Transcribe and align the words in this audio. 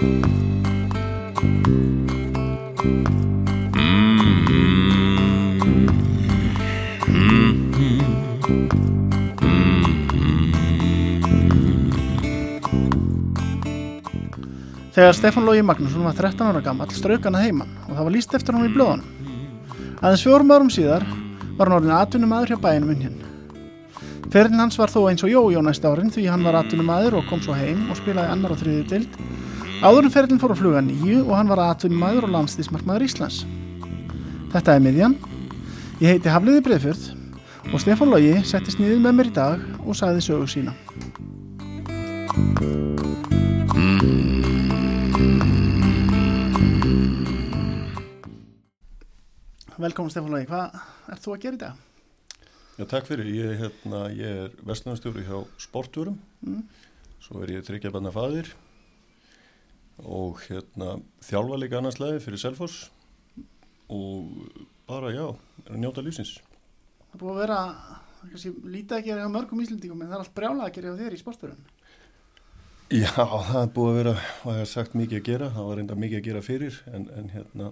Þegar 0.00 0.16
Stefán 15.16 15.44
Lógi 15.44 15.60
Magnússon 15.64 16.04
var 16.04 16.14
13 16.16 16.48
ára 16.48 16.60
gammal 16.64 16.88
strauk 16.96 17.24
hann 17.28 17.36
að 17.36 17.44
heiman 17.46 17.68
og 17.86 17.92
það 17.92 18.06
var 18.06 18.14
líst 18.14 18.34
eftir 18.36 18.54
hann 18.56 18.64
í 18.64 18.72
blöðunum. 18.72 19.08
Aðeins 20.00 20.24
fjórum 20.24 20.54
árum 20.56 20.72
síðar 20.72 21.04
var 21.58 21.68
hann 21.68 21.76
orðin 21.76 21.98
atvinnum 21.98 22.32
aður 22.38 22.50
hjá 22.54 22.60
bæinu 22.64 22.86
munn 22.88 23.20
Ferðin 24.30 24.62
hans 24.62 24.76
var 24.78 24.86
þó 24.92 25.08
eins 25.10 25.24
og 25.26 25.32
Jójó 25.32 25.60
næst 25.66 25.84
árin 25.84 26.12
því 26.14 26.28
hann 26.30 26.44
var 26.46 26.54
atvinnum 26.60 26.90
aður 26.94 27.16
og 27.18 27.24
kom 27.26 27.40
svo 27.42 27.54
heim 27.58 27.80
og 27.90 27.96
spilaði 27.98 28.30
annar 28.30 28.52
og 28.54 28.60
þriði 28.60 28.84
dild. 28.92 29.16
Áðurinn 29.80 30.12
ferðin 30.12 30.40
fór 30.42 30.52
að 30.52 30.60
fluga 30.60 30.80
nýju 30.84 31.22
og 31.24 31.32
hann 31.38 31.48
var 31.50 31.62
atvinnum 31.64 32.02
aður 32.04 32.26
og 32.28 32.34
landstísmarkmaður 32.34 33.06
Íslands. 33.06 33.38
Þetta 34.52 34.74
er 34.76 34.84
miðjan. 34.84 35.16
Ég 36.02 36.14
heiti 36.16 36.32
Hafliði 36.32 36.64
Breðfjörð 36.66 37.06
og 37.70 37.80
Stefán 37.84 38.12
Lógi 38.12 38.34
settist 38.50 38.80
niður 38.82 39.00
með 39.06 39.16
mér 39.20 39.32
í 39.32 39.36
dag 39.40 39.64
og 39.86 39.96
sagði 39.96 40.26
sögu 40.28 40.48
sína. 40.52 40.76
Velkomin 49.80 50.10
Stefán 50.12 50.32
Lógi, 50.34 50.48
hvað 50.50 50.74
ert 51.14 51.22
þú 51.24 51.34
að 51.34 51.42
gera 51.44 51.56
í 51.56 51.60
dag? 51.62 51.86
Já, 52.80 52.84
takk 52.88 53.08
fyrir. 53.08 53.28
Ég, 53.32 53.52
hérna, 53.60 54.00
ég 54.12 54.40
er 54.46 54.54
vestlunarstjóri 54.66 55.24
hjá 55.26 55.38
sportúrum, 55.60 56.18
Mm. 56.44 56.62
svo 57.20 57.42
er 57.42 57.48
ég 57.60 57.64
tryggjabanna 57.64 58.12
fadir 58.12 58.46
og 60.04 60.40
hérna, 60.46 60.98
þjálfa 61.24 61.58
líka 61.60 61.80
annarslega 61.80 62.22
fyrir 62.22 62.40
Selfoss 62.40 62.90
og 63.90 64.30
bara, 64.88 65.10
já, 65.14 65.26
njóta 65.74 66.04
lífsins. 66.04 66.38
Það 67.10 67.22
búið 67.22 67.34
að 67.34 67.42
vera 67.42 67.58
kannski, 68.20 68.52
lítið 68.70 68.96
að 68.96 69.04
gera 69.08 69.24
hjá 69.24 69.34
mörgum 69.34 69.62
íslendingum 69.64 70.02
en 70.02 70.10
það 70.10 70.16
er 70.16 70.24
allt 70.24 70.34
brjálað 70.36 70.66
að 70.66 70.74
gera 70.76 70.90
hjá 70.90 71.02
þér 71.02 71.16
í 71.16 71.20
sportbörun. 71.20 71.68
Já, 72.90 73.12
það 73.14 73.72
búið 73.76 73.90
að 73.90 73.98
vera, 74.00 74.14
hvað 74.40 74.56
ég 74.56 74.64
har 74.64 74.70
sagt, 74.70 74.96
mikið 74.98 75.20
að 75.20 75.28
gera, 75.28 75.50
það 75.54 75.68
var 75.68 75.78
reynda 75.78 75.98
mikið 76.04 76.18
að 76.18 76.24
gera 76.26 76.40
fyrir, 76.42 76.78
en, 76.90 77.04
en 77.14 77.28
hérna, 77.30 77.68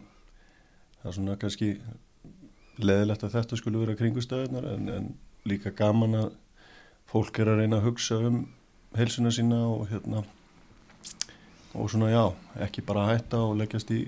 það 1.00 1.08
er 1.10 1.16
svona 1.16 1.38
kannski 1.42 1.70
leðilegt 2.78 3.24
að 3.26 3.34
þetta 3.34 3.58
skulle 3.58 3.82
vera 3.82 3.96
kringustöðunar, 3.98 4.68
en, 4.76 4.92
en 4.94 5.08
líka 5.50 5.72
gaman 5.74 6.14
að 6.20 6.28
fólk 7.10 7.40
er 7.42 7.50
að 7.50 7.64
reyna 7.64 7.80
að 7.80 7.88
hugsa 7.88 8.20
um 8.28 8.44
heilsuna 8.94 9.32
sína 9.34 9.58
og 9.66 9.88
hérna, 9.90 10.22
og 11.78 11.90
svona 11.92 12.10
já, 12.12 12.24
ekki 12.66 12.84
bara 12.86 13.06
hætta 13.12 13.40
og 13.46 13.56
leggjast 13.60 13.90
í, 13.94 14.00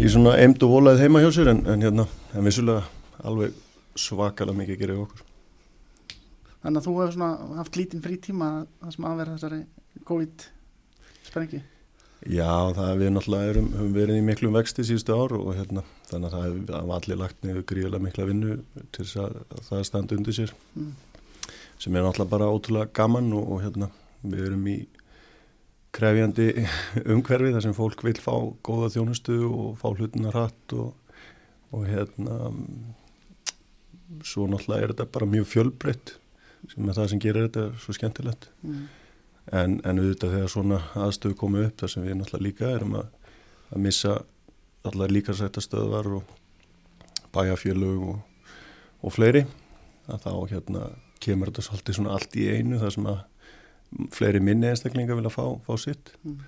í 0.00 0.10
svona 0.10 0.36
eimt 0.40 0.62
og 0.66 0.72
volaðið 0.76 1.04
heima 1.06 1.22
hjá 1.24 1.30
sér, 1.36 1.50
en, 1.52 1.64
en 1.70 1.84
hérna, 1.84 2.06
en 2.34 2.46
vissulega 2.46 2.86
alveg 3.26 3.56
svakalega 3.98 4.58
mikið 4.60 4.76
að 4.76 4.80
gera 4.84 4.96
í 4.96 5.02
okkur. 5.02 5.26
Þannig 6.60 6.78
að 6.80 6.86
þú 6.86 6.94
hefur 7.00 7.12
svona 7.16 7.58
haft 7.58 7.76
lítinn 7.80 8.02
frí 8.04 8.16
tíma 8.20 8.48
það 8.82 8.94
sem 8.96 9.06
að 9.10 9.20
vera 9.22 9.36
þessari 9.36 9.60
COVID-sprengi. 10.10 11.60
Já, 12.28 12.50
það 12.76 12.98
við 13.00 13.12
náttúrulega 13.14 13.52
erum, 13.54 13.68
höfum 13.72 13.92
verið 13.96 14.18
í 14.20 14.24
miklum 14.26 14.56
vexti 14.58 14.84
síðustu 14.84 15.14
ár 15.16 15.32
og 15.38 15.54
hérna, 15.56 15.82
þannig 16.10 16.26
að 16.28 16.34
það 16.34 16.42
hefur 16.50 16.90
allir 16.98 17.20
lagt 17.22 17.46
niður 17.46 17.64
gríðilega 17.70 18.04
mikla 18.04 18.26
vinnu 18.28 18.56
til 18.92 19.06
þess 19.06 19.20
að, 19.22 19.38
að 19.56 19.62
það 19.70 19.86
standi 19.88 20.18
undir 20.20 20.36
sér 20.36 20.52
Mm. 20.76 20.90
sem 21.80 21.96
er 21.96 22.04
náttúrulega 22.04 22.30
bara 22.30 22.50
ótrúlega 22.52 22.92
gaman 22.92 23.32
og, 23.32 23.46
og 23.54 23.62
hérna, 23.64 23.88
við 24.22 24.44
erum 24.50 24.66
í 24.68 24.76
krefjandi 25.96 26.48
umhverfi 27.14 27.52
þar 27.54 27.64
sem 27.66 27.76
fólk 27.76 28.04
vil 28.06 28.16
fá 28.22 28.32
góða 28.66 28.90
þjónustu 28.94 29.36
og 29.48 29.76
fá 29.80 29.88
hlutina 29.90 30.32
hratt 30.34 30.74
og, 30.78 30.94
og 31.74 31.86
hérna 31.88 32.52
svo 34.26 34.46
náttúrulega 34.50 34.84
er 34.86 34.92
þetta 34.94 35.06
bara 35.14 35.28
mjög 35.30 35.46
fjölbreytt 35.50 36.14
sem 36.70 36.88
er 36.88 36.96
það 36.96 37.12
sem 37.12 37.22
gerir 37.22 37.46
þetta 37.48 37.68
svo 37.82 37.94
skemmtilegt 37.96 38.50
Mm. 38.60 38.88
en, 39.56 39.78
en 39.88 39.98
auðvitað 40.02 40.34
þegar 40.34 40.50
svona 40.52 40.80
aðstöðu 40.94 41.36
komið 41.40 41.66
upp 41.68 41.80
þar 41.80 41.92
sem 41.94 42.04
við 42.04 42.18
náttúrulega 42.18 42.46
líka 42.46 42.72
erum 42.74 42.96
að, 43.00 43.06
að 43.70 43.84
missa 43.86 44.16
allar 44.84 45.12
líka 45.12 45.34
sætta 45.36 45.62
stöðvar 45.64 46.10
og 46.18 46.34
bæjarfjölug 47.34 48.04
og, 48.10 48.18
og 49.02 49.14
fleiri 49.14 49.46
að 50.10 50.26
þá 50.26 50.32
hérna 50.52 50.84
kemur 51.20 51.50
þetta 51.50 51.64
svolítið 51.66 51.98
svona 51.98 52.14
allt 52.16 52.36
í 52.36 52.46
einu 52.50 52.80
þar 52.80 52.94
sem 52.96 53.08
að 53.10 53.18
fleiri 54.14 54.40
minni 54.44 54.70
einstaklingar 54.70 55.18
vilja 55.18 55.32
fá, 55.34 55.44
fá 55.66 55.72
sitt. 55.80 56.14
Mm. 56.24 56.40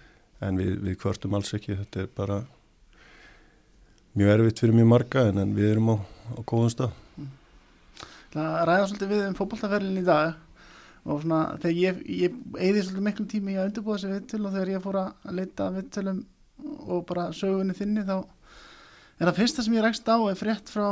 en 0.43 0.59
við, 0.59 0.73
við 0.83 0.99
kvörtum 0.99 1.37
alls 1.39 1.53
ekki. 1.55 1.77
Þetta 1.79 2.03
er 2.03 2.09
bara 2.17 2.41
mjög 4.19 4.33
erfitt 4.35 4.63
fyrir 4.63 4.77
mjög 4.77 4.89
marga 4.91 5.27
en, 5.31 5.39
en 5.39 5.53
við 5.57 5.71
erum 5.73 5.93
á, 5.95 5.97
á 6.03 6.41
góðum 6.43 6.73
stað. 6.73 6.97
Það 8.33 8.57
ræða 8.69 8.89
svolítið 8.89 9.13
við 9.13 9.23
um 9.29 9.37
fótballtaferlin 9.39 10.01
í 10.01 10.05
dag? 10.07 10.35
Og 11.03 11.23
svona 11.23 11.41
þegar 11.63 11.79
ég, 11.79 12.03
ég 12.23 12.37
eigði 12.59 12.85
svolítið 12.87 13.07
miklum 13.07 13.31
tími 13.31 13.55
í 13.55 13.59
að 13.59 13.69
undirbúa 13.71 13.99
þessi 13.99 14.13
viðtöl 14.13 14.43
og 14.43 14.55
þegar 14.55 14.73
ég 14.73 14.85
fór 14.85 14.99
að 15.01 15.33
leita 15.39 15.67
að 15.67 15.79
viðtölum 15.81 16.21
og 16.63 17.05
bara 17.09 17.25
sögunni 17.35 17.75
þinni 17.77 18.05
þá 18.07 18.17
er 18.23 19.29
það 19.29 19.39
fyrsta 19.41 19.65
sem 19.67 19.75
ég 19.77 19.85
rekst 19.85 20.11
á 20.11 20.17
er 20.19 20.39
frétt 20.39 20.71
frá 20.71 20.87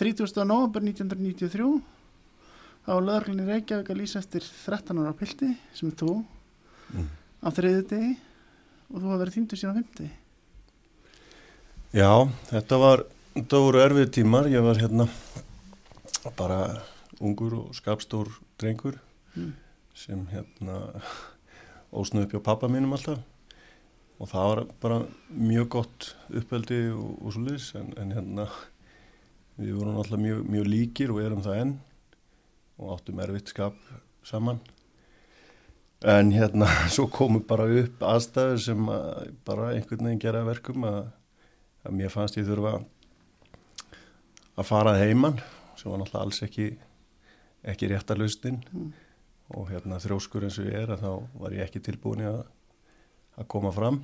30. 0.00 0.30
november 0.46 0.84
1993 0.86 1.66
þá 2.84 2.90
var 2.92 3.06
lögurlinni 3.06 3.46
Reykjavík 3.48 3.92
að 3.92 4.00
lýsa 4.00 4.22
eftir 4.22 4.46
13 4.46 5.02
ára 5.02 5.14
pildi 5.16 5.50
sem 5.76 5.90
er 5.90 5.98
þú 6.00 6.14
mm. 6.94 7.10
á 7.44 7.48
þriði 7.58 7.84
degi 7.92 8.14
og 8.90 8.96
þú 8.96 9.04
hafa 9.06 9.20
verið 9.24 9.36
þýndur 9.38 9.60
síðan 9.60 9.76
á 9.76 9.80
50 9.80 10.10
Já, 11.90 12.12
þetta 12.52 12.76
var 12.78 13.04
þetta 13.34 13.62
voru 13.66 13.82
erfið 13.82 14.10
tímar, 14.14 14.46
ég 14.50 14.62
var 14.62 14.78
hérna 14.78 15.06
bara 16.38 16.60
ungur 17.20 17.56
og 17.64 17.76
skapstór 17.76 18.28
drengur 18.60 18.98
Mm. 19.36 19.52
sem 19.94 20.22
hérna 20.26 20.76
ósnuð 21.94 22.24
upp 22.24 22.32
hjá 22.34 22.40
pappa 22.42 22.66
mínum 22.66 22.96
alltaf 22.96 23.20
og 24.18 24.28
það 24.30 24.48
var 24.48 24.60
bara 24.82 24.96
mjög 25.30 25.68
gott 25.70 26.08
uppeldi 26.34 26.80
og, 26.90 27.12
og 27.22 27.34
svo 27.34 27.44
liðs 27.46 27.68
en, 27.78 27.92
en 27.94 28.10
hérna 28.16 28.48
við 29.60 29.76
vorum 29.78 30.00
alltaf 30.02 30.18
mjög, 30.18 30.42
mjög 30.50 30.66
líkir 30.66 31.14
og 31.14 31.22
erum 31.22 31.44
það 31.44 31.60
enn 31.62 31.76
og 32.80 32.96
áttum 32.96 33.20
erfitt 33.22 33.52
skap 33.52 33.76
saman. 34.26 34.60
En 36.00 36.32
hérna 36.32 36.68
svo 36.94 37.06
komu 37.12 37.42
bara 37.44 37.68
upp 37.82 38.02
aðstæður 38.02 38.62
sem 38.64 38.92
að 38.92 39.32
bara 39.46 39.72
einhvern 39.74 40.06
veginn 40.08 40.22
gera 40.22 40.44
verkum 40.48 40.86
að, 40.88 41.02
að 41.84 41.98
mér 42.00 42.12
fannst 42.12 42.40
ég 42.40 42.48
þurfa 42.48 42.78
að 44.56 44.68
fara 44.68 44.94
að 44.96 45.04
heiman 45.06 45.36
sem 45.76 45.90
var 45.90 46.00
náttúrulega 46.00 46.24
alls 46.24 46.42
ekki 46.44 46.70
ekki 47.60 47.90
rétta 47.90 48.16
lausnin. 48.16 48.62
Mm. 48.72 48.92
og 49.50 49.66
hérna 49.66 49.98
þrjóskur 49.98 50.44
eins 50.46 50.60
og 50.62 50.68
ég 50.70 50.76
er 50.78 50.92
að 50.94 51.00
þá 51.02 51.38
var 51.42 51.54
ég 51.56 51.64
ekki 51.64 51.80
tilbúin 51.82 52.20
að, 52.22 52.44
að 53.34 53.48
koma 53.50 53.72
fram. 53.74 53.96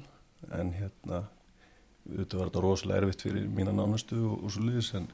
En 0.50 0.72
hérna 0.75 1.20
auðvitað 2.06 2.41
var 2.41 2.48
þetta 2.50 2.62
rosalega 2.64 3.03
erfitt 3.03 3.22
fyrir 3.22 3.47
mína 3.54 3.75
nánustu 3.75 4.19
og, 4.26 4.43
og 4.43 4.53
svo 4.53 4.64
liðis 4.66 4.91
en, 4.98 5.06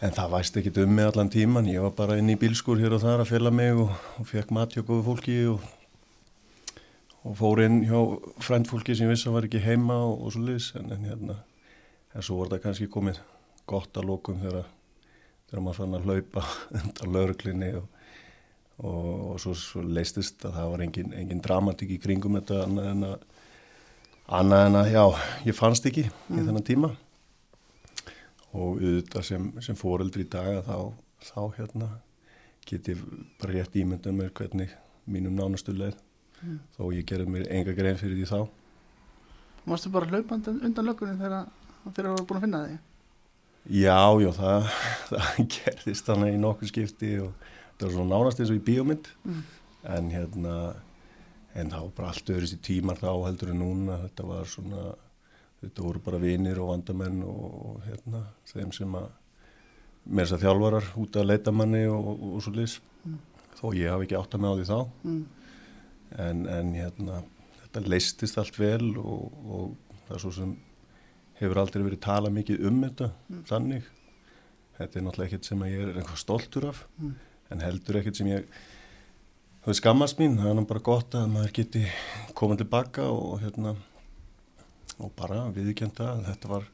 en 0.00 0.14
það 0.16 0.32
væst 0.32 0.56
ekki 0.56 0.72
um 0.80 0.94
mig 0.96 1.10
allan 1.10 1.28
tíman 1.32 1.68
ég 1.68 1.82
var 1.84 1.92
bara 1.96 2.16
inn 2.20 2.30
í 2.32 2.38
bílskur 2.40 2.80
hér 2.80 2.94
og 2.96 3.02
þar 3.04 3.24
að 3.24 3.32
fela 3.34 3.52
mig 3.52 3.74
og, 3.76 3.92
og 4.18 4.28
fekk 4.28 4.52
mat 4.56 4.72
hjá 4.72 4.82
góðu 4.82 5.04
fólki 5.10 5.36
og, 5.50 5.60
og 7.24 7.36
fór 7.36 7.60
inn 7.66 7.82
hjá 7.88 8.00
frændfólki 8.40 8.96
sem 8.96 9.08
ég 9.08 9.12
vissi 9.14 9.28
að 9.28 9.36
var 9.36 9.48
ekki 9.48 9.60
heima 9.64 9.98
og, 10.06 10.24
og 10.24 10.34
svo 10.34 10.44
liðis 10.46 10.70
en, 10.80 10.88
en 10.96 11.04
hérna 11.10 11.36
en 12.14 12.24
svo 12.24 12.40
var 12.40 12.48
þetta 12.50 12.64
kannski 12.64 12.88
komið 12.90 13.20
gott 13.70 14.00
að 14.00 14.08
lókum 14.08 14.40
þegar 14.40 14.70
þegar 15.50 15.64
maður 15.66 15.80
fann 15.82 15.98
að 15.98 16.08
hlaupa 16.08 16.46
undan 16.80 17.14
lauruglinni 17.18 17.70
og, 17.82 17.86
og, 18.80 19.12
og 19.34 19.42
svo, 19.44 19.54
svo 19.58 19.84
leistist 19.84 20.48
að 20.48 20.56
það 20.56 20.72
var 20.72 20.86
engin, 20.86 21.12
engin 21.20 21.44
dramatík 21.44 21.92
í 21.98 22.00
kringum 22.00 22.40
þetta 22.40 22.64
annað 22.64 22.90
en 22.94 23.06
að 23.10 23.28
annað 24.40 24.66
en 24.70 24.80
að, 24.80 24.90
já, 24.94 25.04
ég 25.50 25.56
fannst 25.58 25.86
ekki 25.90 26.06
í 26.06 26.10
Mm. 26.30 26.44
þennan 26.46 26.66
tíma 26.66 26.88
og 28.52 28.80
auðvitað 28.80 29.26
sem, 29.28 29.48
sem 29.62 29.76
fóreldri 29.78 30.24
í 30.26 30.30
dag 30.32 30.48
að 30.60 30.70
þá, 30.70 30.78
þá 31.30 31.40
hérna 31.58 31.88
get 32.66 32.88
ég 32.92 33.02
bara 33.40 33.52
rétt 33.56 33.76
ímyndað 33.80 34.16
mér 34.18 34.32
hvernig 34.36 34.72
mínum 35.10 35.36
nánastu 35.38 35.74
leið 35.76 35.98
Mm. 36.40 36.54
þó 36.72 36.86
ég 36.96 37.04
gerði 37.04 37.26
mér 37.28 37.42
enga 37.52 37.72
grein 37.76 37.98
fyrir 38.00 38.16
því 38.16 38.26
þá 38.30 38.48
Varstu 39.68 39.90
bara 39.92 40.06
hlaupandi 40.08 40.54
undan 40.64 40.86
löggunni 40.88 41.18
þegar 41.20 41.50
þú 41.84 42.04
voru 42.14 42.24
búin 42.30 42.38
að 42.38 42.44
finna 42.46 42.60
þig? 42.64 42.78
Já, 43.76 43.98
já, 44.24 44.30
það, 44.38 44.70
það 45.10 45.40
gerðist 45.52 46.08
þannig 46.08 46.32
í 46.32 46.38
nokkuð 46.40 46.70
skipti 46.72 47.10
og 47.20 47.34
það 47.76 47.84
var 47.84 47.92
svona 47.98 48.08
nánast 48.14 48.40
eins 48.40 48.52
og 48.54 48.56
í 48.56 48.64
bíómynd 48.70 49.10
Mm. 49.28 49.42
en 49.98 50.08
hérna 50.14 50.54
en 51.60 51.74
var 51.76 51.92
bara 51.98 52.08
allt 52.14 52.32
öðru 52.32 52.48
sér 52.54 52.62
tímar 52.64 52.96
þá 53.04 53.10
heldur 53.26 53.52
en 53.52 53.60
núna 53.60 54.00
þetta 54.06 54.26
var 54.32 54.48
svona 54.48 54.86
þetta 55.60 55.82
voru 55.84 56.00
bara 56.04 56.18
vinir 56.22 56.58
og 56.62 56.70
vandamenn 56.72 57.22
og, 57.26 57.80
hérna 57.86 58.22
þeim 58.48 58.72
sem 58.72 58.94
að 58.94 59.08
með 60.10 60.24
þess 60.24 60.32
að 60.38 60.44
þjálfarar 60.46 60.86
út 61.02 61.16
að 61.20 61.26
leita 61.28 61.52
manni 61.52 61.82
og, 61.86 62.06
og, 62.14 62.22
og 62.36 62.42
svo 62.46 62.52
lis 62.56 62.80
Mm. 63.00 63.16
þó 63.56 63.70
ég 63.76 63.88
hafi 63.88 64.04
ekki 64.04 64.16
átt 64.18 64.34
að 64.36 64.40
með 64.44 64.50
á 64.52 64.56
því 64.58 64.64
þá 64.68 64.80
Mm. 65.04 65.20
en, 66.18 66.40
en 66.46 66.72
hérna 66.74 67.22
þetta 67.62 67.82
leistist 67.88 68.36
allt 68.38 68.58
vel 68.60 68.90
og, 68.98 69.32
og 69.48 69.70
það 70.08 70.16
er 70.16 70.20
svo 70.20 70.32
sem 70.36 70.50
hefur 71.40 71.60
aldrei 71.62 71.84
verið 71.86 72.00
talað 72.04 72.34
mikið 72.36 72.66
um 72.68 72.82
þetta 72.84 73.10
Mm. 73.30 73.44
þannig 73.48 73.88
þetta 74.80 74.96
er 74.98 75.02
náttúrulega 75.06 75.28
ekkert 75.30 75.44
sem 75.48 75.62
ég 75.64 75.80
er 75.86 75.94
eitthvað 76.00 76.20
stoltur 76.24 76.68
af 76.68 76.82
Mm. 77.00 77.14
en 77.50 77.60
heldur 77.60 77.96
ekkert 78.00 78.16
sem 78.16 78.26
ég 78.26 78.44
það 79.64 79.68
er 79.74 79.80
skammast 79.80 80.18
mín, 80.20 80.36
það 80.40 80.58
er 80.60 80.64
bara 80.64 80.80
gott 80.80 81.10
að 81.14 81.28
maður 81.32 81.52
geti 81.52 81.86
komað 82.34 82.58
tilbaka 82.64 83.08
og 83.12 83.40
hérna 83.40 83.76
og 85.00 85.12
bara 85.18 85.44
viðkjönda 85.54 86.08
að 86.14 86.24
þetta 86.30 86.50
var 86.54 86.66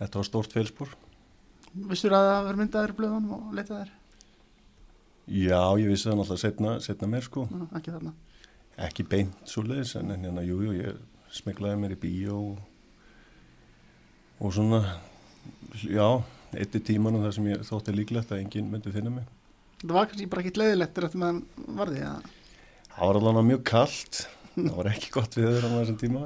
þetta 0.00 0.20
var 0.20 0.28
stórt 0.30 0.54
feilspor 0.56 0.94
Vissur 1.74 2.14
að 2.14 2.28
það 2.28 2.44
verður 2.46 2.60
myndaður 2.62 2.92
blöðunum 3.00 3.32
og 3.38 3.54
leitað 3.58 3.80
þér? 3.82 3.92
já, 5.34 5.62
ég 5.80 5.88
vissi 5.90 6.06
það 6.10 6.18
náttúrulega 6.20 6.42
setna, 6.44 6.74
setna 6.84 7.08
mér 7.10 7.24
sko 7.26 7.46
Ná, 7.50 7.64
ekki 7.78 7.94
þarna. 7.94 8.12
ekki 8.88 9.06
beint 9.08 9.48
svo 9.50 9.64
leiðis 9.66 9.94
en, 10.00 10.12
hérna, 10.14 10.44
jú, 10.44 10.58
jú, 10.66 10.74
ég 10.76 11.00
smeklaði 11.34 11.80
mér 11.80 11.94
í 11.96 12.00
bíó 12.04 12.36
og, 12.52 12.58
og 14.44 14.52
svona 14.54 14.82
já, 15.82 16.06
eitt 16.54 16.76
í 16.78 16.82
tímanum 16.90 17.24
þar 17.24 17.34
sem 17.38 17.48
ég 17.50 17.64
þótti 17.66 17.94
líklegt 17.96 18.30
að 18.34 18.44
enginn 18.44 18.70
myndi 18.72 18.92
finna 18.94 19.10
mig 19.14 19.30
Það 19.84 19.96
var 19.98 20.06
kannski 20.08 20.26
bara 20.32 20.44
ekki 20.44 20.60
leiðilegtur 20.62 21.04
eftir 21.08 21.20
meðan 21.20 21.40
varði, 21.76 21.98
ja. 22.00 22.12
það 22.94 23.08
var 23.10 23.18
alveg 23.20 23.48
mjög 23.50 23.64
kallt 23.68 24.20
það 24.54 24.76
var 24.78 24.88
ekki 24.94 25.10
gott 25.16 25.34
viður 25.40 25.66
á 25.66 25.68
þessum 25.80 25.98
tíma 26.00 26.22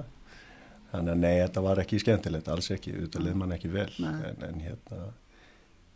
þannig 0.92 1.12
að 1.14 1.18
nei, 1.22 1.34
þetta 1.42 1.62
var 1.66 1.80
ekki 1.82 1.98
skemmtilegt 2.02 2.48
alls 2.48 2.70
ekki, 2.74 2.92
þetta 3.04 3.20
leið 3.24 3.34
mann 3.40 3.52
ekki 3.56 3.68
vel 3.72 3.88
en, 3.98 4.44
en 4.48 4.60
hérna 4.64 5.00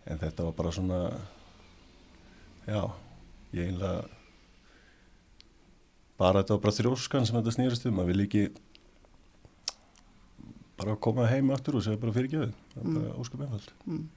en 0.07 0.19
þetta 0.21 0.45
var 0.49 0.53
bara 0.59 0.73
svona 0.75 0.99
já, 2.67 2.83
ég 3.57 3.71
einlega 3.71 4.03
bara 6.19 6.43
þetta 6.43 6.57
var 6.59 6.63
bara 6.67 6.77
þrjóskan 6.77 7.27
sem 7.27 7.39
þetta 7.39 7.55
snýrist 7.57 7.87
um, 7.89 7.97
maður 7.97 8.13
vil 8.13 8.25
ekki 8.27 8.43
bara 10.83 10.97
koma 11.03 11.27
heim 11.31 11.51
aftur 11.55 11.79
og 11.79 11.85
segja 11.87 12.01
bara 12.03 12.15
fyrirgjöðu 12.17 12.51
það 12.75 12.83
Mm. 12.83 12.95
bara 12.99 13.15
óskum 13.23 13.43
einfald 13.47 13.73
Mm. 13.87 14.09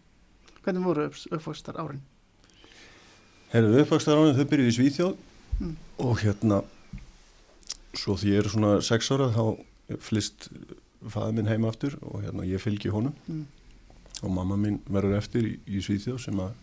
Hvernig 0.66 0.84
voru 0.86 1.04
uppfókstar 1.10 1.76
árin? 1.78 2.02
Herðu 3.54 3.84
uppvakstaránið 3.84 4.40
þau 4.40 4.48
byrjuði 4.50 4.72
í 4.72 4.78
Svíþjóð 4.80 5.16
Mm. 5.62 5.76
og 6.00 6.18
hérna 6.20 6.64
svo 7.96 8.16
því 8.18 8.32
ég 8.34 8.40
er 8.44 8.50
svona 8.50 8.82
sex 8.82 9.12
ára 9.12 9.30
þá 9.32 9.44
flist 10.02 10.48
fæði 11.06 11.36
minn 11.38 11.50
heim 11.52 11.66
aftur 11.70 11.98
og 12.02 12.24
hérna 12.26 12.46
ég 12.50 12.62
fylgi 12.64 12.90
honum 12.94 13.14
Mm. 13.28 13.46
og 14.24 14.32
mamma 14.32 14.56
mín 14.58 14.80
verður 14.90 15.18
eftir 15.20 15.44
í, 15.46 15.54
í 15.68 15.82
Svíþjóð 15.84 16.20
sem, 16.24 16.40
að, 16.40 16.54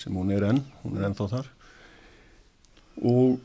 sem 0.00 0.14
hún 0.16 0.30
er 0.32 0.46
enn, 0.48 0.62
hún 0.82 0.96
er 0.98 1.06
ennþá 1.10 1.28
þar 1.34 1.50
og 3.04 3.38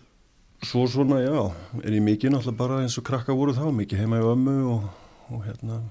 svo 0.65 0.85
svona 0.89 1.19
já, 1.21 1.35
er 1.83 1.93
ég 1.99 2.01
mikið 2.03 2.31
náttúrulega 2.33 2.57
bara 2.57 2.79
eins 2.81 2.95
og 2.97 3.05
krakka 3.05 3.35
voru 3.37 3.53
þá, 3.53 3.67
mikið 3.75 4.01
heima 4.01 4.21
í 4.21 4.25
ömmu 4.31 4.55
og, 4.71 4.87
og 5.35 5.43
hérna 5.45 5.81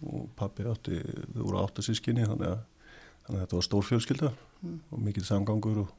og 0.00 0.26
pappi 0.40 0.64
átti, 0.66 0.98
þau 1.34 1.42
voru 1.44 1.60
áttasískinni 1.62 2.24
þannig 2.26 2.48
að, 2.48 2.62
þannig 3.26 3.36
að 3.36 3.44
þetta 3.44 3.58
var 3.60 3.68
stór 3.68 3.86
fjölskylda 3.90 4.32
Mm. 4.60 4.74
og 4.92 4.98
mikið 5.00 5.24
samgangur 5.24 5.78
og, 5.80 5.92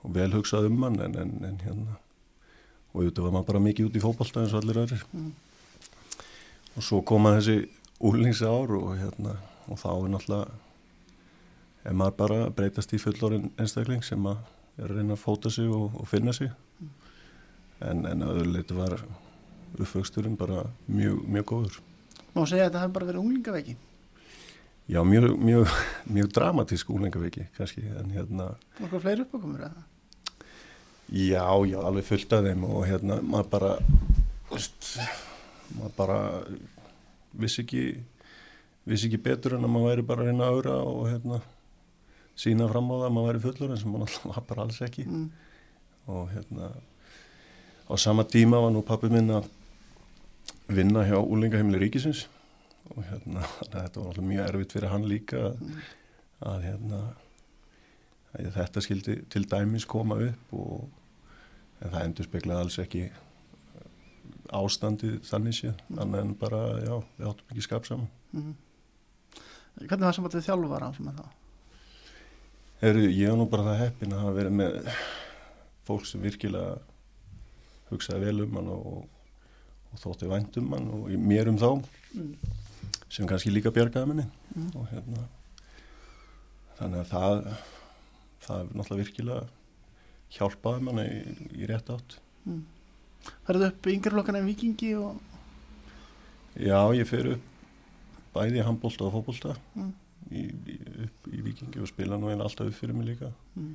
og 0.00 0.12
vel 0.14 0.30
hugsað 0.32 0.70
um 0.70 0.78
hann 0.86 0.94
en, 1.04 1.16
en, 1.20 1.32
en 1.44 1.58
hérna 1.60 1.98
og 2.94 3.02
auðvitað 3.02 3.26
var 3.26 3.34
maður 3.34 3.48
bara 3.50 3.60
mikið 3.60 3.90
út 3.90 3.98
í 3.98 4.00
fótbolta 4.00 4.40
eins 4.40 4.54
og 4.56 4.62
allir 4.62 4.78
aðrir 4.80 5.02
Mm. 5.12 5.26
Og 6.74 6.82
svo 6.82 7.00
koma 7.06 7.36
þessi 7.38 7.68
úlningsár 8.04 8.72
og 8.76 8.96
hérna 8.98 9.36
og 9.70 9.78
þá 9.80 9.88
er 9.94 10.10
náttúrulega 10.14 10.60
er 11.84 11.96
maður 11.96 12.16
bara 12.18 12.38
að 12.46 12.54
breytast 12.58 12.92
í 12.96 13.00
fullorinn 13.00 13.50
einstakling 13.60 14.04
sem 14.04 14.26
að 14.26 14.40
er 14.80 14.88
að 14.90 14.98
reyna 14.98 15.14
að 15.14 15.22
fóta 15.22 15.50
sig 15.52 15.68
og, 15.70 15.94
og 16.00 16.08
finna 16.10 16.32
sig 16.34 16.50
en, 17.84 18.04
en 18.08 18.24
að 18.24 18.40
öðruleiti 18.40 18.76
var 18.76 18.96
uppvöxturinn 19.78 20.38
bara 20.38 20.64
mjög, 20.86 21.24
mjög 21.28 21.50
góður 21.52 21.80
Má 22.34 22.42
segja 22.50 22.64
að 22.64 22.70
þetta 22.72 22.80
hefði 22.82 22.94
bara 22.96 23.06
verið 23.06 23.20
unglingaveiki. 23.22 23.74
já, 24.90 25.00
mjög, 25.06 25.26
mjög, 25.38 25.74
mjög 26.16 26.32
dramatísk 26.34 26.90
úlengaviki 26.90 27.46
kannski 27.56 27.84
en 28.00 28.10
hérna 28.10 28.48
Okkur 28.82 29.00
fleiri 29.04 29.22
uppákomur 29.26 29.62
eða? 29.68 29.84
Já, 31.14 31.44
já, 31.68 31.78
alveg 31.84 32.04
fullt 32.08 32.32
af 32.32 32.42
þeim 32.48 32.64
og 32.66 32.86
hérna, 32.88 33.20
maður 33.22 33.48
bara, 33.52 33.70
veist, 34.50 34.88
maður 35.72 35.94
bara 35.96 36.18
vissi 37.40 37.62
ekki, 37.64 37.82
vissi 38.86 39.08
ekki 39.08 39.20
betur 39.24 39.56
en 39.56 39.64
að 39.66 39.72
maður 39.74 39.90
væri 39.92 40.06
bara 40.10 40.26
reyna 40.28 40.46
að 40.48 40.58
augra 40.58 40.76
og 40.84 41.08
hérna, 41.10 41.40
sína 42.38 42.68
fram 42.70 42.90
á 42.90 42.94
það 42.94 43.06
að 43.08 43.14
maður 43.16 43.28
væri 43.32 43.42
fullur 43.46 43.72
en 43.74 43.80
sem 43.82 43.92
maður 43.94 44.06
alltaf 44.08 44.28
var 44.30 44.46
bara 44.50 44.66
alls 44.68 44.80
ekki 44.86 45.06
Mm. 45.08 45.26
og 46.06 46.30
hérna, 46.34 46.70
á 47.90 47.94
sama 47.98 48.24
tíma 48.24 48.60
var 48.60 48.70
nú 48.74 48.82
pappi 48.84 49.08
minn 49.08 49.30
að 49.30 49.48
vinna 50.68 51.04
hjá 51.08 51.16
úlingaheimli 51.20 51.78
ríkisins 51.78 52.26
og 52.94 53.04
hérna, 53.08 53.44
þetta 53.72 54.00
var 54.00 54.08
alltaf 54.12 54.24
mjög 54.24 54.48
erfitt 54.48 54.72
fyrir 54.76 54.90
hann 54.92 55.08
líka 55.08 55.36
að, 55.50 55.60
Mm. 55.60 55.78
að 56.44 56.62
hérna 56.68 57.02
að 58.34 58.50
þetta 58.56 58.80
skildi 58.82 59.14
til 59.30 59.44
dæmis 59.46 59.84
koma 59.86 60.16
upp 60.18 60.52
og 60.58 60.88
en 61.80 61.90
það 61.92 62.04
endur 62.04 62.26
speklaði 62.26 62.60
alls 62.64 62.78
ekki 62.82 63.04
ástandið 64.52 65.20
þannig 65.28 65.54
séð, 65.56 65.78
annað 65.98 66.20
en 66.24 66.34
bara 66.40 66.60
já, 66.84 66.94
við 67.18 67.28
áttum 67.30 67.50
ekki 67.54 67.62
skap 67.68 67.86
saman 67.88 68.08
Mm. 68.34 68.54
Hvernig 69.78 70.04
var 70.08 70.12
samband 70.14 70.34
við 70.34 70.44
þjálfara 70.48 70.88
sem 70.96 71.06
að 71.08 71.18
það? 71.20 71.28
Heru, 72.80 73.04
ég 73.14 73.28
er 73.30 73.36
nú 73.38 73.46
bara 73.50 73.62
það 73.68 73.78
heppin 73.84 74.12
að 74.14 74.20
hafa 74.24 74.32
verið 74.38 74.56
með 74.58 74.88
fólk 75.86 76.06
sem 76.06 76.20
virkilega 76.24 76.78
hugsaði 77.90 78.24
vel 78.26 78.42
um 78.44 78.56
hann 78.58 78.68
og, 78.74 79.06
og 79.92 80.02
þótti 80.02 80.28
vænt 80.30 80.58
um 80.58 80.72
hann 80.74 80.90
og 80.98 81.08
mér 81.30 81.48
um 81.52 81.58
þá 81.58 81.70
Mm. 82.14 82.34
sem 83.10 83.26
kannski 83.26 83.50
líka 83.50 83.70
bjargaði 83.74 84.06
minni 84.06 84.26
Mm. 84.54 84.70
og 84.76 84.86
hérna 84.90 85.24
þannig 86.78 87.00
að 87.00 87.08
það 87.10 87.56
það 88.44 88.60
er 88.60 88.66
náttúrulega 88.74 89.02
virkilega 89.04 89.46
hjálpaði 90.36 90.82
manni 90.82 91.06
í, 91.06 91.34
í 91.62 91.66
rétt 91.70 91.90
átt 91.90 92.18
Færðu 93.46 93.68
upp 93.70 93.88
yngjörflokkana 93.92 94.40
í 94.42 94.46
vikingi 94.50 94.94
og... 95.00 95.18
Já, 96.54 96.78
ég 96.94 97.06
fer 97.10 97.32
upp 97.34 97.50
bæði 98.34 98.62
handbólta 98.66 99.06
og 99.08 99.14
fótbólta 99.18 99.56
Mm. 99.74 99.92
í, 100.30 100.42
í, 100.72 100.76
upp 101.04 101.28
í 101.30 101.40
vikingi 101.44 101.80
og 101.82 101.88
spila 101.90 102.16
nú 102.18 102.30
einn 102.32 102.40
alltaf 102.42 102.70
upp 102.70 102.74
fyrir 102.78 102.94
mig 102.96 103.06
líka 103.12 103.32
Mm. 103.56 103.74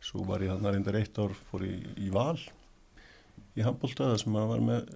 svo 0.00 0.24
var 0.26 0.40
ég 0.40 0.50
þarna 0.54 0.72
reyndar 0.72 0.96
eitt 0.96 1.18
ár 1.18 1.34
fór 1.50 1.62
í, 1.66 1.74
í 2.00 2.10
val 2.10 2.38
í 3.56 3.62
handbólta 3.66 4.08
þar 4.12 4.18
sem 4.22 4.32
maður 4.32 4.48
var 4.54 4.60
með 4.60 4.92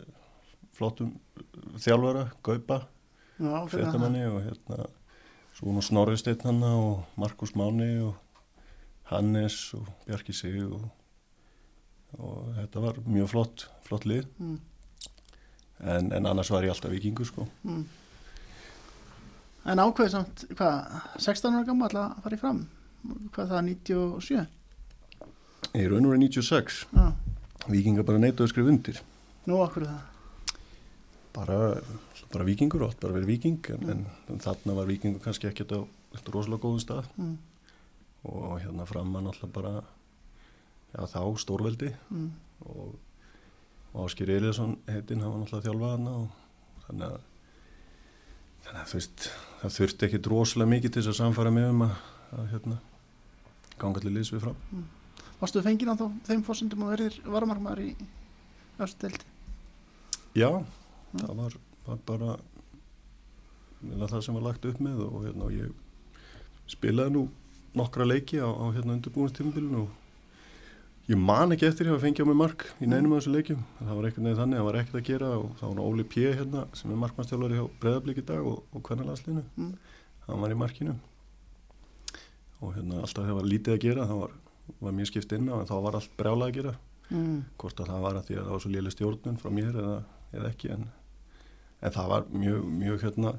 flottum 0.74 1.10
þjálfara, 1.78 2.30
Gaupa 2.42 2.80
fréttamanni 3.70 4.24
og 4.30 4.40
hérna 4.46 4.86
svo 5.54 5.70
nú 5.74 5.82
Snorri 5.82 6.16
Steinn 6.18 6.40
hanna 6.46 6.72
og 6.78 7.04
Markus 7.16 7.52
Máni 7.54 7.90
og 8.02 8.14
Hannes 9.10 9.74
og 9.74 9.86
Bjarki 10.06 10.32
Sig 10.32 10.62
og, 10.64 10.88
og 12.18 12.54
þetta 12.58 12.80
var 12.84 12.98
mjög 13.06 13.28
flott 13.32 13.66
flott 13.88 14.04
lið 14.06 14.24
Mm. 14.38 14.58
en, 15.80 16.12
en 16.12 16.26
annars 16.26 16.50
var 16.50 16.62
ég 16.64 16.70
alltaf 16.74 16.90
vikingur 16.92 17.26
sko 17.26 17.46
Mm. 17.64 17.84
En 19.64 19.78
ákveðið 19.80 20.10
samt, 20.12 20.42
hvað, 20.58 20.96
16 21.24 21.54
ára 21.56 21.64
gammal 21.64 21.88
að 21.96 22.18
fara 22.22 22.36
í 22.36 22.40
fram? 22.40 22.58
Hvað 23.32 23.48
það, 23.48 23.62
97? 23.70 24.42
Ég 25.74 25.86
er 25.86 25.94
og 25.94 26.12
verið 26.12 26.24
96 26.28 26.82
Já, 26.92 27.06
vikingar 27.72 28.04
bara 28.04 28.20
neitaðu 28.20 28.44
að 28.44 28.52
skrifa 28.52 28.68
undir 28.74 29.00
nú 29.48 29.56
okkur 29.64 29.86
það. 29.88 30.02
bara, 31.34 31.56
bara 32.32 32.44
vikingur 32.46 32.84
átt 32.86 33.00
bara 33.00 33.16
verið 33.16 33.26
viking 33.32 33.58
en, 33.74 33.88
en, 33.90 34.04
en 34.30 34.38
þarna 34.44 34.76
var 34.76 34.86
vikingur 34.86 35.20
kannski 35.24 35.48
ekkert 35.48 35.72
á 35.72 35.80
rosalega 36.30 36.60
góðum 36.62 36.80
stað 36.84 37.08
Mm. 37.16 37.38
og 38.24 38.60
hérna 38.60 38.86
framann 38.86 39.26
alltaf 39.32 39.50
bara 39.52 39.82
já 40.94 41.06
þá 41.10 41.20
stórveldi 41.42 41.90
Mm. 42.10 42.30
og, 42.66 42.94
og 43.94 44.04
Áskir 44.08 44.30
Eliasson 44.30 44.76
heitinn 44.88 45.20
hafa 45.24 45.38
náttúrulega 45.42 45.66
þjálfað 45.68 45.94
hana 45.96 46.16
og 46.22 46.28
þannig 46.86 47.08
að 47.14 47.20
þannig 48.64 48.80
að 48.82 48.92
veist 48.94 49.28
það 49.60 49.74
þurfti 49.78 50.06
ekki 50.08 50.20
droslega 50.28 50.70
mikið 50.70 50.92
til 50.94 51.02
þess 51.02 51.12
að 51.14 51.18
samfara 51.22 51.50
með 51.54 51.70
um 51.74 51.82
að, 51.88 51.96
að 52.38 52.46
hérna 52.54 52.78
ganga 53.78 54.00
allir 54.00 54.14
liðs 54.18 54.32
við 54.34 54.44
fram 54.46 54.84
Varstu 55.40 55.60
fengið 55.66 55.90
á 55.90 55.94
þá- 55.98 56.20
þeim 56.30 56.42
fórsendum 56.46 56.82
og 56.86 56.92
verðir 56.94 57.16
varmarmar 57.26 57.80
í 57.82 57.90
östudeldi? 58.80 59.26
Já, 60.38 60.48
það 61.18 61.34
var, 61.40 61.56
var 61.86 61.98
bara 62.06 62.36
það 64.08 64.22
sem 64.24 64.34
var 64.38 64.46
lagt 64.46 64.64
upp 64.70 64.78
með 64.82 65.02
og 65.08 65.18
hérna 65.26 65.48
og 65.48 65.52
ég 65.58 66.70
spilaði 66.70 67.12
nú 67.18 67.24
nokkra 67.76 68.06
leiki 68.06 68.38
á, 68.40 68.48
á 68.48 68.64
hérna 68.72 68.94
undirbúinstímabilinu 68.96 69.82
og 69.84 69.90
ég 71.10 71.18
man 71.20 71.52
ekki 71.52 71.66
eftir 71.68 71.88
ég 71.90 71.94
að 71.98 72.04
fengja 72.06 72.24
á 72.24 72.28
mig 72.30 72.38
mark 72.40 72.62
í 72.80 72.86
neinum 72.88 73.12
af 73.12 73.20
þessu 73.22 73.32
leikjum 73.34 73.64
það 73.80 73.90
var 73.98 74.06
ekkert 74.08 74.24
neðið 74.24 74.38
þannig, 74.40 74.58
það 74.60 74.68
var 74.68 74.78
ekkert 74.80 75.00
að 75.00 75.08
gera 75.10 75.32
og 75.40 75.50
það 75.60 75.72
var 75.74 75.82
Óli 75.84 76.06
P. 76.14 76.22
hérna 76.38 76.62
sem 76.80 76.94
er 76.94 77.00
markmannstjálfari 77.02 77.58
hjá 77.58 77.66
Breðablík 77.82 78.20
í 78.22 78.24
dag 78.30 78.46
og, 78.52 78.62
og 78.72 78.84
kvennalaslinu 78.88 79.42
Mm. 79.58 79.74
hann 80.26 80.40
var 80.40 80.54
í 80.54 80.56
markinu 80.56 80.94
og 82.64 82.72
hérna 82.78 83.02
alltaf 83.02 83.24
þegar 83.26 83.36
var 83.38 83.48
lítið 83.52 83.74
að 83.76 83.82
gera 83.84 84.06
þá 84.08 84.14
var, 84.22 84.34
var 84.80 84.96
mjög 84.96 85.10
skipt 85.12 85.32
inn 85.36 85.50
á 85.52 85.56
en 85.60 85.68
þá 85.68 85.74
var 85.84 85.98
allt 85.98 86.14
brjálað 86.16 86.48
að 86.48 86.56
gera 86.58 86.74
mm. 87.10 87.38
hvort 87.60 87.80
að 87.84 87.90
það 87.92 88.04
var 88.06 88.18
að 88.20 88.28
því 88.30 88.38
að 88.38 88.44
það 88.46 88.52
var 88.54 88.64
svo 88.64 88.72
léli 88.72 88.92
stjórnun 88.94 89.40
frá 89.42 89.50
mér 89.52 89.78
eða, 89.82 89.96
eða 90.32 90.50
ekki 90.54 90.70
en, 90.72 90.86
en 91.84 91.94
það 91.98 92.08
var 92.14 92.24
mjög, 92.32 92.62
mjög 92.80 93.04
hérna, 93.04 93.34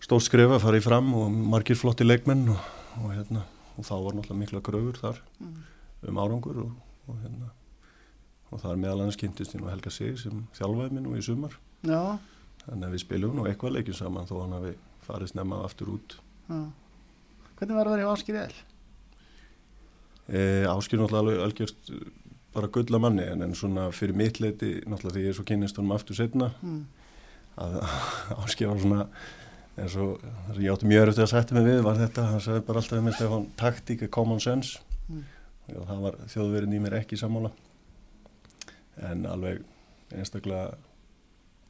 stórt 0.00 0.24
skref 0.24 0.54
að 0.56 0.62
fara 0.64 0.80
í 0.80 0.84
fram 0.86 1.12
og 1.20 1.28
margir 1.52 1.76
flotti 1.76 2.06
leikmenn 2.08 2.48
og, 2.54 2.64
og, 3.02 3.10
hérna, 3.12 3.44
og 3.76 3.84
þá 3.84 3.94
var 3.98 4.16
náttúrulega 4.16 4.40
mikla 4.46 4.64
gröfur 4.70 5.02
þar 5.04 5.20
Mm. 5.40 5.60
Um 6.08 6.18
árangur 6.22 6.62
og, 6.64 6.70
og, 7.08 7.16
hérna, 7.24 7.50
og 8.50 8.60
það 8.62 8.70
er 8.72 8.80
meðal 8.84 9.00
annars 9.04 9.18
kynntist 9.20 9.54
ég 9.54 9.60
nú 9.62 9.68
Helga 9.70 9.90
Sig 9.92 10.18
sem 10.18 10.44
þjálfaði 10.56 10.96
minn 10.96 11.08
og 11.10 11.18
í 11.20 11.24
sumar 11.26 11.56
Já, 11.86 12.18
þannig 12.66 12.86
að 12.88 12.94
við 12.96 13.02
spilum 13.04 13.36
nú 13.36 13.46
eitthvað 13.48 13.76
leikjum 13.78 13.98
saman 14.00 14.28
þó 14.28 14.34
hann 14.42 14.56
hafi 14.58 14.72
farið 15.06 15.32
snemma 15.34 15.62
aftur 15.66 15.92
út 15.96 16.16
já. 16.48 16.60
Hvernig 17.60 17.76
var 17.76 17.90
að 17.90 17.94
vera 17.96 18.06
í 18.06 18.10
Áskir 18.14 18.38
El? 18.40 18.54
e, 20.30 20.40
Áskil 20.70 21.00
náttúrulega 21.00 21.20
alveg 21.24 21.44
algjörst 21.44 21.90
eh, 21.94 22.06
bara 22.54 22.70
gulla 22.72 22.98
manni 23.02 23.26
en, 23.30 23.42
en 23.46 23.54
svona 23.54 23.88
fyrir 23.94 24.16
mitt 24.18 24.40
leiti 24.42 24.78
náttúrulega 24.86 25.16
því 25.18 25.24
ég 25.26 25.32
er 25.34 25.38
svo 25.38 25.46
kynnist 25.48 25.78
honum 25.80 25.96
aftur 25.96 26.18
setna 26.18 26.50
Mm. 26.62 26.84
að 27.60 27.78
Áskil 28.44 28.68
var 28.70 28.80
svona 28.82 29.06
eins 29.80 29.94
og 29.96 30.20
það 30.50 30.60
ég 30.64 30.72
átti 30.74 30.88
mjög 30.90 31.08
eftir 31.12 31.24
að 31.26 31.32
setja 31.32 31.56
mig 31.56 31.66
við 31.70 31.82
var 31.86 31.96
þetta, 32.00 32.24
hann 32.32 32.42
sagði 32.44 32.64
bara 32.68 32.82
alltaf 32.82 33.02
með 33.06 33.16
Stefán 33.16 33.46
taktík 33.56 34.02
er 34.04 34.10
common 34.12 34.40
sense. 34.42 34.80
Og 35.78 35.86
það 35.88 36.04
var 36.06 36.18
þjóðverðin 36.32 36.76
í 36.76 36.80
mér 36.84 36.96
ekki 37.00 37.18
sammála 37.20 37.50
en 39.10 39.26
alveg 39.30 39.62
einstaklega 40.12 40.74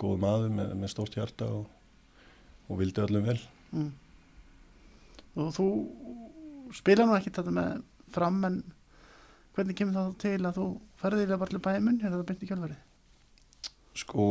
góð 0.00 0.20
maður 0.22 0.54
með, 0.56 0.74
með 0.80 0.92
stórt 0.94 1.16
hjarta 1.18 1.48
og, 1.52 1.66
og 2.68 2.80
vildi 2.82 3.04
öllum 3.06 3.26
vel 3.28 3.40
Mm. 3.70 3.92
Og 5.38 5.52
þú 5.54 5.64
spila 6.74 7.04
nú 7.06 7.12
ekki 7.14 7.30
þetta 7.30 7.52
með 7.54 7.84
fram 8.10 8.40
en 8.48 8.56
hvernig 9.54 9.76
kemur 9.78 9.94
það 9.94 10.08
til 10.24 10.38
að 10.48 10.56
þú 10.56 10.64
ferðilega 10.98 11.46
til 11.52 11.60
bæði 11.62 11.82
munn 11.86 12.00
eða 12.00 12.16
það 12.16 12.24
byndi 12.32 12.48
kjálfari? 12.48 12.78
Sko, 14.00 14.24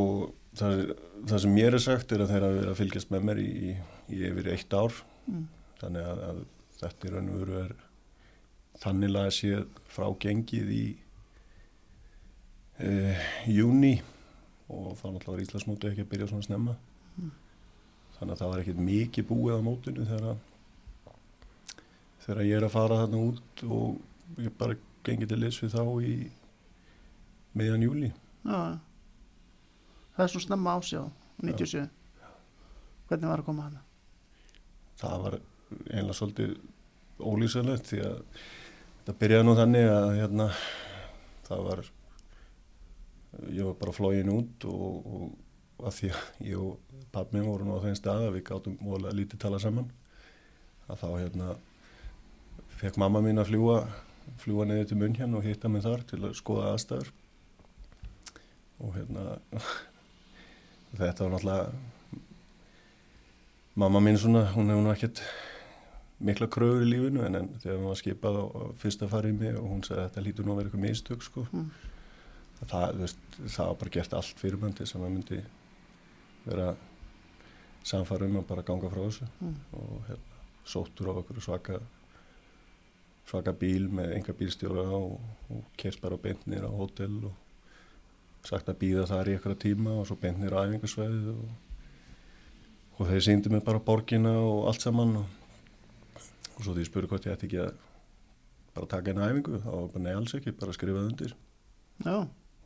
það, 0.59 0.83
það 1.29 1.41
sem 1.45 1.55
mér 1.55 1.77
er 1.77 1.83
sagt 1.85 2.11
er 2.11 2.25
að 2.25 2.33
þeir 2.33 2.45
hafa 2.49 2.57
verið 2.57 2.73
að 2.73 2.79
fylgjast 2.81 3.13
með 3.15 3.25
mér 3.29 3.39
í, 3.39 3.47
í, 3.47 3.71
í 4.11 4.21
yfir 4.31 4.51
eitt 4.57 4.75
ár 4.75 4.99
Mm. 5.29 5.43
þannig 5.77 6.07
að, 6.09 6.21
að 6.25 6.37
þetta 6.81 7.07
í 7.07 7.09
raun 7.13 7.27
og 7.29 7.41
veru 7.43 7.57
er 7.63 7.73
þannilega 8.83 9.31
séð 9.35 9.65
frá 9.91 10.07
gengið 10.23 10.69
í 10.75 10.83
e, 12.79 12.91
júni 13.51 13.95
og 14.69 14.93
þá 14.99 15.05
náttúrulega 15.15 15.33
var 15.33 15.43
Íslandsmótið 15.45 15.91
ekki 15.93 16.05
að 16.05 16.11
byrja 16.13 16.29
svona 16.33 16.47
snemma 16.49 16.77
Mm. 17.19 17.31
þannig 18.15 18.31
að 18.35 18.39
það 18.39 18.49
var 18.53 18.59
ekkert 18.61 18.77
mikið 18.87 19.25
búið 19.27 19.55
á 19.59 19.61
mótinu 19.65 20.03
þegar 20.07 20.37
þegar 22.23 22.45
ég 22.47 22.55
er 22.59 22.65
að 22.67 22.71
fara 22.75 22.99
þarna 23.01 23.19
út 23.27 23.63
og 23.67 24.39
ég 24.45 24.53
bara 24.61 24.77
gengið 25.07 25.31
til 25.33 25.39
liðs 25.41 25.57
við 25.63 25.73
þá 25.73 25.83
í 26.07 26.13
meðan 27.59 27.83
júli 27.83 28.11
Já, 28.45 28.61
það 30.15 30.23
er 30.23 30.31
svo 30.31 30.43
snemma 30.45 30.77
ásjá 30.79 31.01
97 31.43 31.83
Hvernig 33.09 33.31
var 33.33 33.41
að 33.43 33.47
koma 33.49 33.67
hana? 33.67 33.81
það 35.01 35.23
var 35.25 35.37
einlega 35.89 36.17
svolítið 36.21 36.55
ólýsanlegt 37.19 37.89
því 37.91 37.99
að 38.05 38.17
það 39.09 39.17
byrjaði 39.23 39.45
nú 39.47 39.53
þannig 39.57 39.87
að 39.89 40.07
hérna, 40.19 40.45
það 41.47 41.63
var 41.65 41.79
ég 43.49 43.63
var 43.65 43.77
bara 43.79 43.93
flógin 43.95 44.29
út 44.33 44.65
og, 44.69 45.07
og 45.09 45.87
að 45.89 45.95
því 45.95 46.09
að 46.13 46.43
ég 46.45 46.61
og 46.61 47.01
pappminn 47.15 47.47
voru 47.47 47.65
nú 47.65 47.79
á 47.79 47.83
þeim 47.87 47.97
stað 47.97 48.27
að 48.27 48.35
við 48.37 48.45
gátum 48.51 48.77
voðalega 48.83 49.17
lítið 49.17 49.41
tala 49.41 49.61
saman 49.63 49.89
að 50.89 51.01
þá 51.01 51.09
hérna 51.15 51.47
fekk 52.77 52.99
mamma 53.01 53.23
mín 53.25 53.41
að 53.41 53.49
fljúa 53.49 53.79
fljúa 54.43 54.67
neður 54.69 54.89
til 54.91 54.99
munn 55.01 55.17
hérna 55.17 55.39
og 55.39 55.47
hitta 55.47 55.71
mig 55.73 55.81
þar 55.87 56.05
til 56.05 56.21
að 56.21 56.35
skoða 56.37 56.73
aðstæður. 56.75 57.09
Og 58.79 58.93
hérna 58.93 59.23
þetta 60.99 61.25
var 61.25 61.33
náttúrulega 61.33 61.65
mamma 63.79 64.03
mín 64.05 64.21
svona, 64.21 64.45
hún 64.53 64.69
hefur 64.69 64.85
nú 64.85 64.93
ekkert 64.93 65.23
mikla 66.19 66.47
kröfur 66.51 66.83
í 66.83 66.89
lífinu 66.89 67.23
en, 67.25 67.37
en 67.39 67.49
þegar 67.63 67.83
var 67.85 67.99
skipað 67.99 68.39
á, 68.39 68.45
fyrsta 68.81 69.07
farið 69.11 69.37
mig 69.39 69.55
og 69.59 69.69
hún 69.71 69.83
sagði 69.85 70.01
að 70.03 70.09
þetta 70.09 70.23
lítur 70.25 70.47
nú 70.47 70.53
að 70.53 70.59
vera 70.59 70.69
eitthvað 70.69 70.85
mistök 70.85 71.23
sko. 71.23 71.45
Mm. 71.53 71.69
það, 72.59 72.97
veist, 72.99 73.21
það 73.45 73.69
var 73.69 73.77
bara 73.83 73.93
gert 73.95 74.15
allt 74.19 74.41
fyrir 74.43 74.59
mann 74.59 74.75
til 74.75 74.85
þess 74.85 74.97
að 74.97 75.05
maður 75.05 75.15
myndi 75.15 75.41
vera 76.49 76.67
samfara 77.89 78.27
um 78.27 78.41
að 78.41 78.49
bara 78.51 78.65
ganga 78.67 78.91
frá 78.91 79.01
þessu 79.05 79.29
Mm. 79.39 79.55
og 79.79 80.03
hérna, 80.09 80.41
sóttur 80.65 81.09
á 81.09 81.19
okkur 81.21 81.39
svaka 81.41 81.79
svaka 83.29 83.53
bíl 83.53 83.87
með 83.93 84.15
enga 84.17 84.33
bílstjóra 84.33 84.83
og, 84.97 85.19
og 85.53 85.63
kerst 85.77 86.01
bara 86.01 86.17
beintnir 86.17 86.65
á 86.65 86.71
hótel 86.73 87.21
og 87.29 88.45
sagt 88.45 88.69
að 88.71 88.79
býða 88.81 89.07
þar 89.09 89.29
í 89.29 89.33
eitthvað 89.35 89.59
tíma 89.63 89.95
og 89.99 90.07
svo 90.07 90.17
beintnir 90.19 90.55
á 90.55 90.63
æfingarsvæðið 90.65 91.27
og, 91.33 91.49
og 92.97 93.11
þeir 93.11 93.25
sýndi 93.25 93.51
mig 93.53 93.63
bara 93.63 93.81
borgina 93.83 94.33
og 94.41 94.67
allt 94.71 94.83
saman 94.83 95.15
og, 95.21 95.38
og 96.59 96.65
svo 96.65 96.75
því 96.75 96.83
ég 96.83 96.89
spurði 96.91 97.09
hvort 97.13 97.25
ég 97.29 97.35
ætti 97.37 97.47
ekki 97.49 97.61
að 97.63 97.71
bara 98.75 98.89
taka 98.91 99.11
einu 99.13 99.23
æfingu 99.25 99.59
þá 99.63 99.69
var 99.71 99.87
bara 99.95 100.03
nei 100.05 100.13
alls 100.19 100.35
ekki, 100.37 100.51
bara 100.59 100.75
skrifað 100.75 101.07
undir. 101.09 101.33
Já, 102.05 102.17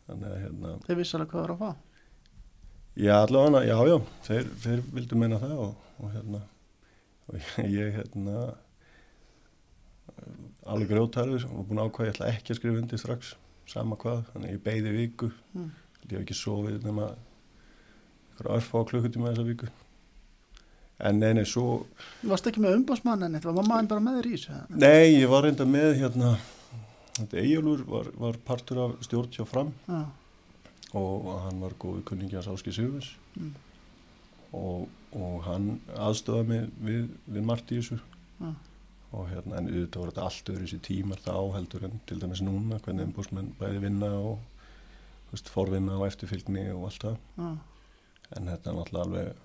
þannig 0.09 0.29
að 0.33 0.41
hérna 0.43 0.73
þeir 0.87 0.99
vissi 0.99 1.15
alveg 1.17 1.31
hvað 1.33 1.45
var 1.45 1.53
að 1.55 1.61
fá. 1.63 1.71
Já, 3.03 3.13
allavega, 3.23 3.61
já, 3.65 3.77
já, 3.89 3.95
þeir, 4.27 4.49
þeir 4.65 4.81
vildu 4.93 5.17
meina 5.17 5.39
það 5.41 5.55
og, 5.63 5.87
og 6.03 6.11
hérna, 6.13 6.41
og 7.29 7.47
ég, 7.77 7.95
hérna, 7.95 8.43
alveg 10.69 10.91
grjótarður 10.91 11.47
og 11.49 11.65
búin 11.69 11.81
að 11.81 11.89
ákvæða, 11.89 12.07
ég 12.09 12.13
ætla 12.15 12.29
ekki 12.33 12.53
að 12.53 12.59
skrifa 12.59 12.81
undir 12.83 13.01
strax, 13.01 13.31
sama 13.71 13.97
hvað, 13.99 14.21
þannig 14.33 14.53
ég 14.57 14.63
beigði 14.67 14.93
viku, 14.97 15.31
Mm. 15.53 15.71
ég 16.03 16.13
hef 16.17 16.23
ekki 16.25 16.35
sofið 16.37 16.83
nema 16.83 17.07
eitthvað 18.33 18.55
örfá 18.57 18.79
klukkutíma 18.89 19.29
þessa 19.31 19.45
viku. 19.47 19.67
En 21.03 21.19
nei, 21.19 21.33
nei, 21.35 21.43
svo, 21.49 21.83
varst 22.23 22.47
ekki 22.47 22.61
með 22.63 22.77
umbásmann 22.77 23.25
en 23.25 23.33
þetta 23.35 23.49
var 23.49 23.57
mammaðin 23.59 23.89
bara 23.91 24.03
með 24.05 24.19
þér 24.19 24.27
í 24.29 24.35
þessu 24.37 24.79
nei, 24.79 25.07
ég 25.17 25.31
var 25.31 25.43
reynda 25.43 25.65
með 25.67 25.89
hérna, 25.99 26.29
þetta 27.17 27.41
Eyjólfur 27.41 27.83
var, 27.89 28.11
var 28.21 28.39
partur 28.47 28.79
af 28.85 28.93
stjórn 29.03 29.33
hjá 29.35 29.43
fram. 29.49 29.73
Já, 29.89 29.99
og 30.95 31.27
hann 31.43 31.59
var 31.63 31.75
góðu 31.81 32.05
kunningi 32.07 32.37
hans 32.37 32.47
Áski 32.53 32.71
Sigurðs. 32.75 33.15
Mm. 33.35 33.53
og, 34.53 34.87
og 35.17 35.37
hann 35.47 35.69
aðstöða 35.97 36.43
mig 36.47 36.65
við, 36.85 37.07
við 37.25 37.47
margt 37.49 37.73
í 37.73 37.81
þessu. 37.81 37.99
Já. 38.39 38.53
og 39.13 39.27
hérna 39.29 39.59
en 39.59 39.67
auðvitað 39.69 39.99
voru 40.01 40.11
þetta 40.11 40.23
allt 40.25 40.49
öðru 40.49 40.67
sér 40.71 40.79
tímar 40.87 41.19
þá 41.21 41.35
heldur 41.53 41.83
en 41.85 41.99
til 42.09 42.15
dæmis 42.21 42.41
núna 42.41 42.79
hvernig 42.81 43.05
umbúrsmenn 43.09 43.51
bæði 43.59 43.83
vinna 43.83 44.09
og 44.17 44.39
veist, 45.29 45.51
forvinna 45.53 45.99
og 45.99 46.07
eftirfylgni 46.07 46.63
og 46.73 46.87
allt 46.87 47.05
það. 47.05 47.19
Já, 47.37 47.49
en 48.37 48.49
þetta 48.49 48.71
er 48.71 48.79
náttúrulega 48.79 49.05
alveg 49.05 49.43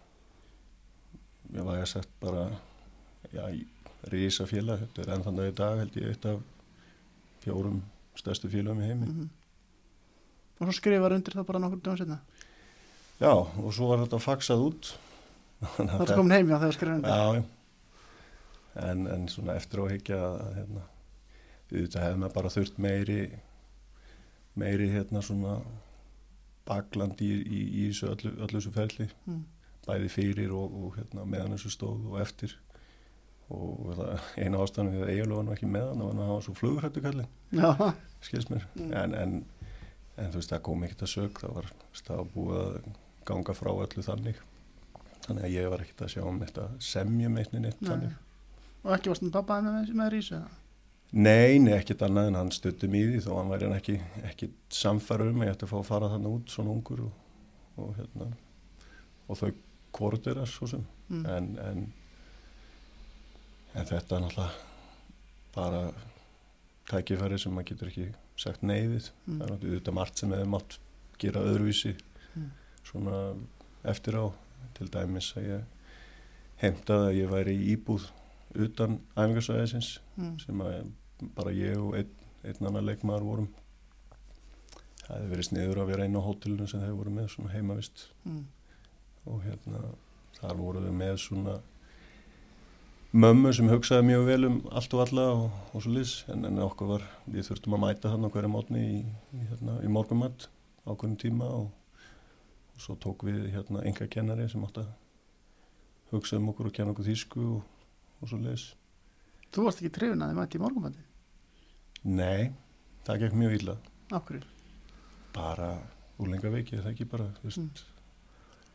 ég 1.55 1.65
var 1.65 1.81
ég 1.81 1.89
sagt 1.89 2.11
bara 2.21 2.49
rísa 4.13 4.47
félag 4.49 4.85
þetta 4.85 5.03
er 5.03 5.13
enn 5.15 5.25
þann 5.27 5.41
dag 5.41 5.51
í 5.51 5.57
dag 5.59 5.83
held 5.83 5.99
ég 5.99 6.13
eitt 6.13 6.29
af 6.29 6.41
fjórum 7.43 7.83
stærstu 8.19 8.51
félagum 8.53 8.83
í 8.83 8.89
heimi 8.91 9.07
mhm. 9.07 9.29
Og 10.59 10.67
svo 10.67 10.75
skrifar 10.75 11.15
undir 11.15 11.37
það 11.39 11.47
bara 11.47 11.61
nokkur 11.63 11.83
dögum 11.83 12.01
setna 12.01 12.19
já 13.19 13.31
og 13.31 13.71
svo 13.75 13.93
var 13.93 14.03
þetta 14.05 14.23
faxað 14.23 14.65
út 14.69 14.93
Það 15.77 16.03
er 16.05 16.15
komin 16.15 16.37
heim 16.37 16.51
já 16.53 16.59
þegar 16.59 16.77
skrifar 16.77 16.97
undir 16.99 17.15
Já. 17.15 17.45
En, 18.79 19.07
en 19.11 19.27
svona 19.27 19.57
eftir 19.59 19.81
á 19.83 19.85
að 19.89 20.41
hérna, 20.55 20.83
auðvitað 21.73 22.05
hefði 22.05 22.19
maður 22.23 22.35
bara 22.37 22.51
þurft 22.55 22.77
meiri, 22.79 23.21
meiri 24.55 24.87
hérna 24.93 25.23
svona 25.25 25.57
bakland 26.69 27.19
í, 27.25 27.31
í, 27.43 27.63
í 27.81 27.87
þessu 27.89 28.13
öllu, 28.13 28.35
öllu 28.37 28.61
þessu 28.61 28.75
ferli, 28.77 29.09
Mm. 29.27 29.41
Bæði 29.89 30.11
fyrir 30.13 30.55
og, 30.57 30.75
og 30.79 30.99
hérna, 30.99 31.25
meðan 31.29 31.57
þessu 31.57 31.73
stóð 31.75 32.09
og 32.13 32.21
eftir. 32.23 32.55
Og 33.49 33.95
eina 34.37 34.61
ástæðan 34.61 34.93
við 34.93 35.05
að 35.07 35.13
Egil 35.15 35.31
var 35.33 35.47
nú 35.47 35.55
ekki 35.55 35.71
meðan, 35.73 36.03
það 36.03 36.11
var 36.11 36.21
að 36.21 36.31
hafa 36.33 36.45
svo 36.45 36.55
flugrættu 36.59 37.03
kallin, 37.05 37.31
skils 38.27 38.51
mér. 38.53 38.67
Mm. 38.77 38.93
En, 39.01 39.17
en, 39.17 39.35
en 40.21 40.33
þú 40.35 40.43
veist, 40.43 40.53
það 40.53 40.65
kom 40.69 40.85
ekkert 40.85 41.05
að 41.07 41.13
sög, 41.15 41.41
það 41.41 41.57
var, 41.57 41.73
það 42.03 42.21
var 42.21 42.31
búið 42.35 42.61
að 42.61 42.79
ganga 43.33 43.57
frá 43.57 43.71
öllu 43.73 44.05
þannig. 44.05 44.43
Þannig 45.25 45.45
að 45.49 45.55
ég 45.57 45.73
var 45.73 45.85
ekkert 45.85 46.05
að 46.05 46.13
sjá 46.15 46.23
um 46.29 46.41
þetta 46.45 46.71
semjum 46.85 47.37
neitt 47.37 47.53
Nei. 47.57 47.71
þannig. 47.89 48.17
og 48.85 48.95
ekki 48.95 49.11
varst 49.13 49.25
með 49.25 49.35
pappaðin 49.35 49.75
með, 49.75 49.95
með 49.97 50.19
eða? 50.21 50.49
Nei, 51.09 51.57
nei, 51.57 51.73
ekkert 51.73 52.03
annað 52.05 52.27
en 52.29 52.37
hann 52.37 52.51
stuttum 52.53 52.93
í 52.97 53.01
því 53.07 53.23
þó 53.25 53.31
hann 53.39 53.53
væri 53.53 53.65
hann 53.65 53.79
ekki, 53.79 53.95
ekki 54.29 54.51
samfæra 54.77 55.31
um 55.31 55.41
að 55.41 55.49
ég 55.49 55.55
ætti 55.57 55.65
að 55.65 55.71
fá 55.71 55.79
að 55.79 55.87
fara 55.89 56.11
þannig 56.13 56.35
út 56.37 56.53
svona 56.53 56.75
ungur 56.75 57.01
og, 57.07 57.23
og 57.81 57.95
hérna 57.97 58.27
og 59.29 59.39
þau 59.41 59.49
það 59.93 60.47
svo 60.47 60.67
sem 60.69 60.87
Mm. 61.09 61.25
en, 61.27 61.59
en 61.59 61.93
en 63.75 63.87
þetta 63.87 64.17
er 64.17 64.21
náttúrulega 64.21 64.51
bara 65.55 65.93
tækifæri 66.91 67.39
sem 67.39 67.53
maður 67.53 67.69
getur 67.71 67.89
ekki 67.89 68.07
sagt 68.37 68.63
nei 68.63 68.83
við 68.89 69.11
Mm. 69.27 69.39
það 69.39 69.43
er 69.47 69.51
náttúrulega 69.53 69.79
auðvitað 69.79 69.95
margt 69.95 70.19
sem 70.19 70.31
hefur 70.33 70.47
mátt 70.55 70.79
gera 71.19 71.41
öðruvísi 71.41 71.95
Mm. 72.37 72.51
svona 72.85 73.37
eftir 73.85 74.15
á 74.21 74.33
til 74.75 74.89
dæmis 74.91 75.33
að 75.37 75.49
ég 75.49 75.65
heimtaði 76.63 77.09
að 77.09 77.17
ég 77.23 77.31
væri 77.31 77.57
í 77.57 77.77
íbúð 77.77 78.11
utan 78.55 79.01
æfingarsvæðisins 79.17 79.99
Mm. 80.19 80.39
sem 80.41 80.61
að 80.61 80.91
bara 81.35 81.51
ég 81.51 81.77
og 81.79 81.95
einn, 81.95 82.11
einn 82.45 82.67
annar 82.67 82.83
leikmaður 82.83 83.23
vorum 83.25 83.49
það 85.09 85.17
hefði 85.17 85.31
verið 85.33 85.49
sniður 85.49 85.79
að 85.83 85.87
vera 85.87 86.05
einn 86.05 86.17
á 86.17 86.27
hótelinu 86.27 86.69
sem 86.69 86.81
þeir 86.81 86.97
voru 86.97 87.11
með 87.11 87.29
svona 87.33 87.51
heimavist 87.53 88.09
mm. 88.27 88.45
Og 89.29 89.43
hérna 89.47 89.81
þar 90.39 90.57
voru 90.61 90.83
við 90.85 90.95
með 91.01 91.17
svona 91.25 91.57
mömmu 93.19 93.53
sem 93.57 93.69
hugsaði 93.73 94.05
mjög 94.11 94.27
vel 94.29 94.45
um 94.51 94.59
allt 94.77 94.95
og 94.95 95.03
alla 95.07 95.25
og, 95.35 95.45
og 95.73 95.83
svo 95.85 95.93
lis 95.95 96.13
en, 96.33 96.45
en 96.49 96.61
okkur 96.67 96.91
var, 96.93 97.05
við 97.27 97.47
þurftum 97.49 97.77
að 97.79 97.85
mæta 97.87 98.13
hann 98.13 98.27
á 98.29 98.33
hverju 98.35 98.51
mótni 98.53 98.83
í, 98.85 98.99
í, 99.39 99.43
hérna, 99.51 99.79
í 99.85 99.89
morgumatt 99.93 100.49
á 100.85 100.93
hverjum 100.93 101.17
tíma 101.21 101.49
og, 101.57 101.71
og 102.75 102.85
svo 102.85 102.97
tók 103.01 103.25
við 103.29 103.49
hérna 103.55 103.85
enga 103.89 104.09
kennari 104.13 104.49
sem 104.53 104.65
átti 104.69 104.85
að 104.85 104.93
hugsa 106.13 106.39
um 106.41 106.51
okkur 106.53 106.69
og 106.71 106.77
kenna 106.77 106.93
okkur 106.95 107.09
þýsku 107.09 107.45
og, 107.57 107.63
og 108.23 108.31
svo 108.33 108.41
lis 108.45 108.69
Þú 109.49 109.65
varst 109.65 109.81
ekki 109.81 109.95
trefin 109.97 110.21
að 110.25 110.35
þið 110.35 110.41
mætti 110.43 110.59
í 110.59 110.63
morgunbandi 110.67 111.05
Nei, 112.09 112.53
það 113.09 113.23
gekk 113.25 113.35
mjög 113.41 113.55
illa. 113.59 113.75
Akkur 114.15 114.45
bara 115.35 115.73
úlenga 116.23 116.51
veiki, 116.53 116.79
það 116.79 116.93
ekki 116.93 117.07
bara 117.11 117.31
þú 117.41 117.49
veist, 117.49 117.59
Mm. 117.59 117.98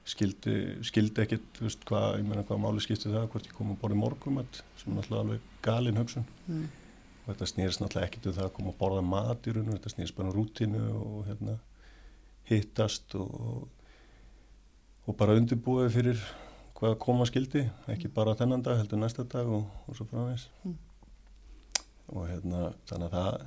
Skildi, 0.03 0.55
skildi 0.83 1.25
veist, 1.61 1.83
hvað, 1.87 2.17
ég 2.19 2.27
meina 2.27 2.43
hvað 2.43 2.59
máli 2.59 2.81
skipti 2.83 3.11
það 3.11 3.27
hvort 3.31 3.45
ég 3.47 3.55
kom 3.55 3.71
að 3.71 3.79
borða 3.83 3.99
morgumat 4.01 4.61
sem 4.79 4.91
er 4.91 4.97
náttúrulega 4.97 5.23
alveg 5.23 5.45
galin 5.63 5.99
hugsun 6.01 6.25
mm. 6.47 6.65
og 7.23 7.29
þetta 7.29 7.47
snýrst 7.53 7.83
náttúrulega 7.83 8.09
ekkit 8.09 8.27
um 8.27 8.35
það 8.37 8.47
að 8.49 8.55
koma 8.57 8.73
að 8.73 8.79
borða 8.81 9.03
mat 9.07 9.47
í 9.47 9.53
rauninu, 9.55 9.77
þetta 9.77 9.93
snýrst 9.93 10.17
bara 10.17 10.31
um 10.31 10.35
rútinu 10.35 10.81
og 10.99 11.19
hérna 11.29 11.55
hittast 12.49 13.15
og, 13.15 13.67
og 15.07 15.17
bara 15.19 15.37
undirbúið 15.39 15.93
fyrir 15.95 16.25
hvað 16.75 16.97
koma 16.99 17.27
skildi, 17.29 17.63
ekki 17.87 18.11
bara 18.11 18.35
þennan 18.35 18.65
dag 18.65 18.81
heldur 18.81 18.99
næsta 18.99 19.23
dag 19.23 19.47
og, 19.47 19.69
og 19.87 19.95
svo 19.95 20.07
framvegs 20.09 20.49
Mm. 20.63 20.75
og 22.13 22.27
hérna 22.27 22.73
þannig 22.89 23.07
að 23.07 23.13
það 23.15 23.45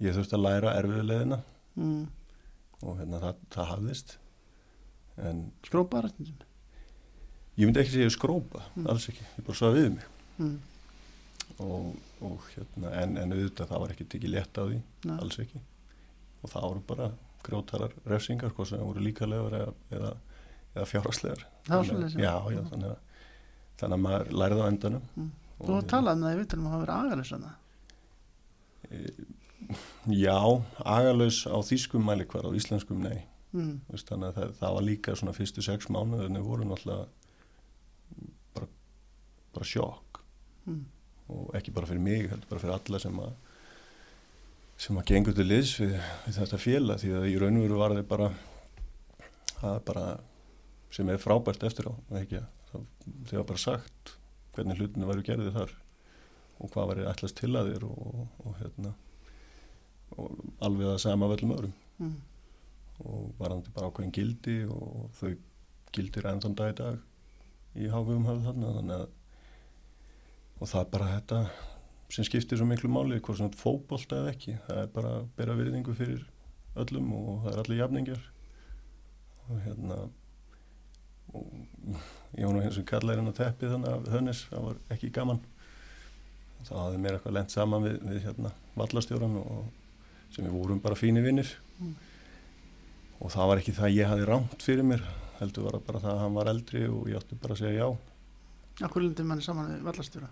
ég 0.00 0.16
þurfti 0.16 0.36
að 0.38 0.44
læra 0.46 0.76
erfiðulegina 0.80 1.42
Mm. 1.76 2.08
og 2.82 2.96
hérna 2.98 3.20
það, 3.22 3.36
það 3.52 3.68
hafðist 3.70 4.16
stundum 5.16 6.46
ég 7.60 7.66
myndi 7.66 7.80
ekki 7.82 7.92
segja 7.92 8.10
skrópa, 8.14 8.62
Mm. 8.76 8.86
alls 8.88 9.08
ekki. 9.10 9.24
Ég 9.38 9.44
bara 9.44 9.58
svað 9.58 9.74
við 9.76 9.88
mig. 9.94 10.04
Mm. 10.38 10.60
og, 11.60 11.96
og 12.22 12.40
hérna, 12.54 12.92
en, 13.02 13.16
en 13.18 13.32
auðvitað 13.34 13.68
það 13.68 13.80
var 13.82 13.90
ekki 13.92 14.06
tekið 14.08 14.30
létt 14.32 14.56
á 14.56 14.62
því, 14.64 14.78
Nei. 15.04 15.18
alls 15.20 15.36
ekki. 15.42 15.60
Og 16.42 16.50
það 16.50 16.62
voru 16.68 16.80
bara 16.88 17.10
grjótarar 17.44 17.92
refsingar, 18.06 18.50
hvað 18.56 18.66
sem 18.70 18.78
voru 18.80 19.00
líkalegar 19.04 19.52
eða, 19.58 19.74
eða, 19.92 20.12
eða 20.76 20.86
fjárháslegar 20.88 21.44
Það 21.66 21.76
var 21.76 21.84
Þannig 21.84 22.04
að- 22.04 22.70
þannig 22.70 22.90
að 22.90 22.96
þannig 23.80 23.96
að 23.96 24.00
maður 24.06 24.30
lærði 24.40 24.60
á 24.60 24.66
endanum. 24.70 25.02
Mm. 25.16 25.30
Og 25.60 25.66
Þú 25.66 25.72
hérna, 25.74 25.88
talaði 25.92 26.16
um 26.16 26.22
það 26.24 26.32
í 26.34 26.40
vitunum 26.40 26.66
að 26.66 26.70
hafa 26.72 26.84
verið 26.86 26.96
agalus 27.04 27.30
þannig 27.34 27.54
já, 30.10 30.38
agalös 30.84 31.38
á 31.46 31.56
þýskum 31.60 32.02
mælikvar 32.08 32.48
á 32.48 32.50
íslenskum 32.56 32.98
nei 33.04 33.20
mm. 33.52 33.74
Veist, 33.90 34.08
þannig 34.10 34.30
að 34.30 34.38
það, 34.40 34.54
það 34.60 34.74
var 34.78 34.86
líka 34.86 35.16
svona 35.18 35.34
fyrstu 35.36 35.64
sex 35.66 35.88
mánuð 35.92 36.24
en 36.26 36.38
þau 36.40 36.46
voru 36.46 36.68
náttúrulega 36.70 37.06
bara, 38.56 38.70
bara 39.56 39.70
sjokk 39.74 40.06
Mm. 40.68 40.82
og 41.32 41.54
ekki 41.56 41.72
bara 41.72 41.86
fyrir 41.88 42.02
mig, 42.04 42.26
heldur 42.28 42.48
bara 42.50 42.60
fyrir 42.60 42.74
alla 42.76 42.98
sem 43.00 43.16
að 43.18 43.30
sem 44.80 44.98
að 45.00 45.06
gengur 45.08 45.34
til 45.34 45.46
liðs 45.48 45.70
við, 45.80 45.94
við 46.26 46.36
þetta 46.36 46.58
félag 46.60 47.00
því 47.00 47.12
að 47.16 47.26
í 47.30 47.36
raun 47.40 47.56
og 47.56 47.64
veru 47.64 47.78
var 47.80 47.94
þið 47.96 48.04
bara 48.10 48.28
það 49.60 49.74
er 49.78 49.82
bara 49.88 50.04
sem 50.92 51.08
er 51.14 51.20
frábært 51.22 51.64
eftir 51.66 51.88
á 51.88 51.94
ekki, 52.20 52.42
það, 52.70 52.84
þið 53.30 53.38
var 53.40 53.46
bara 53.50 53.62
sagt 53.64 54.12
hvernig 54.54 54.78
hlutinu 54.82 55.08
væru 55.08 55.24
gerðið 55.30 55.56
þar 55.56 55.74
og 56.60 56.72
hvað 56.74 56.90
var 56.92 57.02
ætlast 57.14 57.40
til 57.40 57.52
að 57.56 57.72
þér 57.72 57.88
og, 57.88 58.00
og, 58.12 58.26
og 58.44 58.56
hérna 58.60 58.92
og 60.20 60.40
alveg 60.68 60.90
það 60.92 61.02
sama 61.08 61.26
af 61.30 61.38
öllum 61.38 61.56
öðrum 61.56 61.76
Mm. 62.00 62.14
Og 63.04 63.30
varandi 63.38 63.72
bara 63.74 63.90
ákveðin 63.90 64.14
gildi 64.14 64.58
og 64.70 65.08
þau 65.18 65.32
gildir 65.94 66.28
ennþann 66.30 66.56
dag 66.58 66.72
í 66.72 66.76
dag 66.80 67.80
í 67.80 67.90
háfum 67.90 68.26
höfðu 68.26 68.46
þarna 68.48 68.76
þannig 68.78 68.96
að 68.98 69.08
og 70.60 70.68
það 70.68 70.80
er 70.82 70.88
bara 70.92 71.12
þetta 71.14 71.40
sem 72.10 72.26
skiptir 72.26 72.58
svo 72.58 72.66
miklu 72.68 72.90
máli 72.92 73.20
hvort 73.22 73.38
sem 73.38 73.48
þetta 73.48 73.62
fótbolta 73.62 74.18
eða 74.20 74.32
ekki. 74.34 74.56
Það 74.66 74.80
er 74.82 74.88
bara 74.94 75.12
að 75.20 75.28
bera 75.38 75.56
virðingu 75.56 75.94
fyrir 75.96 76.24
öllum 76.80 77.12
og 77.16 77.30
það 77.44 77.52
er 77.52 77.62
allir 77.62 77.80
jafningar 77.80 78.24
og 79.46 79.62
hérna 79.64 80.00
og 81.30 81.46
ég 82.34 82.44
var 82.44 82.54
nú 82.56 82.62
eins 82.64 82.78
og 82.80 82.86
kallarinn 82.90 83.30
á 83.30 83.34
teppi 83.38 83.70
þannig 83.70 83.94
að 83.94 84.08
Hönnes, 84.14 84.44
það 84.50 84.66
var 84.66 84.80
ekki 84.96 85.12
gaman. 85.14 85.40
Þá 86.66 86.74
hafði 86.74 87.00
mér 87.00 87.16
eitthvað 87.16 87.36
lent 87.38 87.54
saman 87.54 87.86
við, 87.86 87.98
við 88.04 88.24
hérna 88.26 88.52
vallastjóran 88.76 89.38
og 89.40 89.60
sem 90.34 90.44
við 90.44 90.56
vorum 90.58 90.82
bara 90.82 90.98
fínir 90.98 91.26
vinnir 91.26 91.56
Mm. 91.80 91.94
Og 93.20 93.32
það 93.32 93.50
var 93.52 93.62
ekki 93.62 93.76
það 93.76 93.96
ég 93.96 94.10
hafi 94.10 94.28
rámt 94.28 94.64
fyrir 94.64 94.86
mér 94.86 95.02
heldur 95.40 95.66
var 95.66 95.78
það 95.78 95.88
bara 95.88 96.04
það 96.04 96.14
að 96.14 96.22
hann 96.24 96.38
var 96.38 96.52
eldri 96.52 96.84
og 96.88 97.08
ég 97.08 97.20
átti 97.20 97.40
bara 97.40 97.56
að 97.56 97.62
segja 97.64 97.80
já. 97.80 97.88
Akkur 98.86 99.04
lindir 99.04 99.28
manni 99.28 99.44
saman 99.44 99.74
við 99.74 99.84
vallastjóra 99.88 100.30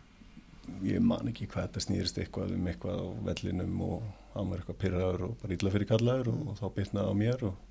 ég 0.84 1.00
man 1.02 1.28
ekki 1.30 1.48
hvað 1.48 1.68
þetta 1.68 1.82
snýrist 1.84 2.20
eitthvað 2.20 2.52
um 2.56 2.68
eitthvað 2.70 3.00
á 3.00 3.06
vellinum 3.28 3.80
og 3.86 4.04
hann 4.34 4.50
var 4.50 4.60
eitthvað 4.60 4.80
pyrraður 4.82 5.24
og 5.28 5.34
bara 5.42 5.56
illa 5.56 5.72
fyrir 5.74 5.88
kallaður 5.88 6.30
og, 6.32 6.42
og 6.52 6.58
þá 6.60 6.66
bytnaði 6.76 7.12
á 7.12 7.14
mér 7.22 7.44
og, 7.48 7.62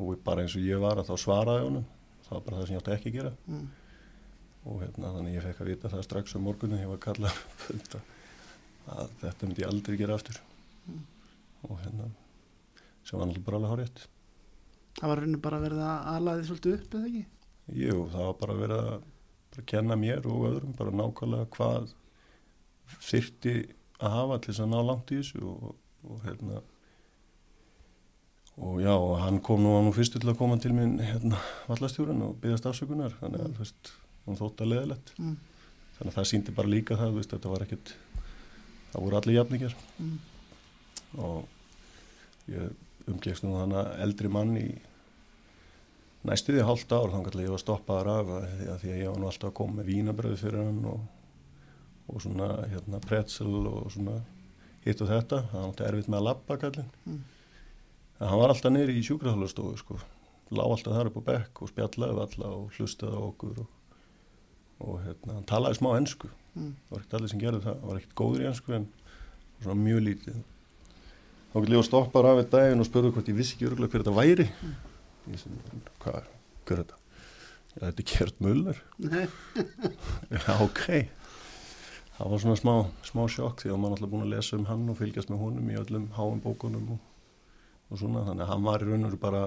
og 0.00 0.14
bara 0.26 0.44
eins 0.44 0.56
og 0.58 0.64
ég 0.64 0.82
var 0.82 1.00
að 1.00 1.10
þá 1.10 1.14
svaraði 1.24 1.66
honum. 1.68 1.86
Það 2.24 2.36
var 2.36 2.46
bara 2.46 2.58
það 2.58 2.66
sem 2.66 2.74
ég 2.74 2.82
átti 2.82 2.94
ekki 2.94 3.12
að 3.12 3.18
gera. 3.18 3.34
Mm. 3.46 3.64
og 4.64 4.80
hérna 4.80 5.12
þannig 5.12 5.34
ég 5.36 5.44
fekk 5.44 5.58
að 5.60 5.70
vita 5.70 5.92
það 5.92 6.04
strax 6.06 6.36
um 6.38 6.46
morgunum 6.48 6.80
ég 6.80 6.88
var 6.88 7.00
kallað 7.04 7.40
að, 7.74 7.98
að 8.96 9.10
þetta 9.20 9.48
myndi 9.48 9.64
ég 9.64 9.68
aldrei 9.68 9.98
gera 10.00 10.16
aftur. 10.16 10.40
Mm. 10.88 11.02
og 11.68 11.78
hérna 11.82 12.10
sem 13.04 13.20
var 13.20 13.28
náttúrulega 13.28 13.44
bara 13.50 13.60
alveg 13.60 13.74
hárétt 13.74 14.06
Það 15.00 15.10
var 15.10 15.20
raunin 15.22 15.40
bara 15.44 15.58
að 15.64 16.12
alaði 16.14 16.46
svolítið 16.48 16.76
upp 16.78 16.94
eða 16.98 17.08
ekki 17.10 17.24
Jú, 17.80 17.96
það 18.12 18.26
var 18.28 18.34
bara 18.40 18.54
að 18.54 19.02
bara 19.54 19.64
kenna 19.70 19.96
mér 19.96 20.26
og 20.28 20.44
öðrum 20.50 20.74
bara 20.78 20.90
nákvæmlega 21.00 21.46
hvað 21.54 21.92
þyrti 23.08 23.54
að 24.04 24.14
hafa 24.18 24.38
til 24.42 24.52
þess 24.52 24.64
að 24.64 24.72
ná 24.74 24.80
langt 24.84 25.12
í 25.14 25.18
þessu 25.20 25.42
og, 25.48 25.74
og 26.04 26.24
hérna 26.26 26.60
og 28.54 28.76
já, 28.84 28.92
og 28.94 29.16
hann 29.18 29.40
kom 29.42 29.62
nú, 29.64 29.72
hann 29.74 29.88
nú 29.88 29.94
fyrstu 29.96 30.20
til 30.22 30.30
að 30.30 30.38
koma 30.38 30.58
til 30.62 30.74
minn 30.76 30.98
hérna 31.02 31.40
vallastjórun 31.66 32.20
og 32.28 32.36
byggðast 32.42 32.68
afsökunar 32.70 33.16
þannig 33.20 33.40
að, 33.42 33.48
Mm. 33.48 33.56
þú 33.56 33.64
veist, 33.64 33.92
hann 34.26 34.38
þótt 34.38 34.62
að 34.62 34.70
leðilegt 34.74 35.14
mm. 35.18 35.36
þannig 35.96 36.12
að 36.12 36.18
það 36.18 36.28
síndi 36.30 36.54
bara 36.54 36.68
líka 36.70 36.98
það, 37.00 37.16
veist, 37.18 37.32
þetta 37.34 37.50
var 37.54 37.64
ekkert 37.66 37.94
það 38.92 39.02
voru 39.06 39.18
allir 39.18 39.38
jafningar 39.40 39.74
Mm. 39.98 40.18
og 41.18 41.48
ég 42.52 42.70
umgekst 43.10 43.44
nú 43.44 43.54
þannig 43.58 43.80
að 43.80 44.02
eldri 44.06 44.30
mann 44.32 44.54
í 44.58 44.68
næstuði 46.24 46.64
hálft 46.64 46.92
ár 46.94 47.10
þannig 47.12 47.34
að 47.34 47.44
ég 47.44 47.52
var 47.52 47.62
stoppaður 47.62 48.10
af 48.14 48.30
því 48.30 48.68
að, 48.72 48.78
því 48.82 48.92
að 48.92 49.00
ég 49.02 49.10
var 49.10 49.20
nú 49.20 49.28
alltaf 49.28 49.50
að 49.50 49.56
koma 49.60 49.78
með 49.78 49.90
vínabröð 49.90 50.36
fyrir 50.40 50.62
hann 50.62 50.80
og, 50.88 51.04
og 52.08 52.24
svona 52.24 52.48
hérna 52.72 53.00
pretzel 53.04 53.52
og 53.68 53.90
svona 53.92 54.16
hitt 54.84 55.02
og 55.04 55.10
þetta, 55.12 55.42
það 55.50 55.60
var 55.60 55.68
náttúrulega 55.70 55.90
erfitt 55.92 56.10
með 56.12 56.18
að 56.20 56.26
labba 56.28 56.58
kallinn. 56.60 56.90
Mm. 57.04 57.20
en 58.20 58.30
hann 58.30 58.40
var 58.40 58.54
alltaf 58.54 58.72
neyri 58.72 58.96
í 59.00 59.04
sjúkraþálastofu 59.04 59.80
sko, 59.80 59.98
lág 60.54 60.74
alltaf 60.76 60.96
þar 60.96 61.10
upp 61.10 61.20
á 61.20 61.28
bekk 61.28 61.62
og 61.64 61.72
spjallaði 61.72 62.24
alla 62.26 62.54
og 62.56 62.78
hlustaði 62.78 63.20
á 63.20 63.22
okkur 63.24 63.60
og, 63.64 63.68
og 64.84 64.98
hérna, 65.04 65.38
hann 65.38 65.48
talaði 65.48 65.80
smá 65.80 65.92
ennsku 65.98 66.32
Mm. 66.54 66.74
það 66.86 66.92
var 66.92 67.00
ekkert 67.00 67.14
allir 67.18 67.30
sem 67.32 67.40
gerði 67.42 67.60
það, 67.64 67.78
það 67.80 67.88
var 67.90 67.96
ekkert 67.98 68.12
góður 68.20 68.42
í 68.42 68.44
ennsku 68.46 68.74
en 68.76 68.84
svona 69.58 69.74
mjög 69.80 70.02
lítið 70.06 70.36
þá 71.54 71.60
getur 71.60 71.76
ég 71.76 71.80
að 71.80 71.86
stoppa 71.86 72.24
af 72.26 72.42
einn 72.42 72.50
daginn 72.50 72.82
og 72.82 72.88
spurði 72.88 73.14
hvort 73.14 73.30
ég 73.30 73.38
vissi 73.38 73.54
ekki 73.54 73.68
örgulega 73.70 73.94
hver 73.94 74.02
þetta 74.02 74.16
væri. 74.18 74.46
Ég 75.30 75.40
sem, 75.40 75.58
hvað, 76.02 76.26
hver 76.66 76.80
er 76.80 76.82
þetta? 76.82 77.00
Já, 77.74 77.80
þetta 77.84 78.02
er 78.02 78.08
Kjert 78.10 78.42
Muller 78.44 78.82
já, 80.34 80.52
ok. 80.58 80.84
Það 82.14 82.30
var 82.30 82.42
svona 82.42 82.58
smá, 82.58 82.74
smá 83.06 83.24
sjokk 83.30 83.62
því 83.62 83.72
að 83.72 83.80
maður 83.82 83.96
alltaf 83.96 84.12
búin 84.12 84.26
að 84.26 84.34
lesa 84.36 84.58
um 84.58 84.66
hann 84.68 84.84
og 84.92 84.98
fylgjast 84.98 85.30
með 85.32 85.40
honum 85.42 85.70
í 85.72 85.78
öllum 85.80 86.04
háum 86.18 86.42
bókunum 86.42 86.92
og, 86.94 87.00
og 87.88 88.02
svona, 88.02 88.26
þannig 88.28 88.44
að 88.44 88.52
hann 88.52 88.68
var 88.68 88.84
í 88.84 88.90
raun 88.90 89.08
og 89.08 89.16
bara 89.22 89.46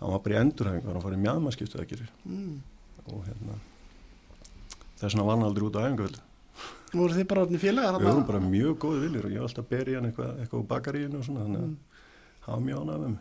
hann 0.00 0.14
var 0.14 0.22
bara 0.24 0.36
í 0.36 0.40
endurhæfingu, 0.40 0.88
hann 0.88 1.04
var 1.04 1.14
í 1.14 1.20
mjadmaskiptu 1.20 1.78
að 1.80 1.92
gera 1.92 2.08
mm. 2.24 2.56
og 3.12 3.22
hérna 3.28 3.58
þess 5.00 5.18
var 5.20 5.32
hann 5.34 5.46
aldrei 5.46 5.66
út 5.68 5.76
á 5.76 5.84
æfingavelli 5.84 6.24
voru 6.92 7.14
þið 7.14 7.26
bara 7.30 7.44
orðin 7.46 7.62
félagar 7.62 7.98
Við 8.00 8.08
vorum 8.10 8.26
bara 8.26 8.40
mjög 8.44 8.78
góði 8.82 9.00
viljur 9.06 9.26
og 9.26 9.32
ég 9.34 9.40
var 9.42 9.48
alltaf 9.48 9.64
að 9.64 9.72
berja 9.74 9.98
hann 10.00 10.08
eitthvað, 10.10 10.30
eitthvað 10.42 10.60
úr 10.60 10.68
bakaríinu 10.74 11.18
og 11.20 11.24
svona 11.26 11.44
þannig 11.46 11.60
að 11.60 11.66
Mm. 11.70 11.76
það 12.44 12.54
var 12.54 12.62
mjög 12.66 13.08
mig. 13.08 13.18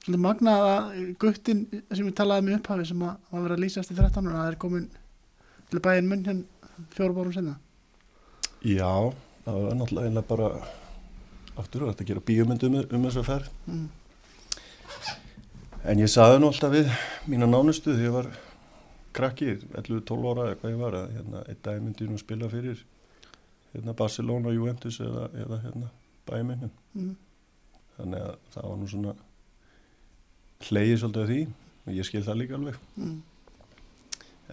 Svolítið 0.00 0.20
magnað 0.24 0.66
að 0.70 1.16
guttin 1.20 1.66
sem 1.92 2.06
við 2.06 2.14
talaði 2.16 2.44
með 2.46 2.58
upphafi 2.60 2.86
sem 2.88 3.02
að 3.02 3.16
var 3.30 3.42
verið 3.44 3.56
að 3.56 3.64
lýsast 3.64 3.90
í 3.90 3.96
13 3.98 4.28
ára 4.30 4.38
það 4.40 4.52
er 4.52 4.56
komin 4.56 4.86
til 5.70 5.80
bæinn 5.80 6.08
munn 6.08 6.24
hérna 6.24 6.44
fjórum 6.94 7.16
bórum 7.18 7.32
senna 7.34 7.56
Já, 8.64 9.12
það 9.44 9.58
var 9.64 9.74
náttúrulega 9.80 10.22
bara 10.28 10.48
aftur 11.60 11.84
og 11.84 11.92
þetta 11.92 12.04
að 12.04 12.10
gera 12.10 12.24
bíómynd 12.30 12.64
um, 12.64 12.74
um 12.80 13.04
þess 13.08 13.20
að 13.20 13.28
ferð. 13.28 13.50
mm. 13.66 13.88
En 15.90 15.98
ég 15.98 16.10
saði 16.12 16.40
nú 16.40 16.50
alltaf 16.50 16.72
við 16.74 16.90
mína 17.30 17.48
nánustu 17.48 17.94
þegar 17.94 18.04
ég 18.04 18.16
var 18.16 18.26
krakki, 19.16 19.54
11-12 19.74 20.28
ára 20.30 20.46
eða 20.48 20.58
hvað 20.60 20.74
ég 20.74 20.80
var 20.80 20.96
að 20.98 21.14
hérna, 21.16 21.42
einn 21.48 21.62
dag 21.64 21.80
myndi 21.82 22.06
ég 22.06 22.12
nú 22.12 22.20
spila 22.20 22.50
fyrir 22.52 22.84
hérna, 23.72 23.94
Barcelona, 23.96 24.52
Juventus 24.54 25.00
eða, 25.02 25.26
eða 25.44 25.58
hérna, 25.64 25.90
bæminin. 26.28 26.72
Mm. 26.94 27.16
þannig 27.96 28.22
að 28.26 28.36
það 28.54 28.68
var 28.70 28.78
nú 28.80 28.88
svona 28.90 29.14
hleyið 30.68 30.98
svolítið 31.00 31.22
af 31.22 31.30
því 31.30 31.40
og 31.80 31.96
ég 31.96 32.08
skil 32.08 32.24
það 32.26 32.38
líka 32.40 32.58
alveg 32.58 32.78
mm. 32.96 33.16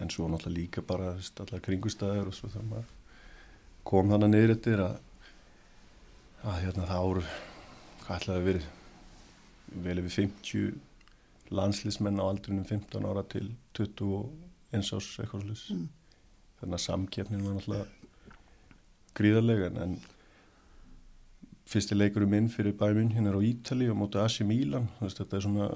en 0.02 0.12
svo 0.12 0.28
náttúrulega 0.28 0.56
líka 0.58 0.84
bara 0.86 1.12
allar 1.14 1.64
kringustæður 1.64 2.30
og 2.30 2.36
svo 2.36 2.50
þegar 2.52 2.70
maður 2.72 2.96
kom 3.88 4.10
þannig 4.12 4.34
niður 4.34 4.54
eftir 4.56 4.82
að, 4.84 4.98
að 6.44 6.60
hérna 6.64 6.88
það 6.90 7.06
voru 7.06 7.24
hvað 8.02 8.18
ætlaði 8.18 8.38
að 8.40 8.48
verið 8.48 8.68
vel 9.86 9.98
yfir 10.02 10.14
50 10.16 11.54
landslismenn 11.58 12.20
á 12.20 12.24
aldrinum 12.28 12.68
15 12.68 13.08
ára 13.08 13.24
til 13.28 13.50
21 14.72 14.94
árs 14.98 15.10
eitthvað 15.22 15.44
slús 15.46 15.64
Mm. 15.72 15.88
þannig 16.60 16.74
að 16.78 16.84
samkeppnin 16.84 17.44
var 17.46 17.54
náttúrulega 17.58 17.86
gríðarlega 19.18 19.70
en, 19.82 19.98
fyrsti 21.68 21.94
leikurum 21.98 22.30
minn 22.32 22.48
fyrir 22.48 22.72
bæminn 22.72 23.12
hérna 23.12 23.34
á 23.36 23.40
Ítali 23.44 23.88
og 23.90 23.96
móti 24.00 24.18
Asi 24.22 24.44
Mílan 24.44 24.88
þetta 25.00 25.36
er 25.36 25.44
svona 25.44 25.68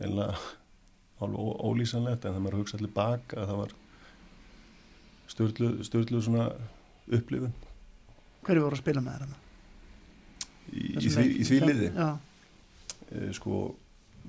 einlega 0.00 0.34
alveg 1.22 1.62
ólýsanlegt 1.62 2.24
en 2.26 2.34
það 2.34 2.42
maður 2.42 2.58
hugsa 2.62 2.78
allir 2.78 2.94
baka 2.96 3.36
að 3.42 3.52
það 3.52 3.60
var 3.62 3.74
störlu 5.32 6.20
svona 6.22 6.48
upplifun. 7.12 7.52
Hverju 8.42 8.64
voru 8.64 8.76
að 8.76 8.82
spila 8.82 9.02
með 9.04 9.22
hana? 9.22 9.38
í, 10.72 10.82
í, 10.98 11.24
í 11.42 11.44
því 11.46 11.58
liði? 11.62 11.88
Já, 11.94 12.08
e, 13.12 13.30
sko 13.36 13.60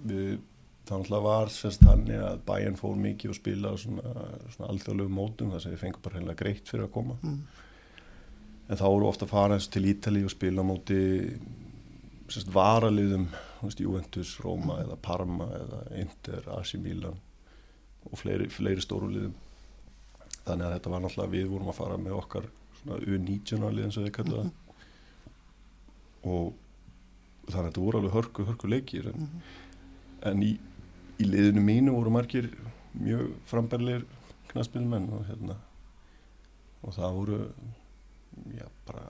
við 0.06 0.38
það 0.84 1.00
náttúrulega 1.00 1.26
var 1.26 1.52
sérst 1.54 1.84
þannig 1.86 2.24
að 2.28 2.40
bæjan 2.48 2.80
fór 2.80 2.96
mikið 3.00 3.34
og 3.34 3.38
spila 3.38 3.72
á 3.72 3.76
svona, 3.80 4.14
svona 4.54 4.72
alþjóðlegu 4.74 5.14
mótum 5.16 5.54
þar 5.54 5.64
sem 5.64 5.74
við 5.76 5.84
fengum 5.86 6.04
bara 6.04 6.18
hreinlega 6.18 6.42
greitt 6.44 6.72
fyrir 6.72 6.88
að 6.88 6.96
koma 6.98 7.16
mm. 7.22 7.38
en 8.68 8.80
þá 8.82 8.86
voru 8.88 9.08
ofta 9.08 9.28
að 9.28 9.34
fara 9.36 9.58
eins 9.58 9.70
til 9.72 9.86
Ítali 9.88 10.24
og 10.28 10.34
spila 10.34 10.66
á 10.66 10.70
móti 10.70 11.00
sérst 12.34 12.52
varaliðum 12.54 13.28
Juventus, 13.80 14.34
Roma 14.44 14.82
eða 14.84 14.98
Parma 15.00 15.48
eða 15.56 15.80
Inter, 16.02 16.44
AC 16.58 16.76
Milan 16.82 17.16
og 18.10 18.20
fleiri, 18.20 18.50
fleiri 18.52 18.84
stóru 18.84 19.08
liðum 19.12 19.38
þannig 20.44 20.68
að 20.68 20.74
þetta 20.76 20.92
var 20.92 21.04
náttúrulega 21.06 21.36
við 21.38 21.48
vorum 21.54 21.72
að 21.72 21.80
fara 21.80 22.00
með 22.02 22.18
okkar 22.18 22.50
svona 22.82 23.00
U19 23.08 23.70
lið 23.72 23.86
eins 23.86 24.00
og 24.00 24.08
við 24.08 24.16
kallum 24.18 24.52
það 24.52 24.60
og 26.24 26.54
þannig 27.48 27.60
að 27.60 27.70
þetta 27.70 27.86
voru 27.86 28.00
alveg 28.00 28.16
hörku, 28.18 28.46
hörku 28.48 28.70
leikir 28.72 29.08
en, 29.12 29.24
Mhm. 29.24 29.42
en 30.32 30.44
í, 30.44 30.52
í 31.22 31.28
liðinu 31.28 31.62
mínu 31.64 31.94
voru 31.98 32.14
margir 32.14 32.50
mjög 32.94 33.34
frambærleir 33.50 34.06
knaspilmenn 34.52 35.10
og 35.14 35.28
hérna 35.30 35.58
og 36.84 36.96
það 36.96 37.20
voru 37.20 37.40
já 38.58 38.68
bara 38.88 39.06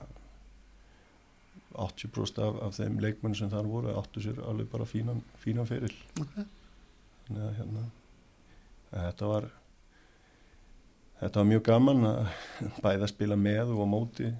80% 1.74 2.38
af, 2.38 2.60
af 2.62 2.76
þeim 2.76 3.00
leikmenn 3.02 3.34
sem 3.34 3.50
þar 3.50 3.66
voru 3.66 3.94
áttu 3.98 4.22
sér 4.22 4.38
alveg 4.46 4.68
bara 4.70 4.86
fínan, 4.86 5.22
fínan 5.42 5.66
feril. 5.66 5.94
Ok. 6.22 6.36
Þannig 7.26 7.46
að 7.48 7.54
hérna 7.58 7.84
að 8.94 9.06
þetta 9.08 9.30
var 9.30 9.48
þetta 11.20 11.40
var 11.40 11.48
mjög 11.50 11.64
gaman 11.70 12.10
að 12.10 12.20
bæða 12.84 13.00
að 13.00 13.12
spila 13.14 13.38
með 13.40 13.74
og 13.74 13.82
á 13.82 13.86
móti 13.90 14.30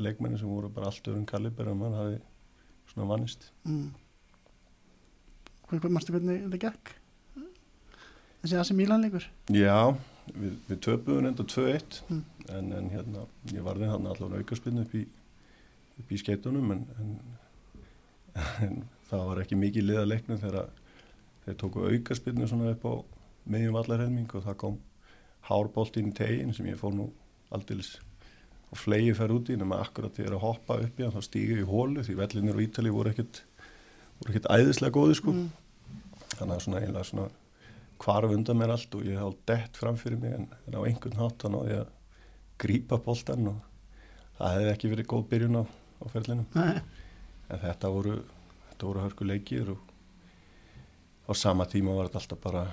leikmenni 0.00 0.40
sem 0.40 0.48
voru 0.48 0.70
bara 0.72 0.88
allt 0.88 1.08
öðrum 1.08 1.28
kaliber 1.28 1.68
að 1.68 1.80
mann 1.82 1.98
hafi 1.98 2.20
svona 2.92 3.10
vannist. 3.10 3.50
Mm. 3.68 3.90
Marstu 5.80 6.12
hvernig 6.12 6.42
þetta 6.44 6.58
gekk? 6.66 6.92
Þessi 8.42 8.58
Asi 8.58 8.74
Mílan 8.74 9.04
leikur? 9.04 9.24
Já, 9.54 9.94
við, 10.34 10.56
við 10.68 10.80
töpuðum 10.84 11.28
enda 11.30 11.44
2-1 11.46 12.00
Mm. 12.10 12.22
en, 12.50 12.72
en 12.78 12.88
hérna, 12.90 13.26
ég 13.54 13.62
varði 13.62 13.86
hann 13.88 14.06
allavega 14.10 14.42
aukarspilnu 14.42 14.82
upp 14.82 14.94
í, 14.98 15.04
upp 16.02 16.10
í 16.12 16.18
skeitunum 16.18 16.72
en, 16.74 16.82
en, 16.98 17.12
en 18.66 18.78
það 19.10 19.26
var 19.28 19.40
ekki 19.44 19.58
mikið 19.60 19.86
liða 19.88 20.04
leiknum 20.10 20.40
þegar 20.42 20.70
þeir 21.46 21.58
tóku 21.62 21.84
aukarspilnu 21.86 22.48
svona 22.50 22.72
upp 22.74 22.84
á 22.88 22.92
meðjum 23.52 23.76
vallarhelming 23.78 24.34
og 24.34 24.44
það 24.48 24.58
kom 24.64 24.78
hárbolt 25.48 25.96
inn 26.02 26.10
í 26.12 26.16
tegin 26.18 26.52
sem 26.54 26.66
ég 26.70 26.78
fór 26.82 26.94
nú 26.98 27.08
aldeilis 27.54 27.94
og 28.72 28.78
flegi 28.80 29.14
fer 29.14 29.32
út 29.34 29.50
í 29.52 29.56
nema 29.60 29.80
akkurat 29.84 30.14
þegar 30.18 30.36
að 30.38 30.44
hoppa 30.48 30.76
upp 30.82 30.98
í 31.00 31.04
hann 31.06 31.14
þá 31.14 31.22
stíga 31.26 31.56
ég 31.58 31.64
í 31.64 31.70
hólu 31.70 32.02
því 32.06 32.14
vellinir 32.20 32.56
og 32.58 32.62
Ítali 32.66 32.92
voru 32.94 33.10
ekkert 33.12 33.42
voru 34.20 34.32
ekkert 34.34 34.50
æðislega 34.58 34.94
góði 34.98 35.18
sko 35.18 35.34
Mm. 35.36 35.50
Þannig 36.42 36.58
að 36.58 36.64
svona 36.66 36.82
eiginlega 36.82 37.08
svona 37.08 37.28
hvarf 38.02 38.34
undan 38.34 38.58
mér 38.58 38.74
allt 38.74 38.96
og 38.98 39.06
ég 39.06 39.20
hafði 39.20 39.44
dett 39.52 39.78
fram 39.78 39.98
fyrir 40.00 40.20
mig 40.20 40.34
en, 40.36 40.48
en 40.66 40.78
á 40.78 40.80
einhvern 40.82 41.20
hátt 41.20 41.42
þá 41.42 41.48
náði 41.54 41.74
ég 41.76 41.82
að 41.84 41.92
grípa 42.62 42.98
boltan 43.02 43.50
og 43.52 43.60
það 44.38 44.56
hefði 44.56 44.72
ekki 44.72 44.92
verið 44.92 45.10
góð 45.12 45.24
byrjun 45.30 45.60
á, 45.62 45.64
á 45.66 46.04
ferlinum. 46.12 46.48
Nei, 46.56 46.82
en 47.48 47.62
þetta 47.62 47.90
voru, 47.94 48.16
þetta 48.70 48.88
voru 48.88 49.04
hörku 49.06 49.28
leikir 49.28 49.72
og 49.74 49.88
á 51.28 51.32
sama 51.38 51.66
tíma 51.70 51.94
var 51.96 52.10
þetta 52.10 52.22
alltaf 52.22 52.42
bara 52.42 52.64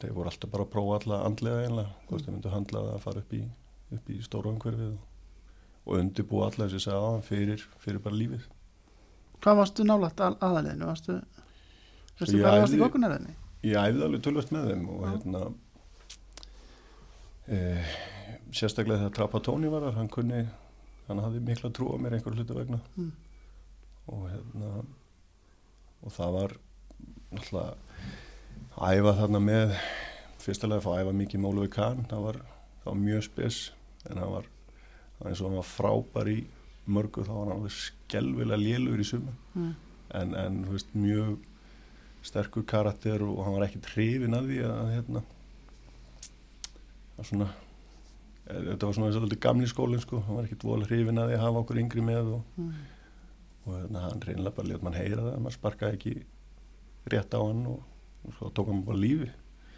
þeir 0.00 0.16
voru 0.16 0.30
alltaf 0.30 0.52
bara 0.52 0.66
að 0.66 0.72
prófa 0.74 0.98
alla 1.00 1.20
andlega 1.26 1.66
einlega 1.66 2.08
hvort 2.08 2.24
þeir 2.24 2.36
myndu 2.36 2.54
handla 2.54 2.84
það 2.86 2.94
að 2.94 3.04
fara 3.04 3.24
upp 3.24 3.34
í, 3.36 3.42
upp 3.96 4.10
í 4.10 4.18
stóra 4.24 4.52
umhverfið 4.54 4.94
og, 4.94 5.04
og 5.84 5.98
undirbúa 5.98 6.48
alla 6.48 6.70
þess 6.70 6.90
að 6.90 7.06
á 7.10 7.12
fyrir, 7.26 7.66
fyrir 7.82 8.02
bara 8.04 8.20
lífið. 8.20 8.48
Hvað 9.40 9.60
varstu 9.62 9.86
nálægt 9.88 10.20
að, 10.20 10.36
aðaleginu? 10.44 10.88
Varstu, 10.88 11.18
varstu 12.20 12.36
Ég 12.38 12.44
bara 12.46 12.60
varstu 12.64 12.76
í 12.78 12.82
gokkunarðinni? 12.84 13.34
Ég 13.70 13.76
æfði 13.80 14.04
alveg 14.06 14.22
tölvöld 14.24 14.52
með 14.56 14.68
þeim 14.70 14.84
og 14.94 15.02
hérna 15.08 15.42
e, 17.50 17.58
sérstaklega 18.54 19.02
þegar 19.04 19.14
Trapatóni 19.18 19.70
var 19.72 19.88
hann 19.96 20.08
kunni 20.12 20.44
hann 21.08 21.22
hafði 21.24 21.42
mikla 21.46 21.70
trú 21.74 21.90
á 21.94 21.96
mér 22.00 22.16
einhverju 22.18 22.40
hlutu 22.44 22.56
vegna 22.58 22.80
Mm. 22.96 23.10
og 24.10 24.22
hérna 24.30 24.70
og 26.02 26.12
það 26.16 26.32
var 26.38 26.54
náttúrulega 27.30 27.74
að 28.80 28.96
æfa 29.00 29.12
þarna 29.20 29.40
með 29.44 29.74
fyrstulega 30.40 30.80
að 30.80 30.86
fá 30.86 30.90
að 30.94 31.02
æfa 31.04 31.12
mikið 31.20 31.40
Mólu 31.44 31.64
við 31.66 31.72
Kahn 31.76 32.06
það 32.10 32.24
var, 32.26 32.38
það 32.82 32.88
var 32.92 33.00
mjög 33.04 33.22
spes 33.26 33.58
en 34.08 34.16
það 34.22 34.30
var, 34.36 34.48
það 34.48 35.20
var 35.20 35.30
eins 35.30 35.40
og 35.42 35.46
hann 35.50 35.60
var 35.60 35.68
frábær 35.70 36.30
í 36.32 36.38
mörgu 36.90 37.24
þá 37.26 37.30
var 37.34 37.44
hann 37.44 37.56
alveg 37.58 37.76
skelvilega 37.76 38.62
lélugur 38.64 39.04
í 39.04 39.08
suma 39.10 39.36
Mm. 39.54 39.74
en, 40.14 40.34
en 40.34 40.64
þú 40.64 40.72
veist, 40.76 40.94
mjög 40.94 41.38
sterkur 42.26 42.64
karakter 42.68 43.22
og 43.24 43.44
hann 43.46 43.54
var 43.56 43.66
ekkert 43.68 43.86
hrifin 43.94 44.34
að 44.36 44.48
því 44.50 44.58
að 44.68 44.90
hérna 44.94 45.22
að 47.20 47.28
svona 47.30 47.48
eh, 47.50 48.60
þetta 48.70 48.88
var 48.88 48.96
svona 48.98 49.12
svolítið 49.14 49.40
gamli 49.46 49.68
skólinn 49.70 50.02
sko 50.04 50.20
hann 50.26 50.38
var 50.40 50.48
ekkert 50.48 50.66
vol 50.68 50.84
hrifin 50.86 51.20
að 51.20 51.30
því 51.32 51.38
að 51.38 51.44
hafa 51.46 51.62
okkur 51.64 51.80
yngri 51.84 52.04
með 52.06 52.34
og, 52.38 52.42
Mm. 52.60 52.74
og 53.66 53.72
hérna, 53.76 54.00
hann 54.08 54.22
reynilega 54.26 54.56
bara 54.56 54.68
létt 54.70 54.82
mann 54.86 54.96
heyra 54.98 55.22
það 55.26 55.40
maður 55.44 55.56
sparkaði 55.58 55.96
ekki 55.98 56.14
rétt 57.12 57.34
á 57.36 57.40
hann 57.40 57.64
og, 57.70 57.80
og 58.26 58.36
svo 58.38 58.50
tók 58.56 58.70
hann 58.72 58.84
bara 58.86 58.98
lífi 59.00 59.30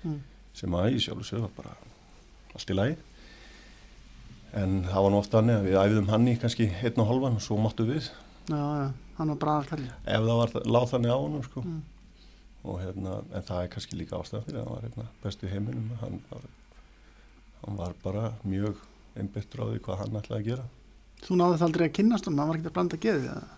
Mm. 0.03 0.21
sem 0.55 0.71
að 0.75 0.91
ég 0.97 1.01
sjálf 1.07 1.27
sér 1.29 1.41
var 1.47 1.53
bara 1.57 1.77
allt 2.55 2.71
í 2.71 2.75
lagi 2.75 2.97
en 4.53 4.83
það 4.85 5.03
var 5.07 5.11
nú 5.15 5.19
oft 5.23 5.33
þannig 5.33 5.57
að 5.61 5.69
við 5.69 5.79
æfðum 5.83 6.09
hann 6.13 6.27
í 6.29 6.35
kannski 6.43 6.67
einn 6.83 6.99
og 7.01 7.07
halvan 7.09 7.39
og 7.39 7.45
svo 7.45 7.57
máttu 7.63 7.87
við 7.89 8.11
Já, 8.51 8.59
já, 8.59 8.89
hann 9.19 9.31
var 9.33 9.39
bræðar 9.45 9.69
kalli 9.71 9.87
ef 10.05 10.27
það 10.27 10.41
var 10.43 10.51
láð 10.75 10.89
þannig 10.91 11.13
á 11.15 11.19
honum 11.23 11.45
sko 11.47 11.63
mm. 11.63 11.79
Og 12.63 12.79
hérna, 12.83 13.17
en 13.35 13.47
það 13.49 13.65
er 13.65 13.73
kannski 13.73 13.99
líka 13.99 14.19
ástæðan 14.21 14.47
fyrir 14.47 14.61
að 14.61 14.67
hann 14.67 14.77
var 14.77 14.87
hérna, 14.87 15.09
bestu 15.23 15.51
heiminum. 15.51 15.89
Hann 16.03 16.21
var, 16.31 16.45
hann 17.65 17.81
var 17.81 17.97
bara 18.05 18.29
mjög 18.45 18.79
einbyttur 19.19 19.65
á 19.65 19.71
því 19.73 19.83
hvað 19.87 20.01
hann 20.03 20.21
ætlaði 20.21 20.39
að 20.41 20.49
gera. 20.51 20.69
Þú 21.23 21.39
náði 21.39 21.59
það 21.59 21.67
aldrei 21.69 21.89
að 21.89 21.97
kynnast 21.99 22.29
honum, 22.29 22.43
hann 22.43 22.53
var 22.53 22.61
ekki 22.61 22.71
að 22.71 22.79
blanda 22.79 23.03
geðið 23.03 23.29
eða? 23.33 23.51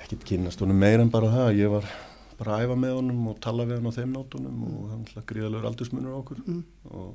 ekkert 0.00 0.24
kynnast 0.26 0.62
honum 0.62 0.78
meir 0.80 1.00
en 1.02 1.10
bara 1.12 1.28
það 1.30 1.58
ég 1.58 1.70
var 1.70 1.88
bara 2.38 2.56
að 2.56 2.62
æfa 2.64 2.76
með 2.82 2.94
honum 2.96 3.26
og 3.30 3.40
tala 3.44 3.66
við 3.68 3.78
hann 3.78 3.90
á 3.90 3.96
þeim 3.98 4.14
nátunum 4.14 4.62
og 4.66 4.86
hann 4.90 5.02
ætlaði 5.04 5.28
gríðalegur 5.30 5.68
aldursmunur 5.70 6.14
á 6.16 6.20
okkur. 6.20 6.38
Mm. 6.46 6.62
og 6.90 7.10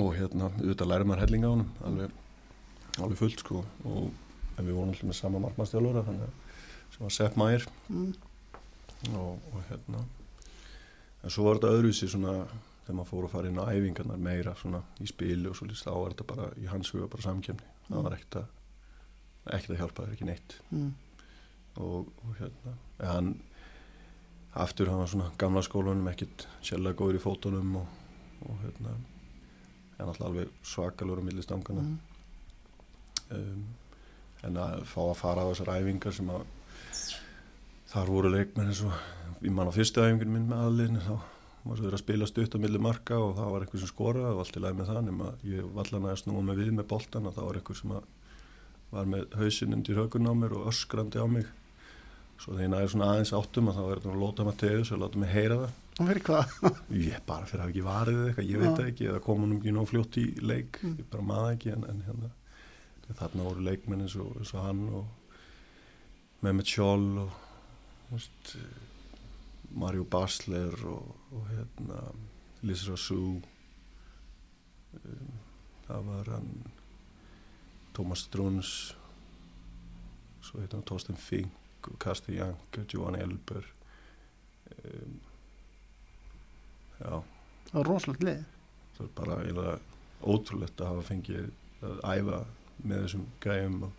og 0.00 0.14
hérna, 0.16 0.48
auðvitað 0.56 0.88
læri 0.88 1.04
maður 1.08 1.22
helling 1.26 1.44
á 1.44 1.52
honum 1.52 1.70
alveg, 1.84 2.14
alveg 2.96 3.18
fullt 3.20 3.42
sko. 3.44 3.60
Og 3.84 4.06
en 4.56 4.66
við 4.66 4.76
vorum 4.76 4.92
alltaf 4.92 5.08
með 5.10 5.18
sama 5.18 5.42
markmannstjálfara 5.44 6.06
þannig 6.06 6.24
að 6.26 6.41
sem 6.92 7.04
var 7.06 7.10
Sepp 7.16 7.36
Mæir 7.40 7.66
Mm. 7.88 8.12
og, 9.18 9.38
og 9.52 9.62
hérna 9.70 10.04
en 11.24 11.30
svo 11.30 11.44
var 11.48 11.58
þetta 11.58 11.72
öðruvísi 11.74 12.08
svona 12.10 12.34
þegar 12.84 12.96
maður 12.98 13.08
fór 13.10 13.24
að 13.26 13.32
fara 13.32 13.48
inn 13.50 13.58
á 13.62 13.66
æfingarnar 13.72 14.18
meira 14.22 14.52
svona 14.58 14.82
í 15.02 15.06
spili 15.10 15.48
og 15.50 15.56
svo 15.58 15.66
lýst 15.70 15.86
þá 15.86 15.90
var 15.94 16.12
þetta 16.14 16.26
bara 16.32 16.50
í 16.62 16.66
hans 16.70 16.90
huga 16.94 17.08
bara 17.08 17.22
það 17.22 17.60
Mm. 17.92 18.02
var 18.04 18.12
ekkert 18.14 18.36
að 18.36 18.46
ekkert 19.56 19.70
að 19.74 19.80
hjálpa 19.82 20.04
þér 20.06 20.12
ekki 20.14 20.24
neitt 20.28 20.54
Mm. 20.70 20.92
og, 21.76 22.06
og 22.24 22.36
hérna 22.38 22.74
en 23.00 23.06
hann 23.06 23.32
aftur 24.54 24.88
hann 24.88 24.98
var 25.02 25.06
svona 25.10 25.30
gamla 25.38 25.62
skólanum 25.66 26.08
ekkert 26.12 26.46
sérlega 26.62 26.94
góður 26.94 27.18
í 27.18 27.22
fótunum 27.24 27.76
og, 27.76 27.86
og 28.46 28.56
hérna 28.62 28.94
en 29.98 30.06
alltaf 30.08 30.26
alveg 30.28 30.48
svakalur 30.62 31.18
á 31.20 31.26
milli 31.26 31.42
stangana 31.42 31.80
Mm. 31.82 31.98
um, 33.30 33.64
en 34.42 34.56
að 34.58 34.82
fá 34.90 35.00
að 35.10 35.16
fara 35.16 35.42
á 35.46 35.50
þessar 35.52 35.74
æfingar 35.78 36.12
sem 36.16 36.30
að 36.30 36.42
þar 37.92 38.10
voru 38.12 38.30
leikmenn 38.32 38.70
eins 38.72 38.82
og 38.86 39.44
ég 39.44 39.52
man 39.54 39.68
á 39.70 39.72
fyrstu 39.74 40.02
æfingun 40.04 40.32
minn 40.36 40.48
með 40.50 40.64
aðliðinu 40.66 41.04
þá 41.06 41.14
var 41.62 41.78
svo 41.78 41.84
verið 41.86 41.96
að 41.98 42.02
spila 42.02 42.26
stutt 42.30 42.56
á 42.56 42.62
milli 42.62 42.80
marka 42.82 43.18
og 43.22 43.36
það 43.38 43.50
var 43.54 43.64
eitthvað 43.66 43.82
sem 43.84 43.90
skoraði 43.92 44.30
og 44.32 44.40
allt 44.42 44.56
í 44.58 44.62
lagi 44.64 44.78
með 44.80 44.88
það 44.90 45.02
nema 45.08 45.28
ég 45.46 45.68
valla 45.76 46.00
næði 46.02 46.14
að 46.16 46.20
snúa 46.22 46.44
mig 46.48 46.58
við 46.58 46.70
með 46.78 46.88
boltan 46.90 47.28
og 47.30 47.36
það 47.36 47.48
var 47.48 47.58
eitthvað 47.60 47.80
sem 47.82 47.92
að 47.98 48.08
var 48.92 49.06
með 49.12 49.36
hausinn 49.40 49.76
undir 49.76 50.00
högun 50.02 50.26
á 50.28 50.32
mér 50.36 50.56
og 50.58 50.66
öskrandi 50.72 51.22
á 51.22 51.26
mig 51.30 51.46
svo 52.42 52.56
þegar 52.56 52.64
ég 52.66 52.72
næði 52.74 52.90
svona 52.92 53.10
aðeins 53.12 53.32
áttum 53.38 53.70
að 53.70 53.78
þá 53.78 53.82
er 53.86 54.00
þetta 54.02 54.12
að 54.12 54.22
lóta 54.24 54.46
Matteus 54.48 54.90
og 54.96 55.00
láta 55.04 55.22
mig 55.22 55.32
heyra 55.36 55.60
það 55.62 55.78
Og 56.00 56.06
fyrir 56.08 56.22
hvað? 56.26 56.52
ég 57.06 57.18
bara 57.28 57.46
fyrir 57.46 57.60
að 57.60 57.66
hafa 57.66 57.72
ekki 57.72 57.84
varið 57.86 58.18
eða 58.18 58.28
eitthvað, 58.32 58.50
ég 58.50 58.62
veit 58.62 58.76
það 58.78 58.86
ekki 58.90 59.08
eða 59.12 59.20
kom 59.26 59.42
hann 59.44 59.54
ekki 59.58 59.74
nóg 59.76 59.88
fljótt 59.92 60.16
í 60.18 60.24
leik 60.40 60.78
Mm. 60.82 60.94
ég 60.98 61.08
bara 61.12 61.26
maður 61.28 61.50
ekki 61.56 61.72
en, 61.76 61.84
en 61.92 62.00
hérna 62.08 62.30
þarna 63.20 63.44
voru 63.46 63.64
leikmenn 63.66 64.02
eins 64.06 64.14
og, 64.16 64.30
eins 64.40 64.52
og 64.56 64.64
hann 64.64 64.80
og 64.88 65.04
Mehmet 66.42 66.66
Scholl 66.72 67.06
og 67.22 67.36
veist, 68.12 68.56
Mario 69.72 70.04
Basler 70.04 70.74
og, 70.88 71.14
og 71.32 71.46
hérna 71.48 72.00
Lisa 72.62 72.90
Rassou 72.92 73.40
um, 75.00 75.32
það 75.86 76.08
var 76.10 76.32
hann 76.36 76.50
Thomas 77.96 78.24
Struns 78.28 78.72
svo 80.42 80.60
hérna 80.60 80.82
Torsten 80.86 81.16
Fink 81.16 81.88
og 81.90 81.98
Karsten 82.02 82.36
Jank 82.36 82.78
og 82.78 82.94
Johan 82.94 83.18
Elber 83.18 83.64
um, 84.84 85.20
já 87.00 87.22
Það 87.72 87.78
var 87.78 87.88
rosalegt 87.88 88.24
lið. 88.26 88.40
það 88.96 89.06
er 89.06 89.12
bara 89.16 89.36
eiginlega 89.40 89.78
ótrúlegt 90.22 90.80
að 90.82 90.90
hafa 90.92 91.04
fengið 91.08 91.46
að 91.82 92.00
æfa 92.12 92.40
með 92.82 93.04
þessum 93.06 93.22
gæjum 93.42 93.78
og, 93.86 93.92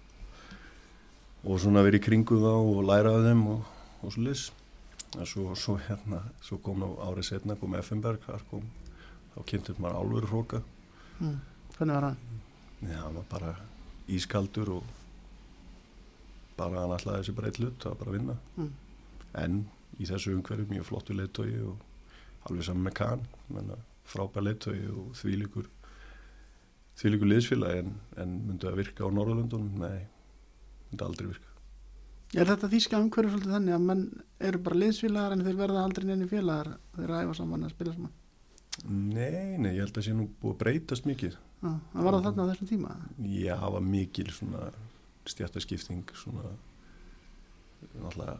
og 1.44 1.60
svona 1.64 1.84
verið 1.84 2.00
í 2.00 2.06
kringu 2.06 2.38
þá 2.40 2.52
og 2.54 2.84
læra 2.88 3.16
af 3.18 3.26
þeim 3.26 3.42
og, 3.56 3.72
og 4.04 4.12
svo 4.14 4.24
lis 4.28 4.52
en 5.18 5.26
svo, 5.30 5.54
svo 5.56 5.76
hérna, 5.88 6.24
svo 6.42 6.58
kom 6.66 6.80
ná 6.82 6.88
árið 7.08 7.28
setna 7.30 7.56
kom 7.60 7.76
Effenberg, 7.78 8.22
þar 8.26 8.42
kom 8.50 8.64
þá 9.36 9.44
kynntum 9.50 9.82
maður 9.84 10.00
álveru 10.02 10.32
hróka 10.32 10.64
Mm. 11.22 11.36
Hvernig 11.78 11.94
var 11.96 12.02
hann? 12.08 12.18
Já, 12.82 12.98
hann 13.04 13.16
var 13.16 13.26
bara 13.30 13.52
ískaldur 14.10 14.70
og 14.80 14.84
bara 16.58 16.82
hann 16.84 16.96
ætlaði 16.96 17.20
þessi 17.22 17.36
bara 17.38 17.48
eitt 17.52 17.60
hlut, 17.62 17.78
það 17.80 17.92
var 17.94 18.00
bara 18.00 18.12
að 18.12 18.18
vinna 18.18 18.36
Mm. 18.58 18.72
en 19.44 19.60
í 20.00 20.08
þessu 20.10 20.34
umhverju 20.34 20.66
mjög 20.72 20.86
flottu 20.90 21.14
leittói 21.14 21.54
og 21.70 21.78
alveg 22.50 22.66
saman 22.66 22.84
með 22.88 22.94
Kahn 22.98 23.24
menna, 23.54 23.78
frábær 24.10 24.44
leittói 24.48 24.80
og 24.90 25.14
þvílíkur 25.22 25.70
þvílíkur 26.98 27.30
liðsfélag 27.32 27.78
en, 27.84 27.94
en 28.18 28.34
myndi 28.48 28.68
að 28.68 28.76
virka 28.82 29.06
á 29.06 29.10
Norðurlöndunum 29.14 29.78
nei, 29.86 30.08
myndi 30.92 31.06
aldrei 31.06 31.28
virka 31.30 31.53
Er 32.34 32.50
þetta 32.50 32.70
þýska 32.72 32.98
umhverju 33.04 33.30
svolítið 33.34 33.54
þannig 33.54 33.76
að 33.76 33.84
menn 33.88 34.04
eru 34.42 34.60
bara 34.66 34.80
liðsfélagar 34.82 35.36
en 35.36 35.44
þeir 35.46 35.58
verða 35.60 35.84
aldrei 35.86 36.06
neini 36.10 36.28
félagar 36.32 36.70
þeir 36.96 37.12
æfa 37.20 37.36
saman 37.38 37.66
að 37.68 37.74
spila 37.76 37.94
saman? 37.94 38.14
Nei, 38.90 39.58
nei, 39.62 39.76
ég 39.76 39.84
held 39.84 39.98
að 40.02 40.08
sé 40.08 40.14
nú 40.18 40.26
búið 40.42 40.56
að 40.56 40.62
breytast 40.64 41.06
mikið 41.06 41.36
Já, 41.64 41.70
það 41.94 42.04
var 42.08 42.16
það 42.18 42.24
þarna 42.26 42.44
á 42.44 42.50
þessum 42.50 42.70
tíma. 42.74 42.94
Já, 43.30 43.54
það 43.62 43.74
var 43.76 43.84
mikil 43.88 44.26
svona 44.34 44.64
stjættaskipting 45.30 46.02
svona 46.18 46.50
náttúrulega 48.02 48.40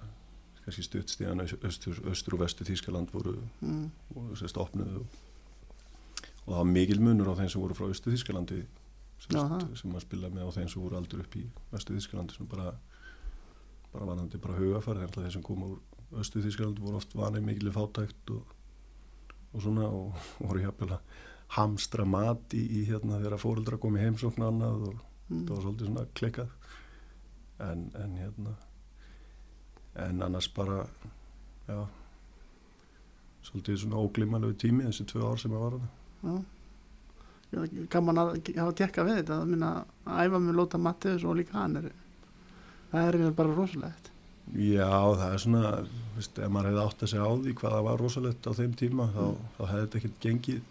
kannski 0.64 0.84
stuttstíðan 0.88 1.44
östur 1.44 2.36
og 2.38 2.42
vestur 2.42 2.68
Þískaland 2.68 3.12
voru 3.14 3.36
Mm. 3.62 3.92
og 4.16 4.34
sérst 4.40 4.58
opnuð 4.58 4.98
og, 5.02 5.06
það 6.46 6.58
var 6.58 6.66
mikil 6.72 7.00
munur 7.04 7.30
á 7.32 7.36
þeim 7.40 7.50
sem 7.52 7.62
voru 7.62 7.76
frá 7.78 7.88
Östu 7.92 8.12
Þískalandi 8.12 8.60
Já, 8.64 8.68
sérst, 9.28 9.38
það. 9.38 9.68
sem 9.80 9.92
að 9.96 10.02
spila 10.08 10.30
með 10.34 10.48
á 10.50 10.56
þeim 10.58 10.70
sem 10.74 10.82
voru 10.84 10.98
aldur 10.98 11.20
upp 11.24 11.36
í 11.40 11.46
Östu 11.78 11.94
Þískalandi 11.96 12.36
sem 12.38 12.48
bara 12.48 12.74
bara 13.94 14.10
vanandi 14.10 14.42
bara 14.42 14.58
hugafæri 14.60 15.04
þegar 15.06 15.16
þeir 15.24 15.36
sem 15.38 15.46
koma 15.46 15.70
úr 15.74 15.80
Östu 16.22 16.42
Þískalandi 16.44 16.82
voru 16.86 17.00
oft 17.00 17.16
vanið 17.18 17.46
mikil 17.48 17.72
fátækt 17.74 18.34
og, 18.36 18.44
og 19.54 19.64
svona 19.66 19.88
og 19.90 20.28
voru 20.40 20.62
hjapil 20.62 20.92
að 20.94 21.00
hamstra 21.56 22.06
mat 22.06 22.54
í, 22.54 22.62
í 22.82 22.84
hérna 22.90 23.18
þegar 23.22 23.42
fóreldra 23.42 23.78
kom 23.82 23.98
í 23.98 24.04
heimsókn 24.06 24.46
annað 24.50 24.88
og 24.92 25.02
Mm. 25.32 25.46
það 25.48 25.54
var 25.56 25.62
svolítið 25.64 25.88
svona 25.88 26.02
klikkað 26.20 26.50
en, 27.64 27.84
en 27.96 28.16
hérna 28.20 28.52
en 30.04 30.22
annars 30.26 30.50
bara 30.54 30.82
já 31.70 31.78
svolítið 33.48 33.78
svona 33.86 34.02
óglimalegu 34.04 34.58
tími 34.60 34.84
þessi 34.90 35.06
tvö 35.10 35.24
ár 35.32 35.40
sem 35.40 35.56
ég 35.56 35.64
var 35.64 35.78
þarna 35.78 35.90
Já. 36.24 36.44
Já, 37.54 37.88
Gaman 37.94 38.20
að 38.20 38.52
hafa 38.58 38.76
tekka 38.82 39.06
við 39.08 39.22
þetta 39.22 39.40
að 39.40 39.50
minna 39.54 39.72
að 40.04 40.22
æfa 40.26 40.44
með 40.44 40.60
Lóta 40.60 40.82
Mattiðus 40.82 41.26
og 41.30 41.40
líka 41.40 41.58
hann 41.62 41.80
er 41.80 41.90
það 42.94 43.20
er 43.20 43.38
bara 43.38 43.58
rosalegt. 43.58 44.10
Já, 44.54 44.90
það 45.18 45.28
er 45.28 45.42
svona, 45.42 45.70
veist, 46.18 46.38
ef 46.38 46.52
maður 46.52 46.70
hefði 46.70 46.82
átt 46.84 47.04
að 47.06 47.12
segja 47.14 47.28
á 47.28 47.34
því 47.34 47.54
hvað 47.60 47.76
það 47.76 47.86
var 47.88 48.02
rosalegt 48.04 48.50
á 48.50 48.52
þeim 48.60 48.74
tíma 48.78 49.06
þá, 49.14 49.24
þá 49.56 49.62
hefði 49.70 49.84
þetta 49.84 50.00
ekkert 50.00 50.20
gengið, 50.26 50.66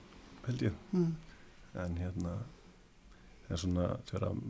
held 0.46 0.66
ég. 0.66 0.76
Mm. 0.92 1.08
En 1.82 1.96
hérna, 1.98 2.34
það 3.46 3.56
er 3.56 3.62
svona, 3.64 3.88
þegar 4.10 4.28
að 4.28 4.42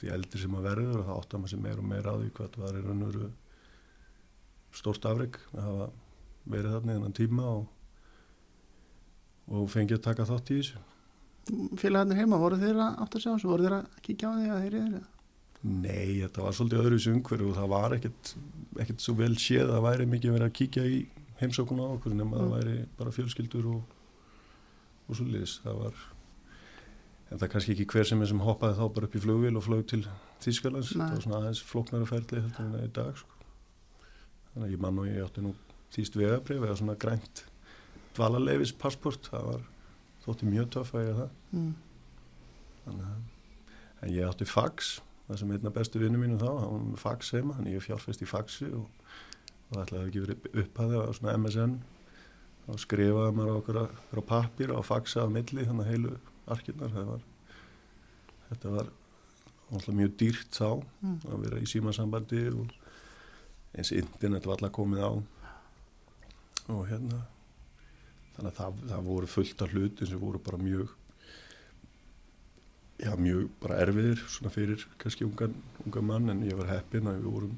því 0.00 0.12
eldri 0.16 0.42
sem 0.42 0.52
maður 0.52 0.68
verður, 0.68 1.04
þá 1.06 1.12
áttar 1.14 1.40
maður 1.40 1.54
sér 1.54 1.62
meir 1.64 1.80
og 1.80 1.88
meir 1.88 2.10
á 2.10 2.14
því 2.18 2.32
hvað 2.36 2.50
það 2.56 2.66
var 2.66 2.78
í 2.80 2.84
raun 2.84 3.04
og 3.06 3.12
veru 3.12 3.30
stórt 4.74 5.06
afreg 5.08 5.38
að 5.54 5.68
hafa 5.68 5.88
verið 6.50 6.74
þarna 6.74 6.92
í 6.92 6.98
þennan 6.98 7.16
tíma 7.20 7.46
og, 7.52 7.64
og 9.54 9.70
fengið 9.72 10.00
að 10.00 10.06
taka 10.10 10.28
þátt 10.28 10.52
í 10.52 10.60
þessu. 10.60 10.84
Félagarnir 11.78 12.20
heima, 12.20 12.40
voru 12.40 12.58
þeir 12.60 12.80
að 12.80 13.02
átt 13.04 13.16
að 13.16 13.24
sjá 13.24 13.30
þessu, 13.30 13.50
voru 13.52 13.68
þeir 13.68 13.78
að 13.78 13.98
kíkja 14.04 14.28
á 14.28 14.32
því 14.34 14.50
að 14.50 14.64
þeir 14.64 14.78
eru 14.80 14.94
þeir? 14.98 15.10
Nei, 15.64 16.20
þetta 16.20 16.42
var 16.44 16.52
svolítið 16.52 16.80
öðru 16.84 16.96
í 17.00 17.10
umhverju 17.14 17.46
og 17.50 17.56
það 17.56 17.68
var 17.72 17.94
ekkert, 17.96 18.32
ekkert 18.84 19.00
svo 19.04 19.14
vel 19.16 19.32
séð 19.40 19.62
að 19.70 19.76
það 19.78 19.84
væri 19.86 20.06
mikið 20.12 20.34
verið 20.34 20.48
að 20.50 20.56
kíkja 20.58 20.82
í 20.84 20.98
heimsókun 21.40 21.80
á 21.80 21.86
okkur 21.94 22.14
nema 22.18 22.36
það 22.36 22.44
Mm. 22.50 22.54
væri 22.58 22.74
bara 22.98 23.10
fjölskyldur 23.16 23.68
og, 23.72 23.94
og 25.08 25.16
svo 25.16 25.24
liðis. 25.24 25.54
Það 25.64 25.78
var, 25.80 25.94
en 27.30 27.38
það 27.38 27.46
er 27.48 27.52
kannski 27.54 27.72
ekki 27.74 27.86
hver 27.94 28.04
sem 28.10 28.22
er 28.22 28.26
sem 28.30 28.42
hoppaði 28.44 28.76
þá 28.78 28.84
bara 28.94 29.08
upp 29.08 29.16
í 29.16 29.22
flugvél 29.24 29.56
og 29.56 29.64
flög 29.64 29.86
til 29.88 30.02
Þýskalands. 30.44 30.92
Nei. 30.96 31.06
Það 31.08 31.14
var 31.16 31.22
svona 31.24 31.38
aðeins 31.40 31.62
flóknara 31.64 32.06
ferli 32.12 32.40
heldur 32.44 32.64
en 32.66 32.72
það 32.74 32.82
er 32.84 32.92
dag. 33.00 33.16
Sko. 33.16 33.30
Þannig 34.52 34.66
að 34.68 34.74
ég 34.76 34.80
mann 34.84 34.98
og 35.00 35.06
ég 35.08 35.24
átti 35.24 35.40
nú 35.46 35.54
þýst 35.94 36.18
vegabrif 36.20 36.60
eða 36.66 36.76
svona 36.76 36.98
grænt 37.00 37.44
dvalarleifis 38.18 38.72
passport. 38.76 39.30
Það 39.32 39.46
var 39.48 39.64
þótti 40.26 40.50
mjög 40.52 40.68
töff 40.76 40.92
að 40.94 41.06
ég 41.08 41.16
það. 41.22 41.30
Mm. 41.56 41.72
Þannig 42.84 43.08
að, 43.08 43.72
en 44.04 44.12
ég 44.12 44.28
átti 44.28 44.44
fax, 44.52 44.92
það 45.28 45.38
sem 45.40 45.52
einna 45.56 45.70
bestu 45.74 46.00
vinnu 46.02 46.18
mínu 46.20 46.38
þá, 46.40 46.48
hann 46.60 46.72
var 46.74 46.84
með 46.90 47.00
fax 47.04 47.32
heima, 47.34 47.54
þannig 47.58 47.76
ég 47.78 47.84
fjárfest 47.86 48.22
í 48.24 48.28
faxi 48.28 48.68
og, 48.76 48.86
og 49.68 49.76
það 49.76 49.82
ætlaði 49.86 50.08
ekki 50.10 50.24
verið 50.24 50.48
upphæði 50.64 51.00
á 51.00 51.04
svona 51.16 51.36
MSN 51.40 51.76
þá 52.64 52.72
skrifaði 52.84 53.36
maður 53.38 53.60
okkur 53.60 53.78
á, 53.80 53.84
á 53.88 54.20
pappir 54.28 54.72
og 54.74 54.84
faxa 54.88 55.24
á 55.24 55.28
milli, 55.32 55.64
þannig 55.68 55.88
heilu 55.90 56.14
arkirnar, 56.52 56.92
það 56.92 57.10
var 57.14 57.24
þetta 58.50 58.74
var 58.76 58.90
alltaf 59.74 59.94
mjög 59.96 60.16
dýrt 60.20 60.50
þá 60.60 60.68
Mm. 61.04 61.18
að 61.28 61.40
vera 61.44 61.60
í 61.60 61.66
símasambandi 61.68 62.42
og 62.52 62.74
eins 63.74 63.90
internet 63.92 64.46
var 64.46 64.56
alltaf 64.58 64.72
komið 64.76 65.02
á 65.04 65.12
og 66.72 66.84
hérna 66.88 67.18
þannig 68.36 68.50
að 68.50 68.58
það, 68.58 68.78
það 68.90 69.08
voru 69.08 69.28
fullt 69.30 69.62
af 69.64 69.72
hluti 69.74 70.06
sem 70.08 70.20
voru 70.20 70.40
bara 70.42 70.60
mjög 70.62 70.92
já, 73.04 73.12
mjög 73.20 73.48
bara 73.62 73.78
erfiðir 73.84 74.22
svona 74.28 74.52
fyrir 74.54 74.84
kannski 74.98 75.26
ungan, 75.28 75.54
ungan 75.84 76.08
mann 76.08 76.32
en 76.32 76.42
ég 76.48 76.56
var 76.58 76.70
heppinn 76.72 77.10
að 77.10 77.20
við 77.20 77.30
vorum 77.34 77.56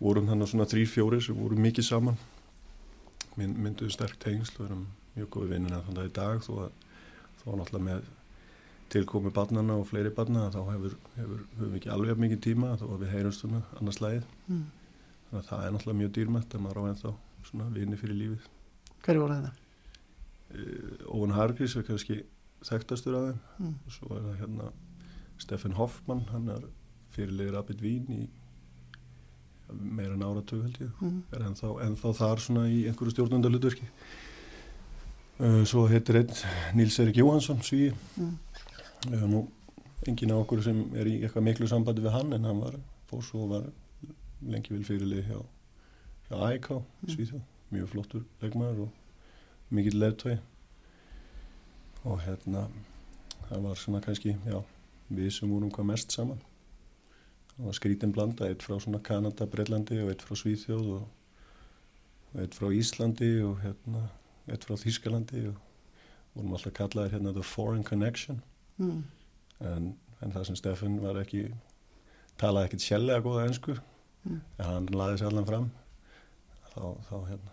vorum 0.00 0.28
þannig 0.30 0.50
svona 0.50 0.66
þrýr, 0.70 0.90
fjóri 0.90 1.20
sem 1.22 1.38
vorum 1.38 1.62
mikið 1.64 1.88
saman 1.88 2.18
Mynd, 3.34 3.56
mynduðu 3.58 3.90
sterk 3.90 4.14
tengsl 4.22 4.60
og 4.60 4.68
erum 4.68 4.84
mjög 5.16 5.30
góði 5.34 5.48
vinnina 5.56 5.80
þannig 5.86 6.04
að 6.04 6.10
í 6.10 6.14
dag 6.20 6.42
þó 6.44 6.52
að 6.66 6.72
að 7.44 7.58
náttúrulega 7.60 7.84
með 7.88 8.04
tilkomi 8.94 9.30
barnana 9.34 9.74
og 9.80 9.88
fleiri 9.88 10.12
barna 10.14 10.46
þá 10.54 10.60
hefur, 10.70 10.94
hefur, 11.16 11.40
hefur 11.58 11.74
ekki 11.78 11.90
alveg 11.92 12.20
mikið 12.22 12.40
tíma 12.46 12.70
þó 12.80 12.86
að 12.94 13.02
við 13.02 13.12
heyrumst 13.16 13.42
svona 13.44 13.62
annars 13.80 14.00
lagið 14.04 14.24
Mm. 14.44 14.64
þannig 15.30 15.40
að 15.40 15.48
það 15.48 15.64
er 15.64 15.74
náttúrulega 15.74 15.98
mjög 15.98 16.12
dýrmætt 16.18 16.54
að 16.54 16.62
maður 16.64 16.80
á 16.80 16.88
ennþá 16.92 17.12
svona 17.48 17.68
vini 17.74 17.96
fyrir 18.00 18.18
lífið 18.20 18.48
Hverju 19.04 19.20
voru 19.24 19.36
þetta? 19.40 19.52
Óvan 21.10 21.34
Hargris 21.34 21.76
er 21.76 21.86
kannski 21.88 22.18
þekktastur 22.64 23.14
af 23.18 23.24
þeim 23.28 23.38
Mm. 23.58 23.74
og 23.86 23.92
svo 23.92 24.16
er 24.16 24.22
það 24.22 24.38
hérna 24.40 24.72
Steffen 25.38 25.72
Hoffmann, 25.72 26.24
hann 26.32 26.48
er 26.48 26.62
fyrirlegir 27.10 27.56
Abid 27.58 27.80
Vín 27.82 28.06
í 28.10 28.28
meira 29.74 30.14
en 30.14 30.22
áratug 30.22 30.62
held 30.62 30.78
ég 30.80 30.90
Mm. 31.00 31.22
er 31.32 31.40
ennþá, 31.48 31.70
ennþá 31.86 32.14
þar 32.14 32.38
svona 32.40 32.66
í 32.68 32.84
einhverju 32.88 33.10
stjórnundalutverki 33.14 33.86
uh, 35.40 35.64
svo 35.64 35.86
heitir 35.88 36.16
einn 36.20 36.34
Níls 36.78 36.98
Erik 37.00 37.16
Jóhansson 37.16 37.58
sví 37.62 37.92
Mm. 38.18 38.38
höfum 39.10 39.30
nú 39.30 39.46
enginn 40.06 40.30
af 40.32 40.44
okkur 40.46 40.62
sem 40.62 40.84
er 40.94 41.04
í 41.06 41.20
eitthvað 41.22 41.42
miklu 41.48 41.66
sambandi 41.68 42.02
við 42.02 42.10
hann 42.12 42.32
en 42.32 42.44
hann 42.44 42.60
var 42.60 42.74
fór 43.10 43.22
svo 43.22 43.46
var 43.48 43.64
lengi 44.46 44.70
vil 44.70 44.84
fyrirlið 44.84 45.24
hjá, 45.28 45.40
hjá 46.30 46.36
AIK 46.52 46.68
Mm. 46.70 47.08
Svíþjóð, 47.14 47.40
mjög 47.72 47.88
flottur 47.88 48.24
leikmaður 48.42 48.80
og 48.82 48.90
mikill 49.70 49.98
leðtögi 50.00 50.38
og 52.04 52.20
hérna 52.24 52.66
það 53.48 53.66
var 53.68 53.80
svona 53.80 54.00
kannski, 54.04 54.36
já 54.46 54.58
við 55.14 55.30
sem 55.36 55.50
vorum 55.50 55.70
hvað 55.72 55.88
mest 55.90 56.14
saman. 56.14 56.40
Það 57.54 57.66
var 57.68 57.76
skrítin 57.78 58.12
blanda, 58.14 58.48
eitt 58.48 58.64
frá 58.64 58.78
svona 58.82 59.00
Kanada, 59.04 59.46
Breitlandi 59.46 60.00
og 60.02 60.10
eitt 60.10 60.24
frá 60.24 60.36
Svíþjóð 60.38 60.88
og, 60.96 61.04
og 62.32 62.40
eitt 62.42 62.56
frá 62.56 62.70
Íslandi 62.74 63.30
og 63.46 63.60
hérna 63.62 64.08
eitt 64.50 64.64
frá 64.66 64.74
Þýskalandi 64.80 65.44
og 65.52 65.60
vorum 66.34 66.56
alltaf 66.56 66.74
kallaðir 66.74 67.14
hérna 67.18 67.34
The 67.36 67.44
Foreign 67.46 67.84
Connection. 67.86 68.42
Mm. 68.78 69.04
en, 69.62 69.92
en 70.20 70.32
það 70.34 70.48
sem 70.48 70.56
Steffen 70.58 70.96
var 70.98 71.20
ekki 71.20 71.44
talaði 72.40 72.72
ekkert 72.72 72.86
sjællega 72.88 73.22
góða 73.22 73.48
ennsku 73.48 73.76
Mm. 74.24 74.40
en 74.58 74.64
hann 74.64 74.86
laði 74.88 75.18
sér 75.20 75.26
allan 75.28 75.44
fram. 75.44 75.64
Þá, 76.72 76.84
þá 77.04 77.16
hérna 77.28 77.50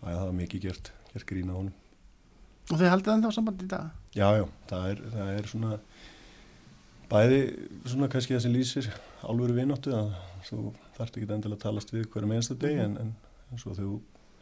að 0.00 0.14
það 0.16 0.22
var 0.22 0.36
mikið 0.38 0.62
gert, 0.64 0.92
gert 1.12 1.26
grína 1.28 1.56
honum 1.58 1.74
og 2.70 2.78
þið 2.78 2.90
haldið 2.92 3.14
ennþá 3.14 3.32
samband 3.36 3.64
í 3.64 3.68
dag? 3.70 3.90
Já, 4.14 4.28
já, 4.38 4.44
það 4.70 4.86
er, 4.90 5.02
það 5.14 5.32
er 5.34 5.50
svona 5.50 5.78
bæði 7.10 7.40
svona 7.90 8.08
kannski 8.12 8.36
það 8.36 8.44
sem 8.46 8.54
lýsir 8.54 8.90
alvöru 9.28 9.56
vináttu 9.56 9.92
að 9.94 10.14
þú 10.48 10.60
þarft 10.96 11.18
ekki 11.18 11.28
endilega 11.28 11.58
að 11.58 11.64
talast 11.64 11.92
við 11.92 12.08
hverjum 12.12 12.34
einsta 12.36 12.56
deg 12.60 12.80
en, 12.84 12.96
en, 13.00 13.10
en 13.50 13.60
svo 13.60 13.74
þú 13.76 13.90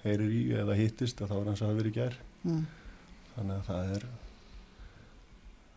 heyrir 0.03 0.35
í 0.35 0.43
eða 0.59 0.77
hittist 0.79 1.23
að 1.23 1.33
þá 1.33 1.37
er 1.39 1.49
hans 1.51 1.63
að 1.63 1.71
hafa 1.71 1.81
verið 1.81 1.99
gær. 1.99 2.19
Mm. 2.43 2.63
þannig 3.37 3.57
að 3.57 3.67
það 3.69 3.91
er 3.97 4.07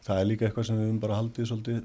það 0.05 0.19
er 0.19 0.29
líka 0.29 0.47
eitthvað 0.47 0.67
sem 0.67 0.79
við 0.79 0.88
höfum 0.88 1.01
bara 1.03 1.19
haldið 1.19 1.49
svolítið 1.51 1.81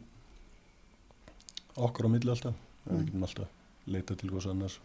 okkur 1.81 2.09
á 2.09 2.13
milli 2.15 2.33
alltaf. 2.33 2.55
Mm. 2.85 2.95
við 2.95 3.03
getum 3.11 3.27
alltaf 3.29 3.49
leita 3.91 4.17
til 4.17 4.31
hvers 4.33 4.49
annars 4.51 4.79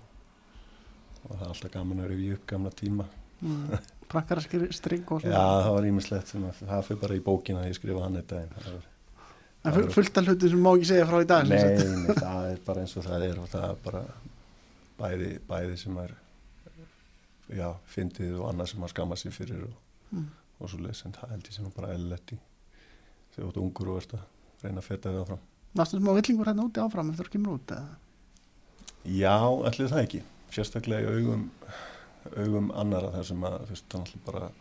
og 1.26 1.32
það 1.32 1.46
er 1.46 1.54
alltaf 1.54 1.72
gaman 1.74 2.04
að 2.04 2.12
rifja 2.12 2.38
upp 2.38 2.46
gamla 2.52 2.72
tíma 2.76 3.08
Mm. 4.06 4.12
prakkaraskri 4.14 4.68
string 4.74 5.06
og 5.12 5.22
Já, 5.26 5.32
svona 5.32 5.64
það 5.66 5.74
var 5.78 5.88
ímislegt 5.92 6.28
sem 6.32 6.44
að 6.46 6.60
það 6.70 6.84
fyrir 6.90 7.02
bara 7.02 7.16
í 7.18 7.24
bókina 7.26 7.64
að 7.64 7.70
ég 7.72 7.78
skrifa 7.80 8.04
hann 8.06 8.20
það 8.22 8.60
var 8.66 8.86
en 9.66 9.74
fu- 9.74 9.90
fullt 9.98 10.18
af 10.22 10.28
hluti 10.30 10.50
sem 10.52 10.62
má 10.62 10.72
ekki 10.78 10.86
segja 10.92 11.06
frá 11.10 11.22
í 11.24 11.28
dag 11.32 11.48
Nei, 11.50 11.58
nei, 11.58 12.14
það 12.20 12.52
er 12.52 12.60
bara 12.68 12.82
eins 12.86 12.96
og 13.00 13.04
það 13.08 13.26
er 13.32 13.40
og 13.42 13.48
það 13.50 13.66
er 13.72 13.80
bara 13.88 14.04
bæði, 15.00 15.32
bæði 15.50 15.78
sem 15.82 15.98
er 16.04 16.14
já, 17.56 17.70
fyndið 17.96 18.38
og 18.40 18.50
annað 18.52 18.70
sem 18.72 18.86
að 18.86 18.94
skamma 18.94 19.16
sér 19.20 19.34
fyrir 19.36 19.66
og, 19.68 19.74
Mm. 20.14 20.28
og 20.62 20.70
svo 20.70 20.78
leys 20.86 21.02
en 21.06 21.12
það 21.18 21.32
held 21.34 21.48
ég 21.50 21.54
sem 21.58 21.66
er 21.66 21.72
bara 21.76 21.94
eðlilegt 21.96 22.32
í 22.32 22.38
þegar 23.34 23.42
þú 23.42 23.50
ert 23.50 23.58
ungur 23.66 23.90
og 23.90 23.98
ert 24.04 24.14
að 24.14 24.64
reyna 24.64 24.80
að 24.80 24.86
feta 24.88 25.10
þig 25.12 25.22
áfram 25.26 25.40
varstu 25.76 25.98
smá 26.00 26.12
villingur 26.16 26.46
hérna 26.52 26.66
úti 26.70 26.80
áfram 26.86 27.10
eftir 27.12 27.26
að 27.26 27.32
kemur 27.34 27.58
út 27.58 27.74
eða? 27.76 27.96
Já, 29.06 29.34
allir 29.66 29.90
það 29.92 30.04
ekki 30.06 30.22
sérstaklega 30.56 31.10
í 31.10 31.18
augum 31.20 31.50
augum 32.46 32.72
annara 32.74 33.12
þar 33.16 33.28
sem 33.30 33.44
að 33.48 33.58
þú 33.66 33.70
veist, 33.76 33.86
það 33.90 34.00
er 34.00 34.06
alltaf 34.06 34.26
bara 34.32 34.52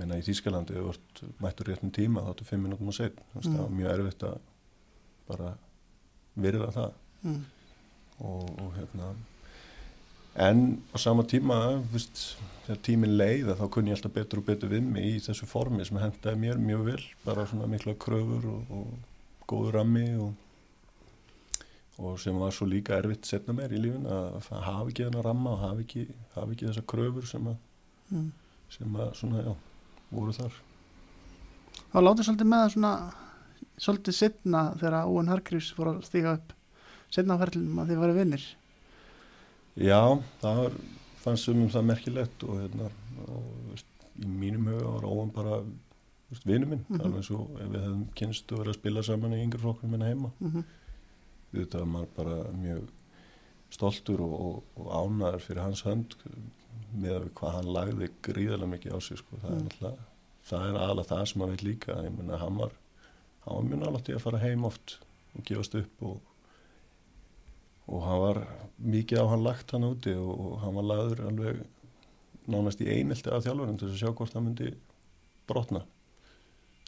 minna 0.00 0.18
í 0.20 0.22
Þýskalandi 0.26 0.76
þú 0.78 0.90
ert 0.92 1.22
mættur 1.42 1.70
réttum 1.72 1.90
tíma 1.94 2.22
þá 2.24 2.30
ertu 2.34 2.46
fimm 2.46 2.62
minútum 2.66 2.88
og 2.92 2.94
set 2.94 3.16
Mm. 3.34 3.42
það 3.42 3.58
var 3.60 3.74
mjög 3.78 3.90
erfitt 3.98 4.22
að 4.22 4.38
bara 5.28 5.50
virða 6.36 6.70
það 6.76 6.92
Mm. 7.24 7.44
og, 8.20 8.60
og 8.60 8.72
hérna 8.78 9.14
en 10.36 10.82
á 10.94 10.96
sama 10.98 11.22
tíma 11.22 11.82
fyrst, 11.92 12.36
þegar 12.66 12.78
tíminn 12.86 13.16
leið 13.18 13.50
þá 13.58 13.64
kunni 13.70 13.90
ég 13.90 13.96
alltaf 13.98 14.12
betur 14.14 14.38
og 14.38 14.46
betur 14.46 14.68
við 14.70 14.82
mig 14.82 15.04
í 15.04 15.20
þessu 15.20 15.46
formi 15.46 15.84
sem 15.84 15.98
hendaði 15.98 16.38
mér 16.38 16.56
mjög 16.58 16.84
vel 16.86 17.02
bara 17.24 17.46
svona 17.46 17.66
mikla 17.66 17.94
kröfur 17.94 18.46
og, 18.46 18.70
og 18.70 19.48
góður 19.50 19.74
rammi 19.80 20.06
og, 20.16 20.32
og 22.00 22.18
sem 22.22 22.36
var 22.40 22.50
svo 22.56 22.66
líka 22.70 22.96
erfitt 22.98 23.28
setna 23.28 23.52
mér 23.56 23.72
í 23.76 23.80
lífin 23.82 24.06
að 24.08 24.38
að 24.50 24.62
hafa 24.66 24.88
ekki 24.90 25.04
þennan 25.06 25.24
ramma 25.26 25.50
og 25.56 25.58
hafa 25.64 25.82
ekki, 25.84 26.06
hafa 26.34 26.54
ekki 26.54 26.68
þessar 26.70 26.86
kröfur 26.94 27.26
sem 27.28 27.48
að, 27.52 27.56
Mm. 28.10 28.32
sem 28.70 28.96
að 28.96 29.10
svona, 29.14 29.42
já, 29.44 29.54
voru 30.10 30.32
þar 30.32 30.52
þá 31.92 31.98
látið 32.02 32.24
svolítið 32.26 32.48
með 32.50 32.62
það 32.64 32.72
svona 32.74 32.94
svolítið 33.80 34.14
setna 34.16 34.62
þegar 34.80 35.06
Óen 35.06 35.28
Hargrífs 35.30 35.68
fór 35.76 35.90
að 35.94 36.00
stíga 36.08 36.32
upp 36.38 36.52
setna 37.10 37.36
á 37.38 37.40
ferlinum 37.42 37.78
að 37.84 37.92
þið 37.92 38.00
varu 38.02 38.16
vinnir 38.18 38.46
Já, 39.80 40.00
það 40.42 40.56
var, 40.64 40.72
fannst 41.22 41.46
sumum 41.46 41.70
það 41.70 41.86
merkilegt 41.92 42.42
og, 42.48 42.58
hérna, 42.60 42.90
og 43.28 43.44
veist, 43.70 43.86
í 44.20 44.26
mínum 44.26 44.66
huga 44.72 44.90
var 44.96 45.06
óan 45.08 45.30
bara 45.34 45.60
veist, 46.30 46.44
vinnu 46.46 46.66
minn, 46.66 46.84
Mhm. 46.88 47.00
alveg 47.06 47.24
svo 47.24 47.38
ef 47.60 47.68
við 47.70 47.80
hefðum 47.84 48.04
kynst 48.18 48.52
og 48.52 48.58
verið 48.64 48.74
að 48.74 48.78
spila 48.80 49.02
saman 49.02 49.32
í 49.38 49.42
yngri 49.44 49.58
flokknum 49.62 49.90
minna 49.90 50.06
heima. 50.10 50.30
mm 50.40 50.50
-hmm. 50.50 50.64
Þetta 51.52 51.82
var 51.82 51.90
maður 51.94 52.10
bara 52.16 52.36
mjög 52.54 52.88
stoltur 53.74 54.22
og, 54.26 54.34
og, 54.40 54.62
og 54.82 54.92
ánæður 55.00 55.44
fyrir 55.46 55.62
hans 55.64 55.82
hönd 55.86 56.14
með 56.92 57.12
að 57.16 57.24
við 57.24 57.32
hvað 57.40 57.56
hann 57.56 57.72
lagði 57.76 58.08
gríðarlega 58.26 58.72
mikið 58.74 58.94
á 58.94 58.98
sig 59.02 59.18
sko. 59.20 59.36
það, 59.42 59.50
er 59.50 59.56
Mm. 59.56 59.66
náttúrulega, 59.68 60.08
það 60.50 60.66
er 60.68 60.78
aðalega 60.80 61.10
það 61.10 61.26
sem 61.30 61.40
maður 61.42 61.54
veit 61.54 61.66
líka 61.68 61.98
ég 62.04 62.16
menna 62.16 62.40
hann 62.40 62.58
var, 62.58 62.72
hann 63.44 63.54
var 63.56 63.68
mjög 63.70 63.84
í 64.10 64.16
að 64.16 64.24
fara 64.26 64.42
heim 64.42 64.64
oft 64.64 64.96
og 65.36 65.44
gefast 65.50 65.74
upp 65.78 66.02
og 66.02 66.20
og 67.90 68.02
hann 68.06 68.20
var 68.22 68.38
mikið 68.78 69.18
á 69.18 69.26
hann 69.32 69.42
lagt 69.42 69.72
hann 69.74 69.86
úti 69.88 70.12
og, 70.14 70.30
og 70.40 70.58
hann 70.62 70.76
var 70.78 70.86
lagður 70.86 71.22
alveg 71.26 71.62
nánast 72.50 72.82
í 72.82 72.86
einelti 72.90 73.30
af 73.30 73.42
þjálfurinn 73.44 73.78
til 73.80 73.88
að 73.90 73.98
sjá 73.98 74.10
hvort 74.14 74.34
hann 74.36 74.46
myndi 74.46 74.70
brotna. 75.50 75.82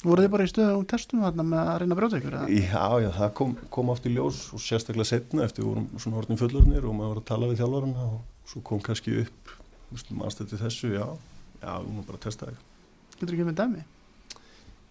Voru 0.03 0.25
þið 0.25 0.33
bara 0.35 0.45
í 0.47 0.51
stöðu 0.51 0.75
um 0.79 0.85
testum 0.93 1.23
þarna 1.25 1.45
með 1.47 1.61
að 1.63 1.79
reyna 1.83 1.95
að 1.95 2.01
brjóta 2.01 2.19
ykkur? 2.21 2.37
Já, 2.57 2.87
já, 3.05 3.09
það 3.19 3.33
kom, 3.39 3.53
kom 3.77 3.93
oft 3.95 4.07
í 4.09 4.13
ljós 4.15 4.41
og 4.57 4.63
sérstaklega 4.65 5.09
setna 5.13 5.45
eftir 5.47 5.67
vorum 5.67 5.89
svona 6.03 6.21
orðin 6.23 6.41
fullornir 6.41 6.87
og 6.89 6.97
maður 6.99 7.13
var 7.15 7.21
að 7.23 7.29
tala 7.31 7.51
við 7.53 7.61
þjálfurinn 7.63 7.97
og 8.07 8.49
svo 8.53 8.63
kom 8.67 8.83
kannski 8.83 9.15
upp 9.23 9.53
mannstætti 10.17 10.57
þessu, 10.61 10.93
já, 10.97 11.05
já, 11.63 11.73
við 11.83 11.91
múum 11.93 12.07
bara 12.09 12.19
að 12.19 12.25
testa 12.27 12.49
það. 12.49 12.63
getur 13.19 13.35
ekki 13.37 13.49
með 13.51 13.59
dæmi 13.63 13.85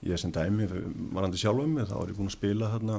Ég 0.02 0.18
sem 0.18 0.32
dæmi, 0.34 0.66
varandi 1.14 1.38
sjálfum 1.38 1.76
mig, 1.78 1.86
þá 1.86 1.94
var 2.00 2.10
ég 2.10 2.16
búin 2.18 2.30
að 2.32 2.34
spila 2.38 2.70
þarna 2.72 2.96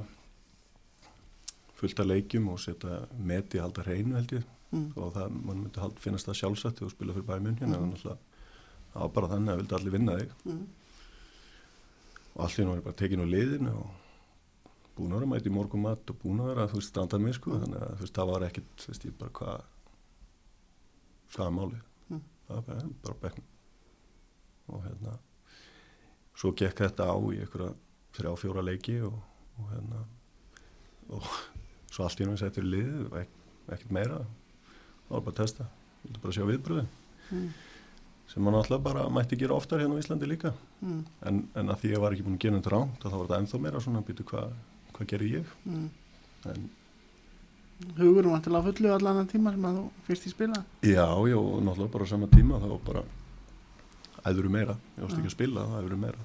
fullt 1.80 1.98
af 2.02 2.06
leikjum 2.06 2.44
og 2.52 2.60
setja 2.62 3.00
meti 3.26 3.58
halda 3.58 3.82
hreinu 3.82 4.14
held 4.20 4.34
ég 4.36 4.44
mm. 4.70 4.84
og 4.94 5.08
það, 5.16 5.32
mann 5.42 5.64
myndi 5.64 5.82
hald, 5.82 5.96
finnast 6.02 6.28
það 6.28 6.38
sjálfsagt 6.42 6.78
þegar 6.78 6.92
þú 6.92 6.94
spila 6.94 7.16
fyrir 7.16 7.26
bæði 7.32 7.44
munn 7.48 7.58
hérna 7.58 7.80
Mhm. 7.80 7.90
mm. 7.90 7.96
það 8.92 9.02
var 9.02 9.12
bara 9.16 9.32
þannig 9.32 9.52
að 9.56 9.64
allir 12.36 12.62
og 12.62 12.66
nú 12.66 12.72
var 12.72 12.80
ég 12.80 12.86
bara 12.86 12.98
tekin 13.02 13.22
á 13.24 13.26
liðinu 13.28 13.72
og 13.76 13.98
búin 14.96 15.12
að 15.12 15.20
vera 15.22 15.30
mæti 15.32 15.52
morgum 15.52 15.84
mat 15.86 16.10
og 16.12 16.18
búin 16.22 16.40
að 16.40 16.50
vera, 16.52 16.68
þú 16.68 16.78
veist, 16.80 16.92
standað 16.92 17.24
mig 17.24 17.36
sko. 17.36 17.58
Þannig 17.60 17.80
að 17.82 17.94
þú 17.96 18.04
veist, 18.06 18.16
það 18.18 18.32
var 18.32 18.46
ekkit, 18.48 18.70
þú 18.82 18.92
veist, 18.92 19.06
ég 19.08 19.18
bara 19.20 19.34
hvað 19.38 19.68
hvað 21.32 21.46
er 21.46 21.54
málið. 21.56 21.82
Mm. 22.12 22.22
það 22.48 22.56
var 22.56 22.88
bara, 23.02 23.18
bekknum 23.22 23.48
og 24.72 24.84
hérna 24.86 25.14
svo 26.38 26.52
gekk 26.56 26.78
þetta 26.84 27.08
á 27.08 27.16
í 27.32 27.40
einhverja 27.42 27.72
þrjá, 28.16 28.32
fjóra 28.40 28.64
leiki 28.64 28.98
og, 29.04 29.16
og 29.60 29.70
hérna 29.72 30.02
og 31.12 31.26
svo 31.92 32.06
allt 32.06 32.20
í 32.22 32.28
nú 32.28 32.36
settur 32.40 32.68
í 32.68 32.82
ek, 33.20 33.32
ekkert 33.68 33.92
meira. 33.92 34.20
Það 35.08 35.14
var 35.16 35.24
bara 35.26 35.34
að 35.34 35.40
testa, 35.42 35.68
vildi 36.04 36.22
bara 36.24 36.36
sjá 36.38 36.44
viðbröðin 36.48 36.90
Mm. 37.32 37.48
Sem 38.28 38.42
man 38.42 38.54
alltaf 38.54 38.80
bara 38.82 39.08
mætti 39.10 39.36
gera 39.36 39.54
oftar 39.54 39.80
hérna 39.80 39.96
á 39.96 40.02
Íslandi 40.02 40.26
líka 40.28 40.52
Mm. 40.82 41.04
en, 41.26 41.48
en 41.54 41.66
að 41.68 41.78
því 41.82 41.90
ég 41.94 42.00
var 42.00 42.12
ekki 42.12 42.24
búin 42.26 42.34
að 42.38 42.40
gera 42.44 42.56
þetta 42.60 42.70
ránt 42.74 42.98
þá 43.02 43.10
var 43.16 43.26
þetta 43.26 43.38
ennþá 43.42 43.60
meira 43.60 43.80
svona 43.80 43.98
að 44.02 44.06
býta 44.08 44.24
hvað 44.24 44.52
hva 44.92 45.06
gerir 45.06 45.30
ég 45.38 45.46
Mm. 45.66 45.90
en 46.50 46.70
hugur 47.98 48.26
var 48.30 48.40
að 48.40 48.66
fullu 48.68 48.92
allan 48.94 49.16
þann 49.20 49.30
tíma 49.32 49.52
sem 49.54 49.64
að 49.68 49.76
þú 49.78 49.84
fyrst 50.06 50.26
í 50.26 50.30
spila 50.32 50.64
já, 50.82 51.06
já, 51.30 51.38
náttúrulega 51.66 51.92
bara 51.92 52.06
sama 52.06 52.26
tíma 52.26 52.58
þá 52.62 52.78
bara 52.86 53.02
æðuru 54.24 54.50
meira, 54.54 54.76
ég 54.98 55.02
Já. 55.08 55.16
ekki 55.18 55.26
að 55.30 55.34
spila 55.36 55.64
það 55.66 55.82
æðuru 55.82 55.98
meira 55.98 56.18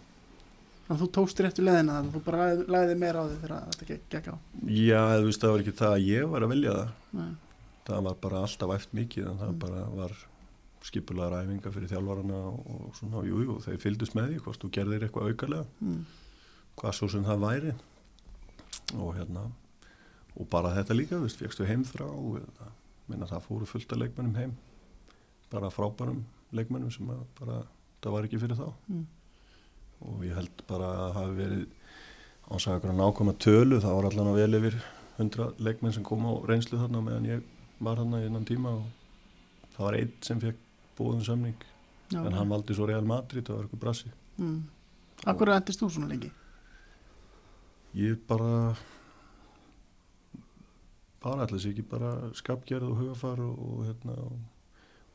þannig 0.87 0.93
að 0.95 1.01
þú 1.01 1.07
tókst 1.17 1.39
réttu 1.43 1.63
leðina 1.65 1.95
þannig 1.97 2.13
að 2.13 2.17
þú 2.17 2.23
bara 2.27 2.45
lagði 2.75 2.97
meira 3.01 3.19
á 3.19 3.25
þig 3.27 3.39
þegar 3.41 3.63
þetta 3.73 3.87
gekk, 4.13 4.27
á 4.29 4.35
já, 4.69 5.01
þú 5.17 5.25
veist, 5.29 5.41
það 5.41 5.51
var 5.55 5.63
ekki 5.65 5.75
það 5.81 5.93
að 5.97 6.05
ég 6.07 6.29
var 6.31 6.41
að 6.45 6.51
velja 6.53 6.75
það 6.77 6.89
Nei. 7.17 7.31
það 7.87 8.03
var 8.07 8.15
bara 8.21 8.41
alltaf 8.45 8.75
æft 8.77 8.93
mikið 8.93 9.27
en 9.31 9.37
það 9.41 9.49
Mm. 9.53 9.59
bara 9.59 9.81
var 9.97 10.11
skipulega 10.85 11.29
ræfinga 11.33 11.71
fyrir 11.73 11.89
þjálfarana 11.91 12.37
og, 12.53 12.89
svona, 12.99 13.23
jú, 13.27 13.41
jú, 13.45 13.55
þeir 13.65 13.77
fylgdust 13.81 14.15
með 14.15 14.29
því 14.33 14.39
hvort 14.45 14.61
þú 14.63 14.69
gerðir 14.77 15.03
eitthvað 15.07 15.31
aukalega 15.31 15.65
Mm. 15.81 16.05
hvað 16.77 16.93
svo 16.93 17.09
sem 17.09 17.23
það 17.25 17.39
væri 17.45 17.73
og 18.97 19.15
hérna 19.17 19.47
og 20.37 20.49
bara 20.49 20.69
þetta 20.75 20.93
líka, 20.95 21.19
veist, 21.19 21.39
fegstu 21.41 21.65
heimþrá 21.65 22.05
og 22.05 22.39
minna 23.09 23.25
það 23.25 23.41
fóru 23.47 23.65
fullt 23.65 23.91
af 23.93 23.97
leikmennum 24.03 24.35
heim 24.37 24.53
bara 25.51 25.69
frábærum 25.73 26.21
leikmennum 26.53 26.91
sem 26.91 27.07
bara, 27.39 27.63
það 28.01 28.11
var 28.11 28.23
ekki 28.27 28.39
fyrir 28.39 28.55
þá 28.59 28.73
Mm. 28.89 29.05
og 30.01 30.21
ég 30.23 30.35
held 30.35 30.61
bara 30.67 30.85
að 31.07 31.13
hafi 31.17 31.35
verið 31.41 31.65
ásaka 32.51 32.77
ykkur 32.79 32.93
að 32.93 33.01
nákvæma 33.01 33.33
tölu 33.39 33.79
það 33.81 33.95
var 33.97 34.05
allan 34.11 34.27
að 34.33 34.39
vel 34.41 34.59
yfir 34.61 34.75
100 35.17 35.53
leikmenn 35.59 35.93
sem 35.93 36.03
kom 36.03 36.21
á 36.29 36.33
reynslu 36.47 36.77
þarna 36.77 37.01
meðan 37.01 37.25
ég 37.25 37.41
var 37.81 37.97
þarna 37.97 38.21
innan 38.27 38.45
tíma 38.45 38.69
og 38.77 38.85
það 39.75 39.83
var 39.87 39.97
einn 39.97 40.13
sem 40.21 40.39
fekk 40.39 40.55
bóðum 40.97 41.23
samning. 41.25 41.69
Já, 42.11 42.21
en 42.23 42.35
hann 42.35 42.49
valdi 42.51 42.75
svo 42.75 42.87
Real 42.87 43.05
Madrid, 43.07 43.49
var 43.51 43.65
eitthvað 43.65 43.83
brassi. 43.83 44.11
Mm. 44.37 44.59
Akkur 45.27 45.51
endist 45.55 45.81
þú 45.81 45.89
svona 45.91 46.11
lengi? 46.11 46.31
ég 47.97 48.17
bara 48.27 48.75
bara 51.21 51.45
allir 51.45 51.61
sér 51.61 51.73
ekki 51.73 51.85
bara 51.89 52.11
skapgerð 52.37 52.91
og 52.91 52.99
hugafar 53.01 53.39
og, 53.41 53.55
og 53.57 53.85
hérna 53.87 54.17
og, 54.21 54.35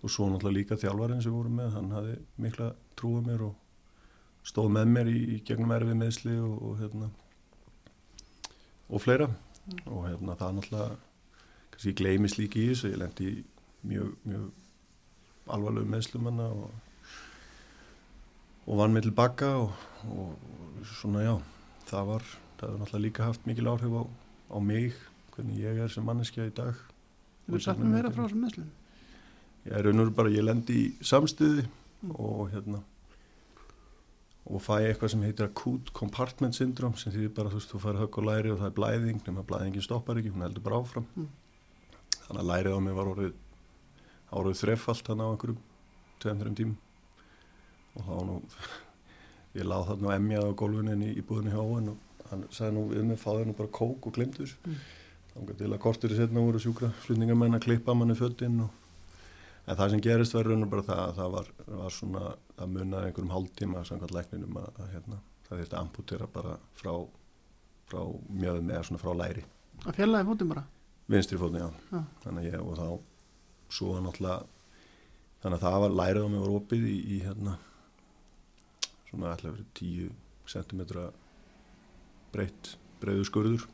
og 0.03 0.11
svo 0.11 0.27
náttúrulega 0.29 0.57
líka 0.57 0.79
þjálfarinn 0.81 1.23
sem 1.23 1.35
voru 1.35 1.53
með, 1.53 1.77
hann 1.77 1.93
hafði 1.95 2.17
mikla 2.43 2.73
trúið 2.99 3.29
mér 3.29 3.45
og 3.47 4.49
stóð 4.49 4.73
með 4.75 4.91
mér 4.97 5.13
í, 5.13 5.21
í 5.37 5.39
gegnum 5.47 5.75
erfið 5.77 6.01
meðsli 6.01 6.35
og, 6.43 6.57
og 6.59 6.81
hérna 6.83 7.11
og 8.93 9.01
fleira. 9.01 9.31
Og 9.87 10.09
hérna 10.09 10.35
það 10.37 10.59
náttúrulega 10.59 10.99
kannski 11.71 11.93
ég 11.93 12.01
gleymis 12.01 12.39
líka 12.41 12.59
í 12.59 12.67
þessu, 12.73 12.91
ég 12.91 12.99
lendi 12.99 13.31
mjög, 13.87 14.17
mjög 14.27 14.51
alvarlegu 15.53 15.89
meðslumanna 15.93 16.47
og 16.53 16.71
og 18.67 18.77
vann 18.79 18.93
mig 18.95 19.03
tilbaka 19.03 19.49
og, 19.59 19.73
og 20.07 20.85
svona 20.99 21.25
já, 21.25 21.33
það 21.91 22.05
var 22.13 22.27
það 22.61 22.69
hefur 22.69 22.79
náttúrulega 22.83 23.03
líka 23.07 23.27
haft 23.27 23.47
mikil 23.49 23.67
áhrif 23.73 23.97
á, 23.99 24.03
á 24.55 24.59
mig 24.63 24.95
hvernig 25.35 25.59
ég 25.65 25.81
er 25.83 25.91
sem 25.91 26.05
manneskja 26.07 26.47
í 26.47 26.55
dag 26.55 26.77
Þú 27.49 27.57
vil 27.57 27.65
sagt 27.65 27.81
mér 27.83 27.91
meira 27.97 28.13
frá 28.15 28.23
þessum 28.23 28.45
meðslum 28.45 28.69
ég 29.67 29.75
er 29.79 29.83
raun 29.89 30.03
og 30.05 30.13
bara, 30.15 30.31
ég 30.31 30.47
lendi 30.47 30.79
í 30.85 30.87
samstuði 31.03 31.69
Mm. 32.03 32.17
og 32.19 32.49
hérna 32.51 32.81
og 34.51 34.59
fæ 34.59 34.73
eitthvað 34.89 35.13
sem 35.13 35.21
heitir 35.23 35.47
acute 35.47 35.93
compartment 35.95 36.57
syndrom 36.57 36.97
sem 36.99 37.13
því 37.15 37.29
bara 37.37 37.53
þú 37.53 37.61
veist, 37.61 37.71
þú 37.71 37.79
fær 37.85 37.99
högg 38.01 38.17
og 38.19 38.25
læri 38.27 38.51
og 38.51 38.59
það 38.59 38.67
er 38.67 38.75
blæðing 38.79 39.21
nema 39.29 39.45
blæðingin 39.47 39.85
stoppar 39.87 40.19
ekki, 40.19 40.33
hún 40.35 40.43
heldur 40.43 40.65
bara 40.67 40.81
áfram 40.83 41.07
Mm. 41.15 41.29
þannig 42.27 42.43
að 42.43 42.51
lærið 42.51 42.75
á 42.75 42.81
mig 42.83 42.95
var 42.99 43.11
orðið 43.13 43.37
árið 44.33 44.59
þreffalt 44.63 45.07
þannig 45.09 45.29
á 45.29 45.33
einhverjum 45.33 45.61
tveim-þreim 46.23 46.57
tím 46.61 46.75
og 47.97 48.09
þá 48.09 48.15
nú 48.31 48.37
ég 49.59 49.69
láð 49.69 49.87
þarna 49.91 50.11
og 50.11 50.17
emjaði 50.17 50.51
á 50.53 50.61
gólfinu 50.63 50.97
í, 50.97 51.13
í 51.21 51.25
búðinu 51.29 51.55
hjá 51.55 51.63
hann 51.63 51.93
og 51.93 52.29
hann 52.33 52.45
sagði 52.51 52.77
nú 52.79 52.85
við 52.93 53.09
mig 53.11 53.21
fáði 53.21 53.49
nú 53.51 53.57
bara 53.59 53.75
kók 53.81 54.09
og 54.11 54.19
glemdi 54.19 54.45
þessu 54.45 54.77
Mm. 55.33 55.49
þá 55.49 55.57
til 55.57 55.69
að 55.73 55.79
kortur 55.81 56.13
í 56.13 56.17
setna 56.19 56.43
voru 56.45 56.59
sjúkra 56.61 56.91
flutningamenn 57.07 57.57
að 57.57 57.63
klippa 57.65 57.95
manni 57.97 58.13
fötinn 58.19 58.59
og 58.67 58.79
En 59.63 59.77
það 59.79 59.93
sem 59.93 60.01
gerist 60.03 60.35
var 60.35 60.49
raun 60.51 60.65
og 60.65 60.71
bara 60.73 60.83
það 60.83 61.01
að 61.05 61.13
það 61.21 61.29
var, 61.37 61.49
var 61.79 61.93
svona 61.95 62.23
að 62.59 62.71
munna 62.75 63.03
einhverjum 63.07 63.31
hálftíma 63.31 63.83
samkvæmt 63.87 64.15
lækninum 64.17 64.57
að, 64.59 64.65
að 64.83 64.89
hérna, 64.91 65.19
það 65.47 65.61
þurfti 65.61 65.77
að 65.77 65.83
amputera 65.85 66.27
bara 66.35 66.55
frá, 66.81 66.91
frá 67.87 68.01
mjöðum 68.43 68.73
eða 68.75 68.83
svona 68.89 69.03
frá 69.05 69.13
læri. 69.21 69.45
Að 69.87 70.01
fjallaði 70.01 70.29
fótum 70.33 70.51
bara 70.51 70.65
Vinstri 71.15 71.39
fótni, 71.39 71.63
já. 71.63 71.69
Já. 71.95 72.01
Þannig 72.25 72.43
að 72.43 72.49
ég 72.51 72.67
og 72.67 72.75
þá 72.81 72.89
svo 73.73 73.95
að 73.97 74.05
náttúrulega, 74.07 74.47
þannig 75.43 75.59
að 75.59 75.65
það 75.67 75.79
var 75.85 75.97
lærið 76.01 76.25
á 76.25 76.29
mig 76.33 76.43
var 76.45 76.57
opið 76.59 76.87
í, 76.93 76.97
í 77.17 77.19
hérna 77.25 77.55
svona 79.11 79.33
alltaf 79.33 79.53
verið 79.53 79.69
10 79.81 80.11
cm 80.53 80.83
breytt, 82.33 82.73
breyðu 83.03 83.25
skurður. 83.29 83.65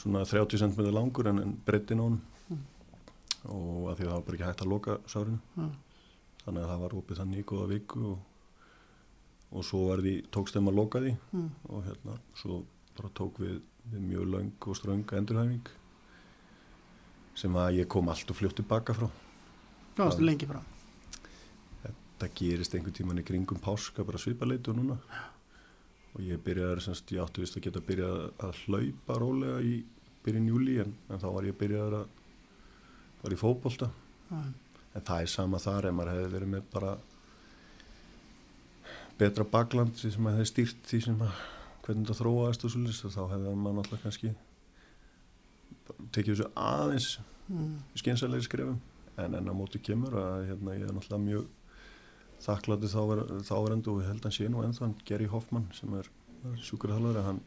Svona 0.00 0.22
30 0.24 0.60
cm 0.62 0.90
langur 0.96 1.28
en, 1.28 1.42
en 1.44 1.54
breyttin 1.66 2.00
á 2.00 2.04
honum 2.06 2.20
og 3.50 3.86
að 3.88 3.94
því 4.00 4.04
að 4.04 4.08
það 4.10 4.14
var 4.16 4.24
bara 4.26 4.36
ekki 4.36 4.46
hægt 4.50 4.62
að 4.64 4.68
loka 4.70 4.94
sárinu 5.08 5.38
Já. 5.56 5.68
þannig 6.44 6.62
að 6.64 6.70
það 6.70 6.80
var 6.82 6.94
opið 6.98 7.20
þannig 7.22 7.38
í 7.40 7.44
góða 7.48 7.68
viku 7.70 8.00
og, 8.10 8.18
og 9.56 9.64
svo 9.64 9.80
var 9.88 10.02
því 10.04 10.12
tókst 10.36 10.56
þeim 10.58 10.68
að 10.68 10.76
loka 10.76 11.00
því 11.04 11.12
Mm. 11.32 11.46
og 11.72 11.86
hérna 11.86 12.16
svo 12.36 12.58
bara 12.98 13.10
tók 13.16 13.40
við, 13.40 13.54
við 13.94 14.04
mjög 14.10 14.26
löng 14.34 14.50
og 14.68 14.76
ströng 14.76 15.14
endurhæfing 15.16 15.70
sem 17.38 17.56
að 17.56 17.80
ég 17.80 17.88
kom 17.90 18.08
allt 18.12 18.30
og 18.30 18.38
fljótt 18.38 18.58
tilbaka 18.60 18.96
frá 18.96 19.08
Hvað 19.96 20.06
varstu 20.06 20.22
Já. 20.24 20.28
lengi 20.30 20.48
frá? 20.50 20.60
það 22.20 22.32
gerist 22.36 22.74
einhvern 22.76 22.96
tíman 22.96 23.20
í 23.20 23.24
kringum 23.24 23.60
páska 23.64 24.04
bara 24.04 24.20
svipaleitu 24.20 24.74
núna 24.76 24.98
og 26.10 26.24
ég 26.26 26.40
byrjaði 26.44 26.82
semst, 26.84 27.12
ég 27.14 27.22
átti 27.22 27.40
vist 27.44 27.56
að 27.56 27.64
geta 27.68 27.82
byrjað 27.86 28.16
að 28.44 28.58
hlaupa 28.66 29.16
rólega 29.22 29.60
í 29.64 29.78
byrjun 30.24 30.50
júli 30.50 30.74
en, 30.82 30.92
en 31.08 31.22
þá 31.22 31.28
var 31.32 31.46
ég 31.48 31.56
byrjaði 31.60 32.00
að 32.02 32.18
var 33.22 33.36
í 33.36 33.38
fótbolta 33.40 33.88
Já. 34.30 34.40
en 34.40 35.06
það 35.06 35.22
er 35.22 35.32
sama 35.32 35.62
þar 35.62 35.88
ef 35.88 35.96
maður 35.96 36.12
hefði 36.18 36.34
verið 36.34 36.52
með 36.56 36.68
bara 36.74 36.92
betra 39.20 39.46
bakland 39.56 39.96
sem 40.00 40.20
maður 40.20 40.40
hefði 40.42 40.52
stýrt 40.52 40.86
því 40.90 41.02
sem 41.06 41.24
að 41.24 41.42
hvernig 41.86 42.10
það 42.10 42.20
þróaðist 42.20 42.64
og 42.66 42.74
svolítið 42.74 43.16
þá 43.16 43.22
hefði 43.32 43.54
maður 43.56 43.78
náttúrulega 43.80 44.04
kannski 44.04 44.34
tekið 46.12 46.34
þessu 46.36 46.50
aðeins 46.56 47.18
Mm. 47.50 47.80
skynsalegri 47.98 48.44
skrefum 48.46 48.76
en 49.18 49.34
enn 49.34 49.48
á 49.50 49.54
móti 49.58 49.80
kemur 49.82 50.12
að 50.14 50.44
hérna, 50.46 50.74
ég 50.78 50.84
er 50.86 50.92
náttúrulega 50.94 51.24
mjög 51.24 51.46
þakklandi 52.40 52.90
þáverendu 53.42 53.88
og 53.90 54.04
held 54.06 54.20
að 54.20 54.28
hann 54.28 54.36
sé 54.36 54.46
nú 54.48 54.62
ennþá 54.62 54.80
hann 54.86 54.94
Geri 55.04 55.26
Hoffmann 55.26 55.66
sem 55.74 55.92
er 55.98 56.06
sjúkurþálari 56.62 57.24
hann, 57.26 57.40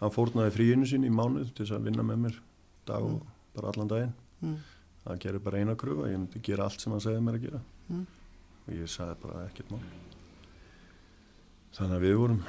hann 0.00 0.10
fórnaði 0.10 0.54
fríinu 0.56 0.88
sín 0.88 1.04
í 1.04 1.10
mánuð 1.12 1.52
til 1.52 1.66
þess 1.66 1.76
að 1.76 1.84
vinna 1.90 2.02
með 2.02 2.18
mér 2.24 2.38
dag 2.86 3.02
og 3.04 3.26
bara 3.54 3.68
allan 3.74 3.88
daginn 3.92 4.14
Mm. 4.40 4.56
það 5.04 5.18
gerir 5.20 5.38
bara 5.44 5.58
eina 5.60 5.74
kröfu 5.76 6.00
að 6.06 6.12
ég 6.14 6.18
myndi 6.18 6.40
gera 6.42 6.64
allt 6.64 6.80
sem 6.80 6.92
hann 6.92 7.00
segði 7.04 7.20
mér 7.22 7.34
að 7.36 7.42
gera 7.44 7.60
Mm. 7.90 8.06
og 8.68 8.74
ég 8.74 8.88
sagði 8.88 9.20
bara 9.20 9.44
ekkert 9.50 9.70
mál 9.70 9.84
þannig 11.76 11.96
að 11.96 12.04
við 12.08 12.16
vorum 12.20 12.42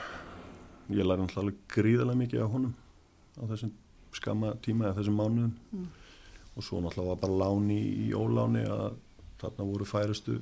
ég 0.89 1.06
læri 1.06 1.22
náttúrulega 1.22 1.58
gríðarlega 1.76 2.22
mikið 2.24 2.42
á 2.42 2.48
honum 2.48 2.74
á 3.38 3.44
þessum 3.52 3.72
skamma 4.18 4.53
tíma 4.66 4.86
eða 4.89 4.97
þessum 5.01 5.18
mánuðum 5.22 5.51
Mm. 5.72 5.88
og 6.57 6.64
svo 6.64 6.82
náttúrulega 6.82 7.07
var 7.14 7.22
bara 7.22 7.39
láni 7.43 7.80
í 8.07 8.12
óláni 8.14 8.66
að 8.68 8.95
þarna 9.39 9.68
voru 9.72 9.86
færustu 9.86 10.41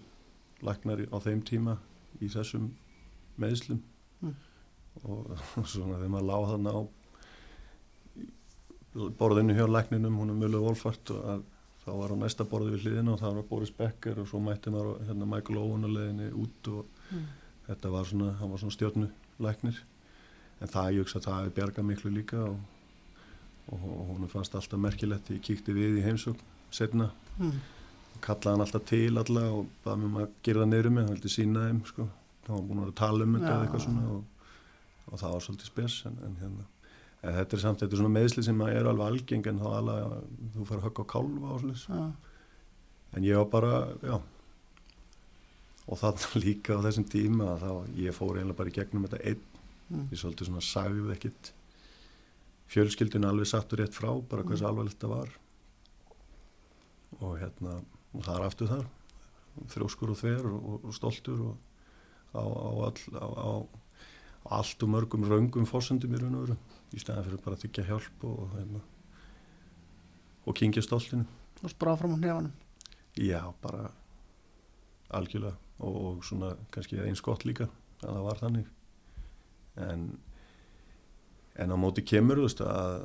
læknari 0.66 1.06
á 1.14 1.18
þeim 1.22 1.42
tíma 1.46 1.78
í 2.22 2.28
þessum 2.28 2.70
meðslum 3.40 3.82
Mm. 4.22 4.36
og 5.10 5.38
svona 5.66 5.96
þegar 6.00 6.10
maður 6.16 6.28
lág 6.32 6.48
þarna 6.50 6.72
á 6.76 6.82
borðinu 9.20 9.54
hjá 9.56 9.68
lækninum, 9.70 10.16
hún 10.18 10.32
er 10.34 10.38
Mjölu 10.40 10.60
Wolfart 10.66 11.12
og 11.14 11.26
að 11.34 11.44
þá 11.86 11.92
var 12.02 12.12
á 12.12 12.18
næsta 12.20 12.46
borði 12.50 12.74
við 12.74 12.82
hliðina 12.88 13.14
og 13.14 13.20
það 13.22 13.36
var 13.38 13.46
Boris 13.52 13.72
Becker 13.78 14.20
og 14.20 14.28
svo 14.28 14.42
mætti 14.44 14.74
maður 14.74 14.98
hérna 15.08 15.28
Michael 15.30 15.60
Owen 15.62 15.86
að 15.88 15.94
leiðinni 15.98 16.32
út 16.42 16.72
og 16.74 16.86
Mm. 17.10 17.24
þetta 17.68 17.90
var 17.90 18.04
svona, 18.06 18.34
hann 18.38 18.52
var 18.52 18.60
svona 18.62 18.76
stjórnu 18.76 19.08
læknir 19.42 19.78
en 20.62 20.68
það 20.68 20.92
ég 20.94 21.00
hugsa 21.02 21.18
að 21.20 21.24
það 21.26 21.38
hefði 21.40 21.54
bjargað 21.56 21.86
miklu 21.88 22.12
líka 22.14 22.42
og, 22.50 22.58
og, 23.72 23.84
hún 24.10 24.28
fannst 24.32 24.56
alltaf 24.56 24.80
merkilegt 24.82 25.30
ég 25.34 25.42
kíkti 25.46 25.74
við 25.76 26.00
í 26.02 26.06
heimsókn 26.08 26.42
setna 26.72 27.12
Mm. 27.40 27.54
kallaði 28.20 28.52
hann 28.52 28.62
alltaf 28.66 28.84
til 28.90 29.18
alla 29.18 29.44
og 29.56 29.68
baði 29.86 30.00
mér 30.02 30.06
um 30.10 30.18
að 30.20 30.32
gera 30.44 30.60
það 30.66 30.70
neyru 30.74 30.90
mig, 30.92 31.04
hann 31.06 31.14
vildi 31.14 31.30
sína 31.32 31.62
þeim 31.70 31.78
sko, 31.88 32.08
þá 32.44 32.50
var 32.50 32.58
hann 32.58 32.68
búin 32.68 32.82
að 32.84 32.96
tala 33.00 33.24
um 33.24 33.36
þetta 33.38 33.48
Já. 33.48 33.54
eða 33.56 33.68
eitthvað 33.68 33.84
svona 33.86 34.10
og, 34.12 34.24
og 35.14 35.20
það 35.22 35.32
var 35.36 35.46
svolítið 35.46 35.70
spes 35.72 35.96
en, 36.10 36.18
en 36.28 36.36
hérna 36.42 36.66
en 37.24 37.38
þetta 37.38 37.56
er 37.56 37.62
samt, 37.64 37.80
þetta 37.80 37.96
er 37.96 38.02
svona 38.02 38.16
meðsli 38.18 38.44
sem 38.44 38.60
að 38.66 38.74
eru 38.80 38.90
alveg 38.92 39.08
algeng 39.14 39.48
en 39.54 39.60
þá 39.64 39.70
alveg 39.78 40.52
þú 40.58 40.68
fær 40.68 40.78
að 40.82 40.86
högga 40.90 41.06
á 41.08 41.12
kálfa 41.14 41.54
og 41.56 41.64
svona 41.64 42.02
Já. 42.02 42.12
en 43.16 43.24
ég 43.30 43.40
var 43.40 43.50
bara, 43.56 43.74
já 44.04 44.18
og 45.90 45.98
þarna 46.04 46.42
líka 46.46 46.76
á 46.78 46.84
þessum 46.86 47.08
tíma 47.10 47.48
að 47.56 47.64
þá, 47.64 47.72
ég 48.04 48.16
fór 48.20 48.36
eiginlega 48.38 48.60
bara 48.60 48.70
í 48.74 48.76
gegnum 48.82 49.08
þetta 49.08 49.24
einn, 49.32 49.46
Mm. 49.90 50.04
ég 50.14 50.20
svolítið 50.22 50.46
svona 50.52 50.62
sagði 50.62 51.02
ekkit 51.16 51.48
fjölskyldun 52.70 53.26
alveg 53.26 53.50
sattur 53.50 53.82
rétt 53.82 53.98
frá, 53.98 54.12
bara 54.30 54.46
hvers 54.46 54.62
Mm. 54.62 54.70
alvarlegt 54.70 55.02
það 55.02 55.16
var. 55.16 55.30
Og 57.20 57.40
hérna 57.42 57.82
og 58.14 58.24
það 58.24 58.36
er 58.36 58.46
aftur 58.46 58.68
þar 58.70 58.88
þrjóskur 59.68 60.14
og 60.14 60.20
þver 60.20 60.48
og, 60.50 60.60
og, 60.60 60.86
og 60.88 60.96
stoltur 60.96 61.42
og 61.50 61.58
á, 62.38 62.44
á, 62.44 62.70
all, 62.88 63.02
á, 63.18 63.28
á, 63.28 63.52
allt 64.60 64.86
og 64.86 64.92
mörgum 64.94 65.26
raungum 65.28 65.68
fórsendum 65.68 66.14
í 66.16 66.22
raun 66.22 66.38
og 66.38 66.46
veru. 66.48 66.58
Í 66.94 67.02
stæðan 67.02 67.28
fyrir 67.28 67.44
bara 67.44 67.58
að 67.58 67.66
þykja 67.66 67.88
hjálp 67.90 68.26
og, 68.30 68.38
og 68.46 68.56
hérna 68.56 68.84
og 70.50 70.58
kingja 70.58 70.84
stoltinu. 70.86 71.28
Varst 71.62 71.80
bara 71.82 71.94
áfram 71.94 72.16
á 72.16 72.18
hnefanum. 72.18 72.54
Já, 73.20 73.42
bara 73.62 73.90
algjörlega. 75.14 75.58
Og, 75.80 75.96
og 76.06 76.24
svona 76.28 76.54
kannski 76.74 77.00
eins 77.04 77.22
gott 77.24 77.46
líka 77.48 77.70
að 78.02 78.10
það 78.16 78.26
var 78.26 78.42
þannig. 78.42 78.72
En 79.80 80.08
en 81.60 81.76
á 81.76 81.78
móti 81.80 82.06
kemur 82.08 82.42
veist 82.44 82.64
að 82.64 82.98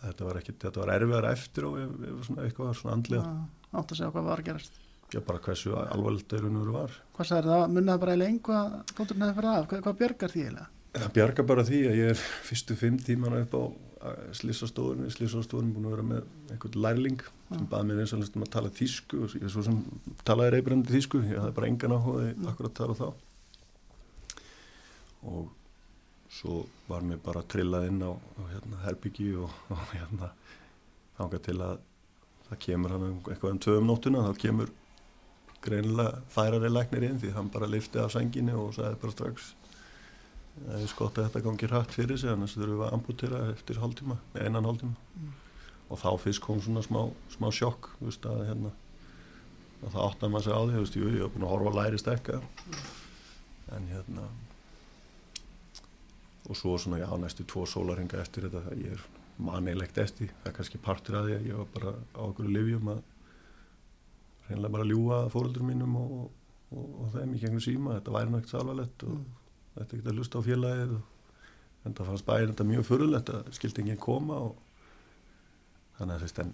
þetta 0.00 0.28
var 0.28 0.40
ekki, 0.40 0.56
þetta 0.64 0.82
var 0.82 0.94
erfiðar 0.96 1.30
eftir 1.30 1.68
og 1.68 1.80
ef, 1.80 1.96
ef 2.10 2.28
svona 2.28 2.46
eitthvað 2.46 2.70
var 2.70 2.78
svona 2.80 2.96
andlega 2.98 3.24
Já. 3.24 3.40
Átt 3.70 3.92
að 3.92 4.00
segja 4.00 4.12
hvað 4.14 4.28
var 4.30 4.42
að 4.42 4.50
gerast 4.50 4.80
já 5.10 5.20
bara 5.26 5.42
hversu 5.42 5.72
alvarlegt 5.74 6.34
og 6.36 6.44
veru 6.46 6.74
var 6.74 6.98
Hvað 7.16 7.30
sagði 7.30 7.50
það? 7.50 7.64
Munnaði 7.76 8.02
bara 8.04 8.12
eiginlega 8.14 8.34
einhvað 8.34 8.76
fóturinn 8.94 9.24
hefði 9.26 9.38
farið 9.40 9.54
af? 9.54 9.66
Hvað, 9.70 9.82
hvað 9.86 9.98
björgar 10.00 10.34
því 10.34 10.44
eiginlega? 10.44 10.68
það 10.90 11.12
bjarga 11.14 11.44
bara 11.46 11.64
því 11.66 11.80
að 11.86 11.98
ég 12.00 12.12
er 12.12 12.22
fyrstu 12.48 12.76
fimm 12.78 12.96
tímana 12.98 13.44
upp 13.44 13.54
á 13.54 13.62
slissastóðunni 14.34 15.10
slissastóðunni 15.12 15.74
búin 15.76 15.86
að 15.86 15.94
vera 15.94 16.06
með 16.08 16.54
einhvern 16.54 16.78
lærling 16.86 17.20
sem 17.50 17.66
baði 17.70 17.88
mér 17.90 18.00
eins 18.02 18.14
og 18.16 18.22
um 18.24 18.46
að 18.46 18.52
tala 18.56 18.72
þýsku 18.74 19.20
og 19.26 19.34
ég 19.36 19.52
svo 19.52 19.64
sem 19.66 19.76
talaði 20.26 20.54
reybrandi 20.56 20.94
þýsku 20.94 21.20
ég 21.28 21.36
hafði 21.36 21.56
bara 21.58 21.70
engan 21.70 21.94
áhugaði 21.94 22.32
akkur 22.50 22.70
að 22.70 22.76
tala 22.80 22.96
þá 22.98 23.06
og 25.30 25.50
svo 26.30 26.64
var 26.88 27.04
mér 27.06 27.20
bara 27.24 27.42
trillað 27.42 27.88
inn 27.90 28.02
á, 28.06 28.12
á 28.14 28.42
hérna, 28.52 28.82
herbyggi 28.86 29.30
og, 29.40 29.54
og 29.74 29.86
hérna 29.94 30.32
þangað 31.18 31.46
til 31.48 31.56
að 31.66 31.80
það 32.48 32.60
kemur 32.66 32.94
hann 32.94 33.08
um 33.08 33.16
eitthvað 33.26 33.54
um 33.54 33.62
tvöum 33.66 33.88
nóttuna 33.88 34.26
þá 34.28 34.44
kemur 34.44 34.70
greinilega 35.64 36.22
færari 36.32 36.70
læknir 36.70 37.06
inn 37.10 37.18
því 37.20 37.34
hann 37.36 37.50
bara 37.52 37.68
lifti 37.68 38.00
af 38.00 38.14
sænginni 38.14 38.54
og 38.56 38.72
sagði 38.76 39.00
bara 39.02 39.16
strax 39.16 39.50
það 40.56 40.76
er 40.84 40.90
skott 40.90 41.18
að 41.18 41.28
þetta 41.28 41.42
gangi 41.46 41.70
hratt 41.70 41.94
fyrir 41.94 42.20
sig 42.20 42.32
annars 42.32 42.56
þurfum 42.56 42.80
við 42.80 42.86
að 42.86 42.94
amputera 42.96 43.40
eftir 43.52 43.80
hálftíma, 43.80 44.16
einan 44.34 44.66
hálftíma. 44.66 44.96
Mm. 45.16 45.32
og 45.90 46.00
þá 46.00 46.10
fyrst 46.22 46.42
kom 46.44 46.60
svona 46.62 46.82
smá, 46.86 47.00
smá 47.34 47.48
sjokk 47.54 47.90
veist, 48.00 48.26
að, 48.26 48.44
hérna, 48.48 48.72
að 49.82 49.94
það 49.94 50.04
átti 50.06 50.26
að 50.26 50.34
maður 50.34 50.46
sig 50.46 50.54
á 50.54 50.62
því 50.62 50.82
veist, 50.82 50.98
jú, 50.98 51.10
ég 51.10 51.24
hef 51.24 51.34
búin 51.34 51.46
að 51.46 51.54
horfa 51.54 51.72
að 51.72 51.80
læri 51.80 52.02
stekka 52.02 52.40
en 53.76 53.90
hérna 53.90 54.28
og 56.50 56.58
svo 56.58 56.74
svona 56.82 56.98
já, 57.00 57.08
næstu 57.22 57.44
tvo 57.46 57.62
sólarhinga 57.70 58.18
eftir 58.20 58.48
þetta 58.48 58.64
það 58.66 58.80
ég 58.84 58.94
er 58.96 59.04
manilegt 59.40 59.98
eftir. 60.02 60.32
Það 60.42 60.50
er 60.50 60.56
kannski 60.58 60.80
partur 60.82 61.16
að 61.20 61.28
því 61.28 61.36
að 61.38 61.46
ég 61.48 61.60
var 61.60 61.68
bara 61.76 61.92
á 61.96 62.20
okkur 62.26 62.50
livjum 62.50 62.90
að 62.92 63.00
reynilega 64.48 64.74
bara 64.74 64.88
ljúa 64.90 65.20
fóröldur 65.32 65.64
mínum 65.68 65.94
og, 66.00 66.16
og, 66.74 66.88
og 67.04 67.12
þeim 67.14 67.36
í 67.36 67.40
gegnum 67.44 67.62
síma. 67.64 67.94
Þetta 68.00 68.16
væri 68.16 68.34
náttúrulega 68.34 68.64
alvarlegt 68.64 69.06
og 69.06 69.14
Mm. 69.20 69.28
þetta 69.76 69.96
ekki 69.96 70.10
að 70.10 70.18
hlusta 70.18 70.40
á 70.42 70.46
félagið 70.48 70.92
og 70.96 71.86
en 71.86 71.94
það 71.96 72.08
fannst 72.10 72.26
bæðin 72.26 72.50
þetta 72.50 72.64
mjög 72.68 72.84
fyrirlegt 72.90 73.30
að 73.32 73.50
skildi 73.56 73.80
enginn 73.84 74.00
koma 74.02 74.40
og 74.50 74.56
þannig 75.98 76.14
að 76.16 76.24
þetta 76.26 76.42
en 76.44 76.52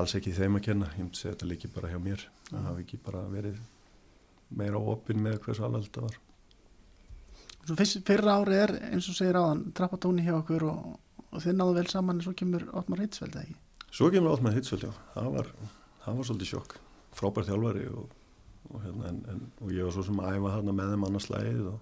alls 0.00 0.14
ekki 0.18 0.32
þeim 0.36 0.58
að 0.58 0.64
kenna. 0.66 0.88
Ég 0.98 1.04
myndi 1.04 1.20
segja 1.20 1.36
þetta 1.36 1.48
líki 1.52 1.70
bara 1.72 1.92
hjá 1.92 1.98
mér. 2.02 2.24
Það 2.50 2.66
hafi 2.66 2.84
ekki 2.84 2.98
bara 3.06 3.22
verið 3.32 3.60
meira 4.58 4.80
opinn 4.92 5.22
með 5.22 5.38
hversu 5.46 5.64
alveg 5.64 5.86
þetta 5.86 6.04
var 6.08 6.18
fyrra 7.66 8.38
ári 8.40 8.56
er 8.56 8.74
eins 8.92 9.08
og 9.10 9.16
segir 9.16 9.38
áðan 9.38 9.72
trappatóni 9.76 10.24
hjá 10.26 10.36
okkur 10.38 10.64
og, 10.70 10.98
og 11.30 11.42
þið 11.44 11.58
náðu 11.58 11.74
vel 11.78 11.88
saman 11.90 12.16
en 12.16 12.24
svo 12.24 12.34
kemur 12.36 12.68
Otmar 12.72 13.02
Hitsveld 13.02 13.36
ekki? 13.36 13.56
Svo 13.90 14.10
kemur 14.12 14.36
Ótmar 14.36 14.56
Hitsveld, 14.56 14.84
já, 14.84 14.92
það 15.14 15.28
var, 15.34 15.50
það 16.04 16.16
var 16.18 16.28
svolítið 16.28 16.50
sjokk, 16.52 16.74
frábær 17.16 17.46
þjálfari 17.48 17.84
og, 17.88 18.16
og, 18.68 18.80
hérna, 18.84 19.12
en, 19.12 19.20
en, 19.32 19.44
og 19.64 19.72
ég 19.72 19.86
var 19.88 19.94
svo 19.96 20.04
sem 20.04 20.20
æfa 20.20 20.54
þarna 20.56 20.74
með 20.76 20.92
þeim 20.92 21.06
annars 21.08 21.28
slæðið 21.28 21.70
og, 21.72 21.78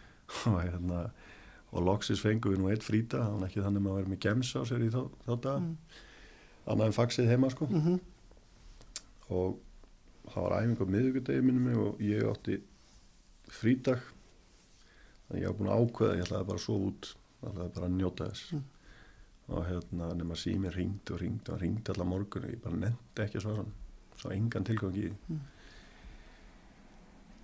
og, 0.50 0.60
hérna, 0.60 1.02
og 1.70 1.84
loksis 1.86 2.22
fengum 2.24 2.54
við 2.54 2.62
nú 2.62 2.70
eitt 2.72 2.86
frýta, 2.86 3.24
hann 3.26 3.44
ekki 3.46 3.60
þannig 3.60 3.82
að 3.82 3.86
maður 3.88 4.00
verið 4.00 4.14
með 4.14 4.22
gems 4.24 4.54
á 4.56 4.60
sér 4.68 4.86
í 4.86 4.92
þá, 4.94 5.02
þá 5.26 5.34
dag, 5.46 5.66
mm. 5.66 5.98
annað 6.72 6.86
en 6.88 6.96
faxið 6.96 7.30
heima 7.34 7.52
sko. 7.52 7.68
Mm 7.70 7.84
-hmm. 7.84 8.00
og 9.36 9.60
það 10.30 10.46
var 10.46 10.56
æfing 10.60 10.80
á 10.80 10.86
miðugudegi 10.94 11.44
minnum 11.44 11.84
og 11.84 12.02
ég 12.02 12.24
átti 12.30 12.60
frítag, 13.50 14.00
þannig 15.30 15.42
ég 15.44 15.46
var 15.48 15.56
búin 15.60 15.70
að 15.70 15.80
ákveða, 15.86 16.16
ég 16.18 16.26
ætlaði 16.26 16.46
bara 16.50 16.58
að 16.60 16.64
sofa 16.66 16.90
út, 16.90 17.10
ég 17.40 17.48
ætlaði 17.54 17.72
bara 17.78 17.86
að 17.90 17.96
njóta 18.00 18.28
þess. 18.32 18.52
Mm. 18.52 18.68
og 19.50 19.64
hérna 19.66 20.08
nema 20.14 20.36
sími 20.38 20.70
ringdi 20.70 21.10
og 21.14 21.18
ringdi 21.18 21.50
og 21.50 21.56
ringdi 21.58 21.90
allar 21.90 22.06
morgun 22.06 22.44
og 22.46 22.50
ég 22.52 22.60
bara 22.62 22.76
nefndi 22.78 23.22
ekki 23.24 23.40
að 23.40 23.42
svara 23.48 23.64
svo 24.20 24.30
engan 24.30 24.64
tilgang 24.68 24.94
í 25.00 25.08
Mm. 25.10 25.40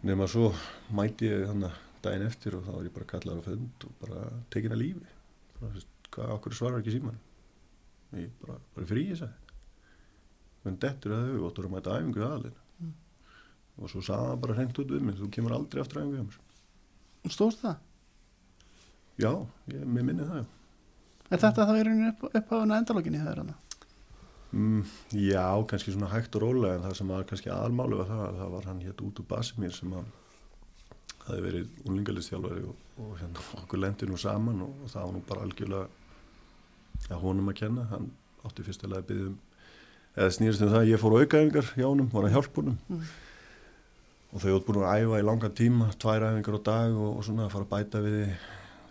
nema 0.06 0.26
svo 0.30 0.52
mæti 0.94 1.26
ég 1.32 1.46
þannig 1.48 1.80
daginn 2.04 2.26
eftir 2.28 2.54
og 2.58 2.62
þá 2.66 2.70
var 2.76 2.86
ég 2.86 2.94
bara 2.94 3.08
kallaður 3.10 3.42
á 3.42 3.46
fund 3.48 3.86
og 3.88 3.96
bara 4.04 4.22
tekin 4.54 4.74
að 4.76 4.82
lífi 4.84 5.08
bara, 5.58 5.82
hvað, 6.14 6.30
okkur 6.36 6.54
svarar 6.60 6.78
ekki 6.84 6.94
síman 6.94 7.18
ég 8.20 8.30
bara, 8.44 8.58
bara 8.76 8.86
frí 8.86 9.06
ég 9.10 9.18
sagði 9.18 10.66
menn 10.66 10.78
dettur 10.82 11.16
að 11.16 11.26
þau 11.32 11.42
og 11.48 11.54
þú 11.56 11.62
erum 11.64 11.74
að 11.74 11.78
mæta 11.80 11.98
æfingu 11.98 12.26
aðalinn 12.28 12.62
Mm. 12.76 12.92
og 13.80 13.88
svo 13.90 14.02
sagði 14.04 14.30
hann 14.30 14.40
bara 14.46 14.54
hreint 14.60 14.78
út 14.78 14.90
við 14.94 15.00
mig 15.08 15.16
þú 15.18 15.30
kemur 15.32 15.54
aldrei 15.58 15.80
aftur 15.82 16.02
æfingu 16.04 16.20
hjá 16.20 16.26
mér 16.28 16.38
Stóðst 17.32 17.62
það? 17.64 17.76
já, 19.16 19.30
ég, 19.72 19.84
mér 19.84 20.04
minni 20.04 20.26
það 20.28 20.44
Er 21.26 21.40
þetta 21.42 21.64
þá 21.66 21.72
í 21.74 21.84
rauninu 21.86 22.10
upp, 22.12 22.26
upphafuna 22.30 22.76
endalóginni 22.78 23.18
þegar 23.18 23.40
hana? 23.42 23.54
Mm, 24.54 24.82
já, 25.18 25.46
kannski 25.68 25.90
svona 25.94 26.10
hægt 26.12 26.36
og 26.38 26.44
rólega 26.44 26.76
en 26.76 26.84
það 26.84 26.94
sem 27.00 27.08
var 27.10 27.24
kannski 27.26 27.50
aðalmáli 27.50 27.98
var 27.98 28.06
það 28.12 28.22
að 28.28 28.36
það 28.40 28.52
var 28.54 28.68
hann 28.70 28.84
hétt 28.84 29.02
út 29.02 29.18
úr 29.22 29.26
Basimir 29.32 29.74
sem 29.74 29.96
að 29.98 30.06
hafi 31.26 31.42
verið 31.42 31.82
unlingalistjálfari 31.90 32.62
og, 32.70 32.76
og 33.02 33.16
hérna, 33.18 33.42
okkur 33.64 33.82
lendi 33.82 34.06
nú 34.06 34.20
saman 34.22 34.62
og, 34.68 34.76
og 34.84 34.92
það 34.92 35.02
var 35.08 35.16
nú 35.16 35.24
bara 35.26 35.42
algjörlega 35.48 35.88
ja, 37.10 37.18
honum 37.24 37.50
að 37.50 37.58
kenna, 37.64 37.88
hann 37.90 38.06
átti 38.46 38.64
fyrstulega 38.68 39.02
að 39.02 39.10
byggja 39.10 39.28
um 39.32 39.36
eða 40.16 40.32
snýrist 40.38 40.62
um 40.64 40.70
það 40.72 40.84
að 40.84 40.90
ég 40.92 41.02
fór 41.02 41.16
aukaæfingar 41.18 41.72
hjá 41.74 41.86
honum, 41.90 42.12
var 42.14 42.28
að 42.28 42.36
hjálpa 42.38 42.62
honum 42.62 42.78
Mm. 42.86 43.02
Og 44.32 44.42
þau 44.42 44.52
átt 44.56 44.66
búin 44.68 44.82
að 44.82 45.02
æfa 45.04 45.20
í 45.20 45.26
langan 45.26 45.54
tíma 45.56 45.88
tvær 46.02 46.26
æfingar 46.30 46.58
á 46.58 46.62
dag 46.70 46.96
og, 46.98 47.10
og 47.18 47.24
svona 47.26 47.46
að 47.46 47.52
fara 47.54 47.66
að 47.66 47.72
bæta 47.74 48.02
við 48.04 48.18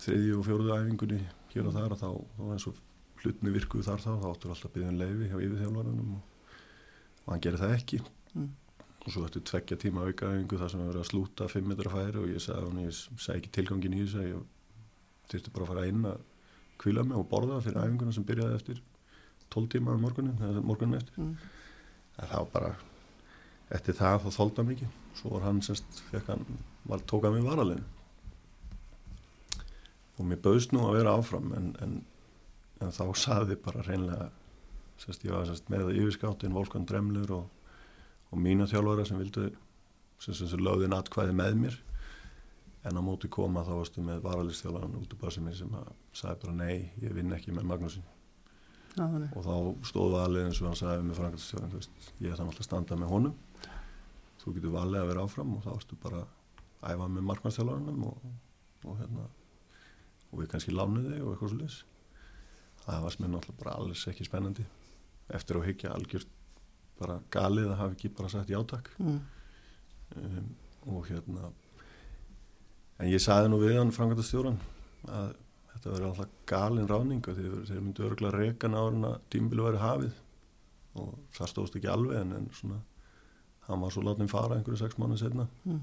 þriðju 0.05 0.38
og 0.39 0.45
fjóruðu 0.47 0.75
æfingunni 0.79 1.19
hér 1.55 1.69
og 1.69 1.75
þar 1.75 1.95
og 1.95 1.99
þá, 2.01 2.09
þá 2.38 2.43
eins 2.55 2.67
og 2.71 2.79
hlutni 3.23 3.53
virkuð 3.55 3.86
þar 3.88 4.01
þá, 4.05 4.11
þá 4.21 4.27
áttur 4.31 4.53
alltaf 4.53 4.69
að 4.69 4.75
byggja 4.75 4.91
um 4.93 4.99
leifi 5.01 5.29
hjá 5.31 5.38
yfirþjálfarunum 5.45 6.13
og, 6.15 6.55
og 7.25 7.33
hann 7.33 7.45
gerir 7.47 7.61
það 7.63 7.75
ekki 7.79 8.01
Mm. 8.36 8.49
og 9.05 9.13
svo 9.13 9.21
ættu 9.23 9.39
tveggja 9.47 9.77
tíma 9.79 10.01
aukaæfingu 10.09 10.57
þar 10.59 10.71
sem 10.73 10.81
við 10.81 10.88
verið 10.89 11.03
að 11.05 11.07
slúta 11.07 11.45
5 11.47 11.69
metra 11.71 11.91
færi 11.93 12.17
og 12.19 12.25
ég 12.27 12.41
sagði 12.43 12.65
hann, 12.65 12.81
ég 12.83 12.97
sagði 12.99 13.38
ekki 13.39 13.51
tilgangin 13.55 13.93
í 13.95 14.01
þessu 14.01 14.23
ég 14.25 14.41
þurfti 15.31 15.53
bara 15.55 15.63
að 15.63 15.69
fara 15.71 15.86
inn 15.88 16.01
að 16.09 16.17
kvíla 16.83 17.05
mig 17.07 17.15
og 17.21 17.29
borða 17.31 17.61
fyrir 17.63 17.79
æfinguna 17.86 18.11
sem 18.17 18.25
byrjaði 18.27 18.57
eftir 18.59 18.81
12 19.55 19.69
tíma 19.71 19.95
um 19.95 20.03
morgunin, 20.03 20.36
morgunin 20.67 20.99
eftir 20.99 21.15
Mm. 21.23 21.31
það 22.17 22.36
var 22.36 22.51
bara 22.57 22.73
eftir 23.74 23.97
það 23.97 24.26
þá 24.26 24.30
þólda 24.36 24.66
mikið 24.70 24.95
svo 25.16 25.36
var 25.36 25.45
hann 25.47 25.61
semst, 25.66 26.01
fekk 26.11 26.32
hann 26.34 26.45
var, 26.86 27.01
tók 27.07 27.26
hann 27.26 27.38
við 27.38 27.47
varalegin 27.49 27.86
og 30.16 30.28
mér 30.30 30.41
bauðst 30.43 30.76
nú 30.76 30.86
að 30.86 30.99
vera 30.99 31.16
áfram 31.18 31.51
en, 31.57 31.72
en, 31.84 31.95
en 32.84 32.93
þá 32.95 33.05
saði 33.20 33.57
bara 33.61 33.84
reynlega 33.88 34.30
semst, 35.01 35.26
ég 35.26 35.36
var 35.36 35.47
semst, 35.49 35.68
með 35.72 35.91
yfirskáttinn 35.95 36.55
Volkan 36.55 36.88
Dremlur 36.88 37.34
og, 37.36 37.74
og 38.32 38.41
mína 38.41 38.68
þjálfara 38.70 39.07
sem 39.07 39.20
vildu 39.20 39.49
sem, 40.22 40.34
sem, 40.34 40.47
sem 40.47 40.63
lögðin 40.63 40.95
atkvæði 40.95 41.36
með 41.36 41.59
mér. 41.66 41.78
En 42.86 42.99
á 42.99 43.01
móti 43.01 43.28
koma 43.34 43.66
þá 43.66 43.74
varstu 43.80 44.03
með 44.05 44.22
varalistjálfaran 44.24 44.95
út 44.99 45.13
úr 45.16 45.20
basimir 45.20 45.55
sem 45.57 45.72
að 45.74 45.89
sagði 46.16 46.43
bara 46.43 46.57
nei, 46.59 46.91
ég 47.01 47.16
vinn 47.18 47.34
ekki 47.34 47.55
með 47.55 47.66
Magnúsin 47.72 48.05
þannig. 48.95 49.32
og 49.36 49.43
þá 49.43 49.88
stóðu 49.89 50.20
valið 50.20 50.45
eins 50.45 50.61
og 50.61 50.70
hann 50.70 50.80
sagði 50.80 51.07
með 51.09 51.74
veist, 51.74 52.11
ég 52.22 52.36
þannig 52.38 52.53
alltaf 52.53 52.61
að 52.61 52.68
standa 52.70 52.99
með 52.99 53.11
honum 53.11 53.34
þú 54.45 54.55
getur 54.59 54.75
valið 54.75 55.01
að 55.01 55.09
vera 55.11 55.25
áfram 55.25 55.55
og 55.57 55.65
þá 55.65 55.71
ertu 55.75 55.97
bara 56.03 56.21
að 56.85 56.93
æfa 56.93 57.09
með 57.09 57.27
markmannstjálfarnum 57.31 58.05
og, 58.05 58.31
og 58.85 58.97
hérna 59.01 59.27
og 60.31 60.39
við 60.41 60.49
kannski 60.53 60.73
lánuð 60.75 61.11
þig 61.11 61.21
og 61.25 61.33
eitthvað 61.33 61.51
svo 61.53 61.59
lis 61.61 61.77
það 62.85 63.05
var 63.05 63.15
sem 63.15 63.25
er 63.25 63.31
náttúrulega 63.33 63.61
bara 63.63 63.75
alls 63.81 64.03
ekki 64.11 64.27
spennandi. 64.27 64.65
Eftir 65.33 65.57
að 65.57 65.67
higgja 65.71 65.93
algjört 65.95 66.33
bara 66.99 67.15
galið 67.33 67.71
að 67.71 67.79
hafa 67.81 67.95
ekki 67.97 68.11
bara 68.17 68.29
sagt 68.29 68.51
játak 68.53 68.91
Mm. 68.99 69.21
um, 70.15 70.51
og 70.85 71.07
hérna 71.09 71.49
en 72.99 73.09
ég 73.09 73.19
sagði 73.19 73.49
nú 73.49 73.57
við 73.59 73.79
hann 73.79 73.91
frangatastjóran 73.91 74.59
að 75.09 75.33
þetta 75.73 75.89
verður 75.91 76.05
alltaf 76.11 76.35
galin 76.47 76.87
ráninga 76.87 77.33
þegar 77.35 77.65
þeir 77.67 77.81
myndu 77.81 78.05
örgulega 78.05 78.37
rekan 78.37 78.77
ára 78.77 78.93
en 78.93 79.09
að 79.09 79.17
tímbilu 79.33 79.65
verið 79.65 79.83
hafið. 79.83 80.13
Og 80.95 81.17
það 81.35 81.49
stóðst 81.51 81.75
ekki 81.75 81.89
alveg 81.91 82.21
en, 82.21 82.31
en 82.37 82.45
svona 82.55 82.77
hann 83.68 83.82
var 83.82 83.93
svo 83.93 84.03
látið 84.05 84.32
fara 84.32 84.57
einhverju 84.57 84.82
sex 84.82 84.97
mánuð 84.99 85.22
setna 85.24 85.47
Mm. 85.66 85.82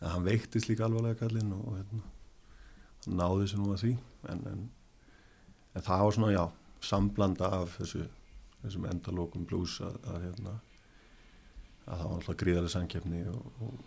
en 0.00 0.08
hann 0.08 0.24
veiktist 0.24 0.68
líka 0.68 0.84
alvarlega 0.84 1.18
kallinn 1.20 1.52
og, 1.52 1.76
hérna, 1.76 2.00
hann 3.04 3.16
náði 3.20 3.48
sér 3.50 3.60
nú 3.60 3.72
að 3.74 3.82
því. 3.84 3.92
En, 4.32 4.40
en, 4.46 4.70
en 5.74 5.82
það 5.82 6.04
var 6.04 6.16
svona 6.16 6.32
já 6.32 6.44
samblanda 6.80 7.50
af 7.60 7.76
þessu 7.78 8.06
þessum 8.62 8.86
endalókum 8.88 9.46
blues 9.48 9.78
að, 9.80 9.96
að 10.04 10.22
hérna 10.26 10.56
að 11.86 11.98
það 11.98 12.08
var 12.08 12.16
alltaf 12.16 12.36
gríðarlega 12.36 12.72
samkeppni 12.74 13.22
og, 13.28 13.46
og, 13.60 13.78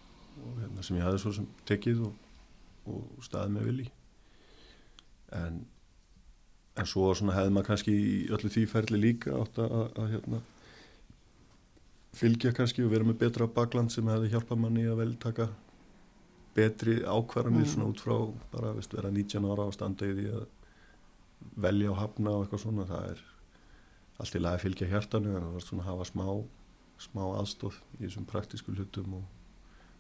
og 0.44 0.62
hérna, 0.62 0.84
sem 0.84 0.98
ég 0.98 1.06
hafði 1.06 1.22
svo 1.22 1.34
sem 1.38 1.48
tekið 1.70 2.02
og, 2.08 2.16
og 2.90 3.26
staðið 3.26 3.54
með 3.58 3.70
vilji. 3.70 3.92
En 5.34 5.62
en 6.80 6.90
svo 6.90 7.12
svona 7.14 7.36
hefði 7.38 7.54
maður 7.54 7.70
kannski 7.70 7.94
í 7.94 8.14
öllu 8.34 8.50
því 8.50 8.64
ferli 8.70 9.00
líka 9.02 9.36
átt 9.38 9.60
að, 9.62 9.74
að, 9.78 9.90
að 10.02 10.14
hérna 10.16 10.40
fylgja 12.14 12.52
kannski 12.54 12.84
og 12.86 12.92
vera 12.94 13.04
með 13.08 13.18
betra 13.24 13.48
bakland 13.50 13.92
sem 13.92 14.08
hefði 14.08 14.30
hjálpað 14.34 14.60
manni 14.62 14.84
að 14.90 15.00
vel 15.02 15.14
taka 15.22 15.48
betri 16.56 17.00
ákvarðanir 17.02 17.66
Mm. 17.66 17.72
svona 17.74 17.90
út 17.90 18.02
frá 18.04 18.18
bara 18.52 18.74
veist, 18.78 18.94
vera 18.94 19.10
19 19.12 19.46
ára 19.50 19.66
og 19.68 19.74
standa 19.74 20.06
í 20.06 20.14
því 20.14 20.28
að 20.38 20.46
velja 21.58 21.90
og 21.92 21.98
hafna 21.98 22.30
og 22.32 22.44
eitthvað 22.46 22.62
svona 22.62 22.86
það 22.86 23.08
er 23.14 23.24
allt 24.20 24.36
í 24.36 24.40
lagi 24.44 24.56
að 24.60 24.64
fylgja 24.66 24.88
hjartanu 24.92 25.32
en 25.36 25.42
það 25.42 25.54
var 25.56 25.66
svona 25.66 25.84
að 25.84 25.90
hafa 25.90 26.06
smá 26.12 26.28
smá 27.04 27.24
aðstóð 27.40 27.80
í 28.00 28.04
þessum 28.06 28.26
praktísku 28.30 28.76
hlutum 28.78 29.14
og 29.18 29.24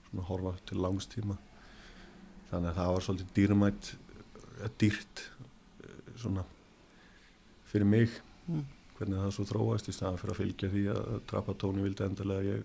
svona 0.09 0.27
horfa 0.29 0.53
til 0.69 0.77
langstíma 0.77 1.37
þannig 2.51 2.69
að 2.69 2.77
það 2.77 2.93
var 2.93 3.01
svolítið 3.07 3.33
dýrmætt 3.39 3.89
eh, 4.61 4.69
dýrt 4.79 5.23
eh, 5.83 6.13
svona 6.21 6.45
fyrir 7.65 7.85
mig 7.89 8.09
Mm. 8.47 8.65
Hvernig 9.03 9.19
það 9.19 9.33
svo 9.35 9.45
þróast 9.49 9.89
í 9.91 9.95
staðan 9.95 10.19
fyrir 10.21 10.33
að 10.33 10.39
fylgja 10.39 10.71
því 10.71 10.83
að 10.93 11.19
Trapatóni 11.27 11.83
vildi 11.83 12.05
endilega 12.05 12.55
ég 12.55 12.63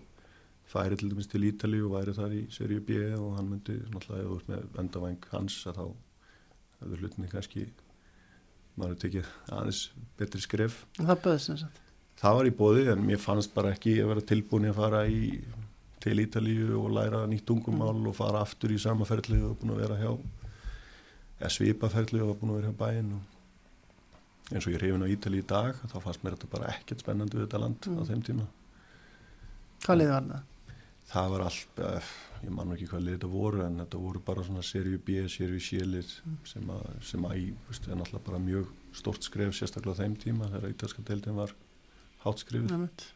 færi 0.69 0.97
til 0.99 1.09
dæmis 1.11 1.27
til 1.27 1.43
Ítali 1.47 1.81
og 1.83 1.95
væri 1.95 2.13
þar 2.15 2.35
í 2.37 2.41
seríu 2.53 2.83
B 2.85 2.97
og 3.17 3.35
hann 3.35 3.49
myndi 3.49 3.75
náttúrulega 3.89 4.35
ert 4.37 4.49
með 4.51 4.65
vendavæng 4.77 5.29
hans 5.33 5.57
að 5.67 5.79
þá 5.79 5.85
hefur 6.79 7.03
hlutinni 7.03 7.31
kannski 7.31 7.65
maður 8.79 8.99
tekið 9.03 9.31
aðeins 9.51 9.79
betri 10.19 10.43
skref 10.43 10.83
Það 10.99 11.23
böðs 11.25 11.47
sem 11.49 11.57
sagt. 11.59 11.81
það 12.21 12.37
var 12.37 12.49
í 12.51 12.53
bóði 12.61 12.85
en 12.93 13.03
mér 13.07 13.19
fannst 13.23 13.55
bara 13.55 13.73
ekki 13.75 13.97
að 13.99 14.13
vera 14.13 14.27
tilbúin 14.31 14.69
að 14.69 14.77
fara 14.79 15.01
í, 15.09 15.41
til 15.99 16.21
Ítalíu 16.23 16.77
og 16.79 16.93
læra 16.95 17.25
nýtt 17.27 17.47
tungumál 17.49 17.97
og 18.07 18.15
fara 18.15 18.45
aftur 18.45 18.71
í 18.71 18.79
sama 18.79 19.09
ferli 19.09 19.41
og 19.43 19.57
búin 19.59 19.73
að 19.75 19.83
vera 19.83 19.99
hjá 19.99 20.13
eða 21.39 21.51
svipa 21.57 21.89
ferli 21.91 22.21
og 22.23 22.37
búin 22.39 22.53
að 22.53 22.61
vera 22.61 22.71
hjá 22.71 22.79
bæinn 22.85 23.11
og 23.17 23.38
eins 24.49 24.65
og 24.65 24.73
ég 24.73 24.79
er 24.79 24.87
hefin 24.87 25.03
á 25.05 25.13
Ítalíu 25.13 25.43
í 25.43 25.47
dag 25.49 25.75
þá 25.91 25.97
fannst 26.03 26.23
mér 26.25 26.35
þetta 26.37 26.49
bara 26.55 26.71
ekkert 26.73 27.03
spennandi 27.03 27.37
við 27.37 27.45
þetta 27.47 27.59
land 27.65 27.83
á 27.85 27.89
Mm. 27.89 28.07
þeim 28.09 28.23
tíma 28.29 28.47
Hvað 29.85 29.97
liði 30.01 30.11
var 30.15 30.25
það? 30.29 30.41
það 31.09 31.29
var 31.33 31.41
allt, 31.47 31.79
eh, 31.79 32.09
ég 32.45 32.51
man 32.53 32.67
nú 32.69 32.75
ekki 32.75 32.87
hvað 32.91 33.03
lið 33.05 33.15
þetta 33.17 33.29
voru 33.33 33.61
en 33.65 33.77
þetta 33.81 34.01
voru 34.03 34.19
bara 34.25 34.43
svona 34.43 34.61
seríu 34.65 34.99
B, 35.05 35.15
seríu 35.27 35.59
C-lið 35.59 36.11
sem, 36.45 36.67
að, 36.69 36.89
sem 37.01 37.23
að 37.25 37.37
í, 37.39 37.45
veist, 37.69 37.87
er 37.87 37.95
náttúrulega 37.97 38.25
bara 38.27 38.41
mjög 38.43 38.67
stort 38.93 39.23
skref 39.25 39.55
sérstaklega 39.57 39.95
á 39.97 40.01
þeim 40.03 40.17
tíma 40.21 40.49
þegar 40.51 40.69
ítalska 40.75 41.05
deildin 41.07 41.35
var 41.39 41.53
hátt 42.25 42.43
skrifið 42.43 42.69
Nefnt. 42.75 43.07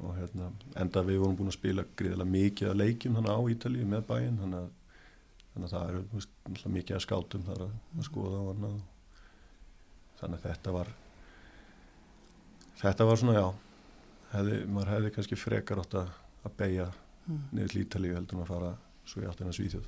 og 0.00 0.12
hérna, 0.18 0.50
enda 0.76 1.02
við 1.02 1.18
vorum 1.22 1.36
búin 1.38 1.48
að 1.52 1.56
spila 1.58 1.84
greiðilega 1.96 2.30
mikið 2.34 2.68
að 2.70 2.76
leikjum 2.82 3.16
þannig 3.18 3.32
á 3.34 3.40
Ítalíu 3.54 3.86
með 3.88 4.04
bæinn 4.12 4.38
þannig 4.42 4.60
að 4.60 4.70
þannig 5.54 5.66
að 5.66 5.72
það 5.74 5.88
eru 5.88 6.02
þú 6.12 6.18
veist, 6.20 6.30
náttúrulega 6.44 6.74
mikið 6.76 6.96
að 6.98 7.04
skátum 7.06 7.42
þar 7.48 7.62
að, 7.64 7.72
að 7.98 8.04
skoða 8.10 8.38
og 8.44 8.50
annað 8.54 8.76
þannig 10.20 10.38
að 10.42 10.46
þetta 10.50 10.74
var 10.78 10.92
þetta 12.82 13.06
var 13.08 13.20
svona 13.20 13.36
já 13.38 13.46
hefði, 14.34 14.56
maður 14.68 14.92
hefði 14.94 15.12
kannski 15.16 15.38
frekar 15.40 15.82
átt 15.84 16.00
að, 16.02 16.08
beigja 16.62 16.88
Mm. 17.28 17.42
niður 17.52 17.68
til 17.74 17.80
Ítalíu 17.82 18.14
heldur 18.16 18.38
en 18.38 18.40
að 18.40 18.48
fara 18.48 18.68
svo 19.04 19.20
í 19.20 19.26
áttina 19.28 19.50
Svíþjóð 19.52 19.84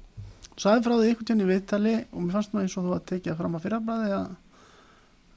Sæði 0.61 0.83
frá 0.85 0.93
því 0.93 1.07
einhvern 1.09 1.29
tíðan 1.31 1.41
í 1.41 1.47
viðtali 1.49 1.93
og 2.13 2.19
mér 2.21 2.35
fannst 2.35 2.53
nú 2.53 2.61
eins 2.61 2.75
og 2.77 2.85
þú 2.85 2.91
að 2.99 3.07
tekið 3.09 3.31
það 3.31 3.39
fram 3.39 3.55
að 3.57 3.63
fyrrablaði 3.65 4.11
að 4.13 4.27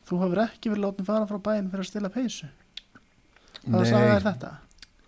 þú 0.10 0.20
hefur 0.20 0.42
ekki 0.44 0.72
verið 0.74 0.84
látið 0.84 1.08
fara 1.08 1.30
frá 1.30 1.40
bæinn 1.46 1.70
fyrir 1.72 1.86
að 1.86 1.88
stila 1.88 2.12
peysu. 2.12 2.50
Hvað 3.64 3.88
sagði 3.88 4.18
þetta? 4.26 4.52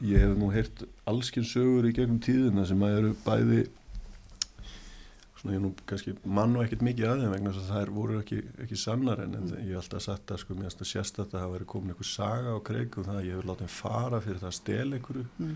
ég 0.08 0.24
hef 0.24 0.38
nú 0.40 0.48
heyrt 0.56 0.86
allskinn 1.12 1.50
sögur 1.52 1.90
í 1.90 1.92
gegnum 2.00 2.22
tíðina 2.24 2.64
sem 2.72 2.88
að 2.88 2.96
eru 3.02 3.12
bæði 3.28 3.60
svona 5.46 5.54
ég 5.56 5.62
nú 5.62 5.70
kannski 5.86 6.14
mann 6.26 6.56
og 6.58 6.64
ekkert 6.66 6.82
mikið 6.88 7.06
að 7.12 7.20
þeim 7.22 7.34
vegna 7.36 7.52
þess 7.54 7.70
að 7.70 7.76
þær 7.78 7.92
voru 7.96 8.16
ekki, 8.24 8.40
ekki 8.66 8.78
sannar 8.82 9.22
en, 9.22 9.36
en 9.38 9.52
ég 9.62 9.76
hef 9.76 9.84
alltaf 9.84 10.02
sagt 10.06 10.32
að 10.34 10.42
sko 10.42 10.56
mér 10.58 10.72
að 10.74 10.88
sérst 10.90 11.20
að 11.22 11.30
það 11.36 11.44
hafa 11.46 11.54
verið 11.56 11.70
komin 11.76 11.94
einhver 11.94 12.10
saga 12.10 12.56
á 12.58 12.60
kreik 12.66 12.98
og 12.98 13.06
það 13.06 13.20
að 13.22 13.28
ég 13.30 13.38
hef 13.38 13.46
látið 13.52 13.70
fara 13.76 14.22
fyrir 14.26 14.42
það 14.42 14.50
að 14.52 14.58
stela 14.58 14.98
einhverju 15.00 15.26
Mm. 15.38 15.56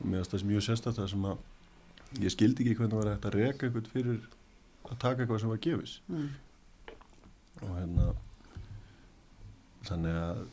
og 0.00 0.06
mér 0.06 0.22
finnst 0.22 0.32
það 0.34 0.46
mjög 0.52 0.62
sérst 0.68 0.86
að 0.90 0.96
það 1.00 1.10
sem 1.14 1.24
að 1.24 2.22
ég 2.24 2.32
skildi 2.34 2.62
ekki 2.64 2.76
hvernig 2.78 2.94
það 2.94 3.02
var 3.02 3.12
hægt 3.14 3.28
að 3.30 3.36
reka 3.40 3.66
einhvern 3.66 3.90
fyrir 3.92 4.20
að 4.84 4.98
taka 5.04 5.22
eitthvað 5.24 5.40
sem 5.44 5.48
var 5.54 5.62
gefis 5.66 5.96
Mm. 6.08 6.28
og 7.62 7.74
hérna 7.80 8.08
þannig 9.88 10.18
að 10.22 10.44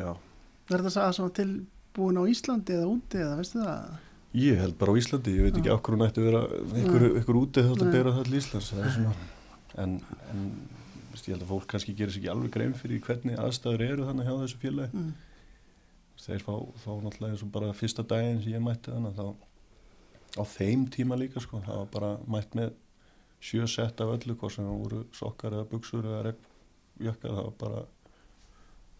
já, 0.00 0.10
Er 0.70 0.76
þetta 0.78 0.90
saga 0.94 1.12
svona 1.16 1.34
tilbúin 1.34 2.18
á 2.20 2.22
Íslandi 2.30 2.74
eða 2.76 2.90
úti 2.92 3.18
eða 3.18 3.36
veistu 3.40 3.58
það? 3.64 3.94
Ég 4.38 4.60
held 4.62 4.76
bara 4.78 4.92
á 4.94 5.00
Íslandi, 5.00 5.32
ég 5.34 5.42
veit 5.48 5.56
ekki 5.58 5.72
okkur 5.74 5.96
hún 5.96 6.04
ætti 6.06 6.20
að 6.22 6.26
vera 6.28 6.42
ykkur, 6.84 7.04
ykkur 7.20 7.38
úti 7.40 7.64
þátt 7.66 7.80
að 7.82 7.88
Nei. 7.88 7.94
bera 7.96 8.12
það 8.14 8.28
til 8.28 8.36
Íslands 8.38 8.68
svona 8.70 9.14
en, 9.82 9.96
en 10.30 10.44
veist, 11.10 11.26
ég 11.26 11.34
held 11.34 11.42
að 11.42 11.50
fólk 11.50 11.66
kannski 11.72 11.94
gerir 11.98 12.14
sér 12.14 12.20
ekki 12.22 12.30
alveg 12.30 12.52
grein 12.54 12.74
fyrir 12.78 13.00
hvernig 13.02 13.40
aðstæður 13.42 13.82
eru 13.88 14.06
þannig 14.06 14.28
hjá 14.30 14.36
þessu 14.44 14.60
félagi 14.62 15.00
Mm. 15.00 15.10
þeir 16.20 16.42
fá, 16.44 16.52
fá 16.84 16.90
náttúrulega 17.00 17.32
eins 17.32 17.42
og 17.46 17.50
bara 17.54 17.72
fyrsta 17.74 18.02
daginn 18.06 18.42
sem 18.44 18.52
ég 18.52 18.62
mætti 18.62 18.92
þannig 18.92 19.14
þá 19.16 19.26
á 20.38 20.42
þeim 20.46 20.82
tíma 20.94 21.16
líka 21.18 21.40
sko 21.42 21.62
það 21.64 21.78
var 21.80 21.88
bara 21.94 22.10
mætt 22.30 22.54
með 22.58 22.74
sjö 23.40 23.66
sett 23.66 24.00
af 24.04 24.12
öllu 24.14 24.36
hvort 24.36 24.52
sem 24.54 24.66
voru 24.68 25.02
sokkar 25.16 25.56
eða 25.56 25.66
buksur 25.72 26.04
eða 26.06 26.22
regnjökkar 26.28 27.32
það 27.34 27.48
var 27.48 27.56
bara 27.64 27.82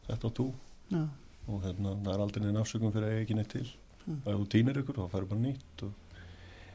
þetta 0.08 0.26
á 0.26 0.30
tú 0.40 0.48
Já. 0.90 1.04
og 1.46 1.62
hérna, 1.66 1.92
það 2.02 2.14
er 2.16 2.24
aldrei 2.24 2.42
neina 2.46 2.64
afsökum 2.64 2.90
fyrir 2.94 3.06
að 3.06 3.12
eiga 3.14 3.26
ekki 3.28 3.36
neitt 3.38 3.52
til 3.52 3.68
Mm. 4.10 4.20
ef 4.26 4.38
þú 4.40 4.46
týnir 4.54 4.80
ykkur 4.82 4.96
þá 5.00 5.04
færðu 5.14 5.28
bara 5.30 5.40
nýtt 5.46 5.84
og... 5.86 5.92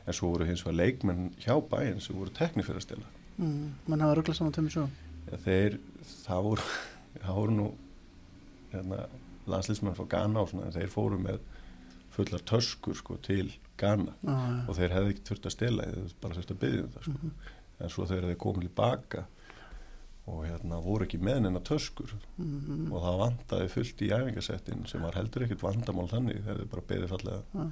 en 0.05 0.13
svo 0.13 0.29
voru 0.31 0.45
hins 0.47 0.61
vegar 0.65 0.77
leikmenn 0.79 1.23
hjá 1.43 1.55
bæinn 1.71 1.99
sem 2.01 2.15
voru 2.15 2.31
tekni 2.31 2.63
fyrir 2.63 2.81
að 2.81 2.87
stela 2.89 3.11
Mm. 3.35 3.73
Menn 3.91 3.99
hafa 3.99 4.13
rugglað 4.15 4.37
saman 4.37 4.53
tömmu 4.55 4.69
svo. 4.71 4.85
ja, 5.27 5.37
þeir, 5.43 5.73
það 6.23 6.43
voru 6.45 6.67
það 7.25 7.35
voru 7.35 7.55
nú 7.57 7.65
hérna, 8.71 8.99
landslýsmenn 9.51 9.97
frá 9.97 10.05
Ghana 10.13 10.39
og 10.45 10.49
svona 10.53 10.69
en 10.69 10.75
þeir 10.77 10.87
fóru 10.93 11.17
með 11.19 11.41
fullar 12.15 12.45
töskur 12.47 12.95
sko, 12.95 13.17
til 13.27 13.49
Ghana 13.81 14.13
Já, 14.23 14.31
já. 14.31 14.61
og 14.69 14.77
þeir 14.79 14.95
hefði 14.95 15.11
ekki 15.17 15.25
þurft 15.29 15.49
að 15.49 15.55
stela 15.57 15.89
þeir 15.89 16.13
bara 16.23 16.37
þurft 16.39 16.53
að 16.55 16.61
byggja 16.63 16.83
um 16.85 16.93
það 16.95 17.03
sko. 17.09 17.17
Mhm. 17.19 17.33
en 17.83 17.91
svo 17.97 18.05
þeir 18.07 18.23
hefði 18.23 18.37
komið 18.45 18.67
tilbaka 18.69 19.25
og 20.27 20.39
hérna 20.47 20.79
voru 20.81 21.05
ekki 21.05 21.19
með 21.21 21.41
neina 21.45 21.59
töskur 21.61 22.13
Mm. 22.37 22.91
og 22.91 23.01
það 23.03 23.19
vantaði 23.21 23.67
fullt 23.69 24.01
í 24.01 24.09
æfingasettin 24.15 24.87
sem 24.89 25.01
var 25.05 25.13
heldur 25.15 25.43
ekkert 25.45 25.61
vandamál 25.63 26.07
þannig 26.09 26.39
þeir 26.41 26.49
hefði 26.51 26.65
bara 26.71 26.81
beðið 26.89 27.11
fallega 27.13 27.41
Já. 27.53 27.65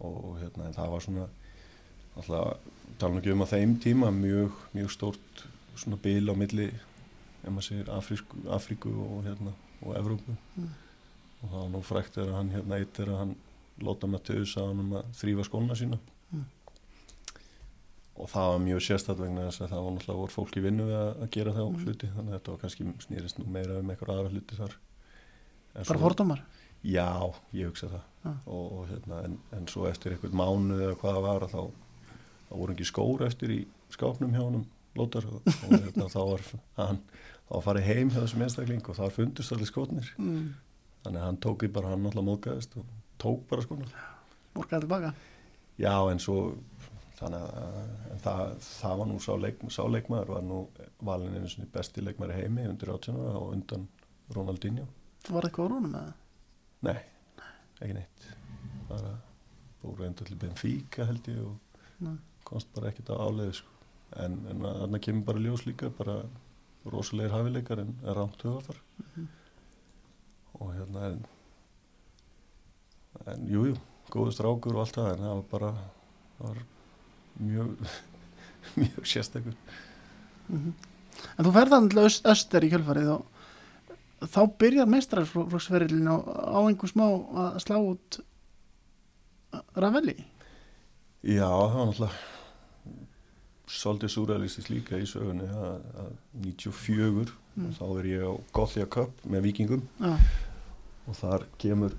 og 0.00 0.38
hérna 0.40 0.70
það 0.76 0.90
var 0.94 1.04
svona 1.04 1.26
alltaf 2.16 2.72
tala 2.98 3.20
ekki 3.20 3.32
um 3.34 3.44
að 3.44 3.52
þeim 3.52 3.74
tíma 3.84 4.10
mjög, 4.16 4.52
mjög 4.74 4.90
stórt 4.94 5.44
svona 5.76 5.98
bil 6.02 6.24
á 6.32 6.34
milli 6.34 6.66
ef 6.72 7.50
maður 7.52 7.66
segir 7.68 7.90
Afrísku, 7.92 8.40
Afríku 8.50 8.92
og 9.04 9.24
hérna 9.28 9.52
og 9.82 9.94
Evrópu 10.00 10.36
Mm. 10.56 10.70
og 11.42 11.50
það 11.50 11.60
var 11.60 11.68
nú 11.76 11.82
frækt 11.84 12.14
þegar 12.16 12.32
hann 12.40 12.50
hérna 12.50 12.78
eitt 12.80 12.94
þegar 12.96 13.18
hann 13.18 13.36
Lóta 13.84 14.08
Matteus 14.08 14.56
að 14.56 14.70
hann 14.70 14.80
um 14.80 14.92
að 14.96 15.04
þrýfa 15.20 15.44
skóna 15.44 15.74
sína. 15.76 15.98
Og 18.16 18.28
það 18.32 18.46
var 18.52 18.60
mjög 18.64 18.80
sérstætt 18.86 19.18
vegna 19.20 19.46
þess 19.48 19.60
að 19.64 19.70
það 19.72 19.82
var 19.86 19.92
náttúrulega 19.96 20.20
voru 20.22 20.32
fólk 20.36 20.56
í 20.56 20.62
vinnu 20.64 20.84
við 20.88 20.96
að, 21.00 21.10
að 21.22 21.30
gera 21.36 21.52
það 21.56 21.66
Mm. 21.70 21.80
hluti 21.84 22.10
þannig 22.16 22.32
að 22.32 22.38
þetta 22.38 22.52
var 22.54 22.60
kannski 22.64 22.86
snýrist 23.06 23.38
nú 23.40 23.46
meira 23.52 23.78
um 23.80 23.90
eitthvað 23.92 24.14
aðra 24.16 24.32
hluti 24.34 24.56
þar 24.60 24.76
En 25.76 25.84
Bara 25.84 26.00
fordómar. 26.00 26.40
Já, 26.86 27.08
ég 27.52 27.66
hugsa 27.68 27.88
það 27.92 28.02
Já. 28.24 28.30
og, 28.46 28.72
og 28.78 28.86
hérna, 28.88 29.18
en, 29.26 29.34
en 29.52 29.66
svo 29.68 29.84
eftir 29.90 30.14
einhvern 30.14 30.38
mánuð 30.40 30.80
eða 30.86 30.96
hvað 31.02 31.16
það 31.18 31.26
var 31.26 31.44
að 31.44 31.52
þá, 31.52 31.62
þá 32.48 32.52
voru 32.56 32.72
ekki 32.76 32.86
skór 32.88 33.24
eftir 33.26 33.52
í 33.52 33.58
skápnum 33.92 34.32
hjá 34.32 34.40
honum 34.46 34.64
Lótar 34.96 35.26
og, 35.28 35.42
og 35.44 35.74
hérna, 35.76 36.06
þá 36.08 36.20
var 36.30 36.44
hann 36.78 37.00
var 37.50 37.62
farið 37.66 37.84
heim 37.90 38.10
hjá 38.14 38.22
þessum 38.22 38.44
einstakling 38.46 38.86
og 38.88 38.96
þar 38.96 39.12
fundust 39.18 39.52
allir 39.52 39.68
skotnir 39.68 40.08
Mm. 40.16 40.54
þannig 41.04 41.20
að 41.20 41.26
hann 41.26 41.36
tók 41.44 41.66
í 41.66 41.72
bara, 41.76 41.90
hann 41.92 42.00
náttúrulega 42.06 42.30
móðgæðist 42.30 42.78
og 42.80 42.86
tók 43.20 43.44
bara 43.50 43.62
skona 43.66 43.90
Borgaði 44.56 44.86
tilbaka. 44.86 45.12
Já, 45.76 45.92
en 46.10 46.18
svo 46.24 46.38
þannig 47.16 47.42
að 47.42 47.76
en 48.12 48.20
það, 48.24 48.40
það 48.66 48.98
var 49.00 49.08
nú 49.10 49.18
sá, 49.24 49.32
leik, 49.40 49.62
sá 49.72 49.82
var 50.28 50.42
nú 50.44 50.58
valin 51.08 51.34
einu 51.38 51.48
sinni 51.48 51.68
besti 51.72 52.04
leikmaður 52.04 52.34
í 52.34 52.40
heimi 52.42 52.66
undir 52.68 52.92
18 52.92 53.20
ára 53.22 53.38
og 53.40 53.52
undan 53.56 53.86
Ronaldinho 54.36 54.86
Var 55.30 55.42
það 55.48 55.54
rónum 55.72 55.94
eða? 55.98 56.12
Nei, 56.86 56.98
ekki 57.80 57.94
neitt 57.96 58.26
bara 58.90 59.14
fór 59.82 59.96
reynda 60.02 60.24
til 60.28 60.36
Benfica 60.38 61.06
held 61.08 61.26
ég 61.32 61.40
og 61.42 61.80
Nei. 62.04 62.16
komst 62.46 62.68
bara 62.76 62.90
ekkert 62.92 63.10
á 63.10 63.16
áleiði 63.26 63.54
sko. 63.58 63.72
en, 64.22 64.36
en 64.50 64.60
þarna 64.66 65.00
kemur 65.02 65.24
bara 65.30 65.42
ljós 65.42 65.64
líka 65.66 65.90
bara 65.98 66.20
rosalegir 66.86 67.32
hafileikar 67.34 67.80
en, 67.82 67.96
rámt 68.14 68.44
höfafar 68.46 68.78
Mhm. 69.00 69.26
og 70.60 70.70
hérna 70.74 71.00
en 71.10 71.24
en 73.26 73.46
jújú, 73.48 73.72
jú, 73.74 73.80
góðu 74.12 74.32
strákur 74.36 74.76
og 74.76 74.84
allt 74.84 74.96
það 74.96 75.10
en 75.14 75.22
það 75.24 75.34
var 75.34 75.46
bara 75.50 75.70
það 76.38 76.48
var 76.48 76.58
mjög 77.40 77.76
mjög 78.80 79.06
sérstakur 79.06 79.54
Mhm. 80.48 80.74
En 81.38 81.44
þú 81.46 81.50
ferð 81.56 81.72
þannig 81.74 81.90
til 81.90 82.02
öst, 82.06 82.26
öster 82.30 82.62
í 82.62 82.68
kjölfarið 82.70 83.08
og 83.16 84.28
þá 84.30 84.40
byrjar 84.60 84.86
meistararflokksferðilin 84.92 86.06
á, 86.12 86.16
á 86.22 86.58
einhver 86.68 86.90
smá 86.92 87.06
að 87.42 87.56
slá 87.64 87.76
út 87.80 88.18
Ravelli. 89.76 90.14
Já, 91.26 91.48
það 91.48 91.74
var 91.74 91.86
náttúrulega 91.90 92.12
svolítið 93.66 94.12
súræðlistis 94.14 94.68
líka 94.70 95.00
í 95.02 95.06
sögunni 95.10 95.48
að, 95.50 95.80
að 96.04 96.12
94 96.44 97.34
Mm. 97.56 97.70
þá 97.72 97.84
er 97.98 98.06
ég 98.10 98.20
á 98.28 98.32
Gothia 98.52 98.84
Cup 98.92 99.22
með 99.24 99.46
vikingum 99.46 99.82
Já, 99.96 100.10
og 101.08 101.14
þar 101.16 101.46
kemur 101.56 101.94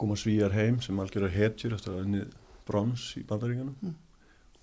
koma 0.00 0.14
svíjar 0.16 0.54
heim 0.56 0.78
sem 0.80 0.96
algjörður 1.02 1.34
hetjur 1.34 1.74
eftir 1.76 1.92
að 1.92 2.06
unnið 2.06 2.30
brons 2.64 3.04
í 3.20 3.22
bandaríkanum 3.28 3.74
Mm. 3.84 3.92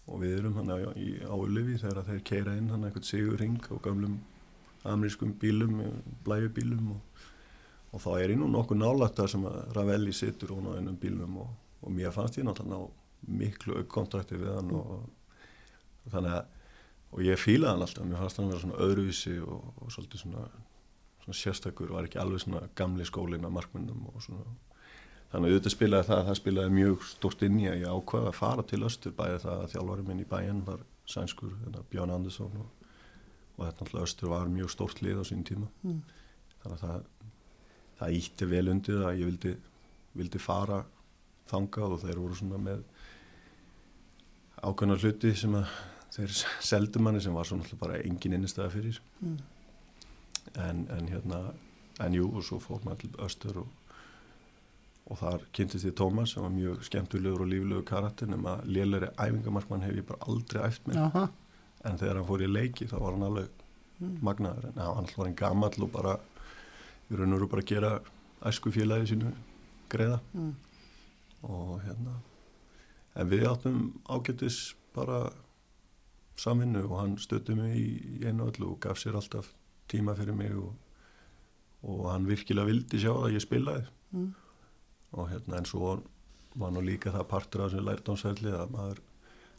Og 0.05 0.21
við 0.21 0.37
erum 0.39 0.57
hann 0.59 0.71
í, 1.01 1.15
á 1.25 1.33
Ulifi 1.33 1.79
þegar 1.81 2.07
þeir 2.09 2.23
keira 2.29 2.55
inn 2.59 2.71
hann 2.73 2.85
eitthvað 2.87 3.09
sigur 3.09 3.39
ring 3.41 3.59
á 3.71 3.75
gamlum 3.83 4.19
amerískum 4.85 5.33
bílum, 5.41 5.79
blæjubílum 6.25 6.91
og, 6.93 7.23
og 7.91 8.03
þá 8.03 8.09
er 8.19 8.35
ég 8.35 8.41
nú 8.41 8.49
nokkuð 8.53 8.81
nálægt 8.81 9.17
það 9.17 9.31
sem 9.33 9.47
að 9.49 9.57
Ravelli 9.77 10.13
situr 10.13 10.53
hún 10.53 10.69
á 10.69 10.77
einum 10.77 10.99
bílum 11.01 11.39
og, 11.41 11.49
og 11.81 11.95
mér 11.95 12.13
fannst 12.13 12.37
ég 12.37 12.45
náttúrulega 12.45 12.85
ná 12.85 13.39
miklu 13.41 13.79
aukkontakti 13.79 14.37
við 14.37 14.53
hann 14.53 14.75
og, 14.77 14.91
og 16.05 16.13
þannig 16.13 16.37
að 16.37 16.53
og 17.15 17.23
ég 17.23 17.39
fílaði 17.39 17.71
hann 17.71 17.83
alltaf, 17.85 18.05
mér 18.05 18.19
fannst 18.19 18.39
hann 18.41 18.49
vera 18.51 18.61
svona 18.61 18.79
öðruvísi 18.83 19.35
og, 19.39 19.67
svolítið 19.93 20.25
svona, 20.25 20.45
svona 21.23 21.37
sérstakur, 21.39 21.93
var 21.95 22.09
ekki 22.09 22.19
alveg 22.19 22.43
svona 22.43 22.65
gamli 22.75 23.07
skóli 23.07 23.39
með 23.39 23.53
markmennum 23.55 24.09
og 24.11 24.23
svona 24.25 24.43
þannig 25.31 25.49
að 25.49 25.53
auðvitað 25.55 25.73
spilaði 25.75 26.07
það, 26.09 26.21
það 26.29 26.37
spilaði 26.39 26.73
mjög 26.79 27.05
stórt 27.11 27.41
inn 27.47 27.59
í 27.59 27.67
að 27.71 27.79
ég 27.81 27.93
ákvaði 27.95 28.29
að 28.31 28.37
fara 28.39 28.63
til 28.71 28.83
Östur 28.87 29.15
bæði 29.17 29.39
það 29.45 29.63
að 29.65 29.71
þjálfari 29.73 30.05
minn 30.07 30.21
í 30.23 30.27
bæinn 30.31 30.61
var 30.67 30.83
sænskur, 31.11 31.53
hérna, 31.63 31.83
Björn 31.91 32.13
Andersson 32.15 32.53
og, 32.61 32.69
og 33.57 33.65
þetta 33.65 33.85
náttúrulega 33.85 34.07
Östur 34.09 34.31
var 34.31 34.47
mjög 34.53 34.71
stórt 34.73 35.01
lið 35.05 35.21
á 35.21 35.23
sín 35.27 35.43
tíma 35.47 35.67
Mm. 35.83 36.01
þannig 36.63 36.77
að 36.77 36.85
það, 36.85 37.03
það 37.99 38.15
ítti 38.19 38.45
vel 38.53 38.67
undir 38.71 39.03
að 39.05 39.19
ég 39.19 39.29
vildi, 39.31 39.55
vildi 40.17 40.39
fara 40.41 40.79
þangað 41.51 41.93
og 41.97 42.01
þeir 42.05 42.21
voru 42.23 42.35
svona 42.39 42.57
með 42.57 42.81
ákveðna 44.65 44.97
hluti 45.01 45.33
sem 45.37 45.55
að 45.59 45.67
þeir 46.15 46.33
seldu 46.71 47.01
manni 47.03 47.21
sem 47.23 47.35
var 47.35 47.45
svo 47.47 47.59
náttúrulega 47.59 47.83
bara 47.85 48.01
engin 48.07 48.37
innistæða 48.39 48.71
fyrir 48.77 49.01
Mm. 49.21 49.37
en, 50.61 50.81
en 50.91 51.07
hérna 51.09 51.37
en 52.03 52.13
jú 52.13 52.27
og 52.35 52.43
svo 52.43 52.57
fór 52.59 52.81
maður 52.85 52.99
til 53.05 53.11
Östur 53.25 53.57
og, 53.63 53.67
og 55.05 55.17
þar 55.19 55.43
kynntist 55.53 55.85
ég 55.85 55.93
Tómas 55.99 56.33
sem 56.33 56.41
var 56.43 56.49
mjög 56.53 56.83
skemmtulegur 56.87 57.41
og 57.45 57.47
líflegur 57.51 57.83
karakter 57.85 58.27
nema 58.27 58.55
lélæri 58.65 59.11
æfingamarkmann 59.21 59.83
hef 59.85 59.93
ég 59.99 60.05
bara 60.07 60.25
aldrei 60.27 60.63
æft 60.67 60.87
já, 60.89 61.11
það. 61.13 61.29
en 61.85 61.97
þegar 62.01 62.15
hann 62.15 62.27
fór 62.27 62.41
í 62.41 62.47
leiki 62.51 62.87
þá 62.89 62.97
var 62.99 63.11
hann 63.13 63.23
alveg 63.29 63.49
Mm. 63.95 64.17
magnaður 64.27 64.65
en 64.67 64.79
hann 64.83 65.05
var 65.15 65.25
hann 65.25 65.35
gamall 65.39 65.83
og 65.85 65.91
bara 65.93 66.17
í 67.09 67.15
raun 67.15 67.31
og 67.33 67.39
veru 67.39 67.47
bara 67.47 67.61
gera 67.63 67.91
æsku 68.43 68.71
félagi 68.75 69.07
sínu 69.13 69.29
greiða 69.89 70.17
Mm. 70.33 70.49
og 71.43 71.79
hérna 71.85 72.15
en 73.15 73.29
við 73.29 73.45
áttum 73.47 73.93
ágættis 74.09 74.73
bara 74.93 75.29
samvinnu 76.35 76.83
og 76.89 76.99
hann 76.99 77.15
stötti 77.17 77.55
mig 77.55 77.77
í, 77.77 78.19
í 78.19 78.25
einu 78.27 78.49
öllu 78.51 78.73
og 78.73 78.79
gaf 78.83 78.97
sér 78.99 79.15
alltaf 79.15 79.53
tíma 79.87 80.15
fyrir 80.17 80.35
mig 80.35 80.51
og, 80.51 80.73
og 81.83 82.11
hann 82.11 82.27
virkilega 82.27 82.67
vildi 82.67 82.99
sjá 82.99 83.13
að 83.15 83.37
ég 83.37 83.45
spilaði 83.47 83.85
Mm. 84.11 84.33
Og 85.15 85.29
hérna 85.31 85.59
en 85.61 85.67
svo 85.69 85.95
var 86.55 86.71
nú 86.75 86.83
líka 86.83 87.11
það 87.13 87.27
partur 87.31 87.65
af 87.65 87.71
þessu 87.73 87.83
lærdámsverli 87.87 88.53
að 88.55 88.71
maður 88.75 89.01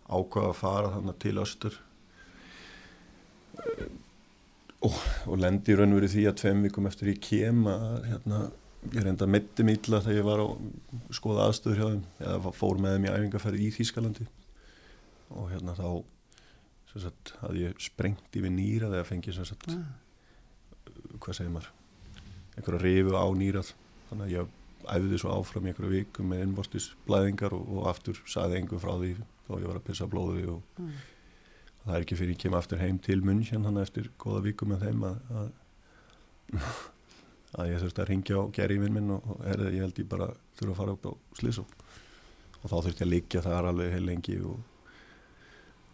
ákvaða 0.06 0.50
að 0.52 0.58
fara 0.60 0.92
þannig 0.94 1.18
til 1.24 1.34
östur. 1.42 1.78
Og, 4.86 4.96
og 5.26 5.38
lendi 5.40 5.72
í 5.72 5.76
raun 5.78 5.94
og 5.94 6.00
verið 6.00 6.12
því 6.14 6.24
að 6.30 6.38
tveim 6.42 6.64
vikum 6.66 6.88
eftir 6.88 7.10
ég 7.10 7.20
kem 7.24 7.62
að 7.70 8.08
hérna, 8.10 8.40
ég 8.92 9.06
reynda 9.06 9.24
að 9.26 9.32
metti 9.34 9.64
mýtla 9.66 10.02
þegar 10.04 10.20
ég 10.20 10.26
var 10.28 10.42
að 10.44 11.14
skoða 11.16 11.46
aðstöður 11.48 11.80
hjá 11.80 11.86
þeim 11.88 12.02
eða 12.28 12.52
fór 12.60 12.82
með 12.84 12.96
þeim 12.96 13.06
í 13.06 13.12
æfingarferði 13.14 13.64
í 13.64 13.72
Þýskalandi. 13.76 14.26
Og 15.36 15.48
hérna 15.50 15.74
þá 15.78 15.88
sagt, 16.96 17.34
hafði 17.42 17.64
ég 17.66 17.80
sprengt 17.84 18.36
yfir 18.38 18.52
nýra 18.52 18.92
þegar 18.92 19.08
fengið 19.10 19.36
sem 19.36 19.48
sagt, 19.48 19.66
Ah. 19.72 19.88
hvað 21.20 21.36
segir 21.36 21.50
maður 21.52 21.72
einhverja 22.56 22.80
rifu 22.84 23.16
á 23.20 23.24
nýrað. 23.36 23.72
Þannig 24.08 24.24
að 24.26 24.32
ég 24.36 24.54
æfði 24.94 25.18
svo 25.22 25.34
áfram 25.36 25.66
í 25.66 25.72
einhverju 25.72 25.92
vikum 25.96 26.28
með 26.32 26.42
innvortis 26.46 26.90
blæðingar 27.08 27.54
og, 27.56 27.66
og 27.78 27.86
aftur 27.90 28.20
saði 28.30 28.60
engum 28.60 28.80
frá 28.82 28.92
því 29.00 29.12
þá 29.46 29.52
ég 29.60 29.68
var 29.70 29.78
að 29.80 29.86
pissa 29.90 30.06
blóði 30.10 30.46
og 30.52 30.62
Mm. 30.76 30.92
það 31.86 31.94
er 31.96 32.02
ekki 32.04 32.16
fyrir 32.18 32.34
ég 32.34 32.38
kem 32.42 32.54
aftur 32.58 32.80
heim 32.82 32.96
til 32.98 33.20
München 33.22 33.62
þannig 33.64 33.86
eftir 33.86 34.08
góða 34.18 34.40
vikum 34.44 34.72
með 34.74 34.80
þeim 34.88 35.04
að, 35.06 35.18
að, 35.38 35.50
að 37.56 37.70
ég 37.70 37.82
þurfti 37.84 38.02
að 38.02 38.08
ringja 38.10 38.40
á 38.42 38.44
gerðin 38.58 38.94
minn 38.96 39.12
og, 39.14 39.28
og 39.32 39.44
herði, 39.46 39.68
ég 39.76 39.84
held 39.86 40.00
ég 40.02 40.08
bara 40.10 40.26
þurfa 40.58 40.72
að 40.74 40.80
fara 40.80 40.96
upp 40.96 41.06
á 41.06 41.12
Slísó 41.38 41.64
og 41.66 42.66
þá 42.66 42.74
þurfti 42.74 42.96
ég 43.00 43.06
að 43.06 43.12
liggja 43.14 43.44
þar 43.46 43.68
alveg 43.70 43.94
heil 43.94 44.06
lengi 44.10 44.36
og, 44.42 44.58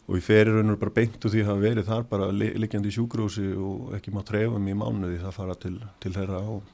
og 0.08 0.16
ég 0.18 0.24
feri 0.26 0.54
raun 0.56 0.74
og 0.74 0.80
bara 0.82 0.96
beint 0.96 1.20
úr 1.28 1.34
því 1.34 1.44
að 1.44 1.50
hafa 1.52 1.64
verið 1.66 1.90
þar 1.92 2.08
bara 2.10 2.30
li- 2.34 2.54
liggjandi 2.64 2.90
í 2.90 2.96
sjúkrúsi 2.96 3.46
og 3.54 3.92
ekki 3.98 4.14
má 4.16 4.22
trefum 4.26 4.66
í 4.72 4.74
mánuði 4.80 5.20
það 5.22 5.36
fara 5.38 5.58
til, 5.66 5.76
til 6.02 6.14
þeirra 6.16 6.40
og, 6.56 6.72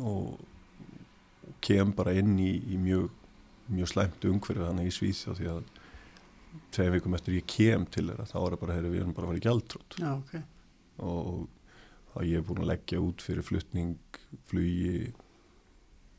og 0.00 0.48
kem 1.60 1.92
bara 1.96 2.12
inn 2.18 2.36
í, 2.38 2.50
í 2.74 2.78
mjög, 2.80 3.10
mjög 3.72 3.88
slæmt 3.92 4.24
umhverju 4.28 4.66
þannig 4.66 4.90
í 4.90 4.94
Svíþjó 4.96 5.34
því 5.38 5.48
að 5.52 5.62
tveim 6.72 6.92
vikum 6.96 7.14
eftir 7.16 7.34
ég 7.38 7.46
kem 7.48 7.86
til 7.86 8.06
þeirra 8.10 8.26
þá 8.28 8.36
er 8.42 8.54
það 8.54 8.60
bara, 8.62 8.76
heyri, 8.76 8.90
við 8.92 9.00
erum 9.02 9.14
bara 9.16 9.26
að 9.26 9.30
fara 9.32 9.40
í 9.40 9.44
gjaldrótt 9.46 9.98
Já, 10.02 10.12
ok. 10.16 10.32
og 10.98 11.48
þá 12.12 12.18
ég 12.28 12.36
er 12.38 12.46
búin 12.48 12.62
að 12.64 12.70
leggja 12.72 13.00
út 13.00 13.24
fyrir 13.24 13.46
flutning, 13.46 13.94
flugi 14.50 15.12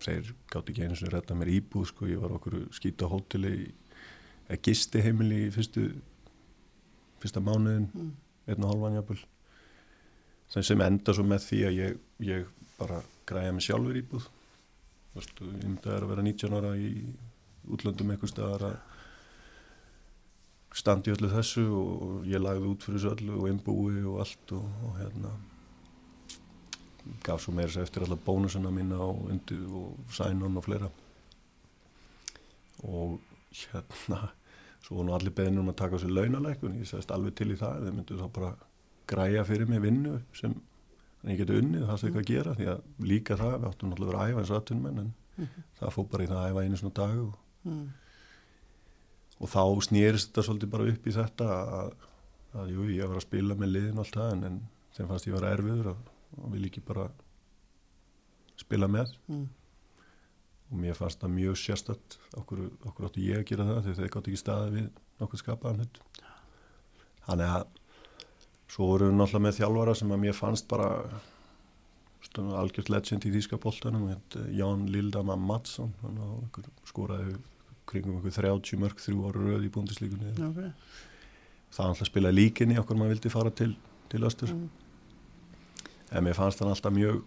þeir 0.04 0.34
gátt 0.52 0.70
ekki 0.74 0.84
einu 0.88 0.98
sem 1.00 1.12
redda 1.14 1.38
mér 1.38 1.52
íbúð 1.54 1.86
sko, 1.92 2.08
ég 2.10 2.20
var 2.24 2.34
okkur 2.36 2.58
skýta 2.76 3.08
hóteli 3.12 3.54
eða 4.50 4.58
gisti 4.66 5.00
heimili 5.06 5.46
í 5.48 5.52
fyrstu 5.56 5.86
fyrsta 7.24 7.40
mánuðin 7.40 7.86
Mm. 7.94 8.10
einn 8.52 8.64
og 8.66 8.74
hálfan 8.74 8.98
jafnvel 8.98 9.22
sem 10.52 10.64
sem 10.68 10.82
enda 10.84 11.14
svo 11.16 11.24
með 11.24 11.46
því 11.48 11.60
að 11.70 11.78
ég, 11.78 12.00
ég 12.20 12.50
bara 12.78 12.98
græja 13.30 13.54
mig 13.56 13.64
sjálfur 13.64 13.96
íbúð 14.02 14.26
ég 15.14 15.64
myndi 15.64 15.94
að 15.94 16.10
vera 16.10 16.26
19 16.26 16.58
ára 16.58 16.74
í 16.80 16.92
útlöndum 17.70 18.12
einhver 18.14 18.32
staðar 18.32 18.68
að 18.72 18.78
standi 20.74 21.14
öllu 21.14 21.30
þessu 21.30 21.64
og 21.78 22.28
ég 22.28 22.42
lagði 22.42 22.70
út 22.72 22.86
fyrir 22.86 23.00
þessu 23.00 23.12
öllu 23.14 23.40
og 23.40 23.50
einbúi 23.52 24.04
og 24.10 24.22
allt 24.24 24.56
og, 24.58 24.66
og 24.88 24.96
hérna 24.98 25.34
gaf 27.24 27.44
svo 27.44 27.54
meira 27.54 27.72
sér 27.72 27.86
eftir 27.86 28.06
alla 28.06 28.18
bónusina 28.18 28.72
mína 28.74 28.98
og, 29.06 29.30
og 29.30 30.14
sænon 30.16 30.58
og 30.58 30.66
fleira. 30.66 30.90
Og 32.84 33.20
hérna 33.54 34.32
svo 34.84 35.00
voru 35.00 35.16
allir 35.16 35.36
beðnir 35.36 35.62
um 35.62 35.72
að 35.72 35.80
taka 35.84 36.02
sér 36.02 36.14
launalækun 36.18 36.80
ég 36.82 36.90
segist 36.90 37.12
alveg 37.14 37.36
til 37.38 37.54
í 37.54 37.60
það 37.60 37.86
þeir 37.86 37.98
myndu 37.98 38.20
þá 38.20 38.28
bara 38.36 38.54
græja 39.08 39.44
fyrir 39.48 39.70
mig 39.70 39.84
vinnu 39.84 40.18
sem 40.36 40.56
þannig 41.24 41.34
ég 41.34 41.40
geti 41.42 41.58
unnið 41.64 41.84
það 41.88 41.98
sem 42.02 42.10
eitthvað 42.10 42.24
að 42.24 42.32
gera 42.34 42.54
því 42.60 42.66
að 42.74 43.08
líka 43.14 43.38
það, 43.40 43.54
við 43.64 43.68
áttum 43.72 43.90
náttúrulega 43.94 44.12
að 44.12 44.14
vera 44.14 44.24
að 44.24 44.32
æfa 44.34 44.42
eins 44.44 44.52
og 44.54 44.58
aðtunum 44.60 44.88
en 44.92 45.14
það 45.80 45.94
fór 45.96 46.08
bara 46.14 46.24
í 46.24 46.28
það 46.30 46.42
að 46.44 46.50
æfa 46.52 46.64
einu 46.68 46.80
svona 46.84 46.98
dag 47.00 47.18
og, 47.24 47.40
Mm. 47.64 47.84
og 49.40 49.48
þá 49.54 49.62
snýrist 49.88 50.28
þetta 50.34 50.44
svolítið 50.50 50.70
bara 50.74 50.88
upp 50.92 51.06
í 51.08 51.14
þetta 51.16 51.46
að, 51.80 51.94
að 52.60 52.72
jú, 52.74 52.88
ég 52.92 53.08
var 53.08 53.16
að 53.22 53.24
spila 53.24 53.56
með 53.56 53.70
liðin 53.72 54.02
allt 54.04 54.18
það 54.18 54.34
en, 54.36 54.44
en 54.50 54.58
þeim 54.98 55.08
fannst 55.14 55.28
ég 55.30 55.36
var 55.38 55.48
erfiður 55.48 55.88
og, 55.94 56.10
og 56.44 56.52
vil 56.58 56.66
ekki 56.68 56.84
bara 56.90 57.06
spila 58.60 58.90
með 58.92 59.14
Mm. 59.32 59.46
og 60.74 60.78
mér 60.84 60.98
fannst 61.00 61.22
það 61.24 61.34
mjög 61.38 61.56
sérstætt 61.64 62.18
okkur, 62.42 62.66
okkur 62.90 63.08
átti 63.08 63.24
ég 63.30 63.40
að 63.40 63.48
gera 63.54 63.66
það 63.70 63.82
þegar 63.88 63.98
þeir 64.02 64.12
gátt 64.18 64.28
ekki 64.34 64.42
staði 64.44 64.76
við 64.76 64.88
nokkuð 65.24 65.42
skapaðan 65.46 65.88
þannig 67.28 67.56
að 67.56 67.66
svo 68.72 68.88
voru 68.90 69.10
við 69.10 69.18
náttúrulega 69.18 69.46
með 69.48 69.58
þjálfara 69.60 69.96
sem 70.00 70.12
að 70.16 70.22
mér 70.24 70.38
fannst 70.38 70.68
bara 70.72 70.90
algjört 72.34 72.90
legend 72.90 73.26
í 73.28 73.32
þýska 73.36 73.60
boltanum 73.62 74.08
heit, 74.10 74.36
Ján 74.58 74.88
Lildama 74.90 75.36
Madsson 75.38 75.92
skoraði 76.90 77.36
kringum 77.90 78.16
einhver 78.18 78.34
30 78.34 78.80
mörg 78.82 79.02
þrjú 79.04 79.26
ára 79.28 79.44
röð 79.44 79.68
í 79.68 79.72
búndislíkunni 79.76 80.32
Já, 80.40 80.48
ok. 80.48 80.62
það 81.76 81.92
alltaf 81.92 82.10
spilaði 82.10 82.38
líkinni 82.40 82.80
okkur 82.80 82.98
maður 82.98 83.14
vildi 83.18 83.34
fara 83.34 83.52
til, 83.52 83.76
til 84.10 84.24
östur 84.26 84.54
Mm. 84.54 84.70
en 86.12 86.24
mér 86.24 86.36
fannst 86.38 86.60
hann 86.62 86.70
alltaf 86.72 86.94
mjög 86.94 87.22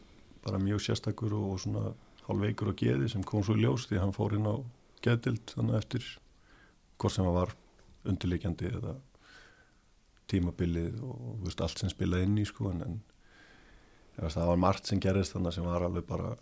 bara 0.44 0.58
mjög 0.62 0.80
sérstakur 0.80 1.32
og, 1.34 1.46
og 1.52 1.60
svona 1.60 1.92
hálfveikur 2.26 2.68
og 2.72 2.76
geði 2.80 3.08
sem 3.10 3.22
kom 3.26 3.42
svo 3.44 3.54
í 3.54 3.62
ljós 3.62 3.86
því 3.90 4.00
hann 4.02 4.14
fór 4.16 4.34
inn 4.38 4.46
á 4.46 4.54
geðdild 5.04 5.52
þannig 5.54 5.78
eftir 5.80 6.06
hvort 6.98 7.14
sem 7.14 7.24
hann 7.26 7.34
var 7.36 7.54
undirleikjandi 8.06 8.70
eða 8.72 8.96
tímabilið 10.30 10.98
og 11.06 11.44
veist, 11.44 11.60
allt 11.62 11.78
sem 11.82 11.92
spilaði 11.92 12.26
inn 12.28 12.40
í 12.42 12.46
sko 12.48 12.70
en, 12.72 12.82
en 12.86 12.96
veist, 14.18 14.36
það 14.38 14.50
var 14.52 14.62
margt 14.66 14.90
sem 14.90 15.00
gerist 15.02 15.36
þannig 15.36 15.54
sem 15.56 15.66
var 15.68 15.86
alveg 15.86 16.06
bara 16.08 16.34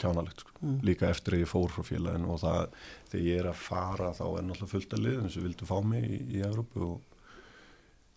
kjánalegt 0.00 0.40
sko 0.42 0.50
Mm. 0.64 0.78
líka 0.80 1.10
eftir 1.12 1.34
að 1.36 1.42
ég 1.42 1.48
fór 1.50 1.68
frá 1.68 1.82
félaginu 1.84 2.30
og 2.32 2.38
það 2.40 2.70
þegar 3.10 3.24
ég 3.26 3.38
er 3.42 3.46
að 3.50 3.58
fara 3.60 4.06
þá 4.16 4.22
er 4.24 4.44
náttúrulega 4.46 4.70
fullt 4.70 4.94
að 4.96 5.02
liðin 5.04 5.30
sem 5.34 5.42
vildu 5.44 5.66
fá 5.68 5.74
mig 5.84 6.04
í, 6.08 6.18
í 6.38 6.40
Európu 6.46 6.80
og, 6.86 7.02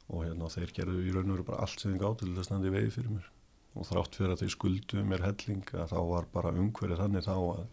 og 0.08 0.22
hérna 0.24 0.48
þeir 0.54 0.72
gerðu 0.78 1.02
í 1.04 1.12
raun 1.12 1.28
og 1.28 1.36
veru 1.36 1.46
bara 1.50 1.66
allt 1.66 1.82
sem 1.84 1.92
þeir 1.92 2.00
gátt 2.06 2.22
til 2.24 2.30
að 2.32 2.48
standa 2.48 2.70
í 2.70 2.72
vegi 2.72 2.94
fyrir 2.96 3.12
mér 3.18 3.28
og 3.76 3.90
þrátt 3.90 4.16
fyrir 4.16 4.32
að 4.32 4.44
þeir 4.46 4.54
skuldu 4.56 5.04
mér 5.04 5.26
helling 5.28 5.74
að 5.76 5.92
þá 5.92 5.98
var 6.14 6.30
bara 6.38 6.54
umhverfið 6.56 7.02
þannig 7.04 7.28
þá 7.28 7.36
að, 7.36 7.66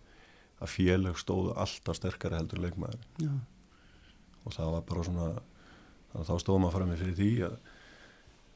að 0.59 0.73
félag 0.75 1.23
stóðu 1.23 1.55
alltaf 1.55 2.01
sterkari 2.01 2.41
heldur 2.41 2.65
leikmaður 2.67 3.07
Já. 3.23 3.31
og 4.43 4.59
það 4.59 4.75
var 4.75 4.85
bara 4.91 5.07
svona 5.07 5.29
þannig 6.15 6.23
að 6.23 6.29
þá 6.31 6.45
stóðum 6.45 6.67
að 6.69 6.75
fara 6.77 6.87
mig 6.87 7.01
fyrir 7.01 7.17
því 7.19 7.31
að 7.49 7.55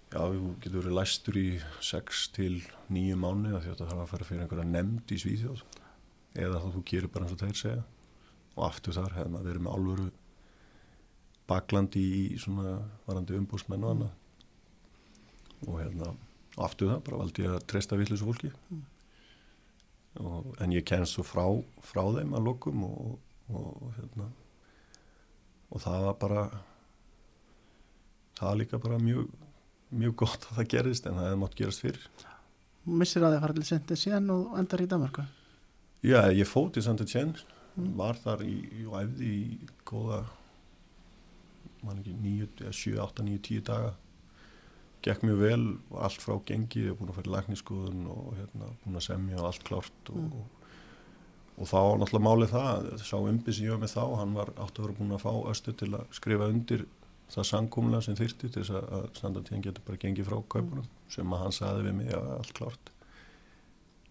já, 0.09 0.21
þú 0.23 0.51
getur 0.63 0.79
verið 0.79 0.95
læstur 0.95 1.39
í 1.39 1.49
6 1.91 2.21
til 2.37 2.55
9 2.95 3.19
mánu 3.19 3.53
að 3.57 3.67
þetta 3.67 3.89
þarf 3.89 4.05
að 4.05 4.11
fara 4.13 4.29
fyrir 4.29 4.45
einhverja 4.45 4.69
nefnd 4.69 5.13
í 5.15 5.19
Svíþjóð. 5.25 5.65
Eða 6.39 6.63
þá 6.63 6.69
þú 6.77 6.85
gerir 6.93 7.13
bara 7.13 7.27
eins 7.27 7.35
og 7.35 7.43
þeir 7.43 7.59
segja. 7.59 7.83
Og 8.55 8.63
aftur 8.69 8.95
þar 8.95 9.17
hefði 9.17 9.35
maður 9.35 9.51
verið 9.51 9.65
með 9.67 9.75
alvöru 9.75 10.07
baklandi 11.49 12.05
í 12.15 12.23
svona 12.39 12.77
varandi 13.09 13.39
umbúsmenn 13.41 13.87
og 13.89 13.95
annað. 13.97 14.15
Og 15.67 15.81
hérna 15.81 16.15
aftur 16.63 16.93
það 16.93 17.05
bara 17.09 17.21
valdi 17.25 17.45
ég 17.47 17.57
að 17.57 17.67
treysta 17.71 17.99
villis 17.99 18.23
fólki. 18.23 18.53
Og, 20.19 20.55
en 20.63 20.75
ég 20.75 20.87
kennst 20.87 21.15
svo 21.15 21.27
frá, 21.27 21.45
frá 21.85 22.03
þeim 22.17 22.35
að 22.39 22.49
lokum 22.49 22.87
og, 22.87 23.19
og 23.51 23.91
hérna. 23.99 24.31
Og 25.69 25.83
það 25.85 26.07
var 26.07 26.19
bara 26.23 26.49
það 28.39 28.49
var 28.49 28.59
líka 28.63 28.81
bara 28.83 28.99
mjög 29.03 29.29
mjög 29.99 30.15
gott 30.21 30.47
að 30.51 30.59
það 30.61 30.71
gerist 30.75 31.07
en 31.09 31.17
það 31.19 31.29
hefði 31.29 31.43
mátt 31.45 31.59
gerast 31.59 31.85
fyrir 31.85 32.09
Missir 32.89 33.25
að 33.27 33.35
þið 33.35 33.45
fara 33.45 33.79
til 33.89 33.97
síðan 34.01 34.31
og 34.33 34.53
endar 34.57 34.81
í 34.81 34.87
Danmarku. 34.89 35.23
Já, 36.07 36.21
ég 36.33 36.49
fótt 36.49 36.79
í 36.81 36.83
Saint 36.85 37.01
Etienne 37.05 37.37
Mm. 37.79 37.93
var 37.95 38.17
þar 38.19 38.41
í, 38.43 38.55
og 38.89 38.95
æfði 38.99 39.27
í 39.31 39.59
góða 39.87 40.25
man 41.87 42.01
ekki, 42.01 42.15
9, 42.25 42.73
7, 42.75 42.97
8, 43.05 43.23
9, 43.23 43.39
10 43.39 43.61
daga 43.69 43.93
gekk 45.07 45.23
mjög 45.23 45.39
vel 45.45 45.67
allt 46.03 46.25
frá 46.25 46.35
gengi 46.49 46.89
og 46.91 46.99
búin 46.99 47.13
að 47.13 47.19
fara 47.21 47.31
í 47.31 47.35
lækniskoðun 47.37 48.01
og 48.11 48.33
hérna, 48.35 48.71
búin 48.83 48.99
að 48.99 49.07
semja 49.07 49.39
og 49.39 49.47
allt 49.53 49.63
klárt 49.69 50.11
og, 50.11 50.17
Mm. 50.19 50.33
og, 50.33 50.73
og 51.59 51.71
þá 51.71 51.79
náttúrulega 52.03 52.27
málið 52.27 52.55
það 52.57 52.89
sá 53.07 53.17
umbi 53.21 53.55
sem 53.55 53.67
ég 53.69 53.77
var 53.77 53.83
með 53.85 53.95
þá, 53.95 54.03
hann 54.25 54.35
var 54.35 54.51
átt 54.57 54.75
að 54.79 54.83
vera 54.89 54.99
búin 54.99 55.15
að 55.15 55.23
fá 55.23 55.33
östu 55.55 55.77
til 55.79 55.91
að 55.95 56.07
skrifa 56.19 56.51
undir 56.51 56.87
það 57.33 57.49
sangkumlega 57.51 58.07
sem 58.07 58.17
þyrti 58.19 58.51
til 58.53 58.63
þess 58.63 58.77
að, 58.79 59.41
Etienne 59.41 59.65
getur 59.65 59.85
bara 59.87 60.01
gengið 60.05 60.29
frá 60.31 60.39
kaupunum 60.55 60.87
sem 61.13 61.35
að 61.35 61.43
hann 61.45 61.57
saði 61.57 61.85
við 61.89 61.99
mig 62.01 62.15
að 62.17 62.31
allt 62.37 62.55
klárt 62.57 62.93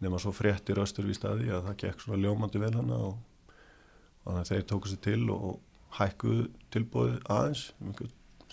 nema 0.03 0.19
svo 0.21 0.33
fréttir 0.35 0.81
östur 0.81 1.07
við 1.07 1.17
staði 1.17 1.49
að 1.49 1.65
það 1.69 1.79
gekk 1.83 2.03
svona 2.03 2.21
ljómandi 2.21 2.61
vel 2.61 2.73
hana 2.75 2.99
og 3.07 3.17
þannig 4.25 4.43
að 4.43 4.51
þeir 4.51 4.67
tóku 4.69 4.91
sér 4.91 5.01
til 5.07 5.23
og 5.33 5.57
hækkuðu 5.97 6.45
tilbúið 6.73 7.17
aðeins 7.33 7.65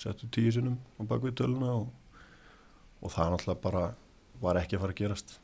settu 0.00 0.30
tíu 0.32 0.52
sinum 0.54 0.78
á 0.96 1.02
bakvið 1.10 1.38
töluna 1.42 1.74
og, 1.82 1.88
og 3.02 3.12
það 3.12 3.34
náttúrulega 3.34 3.64
bara 3.66 3.84
var 4.40 4.60
ekki 4.60 4.78
að 4.78 4.84
fara 4.84 4.96
að 4.96 5.02
gerast 5.02 5.38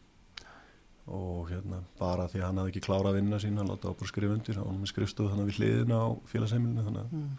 og 1.10 1.50
hérna 1.50 1.80
bara 1.98 2.28
því 2.30 2.40
að 2.40 2.46
hann 2.46 2.60
hafði 2.60 2.72
ekki 2.72 2.84
klárað 2.86 3.16
vinna 3.18 3.40
sín 3.42 3.58
hann 3.58 3.70
láta 3.70 3.90
á 3.90 3.98
bara 3.98 4.10
skrif 4.10 4.32
undir, 4.32 4.58
hann 4.60 4.88
skrifstöð 4.88 5.32
þannig 5.32 5.50
við 5.50 5.60
hliðina 5.60 6.00
á 6.06 6.08
félagsheimilinu 6.30 6.86
þannig 6.86 7.02
að 7.04 7.14
mm. 7.18 7.30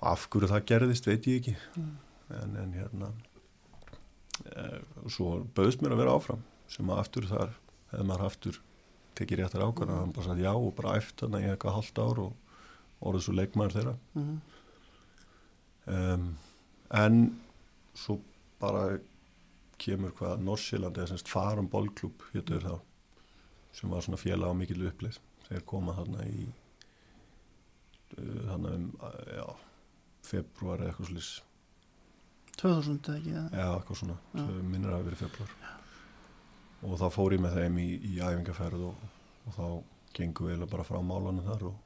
Og 0.00 0.06
af 0.12 0.26
hverju 0.32 0.48
það 0.50 0.66
gerðist 0.72 1.06
veit 1.10 1.26
ég 1.28 1.40
ekki 1.40 1.56
Mm. 1.76 1.90
en, 2.40 2.56
en 2.56 2.72
hérna 2.78 3.08
e, 4.46 4.64
svo 5.12 5.40
bauðst 5.56 5.82
mér 5.82 5.92
að 5.96 6.02
vera 6.04 6.14
áfram 6.18 6.42
sem 6.70 6.90
að 6.90 7.00
aftur 7.02 7.26
þar 7.30 7.54
hefði 7.90 8.06
maður 8.08 8.26
aftur 8.28 8.60
tekið 9.18 9.40
réttar 9.42 9.64
ákvæmna 9.66 9.96
hann 10.00 10.12
bara 10.16 10.26
sagði 10.28 10.44
já 10.46 10.52
og 10.54 10.74
bara 10.78 10.94
æft 11.00 11.20
þannig 11.24 11.44
í 11.44 11.50
eitthvað 11.52 11.76
halvt 11.78 11.98
ár 12.04 12.20
og 12.24 12.32
orðið 13.10 13.24
svo 13.26 13.34
leikmaður 13.36 13.76
þeirra 13.78 13.94
Mm. 14.14 14.40
um, 15.86 16.26
en 16.90 17.18
svo 17.94 18.18
bara 18.60 18.98
kemur 19.80 20.12
hvað 20.16 20.42
Norsjöland 20.44 20.98
eða 21.00 21.08
semst 21.14 21.28
Farum 21.32 21.68
Bólklub 21.72 22.22
hétur 22.34 22.62
þá 22.64 22.74
sem 23.72 23.90
var 23.90 24.02
svona 24.04 24.18
félag 24.20 24.52
á 24.52 24.54
mikil 24.58 24.82
uppleið 24.90 25.18
þeir 25.48 25.64
koma 25.70 25.94
þarna 25.98 26.26
í 26.28 26.46
uh, 28.18 28.40
þarna 28.50 28.74
um 28.76 28.88
já, 29.34 29.46
februar 30.26 30.82
eða 30.82 30.92
eitthvað 30.92 31.10
slis 31.12 31.30
2000 32.60 32.98
eða 33.08 33.18
ekki 33.20 33.34
það 33.36 33.58
Já, 33.60 33.66
eitthvað 33.76 34.00
svona, 34.02 34.16
Já. 34.36 34.44
minnir 34.72 34.94
að 34.96 35.06
verið 35.08 35.22
februar 35.24 35.54
og 36.80 36.96
þá 37.00 37.06
fór 37.12 37.36
ég 37.36 37.44
með 37.44 37.58
þeim 37.60 37.78
í, 37.80 37.88
í 38.08 38.14
æfingarferð 38.24 38.86
og, 38.88 39.04
og 39.46 39.56
þá 39.56 39.64
gengum 40.16 40.46
við 40.48 40.54
eiginlega 40.54 40.72
bara 40.74 40.86
frá 40.88 40.98
málunum 41.04 41.46
þar 41.46 41.66
og, 41.70 41.76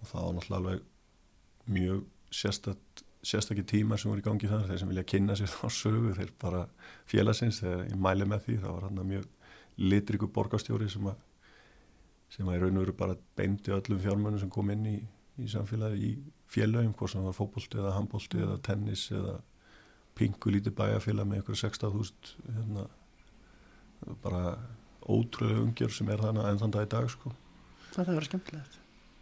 og 0.00 0.10
það 0.10 0.26
var 0.26 0.36
náttúrulega 0.38 0.60
alveg 0.60 1.70
mjög 1.70 2.04
sérstætt 2.40 3.04
sérstakki 3.20 3.64
tímar 3.68 4.00
sem 4.00 4.08
voru 4.10 4.22
í 4.22 4.24
gangi 4.24 4.48
þar. 4.48 4.64
Þeir 4.70 4.78
sem 4.80 4.90
vilja 4.90 5.08
kynna 5.12 5.34
sér 5.36 5.50
þá 5.52 5.66
sögu 5.76 6.14
þeir 6.16 6.30
bara 6.40 6.62
félagsins 7.10 7.60
þegar 7.60 7.82
ég 7.90 7.98
mæli 8.00 8.28
með 8.28 8.46
því 8.46 8.56
þá 8.62 8.68
var 8.70 8.86
hann 8.88 9.02
mjög 9.10 9.26
litriku 9.80 10.28
borgarstjóri 10.32 10.88
sem 10.92 11.10
að 11.10 11.18
sem 12.30 12.48
að 12.48 12.56
í 12.56 12.60
raun 12.62 12.78
og 12.78 12.84
veru 12.86 12.96
bara 12.96 13.16
beindi 13.36 13.74
öllum 13.74 14.00
fjármönnum 14.00 14.40
sem 14.40 14.52
kom 14.52 14.70
inn 14.72 14.86
í, 14.86 14.96
í 15.42 15.48
samfélagi 15.50 16.00
í 16.06 16.12
félagum, 16.50 16.94
hvort 16.96 17.12
sem 17.12 17.20
það 17.20 17.30
var 17.30 17.38
fótbolti 17.38 17.78
eða 17.78 17.94
handbolti 17.96 18.42
eða 18.42 18.58
tennis 18.66 19.06
eða 19.14 19.38
pingu 20.18 20.52
lítið 20.52 20.76
bæjarfélag 20.78 21.28
með 21.28 21.42
ykkur 21.44 21.58
16.000 21.62 22.34
hérna, 22.56 22.86
bara 24.24 24.42
ótrúlega 25.06 25.64
umgjör 25.64 25.94
sem 25.94 26.10
er 26.12 26.22
þannig 26.24 26.48
enn 26.48 26.60
þann 26.60 26.76
dag 26.76 26.86
í 26.86 26.92
dag 26.92 27.10
sko. 27.12 27.32
þetta 27.94 28.12
verður 28.12 28.28
skemmtilegt. 28.28 28.78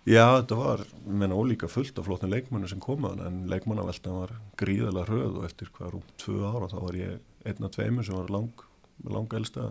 Já, 0.08 0.24
þetta 0.38 0.56
var, 0.56 0.82
ég 0.88 1.16
menna, 1.20 1.36
ólíka 1.36 1.68
fullt 1.68 1.98
af 2.00 2.06
flottin 2.06 2.32
leikmennu 2.32 2.68
sem 2.70 2.80
komaðan 2.80 3.26
en 3.26 3.40
leikmannaveltan 3.50 4.16
var 4.16 4.32
gríðalega 4.60 5.04
hröð 5.10 5.40
og 5.40 5.48
eftir 5.48 5.68
hvað 5.74 5.92
rúm 5.94 6.06
tvö 6.22 6.38
ára 6.48 6.70
þá 6.72 6.78
var 6.80 6.96
ég 6.96 7.18
einn 7.44 7.66
af 7.66 7.74
tveimur 7.74 8.06
sem 8.06 8.16
var 8.16 8.32
lang, 8.32 8.62
lang 9.04 9.36
elsta 9.36 9.68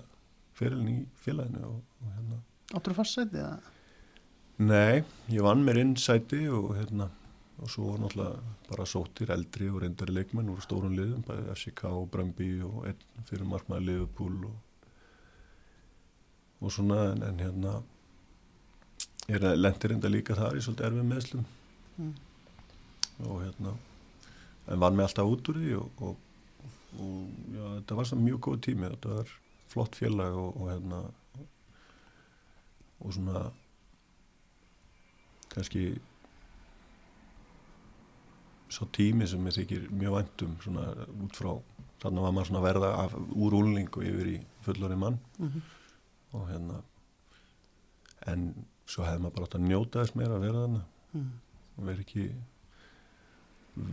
fyrirlin 0.57 0.91
í 0.93 0.97
félaginu 1.23 1.63
og, 1.71 1.79
og 2.03 2.13
hérna. 2.13 2.41
Áttur 2.77 2.97
fast 2.97 3.17
sæti 3.17 3.41
eða? 3.41 3.57
Nei, 4.57 5.01
ég 5.33 5.45
vann 5.45 5.65
mér 5.65 5.81
inn 5.81 5.95
sæti 6.01 6.43
og 6.53 6.75
hérna 6.77 7.09
og 7.57 7.71
svo 7.73 7.91
var 7.91 7.99
náttúrulega 8.03 8.55
bara 8.69 8.85
sóttir 8.85 9.33
eldri 9.33 9.69
og 9.71 9.81
reyndari 9.81 10.13
leikmenn 10.13 10.53
úr 10.53 10.61
stórun 10.61 10.95
liðum, 10.97 11.25
bæði 11.25 11.51
FCK 11.55 11.83
og 11.89 12.09
Brömbi 12.13 12.51
og 12.67 12.85
einn 12.89 13.27
fyrir 13.29 13.49
markmaði 13.49 13.87
Liverpool 13.89 14.39
og, 14.45 14.57
og 16.61 16.73
svona 16.73 17.03
en, 17.11 17.23
en 17.25 17.41
hérna 17.41 17.77
ég 19.27 19.43
lendir 19.57 19.91
reynda 19.91 20.11
líka 20.11 20.37
þar 20.37 20.59
í 20.59 20.63
svolítið 20.63 20.91
erfið 20.91 21.09
meðslum 21.13 21.47
Mm. 21.97 22.13
og 23.25 23.41
hérna 23.41 23.71
en 24.67 24.79
vann 24.79 24.95
mig 24.95 25.07
alltaf 25.07 25.25
út 25.25 25.47
úr 25.49 25.57
því 25.57 25.71
og, 25.79 26.01
og, 26.05 26.17
og 27.01 27.13
já, 27.55 27.63
þetta 27.79 27.95
var 27.97 28.09
svona 28.09 28.25
mjög 28.25 28.41
góð 28.45 28.59
tími 28.67 28.91
þetta 28.91 29.15
var 29.15 29.31
flott 29.71 29.97
félag 29.97 30.37
og, 30.37 30.59
og 30.61 30.69
hérna 30.69 30.99
og 33.01 33.15
svona 33.15 33.41
kannski 35.55 35.87
svo 38.69 38.87
tími 38.93 39.27
sem 39.27 39.47
ég 39.47 39.57
þykir 39.57 39.87
mjög 39.91 40.17
væntum 40.17 40.57
svona 40.63 40.85
út 41.23 41.37
frá 41.37 41.51
þannig 42.01 42.25
var 42.25 42.35
maður 42.35 42.49
svona 42.49 42.61
að 42.61 42.67
verða 42.67 42.91
af, 43.03 43.15
úr 43.15 43.55
úlningu 43.57 44.03
yfir 44.05 44.29
í 44.33 44.37
fullorinn 44.65 45.01
mann 45.01 45.19
mm 45.37 45.47
-hmm. 45.47 45.61
og 46.39 46.49
hérna 46.51 46.81
en 48.27 48.45
svo 48.85 49.03
hefði 49.03 49.23
maður 49.23 49.35
bara 49.35 49.47
átt 49.47 49.57
að 49.59 49.67
njóta 49.67 50.03
þess 50.03 50.15
meira 50.15 50.35
að 50.35 50.45
vera 50.45 50.63
þannig 50.65 50.85
mm. 51.13 51.31
og 51.77 51.89
verið 51.89 52.05
ekki 52.05 52.29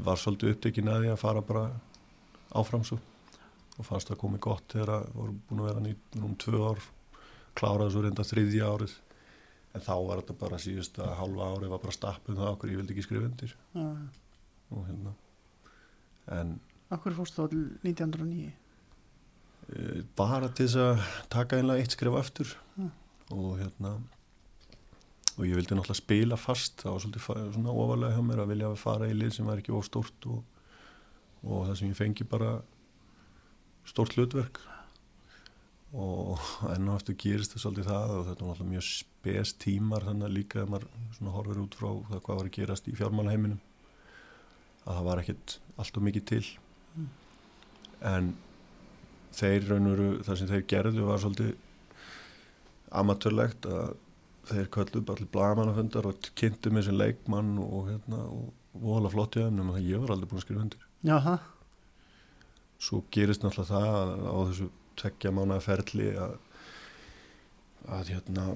var 0.05 0.17
svolítið 0.21 0.55
upptekinn 0.55 0.89
að 0.89 1.01
því 1.03 1.11
að 1.13 1.23
fara 1.23 1.43
bara 1.43 1.65
áfram 2.55 2.85
svo 2.85 2.99
og 3.79 3.87
fannst 3.87 4.11
það 4.11 4.21
komið 4.23 4.41
gott 4.41 4.69
þegar 4.73 4.93
að 4.99 5.09
voru 5.15 5.39
búin 5.49 5.61
að 5.61 5.71
vera 5.71 5.81
nýtt 5.81 6.21
um 6.21 6.37
tvö 6.37 6.61
ár 6.71 6.85
kláraði 7.59 7.95
svo 7.95 8.03
reynda 8.05 8.27
þriðja 8.27 8.71
árið 8.71 8.95
en 9.75 9.83
þá 9.83 9.95
var 10.07 10.21
þetta 10.21 10.37
bara 10.39 10.61
síðasta 10.63 11.15
halva 11.19 11.49
árið 11.55 11.73
var 11.75 11.83
bara 11.83 11.97
stappum 11.97 12.39
það 12.39 12.53
okkur 12.53 12.71
ég 12.71 12.81
vildi 12.81 12.95
ekki 12.95 13.07
skrifa 13.07 13.31
undir 13.31 13.57
ja. 13.75 13.87
Og 14.71 14.87
hérna. 14.89 15.15
En 16.33 16.59
Akkur 16.95 17.17
fórstu 17.17 17.43
þá 17.43 17.51
til 17.53 17.63
1909 17.83 18.51
e, 19.69 20.03
bara 20.17 20.51
til 20.51 20.69
þess 20.69 20.81
að 20.83 21.07
taka 21.33 21.59
einlega 21.59 21.83
eitt 21.83 21.97
skrif 21.97 22.19
aftur. 22.19 22.53
Mm. 22.77 22.93
og 23.33 23.57
hérna 23.59 23.97
og 25.35 25.47
ég 25.49 25.57
vildi 25.57 25.75
náttúrulega 25.75 25.99
spila 25.99 26.37
fast. 26.39 26.83
Það 26.83 26.93
var 26.93 27.03
svolítið 27.03 27.55
svona 27.57 27.73
ofalega 27.73 28.15
hjá 28.15 28.27
mér 28.27 28.45
að 28.45 28.53
vilja 28.53 28.75
fara 28.79 29.09
í 29.11 29.17
lið 29.17 29.33
sem 29.39 29.49
var 29.49 29.63
ekki 29.63 29.75
of 29.75 29.89
stórt 29.89 30.29
og, 30.31 30.45
og 31.43 31.67
það 31.67 31.81
sem 31.81 31.91
ég 31.91 31.99
fengi 31.99 32.29
bara 32.29 32.53
stórt 33.89 34.15
hlutverk. 34.15 34.63
Og 35.95 36.39
enn 36.75 36.89
og 36.89 37.01
aftur 37.01 37.19
gerist 37.19 37.57
það 37.57 37.65
svolítið 37.65 37.91
það 37.91 38.15
og 38.19 38.27
þetta 38.29 38.47
var 38.47 38.53
náttúrulega 38.53 38.73
mjög 38.77 38.89
spes 38.93 39.55
tímar 39.65 40.07
þannig 40.07 40.29
að 40.29 40.37
líka 40.39 40.63
ef 40.63 40.71
maður 40.71 40.91
svona 41.19 41.35
horfir 41.35 41.63
út 41.65 41.79
frá 41.81 41.91
það 42.13 42.25
hvað 42.29 42.41
var 42.41 42.51
að 42.51 42.57
gerast 42.59 42.91
í 42.91 42.99
fjármálaheiminum 42.99 43.63
að 44.85 44.99
það 44.99 45.07
var 45.09 45.23
ekkert 45.23 45.59
allt 45.81 45.99
og 45.99 46.07
mikið 46.09 46.27
til. 46.31 46.45
Mm. 46.95 47.09
en 48.11 48.27
þeir 49.35 49.65
raun 49.69 49.89
og 49.91 49.95
veru, 49.97 50.11
það 50.23 50.37
sem 50.39 50.51
þeir 50.53 50.67
gerðu 50.71 51.07
var 51.09 51.23
svolítið 51.23 51.55
amatörlegt 52.95 53.67
að 53.67 53.97
þeir 54.51 54.69
kölluðu 54.77 55.07
bara 55.09 55.19
allir 55.19 55.33
blagamannafundar 55.35 56.07
og 56.07 56.29
kynntu 56.39 56.71
mig 56.71 56.85
sem 56.87 56.95
leikmann 56.95 57.57
og 57.59 57.89
hérna 57.89 58.21
og 58.29 58.53
vola 58.85 59.11
flott 59.11 59.39
í 59.41 59.43
og 59.43 59.75
það 59.75 59.89
ég 59.89 60.05
var 60.05 60.15
aldrei 60.15 60.31
búin 60.31 60.43
að 60.43 60.47
skrifa 60.47 60.65
undir. 60.67 60.87
Já, 61.03 61.17
það 61.25 61.51
svo 62.85 63.03
gerist 63.15 63.45
náttúrulega 63.45 63.71
það 63.71 63.97
að 63.99 64.25
á 64.29 64.37
þessu 64.49 64.69
tveggja 65.01 65.33
mánuða 65.35 65.65
ferli 65.65 66.09
að, 66.21 66.35
að 67.97 68.13
hérna 68.15 68.47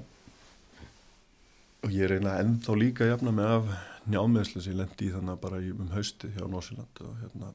og 1.84 1.94
ég 1.94 2.10
reyna 2.10 2.38
ennþá 2.42 2.74
líka 2.78 3.04
að 3.06 3.12
jafna 3.14 3.32
mig 3.34 3.52
af 3.58 3.70
njámiðslu 4.08 4.62
sem 4.64 4.72
ég 4.72 4.80
lendi 4.80 5.08
í 5.08 5.12
þannig 5.14 5.40
bara 5.42 5.60
í, 5.62 5.70
um 5.74 5.90
hausti 5.94 6.30
hjá 6.34 6.44
Norsjöland 6.48 7.02
og 7.04 7.14
hérna 7.22 7.52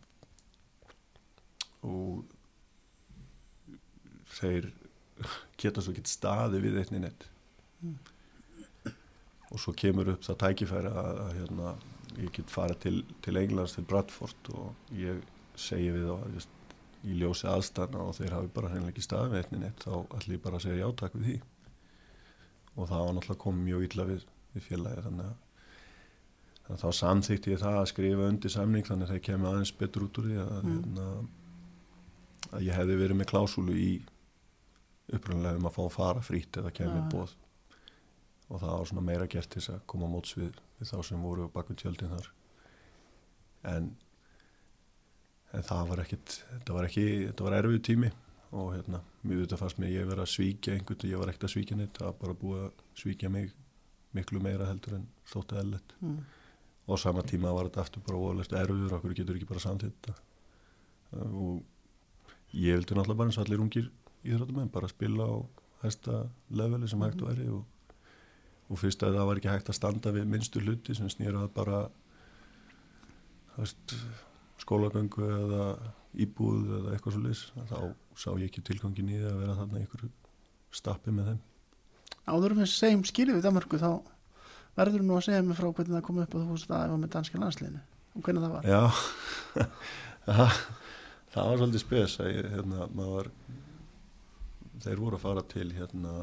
og 1.84 2.24
þeir 4.38 4.69
geta 5.59 5.84
svo 5.84 5.93
gett 5.97 6.09
staði 6.11 6.61
við 6.63 6.82
einni 6.84 7.05
neitt 7.07 7.30
Mm. 7.84 7.97
og 9.51 9.59
svo 9.59 9.74
kemur 9.76 10.07
upp 10.13 10.21
það 10.24 10.38
tækifæri 10.39 10.88
að, 10.88 11.17
að 11.19 11.32
hérna, 11.36 11.71
ég 12.15 12.30
get 12.38 12.53
farið 12.53 12.78
til, 12.86 12.93
til 13.26 13.39
Englands 13.41 13.74
til 13.76 13.84
Bradford 13.89 14.51
og 14.55 14.93
ég 14.95 15.19
segi 15.59 15.89
við 15.91 16.05
þá 16.07 16.13
að 16.15 16.47
í 17.03 17.17
ljósi 17.19 17.49
aðstæðna 17.51 18.05
og 18.07 18.15
þeir 18.15 18.38
hafi 18.38 18.51
bara 18.55 18.69
hreinlega 18.71 18.93
ekki 18.93 19.03
staði 19.03 19.34
við 19.34 19.41
einni 19.41 19.59
neitt 19.65 19.84
þá 19.84 19.91
ætlum 20.15 20.38
ég 20.38 20.43
bara 20.45 20.61
að 20.61 20.63
segja 20.63 20.86
játak 20.86 21.17
við 21.17 21.28
því 21.28 21.36
og 22.76 22.88
það 22.89 23.03
var 23.05 23.13
náttúrulega 23.17 23.43
komið 23.43 23.65
mjög 23.67 23.84
illa 23.88 24.05
við, 24.09 24.24
við 24.55 24.65
félagi 24.67 25.03
þannig 25.07 25.28
að, 25.30 25.36
þannig 26.63 26.74
að 26.78 26.84
þá 26.84 26.99
samþýtti 26.99 27.53
ég 27.53 27.61
það 27.61 27.78
að 27.82 27.89
skrifa 27.91 28.28
undir 28.32 28.53
samning 28.53 28.88
þannig 28.88 29.07
að 29.07 29.13
það 29.13 29.24
kemur 29.28 29.51
aðeins 29.51 29.74
betur 29.82 30.07
út 30.07 30.19
úr 30.21 30.30
því 30.30 30.39
að, 30.43 30.51
Mm. 30.63 30.74
hérna, 30.74 31.07
að 32.53 32.65
ég 32.67 32.78
hefði 32.78 32.99
verið 33.03 33.19
með 33.19 33.32
klásúlu 33.34 33.76
í 33.78 33.91
upprunlega 35.13 35.59
um 35.59 35.67
að 35.69 35.76
fá 35.78 35.82
að 35.86 35.95
fara 35.97 36.21
frýtt 36.24 36.57
eða 36.61 36.71
kemur 36.74 37.09
bóð 37.11 37.36
og 38.49 38.59
það 38.61 38.78
var 38.78 38.88
svona 38.89 39.05
meira 39.07 39.28
gert 39.28 39.49
til 39.49 39.61
að 39.74 39.82
koma 39.88 40.07
móts 40.11 40.34
við, 40.38 40.53
við 40.80 40.89
þá 40.91 40.97
sem 41.07 41.21
voru 41.24 41.47
bakum 41.53 41.76
tjöldin 41.80 42.11
þar. 42.11 42.28
En 43.63 43.95
en 45.53 45.63
það 45.63 45.88
var 45.89 46.01
ekkit 46.03 46.36
þetta 46.49 46.74
var 46.76 46.88
ekki, 46.89 47.05
þetta 47.30 47.45
var 47.45 47.55
erfið 47.59 47.82
tími 47.88 48.11
og 48.54 48.70
hérna, 48.76 49.01
mjög 49.26 49.43
þetta 49.43 49.60
fannst 49.60 49.82
mér 49.82 49.91
ég 49.95 50.08
verið 50.08 50.24
að 50.24 50.32
svíkja 50.34 50.76
einhvern, 50.78 51.10
ég 51.10 51.22
var 51.22 51.32
ekkert 51.32 51.47
að 51.47 51.54
svíkja 51.56 51.78
neitt 51.80 51.97
það 51.97 52.10
var 52.10 52.18
bara 52.22 52.38
búið 52.43 52.64
að 52.68 52.84
svíkja 53.01 53.32
mig 53.34 53.51
miklu 54.14 54.41
meira 54.43 54.70
heldur 54.70 54.99
en 54.99 55.08
þótt 55.32 55.56
eðlert 55.58 55.95
mm. 55.99 56.20
og 56.86 57.01
sama 57.01 57.24
tíma 57.26 57.54
var 57.56 57.70
þetta 57.70 57.86
aftur 57.86 58.06
bara 58.06 58.22
ólega 58.22 58.62
erfiður, 58.62 58.97
okkur 58.99 59.16
getur 59.18 59.39
ekki 59.39 59.49
bara 59.49 59.64
samþýtt 59.64 60.10
þetta 60.10 61.28
og 61.34 61.62
ég 62.54 62.78
vildi 62.78 62.97
náttúrulega 62.97 63.20
bara 63.20 63.32
eins 63.32 63.39
og 63.39 63.45
allir 63.47 63.64
ungir 63.64 63.89
íþróttumenn 64.24 64.72
bara 64.74 64.91
spila 64.91 65.28
á 65.30 65.36
hæsta 65.84 66.24
leveli 66.54 66.88
sem 66.88 67.01
hægt 67.04 67.22
væri 67.26 67.49
og, 67.51 67.66
og 68.70 68.80
fyrst 68.80 69.04
að 69.04 69.18
það 69.18 69.30
var 69.30 69.41
ekki 69.41 69.51
hægt 69.51 69.74
að 69.74 69.80
standa 69.80 70.14
við 70.16 70.30
minnstu 70.30 70.62
hluti 70.64 70.95
sem 70.97 71.10
snýra 71.12 71.43
að 71.43 71.51
bara 71.58 71.82
veist, 73.58 73.97
skólagöngu 74.62 75.28
eða 75.28 75.66
íbúð 76.14 76.74
eða 76.80 76.93
eitthvað 76.93 77.16
svo 77.16 77.24
lis 77.24 77.41
þá 77.70 77.78
sá 78.20 78.30
ég 78.38 78.49
ekki 78.49 78.64
tilgangin 78.70 79.09
í 79.09 79.18
því 79.18 79.30
að 79.32 79.39
vera 79.41 79.57
þarna 79.57 79.80
í 79.80 79.86
einhverju 79.86 80.09
stappið 80.74 81.18
með 81.18 81.32
þeim 81.32 81.41
Áður 82.24 82.53
við 82.59 82.70
segjum 82.72 83.01
skilið 83.07 83.39
við 83.39 83.47
Danmarku 83.47 83.80
þá 83.82 83.89
verður 84.78 85.03
nú 85.05 85.18
að 85.18 85.26
segja 85.28 85.43
mig 85.45 85.57
frá 85.57 85.68
hvernig 85.70 85.97
það 85.97 86.05
kom 86.07 86.22
upp 86.24 86.36
og 86.36 86.43
þú 86.43 86.53
fórst 86.53 86.72
að 86.72 86.86
efa 86.88 86.99
með 87.01 87.11
danska 87.16 87.41
landsliðinu 87.41 87.82
og 88.14 88.24
hvernig 88.26 88.45
það 88.45 88.53
var. 88.53 88.64
Já, 88.70 88.84
það, 90.28 90.61
það 91.34 91.49
var 91.49 91.59
svolítið 91.61 91.84
spes 91.84 92.16
að 92.22 92.30
ég, 92.32 92.47
hérna, 92.53 92.88
maður, 92.93 93.30
þeir 94.86 95.01
voru 95.03 95.20
að 95.20 95.26
fara 95.26 95.43
til 95.53 95.68
hérna, 95.74 96.14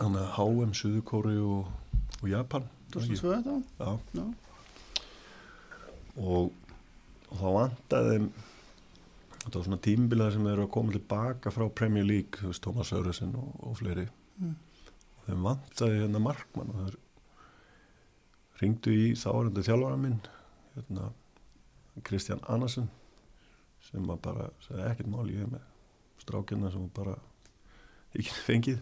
hann 0.00 0.18
að 0.20 0.28
HM, 0.36 0.74
Suðukóri 0.76 1.36
og, 1.40 1.72
og 2.20 2.28
Japan. 2.30 2.68
var 2.94 3.06
ekki? 3.06 3.20
2002 3.24 3.40
þá? 3.46 3.54
Já, 3.80 3.90
Já. 4.20 4.26
og, 6.22 6.52
og 7.30 7.40
þá 7.40 7.46
vantaði 7.56 8.18
þetta 9.46 9.58
var 9.58 9.66
svona 9.68 9.82
tímbilaði 9.86 10.36
sem 10.36 10.46
eru 10.50 10.66
að 10.66 10.72
koma 10.74 10.94
tilbaka 10.94 11.52
frá 11.54 11.66
Premier 11.80 12.06
League, 12.06 12.40
þú 12.40 12.50
veist, 12.50 12.62
Thomas 12.64 12.90
Söresen 12.90 13.34
og, 13.38 13.52
og 13.62 13.76
fleiri. 13.78 14.06
Mm. 14.40 14.56
Og 15.16 15.28
þeim 15.28 15.46
vantaði 15.46 16.00
hérna 16.02 16.22
markmann 16.22 16.72
og 16.74 16.80
þeir 16.82 16.98
ringdu 18.62 18.94
í 18.96 19.06
þáarandi 19.18 19.64
þjálfara 19.66 20.00
minn, 20.00 20.18
hérna, 20.74 21.10
Kristján 22.06 22.42
Andersen 22.52 22.90
sem 23.86 24.10
að 24.10 24.20
bara 24.24 24.48
segði 24.64 24.86
ekkert 24.90 25.10
mál 25.12 25.28
ég 25.30 25.48
með 25.48 25.62
strákina 26.20 26.72
sem 26.74 26.88
bara 26.96 27.14
ekki 28.16 28.32
fengið 28.48 28.80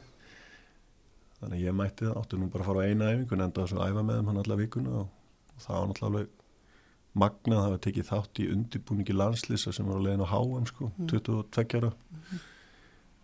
þannig 1.40 1.58
að 1.58 1.66
ég 1.66 1.76
mætti 1.76 2.08
það, 2.08 2.16
átti 2.22 2.40
nú 2.40 2.48
bara 2.52 2.64
að 2.64 2.70
fara 2.70 2.86
á 2.86 2.88
eina 2.88 3.10
æfingu 3.12 3.36
en 3.36 3.44
enda 3.46 3.66
þess 3.66 3.76
að 3.76 3.92
æfa 3.92 4.06
með 4.06 4.20
þeim 4.20 4.30
hann 4.30 4.40
alla 4.44 4.58
vikuna 4.60 4.96
og, 5.02 5.12
og 5.52 5.64
það 5.66 5.76
var 5.76 5.90
náttúrulega 5.90 6.43
magnað 7.14 7.58
að 7.60 7.66
hafa 7.68 7.80
tekið 7.86 8.08
þátt 8.10 8.40
í 8.42 8.48
undirbúningi 8.52 9.14
landslýsa 9.14 9.72
sem 9.72 9.86
var 9.86 10.00
að 10.00 10.06
leiðin 10.08 10.24
á 10.26 10.32
HM 10.34 10.66
sko, 10.70 10.90
Mm. 10.98 11.08
22 11.12 11.78
ára. 11.78 11.92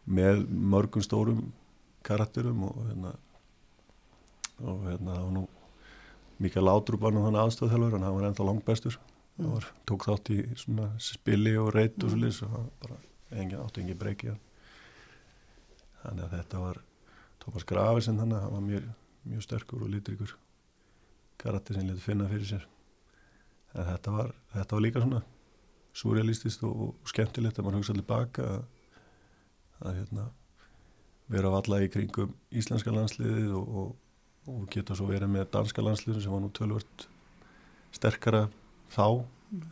Með 0.07 0.45
mörgum 0.49 1.03
stórum 1.05 1.53
karakterum 2.07 2.62
og 2.64 2.76
hérna 2.88 3.14
og 4.61 4.84
hérna 4.86 5.14
það 5.16 5.24
var 5.24 5.32
nú 5.36 5.47
Mikael 6.41 6.64
Látrúb 6.64 7.01
var 7.05 7.12
nú 7.12 7.22
þannig 7.26 7.43
aðstofþjálfur 7.45 7.97
en 7.99 8.03
hann 8.07 8.14
var 8.16 8.28
ennþá 8.30 8.47
langbestur. 8.49 8.97
Mm. 9.36 9.45
hann 9.45 9.55
var, 9.55 9.66
tók 9.86 10.05
þátt 10.09 10.30
í 10.34 10.38
svona 10.57 10.91
spili 10.99 11.57
og 11.57 11.72
reyt 11.74 12.03
og 12.05 12.11
svo 12.11 12.18
lýs 12.20 12.43
og 12.47 12.70
bara 12.80 12.97
engin, 13.30 13.61
átti 13.61 13.80
engin 13.82 13.99
breyki 13.99 14.34
þannig 16.03 16.24
að 16.24 16.34
þetta 16.38 16.62
var 16.64 16.80
Tómas 17.41 17.64
Grafisen 17.68 18.18
þannig 18.20 18.36
að 18.36 18.43
hann 18.45 18.53
var 18.57 18.64
mjög, 18.66 18.88
mjög 19.30 19.43
sterkur 19.47 19.82
og 19.86 19.91
litrikur 19.93 20.34
karakter 21.41 21.74
sem 21.78 21.86
leti 21.88 22.01
finna 22.05 22.28
fyrir 22.28 22.49
sér 22.51 22.66
en 23.74 23.86
þetta 23.86 24.14
var, 24.14 24.34
þetta 24.54 24.76
var 24.76 24.84
líka 24.84 25.02
svona 25.04 25.22
surrealistist 26.00 26.62
og, 26.66 26.84
og 26.86 27.10
skemmtilegt 27.10 27.58
að 27.58 27.66
mann 27.66 27.78
hugsa 27.78 27.94
allir 27.94 28.06
baka 28.06 28.46
að, 28.46 28.60
að 29.80 29.98
hérna, 30.00 30.28
vera 31.30 31.52
valla 31.54 31.80
í 31.84 31.90
kringum 31.92 32.32
íslenska 32.50 32.94
landsliðið 32.94 33.50
og, 33.58 33.74
og, 33.82 33.90
og 34.50 34.62
geta 34.72 34.96
svo 34.98 35.08
verið 35.10 35.32
með 35.34 35.50
danska 35.54 35.84
landsliðið 35.84 36.24
sem 36.24 36.34
var 36.34 36.42
nú 36.44 36.52
tölvört 36.56 37.06
sterkara 37.94 38.46
þá 38.94 39.04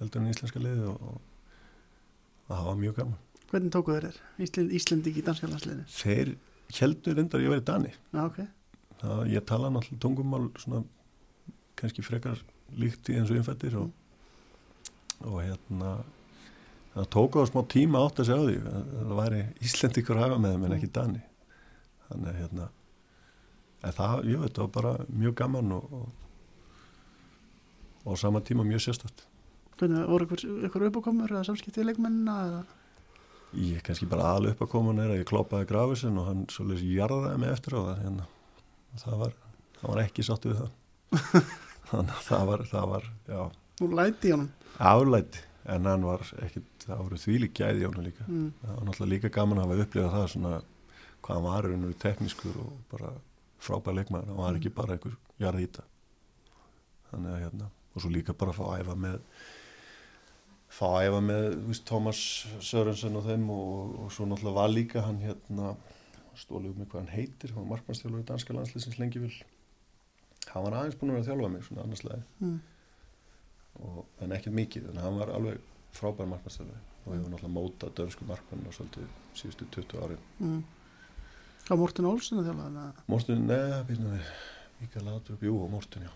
heldur 0.01 0.23
en 0.23 0.31
íslenska 0.33 0.63
liðið 0.63 0.91
og, 0.93 1.09
og 1.09 2.53
það 2.53 2.69
var 2.71 2.79
mjög 2.85 3.01
gaman 3.03 3.25
Hvernig 3.49 3.73
tóku 3.73 3.95
þeir 3.95 4.05
þér? 4.11 4.17
Ísland, 4.45 4.73
Íslandi 4.77 5.13
í 5.17 5.25
danska 5.25 5.49
landsliðinu? 5.49 5.87
þeir 5.89 6.35
heldur 6.79 7.17
reyndar 7.17 7.41
að 7.41 7.47
ég 7.47 7.55
verið 7.55 7.67
Dani 7.71 7.93
Já, 7.95 8.23
ok. 8.27 8.39
það, 9.01 9.23
ég 9.33 9.47
tala 9.49 9.71
náttúrulega 9.73 10.03
tungumál 10.05 10.49
svona 10.61 10.83
kannski 11.79 12.05
frekar 12.05 12.43
líkt 12.77 13.09
í 13.09 13.17
eins 13.19 13.33
og 13.33 13.41
innfættir 13.41 13.77
og, 13.81 13.91
og 15.25 15.41
hérna 15.43 15.97
það 16.95 17.11
tók 17.15 17.39
á 17.39 17.43
smá 17.49 17.63
tíma 17.71 18.03
átt 18.05 18.23
að 18.23 18.29
segja 18.29 18.43
á 18.43 18.47
því 18.49 18.57
að 18.59 18.89
það 18.99 19.19
væri 19.21 19.43
Íslendingur 19.65 20.19
að 20.19 20.25
hafa 20.27 20.41
með 20.43 20.55
þeim 20.55 20.67
en 20.67 20.77
ekki 20.79 20.91
Dani 20.99 21.23
þannig 22.09 22.31
að 22.31 22.41
hérna 22.43 22.69
en 23.79 23.95
það, 23.95 24.15
veit, 24.25 24.55
það 24.57 24.65
var 24.65 24.73
bara 24.75 24.95
mjög 25.09 25.37
gaman 25.39 25.77
og, 25.77 25.93
og, 25.99 26.09
og 28.09 28.19
sama 28.21 28.43
tíma 28.45 28.67
mjög 28.67 28.89
sérstætt 28.89 29.27
Hvernig 29.79 30.09
voru 30.11 30.27
ykkur, 30.27 30.89
uppákomur 30.89 31.31
eða 31.31 31.45
samskiptið 31.47 31.87
leikmennina 31.93 32.39
eða? 32.49 32.65
ég 33.59 33.85
kannski 33.85 34.09
bara 34.11 34.33
aðal 34.33 34.51
upp 34.51 34.65
að 34.67 34.73
koma 34.75 34.97
er 34.99 35.15
að 35.15 35.23
ég 35.23 35.29
kloppaði 35.29 35.69
grafisinn 35.71 36.19
og 36.21 36.27
hann 36.29 36.43
svolítið 36.53 36.99
jarðaði 36.99 37.39
mig 37.41 37.55
eftir 37.55 37.79
á 37.79 37.81
það 37.81 38.03
hérna. 38.03 38.27
það 39.05 39.23
var, 39.23 39.39
það 39.79 39.89
var 39.93 40.03
ekki 40.03 40.27
sáttu 40.27 40.53
við 40.53 40.61
það 40.65 41.57
þannig 41.91 42.15
að 42.17 42.25
það 42.29 42.47
var, 42.53 42.65
það 42.73 42.89
var 42.95 43.11
já, 43.33 43.43
Nú 43.81 43.89
læti 43.95 44.29
í 44.29 44.33
honum. 44.35 44.51
aflæti 44.79 45.45
en 45.69 45.85
hann 45.87 46.05
var 46.09 46.23
ekkit, 46.47 46.69
það 46.87 47.03
voru 47.05 47.19
þvílík 47.21 47.55
gæði 47.59 47.83
í 47.83 47.87
honum 47.89 48.07
líka. 48.07 48.25
Mm. 48.29 48.49
það 48.63 48.75
var 48.79 48.87
náttúrulega 48.89 49.13
líka 49.15 49.31
gaman 49.35 49.59
að 49.61 49.67
hafa 49.69 49.85
upplifað 49.87 50.15
það 50.17 50.29
svona 50.33 50.53
hvað 51.23 51.35
hann 51.37 51.47
var 51.49 51.69
raunur 51.69 51.97
teknískur 52.05 52.59
og 52.63 52.73
bara 52.93 53.13
frábær 53.59 53.97
leikmaður, 53.99 54.31
hann 54.33 54.41
var 54.41 54.59
ekki 54.61 54.73
bara 54.79 54.95
einhver 54.97 55.17
jarðýta 55.43 55.85
þannig 57.11 57.35
að 57.35 57.43
hérna 57.45 57.71
og 57.95 58.03
svo 58.05 58.11
líka 58.15 58.35
bara 58.39 58.53
að 58.55 58.59
fá 58.61 58.65
að 58.69 58.83
æfa 58.85 58.97
með 59.05 59.19
fá 60.79 60.87
að 60.93 61.07
æfa 61.09 61.21
með 61.25 61.47
þú 61.53 61.69
veist, 61.73 61.85
Thomas 61.89 62.23
Sörensen 62.71 63.17
og 63.19 63.25
þeim 63.29 63.47
og, 63.55 63.95
og 64.05 64.11
svo 64.15 64.27
náttúrulega 64.29 64.59
var 64.61 64.73
líka 64.73 65.05
hann 65.07 65.21
hérna 65.25 65.75
stólið 66.39 66.73
um 66.75 66.83
mig 66.83 66.91
hvað 66.93 67.01
hann 67.03 67.15
heitir 67.17 67.55
hann 67.55 67.65
var 67.65 67.71
markmannstjálfur 67.77 68.23
í 68.23 68.29
danska 68.29 68.55
landslýsins 68.57 68.99
lengi 69.01 69.23
vil 69.25 69.33
hann 70.53 70.65
var 70.65 70.77
aðeins 70.79 70.99
búin 71.01 71.11
að 71.13 71.19
vera 71.19 71.25
að 71.25 71.31
þjálfa 71.31 71.51
mig 71.55 71.65
svona 71.67 71.83
annarslega 71.87 72.23
Mm. 72.41 72.61
og, 73.81 74.05
en 74.21 74.33
ekkert 74.33 74.55
mikið, 74.59 74.89
en 74.93 74.97
hann 75.03 75.19
var 75.19 75.33
alveg 75.35 75.59
frábær 75.99 76.29
markmannstjálfur 76.31 76.79
og 77.07 77.15
hefur 77.15 77.31
náttúrulega 77.33 77.55
mótað 77.57 77.95
dönsku 77.99 78.27
markmann 78.29 78.67
og 78.69 78.75
svolítið 78.77 79.07
síðustu 79.39 79.67
20 79.77 80.03
árin. 80.05 80.23
Mm. 80.39 80.63
Hvað 81.69 81.79
Morten 81.83 82.09
Olsen 82.09 82.39
að 82.41 82.49
þjálfa 82.49 82.67
þannig 82.69 83.03
Morten, 83.13 83.45
neða, 83.49 83.83
býtum 83.89 84.11
við. 84.15 84.33
Mikael 84.81 85.05
Laudrup, 85.09 85.43
jú 85.43 85.55
og 85.65 85.71
Morten, 85.71 86.03
já. 86.07 86.13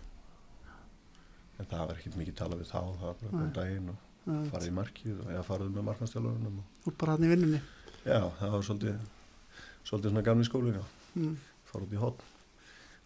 En 1.58 1.66
það 1.70 1.86
var 1.88 1.96
ekkert 1.98 2.16
mikið 2.20 2.36
talað 2.38 2.62
við 2.62 2.70
þá 2.72 2.78
það 2.80 3.06
var 3.06 3.16
bara 3.22 3.42
um 3.42 3.52
daginn 3.56 3.90
og 3.92 4.48
farið 4.52 4.68
í 4.68 4.74
markið 4.76 5.20
og 5.24 5.30
eða 5.32 5.42
farið 5.46 5.72
með 5.76 5.86
markmannstjálfurinn 5.88 6.60
og 6.86 6.94
bara 6.98 7.16
hann 7.16 7.26
í 7.26 7.30
vinnunni? 7.32 7.60
já, 8.06 8.20
það 8.38 8.50
var 8.54 8.62
svolítið 8.68 9.00
svolítið 9.82 10.10
svona 10.12 10.22
gamli 10.28 10.44
skóli, 10.46 10.72
já. 10.76 10.84
Mm. 11.18 11.36
fara 11.68 11.84
út 11.86 11.92
í 11.92 12.00
hotn 12.02 12.28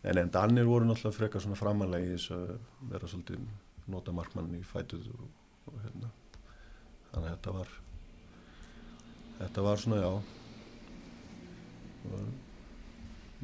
en 0.04 0.18
en 0.18 0.30
Danir 0.30 0.64
voru 0.68 0.84
náttúrulega 0.86 1.16
frekar 1.18 1.40
svona 1.42 1.56
framanlega 1.58 2.04
í 2.06 2.16
þess 2.16 2.30
að 2.36 2.58
vera 2.92 3.08
svolítið 3.10 3.46
nota 3.88 4.12
markmann 4.12 4.54
í 4.58 4.62
fætuð 4.66 5.06
og, 5.14 5.28
og 5.70 5.80
hérna 5.84 6.10
þannig 7.12 7.28
að 7.28 7.30
þetta 7.36 7.52
var 7.56 7.68
þetta 9.38 9.62
var 9.68 9.76
svona 9.82 10.00
já 10.02 10.10
það 12.02 12.12
var 12.16 12.28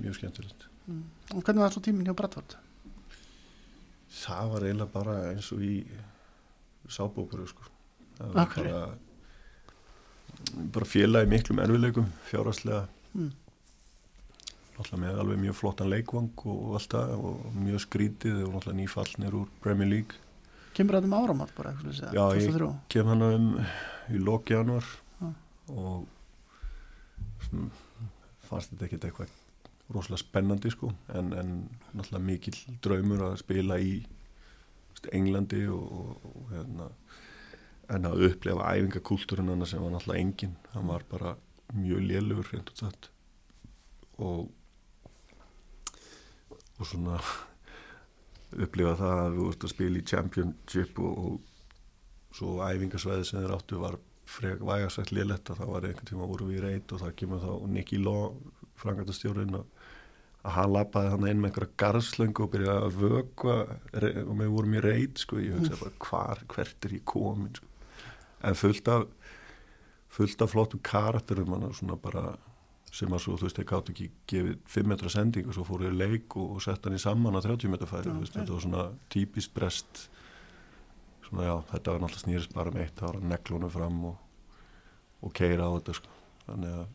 mjög 0.03 0.15
skemmtilegt 0.21 0.69
Mm. 0.83 1.05
Og 1.37 1.45
hvernig 1.47 1.63
var 1.63 1.71
svo 1.71 1.79
tíminn 1.87 2.09
hjá 2.09 2.15
Bradford? 2.19 2.57
það 4.11 4.49
var 4.51 4.65
eiginlega 4.67 4.91
bara 4.91 5.13
eins 5.29 5.53
og 5.55 5.61
í 5.63 5.77
sábókuru 6.91 7.45
sko 7.47 7.69
það 8.19 8.33
var 8.35 8.49
bara 8.57 8.81
bara 10.75 10.89
félagi 10.91 11.31
miklum 11.31 11.61
erfileikum 11.63 12.09
fjárhagslega 12.33 12.89
Mm. 13.15 13.31
Náttúrulega 14.77 15.03
með 15.05 15.21
alveg 15.23 15.41
mjög 15.43 15.57
flottan 15.59 15.91
leikvang 15.93 16.45
og 16.53 16.75
allt 16.79 16.95
það 16.97 17.13
og 17.31 17.57
mjög 17.63 17.83
skrítið 17.87 18.39
og 18.47 18.55
náttúrulega 18.55 18.79
nýfallnir 18.81 19.37
úr 19.43 19.49
Premier 19.65 19.91
League 19.93 20.21
Kemur 20.73 20.97
þetta 20.97 21.09
um 21.11 21.17
áramát 21.19 21.51
bara, 21.57 21.73
eitthvað 21.75 22.15
Já, 22.17 22.25
ég- 22.33 22.47
2003? 22.49 22.69
kem 22.89 23.07
hann 23.13 23.23
um 23.27 23.49
í 24.09 24.19
lok 24.25 24.49
januar 24.55 24.87
Já. 25.21 25.29
og 25.69 26.07
svona, 27.47 27.69
fannst 28.49 28.73
þetta 28.73 28.89
ekkert 28.89 29.07
eitthvað 29.11 29.39
rosalega 29.93 30.23
spennandi 30.23 30.71
sko 30.73 30.93
en, 31.13 31.33
en 31.37 31.53
náttúrulega 31.93 32.25
mikill 32.25 32.59
draumur 32.85 33.27
að 33.29 33.39
spila 33.45 33.79
í 33.83 33.95
Englandi 35.13 35.65
og, 35.67 35.87
og, 35.99 36.27
og 36.31 36.51
hérna, 36.55 36.85
en 37.91 38.05
að 38.07 38.21
upplefa 38.29 38.69
æfingakultúrin 38.77 39.51
hann 39.51 39.67
sem 39.67 39.83
var 39.83 39.91
náttúrulega 39.97 40.23
engin 40.23 40.53
hann 40.73 40.87
var 40.89 41.03
bara 41.11 41.33
mjög 41.75 42.05
lélugur 42.07 42.49
reynd 42.53 42.71
og 42.71 42.79
satt 42.79 43.09
og 44.23 44.51
og 46.83 46.89
svona 46.91 47.19
upplifa 48.53 48.97
það 48.99 49.19
að 49.23 49.35
við 49.37 49.45
vortum 49.47 49.69
að 49.69 49.75
spila 49.75 50.01
í 50.01 50.09
championship 50.13 50.99
og, 51.01 51.21
og 51.27 52.37
svo 52.37 52.57
æfingasvæði 52.67 53.29
sem 53.29 53.41
þeir 53.41 53.55
áttu 53.57 53.81
var 53.81 53.99
frek 54.33 54.63
vægasætt 54.65 55.13
léletta 55.13 55.57
þá 55.59 55.65
var 55.69 55.87
einhvern 55.87 56.09
tíma 56.09 56.29
voru 56.29 56.49
við 56.49 56.61
í 56.61 56.65
reit 56.67 56.93
og 56.95 57.03
það 57.03 57.17
kemur 57.21 57.43
þá 57.43 57.73
Nicky 57.73 57.99
Law 58.01 58.37
frangatastjórinn 58.83 59.59
og 59.59 59.83
að 60.43 60.57
hann 60.57 60.73
lappaði 60.75 61.11
hann 61.13 61.27
inn 61.31 61.43
með 61.43 61.51
einhverja 61.53 61.79
garðslöngu 61.83 62.45
og 62.45 62.53
byrjaði 62.53 62.87
að 62.87 62.97
vökva 63.03 63.57
re- 64.03 64.15
og 64.25 64.39
við 64.41 64.55
vorum 64.57 64.75
í 64.75 64.83
reit 64.83 65.23
sko 65.23 65.39
ég 65.39 65.59
hugsaði 65.59 65.83
bara 65.85 66.07
hvar, 66.09 66.43
hvert 66.55 66.87
er 66.89 66.97
ég 66.97 67.05
komin 67.13 67.53
sko. 67.55 67.69
en 68.43 68.59
fullt 68.59 68.91
af 68.91 69.05
fullt 70.13 70.43
af 70.43 70.53
flottum 70.53 70.83
karakterum 70.85 71.55
hann 71.55 71.77
svona 71.79 71.97
bara 71.97 72.25
sem 72.93 73.13
að 73.13 73.23
svo, 73.25 73.39
þú 73.41 73.47
veist, 73.47 73.59
þeir 73.59 73.69
gáttu 73.71 73.93
ekki 73.95 74.09
gefið 74.29 74.57
5 74.75 74.91
metra 74.91 75.13
sending 75.13 75.47
og 75.49 75.57
svo 75.57 75.65
fóruðu 75.65 75.93
leik 75.97 76.37
og, 76.37 76.57
og 76.57 76.65
sett 76.65 76.85
hann 76.85 76.97
í 76.99 77.01
saman 77.01 77.39
að 77.39 77.47
30 77.49 77.73
metra 77.73 77.89
færi, 77.89 78.11
Já, 78.11 78.13
þú 78.13 78.25
veist, 78.25 78.35
ok. 78.35 78.41
þetta 78.41 78.57
var 78.57 78.65
svona 78.67 78.83
típist 79.15 79.55
brest 79.57 80.03
svona 81.33 81.47
já, 81.47 81.55
þetta 81.71 81.95
var 81.95 82.03
náttúrulega 82.03 82.25
snýrist 82.27 82.53
bara 82.53 82.73
um 82.73 82.83
eitt, 82.83 82.93
það 82.99 83.09
var 83.09 83.21
að 83.23 83.31
neglunum 83.31 83.73
fram 83.73 84.03
og, 84.11 84.19
og 85.25 85.33
keira 85.39 85.71
á 85.73 85.73
þetta 85.79 85.97
sko, 85.97 86.19
þannig 86.45 86.77
að 86.83 86.91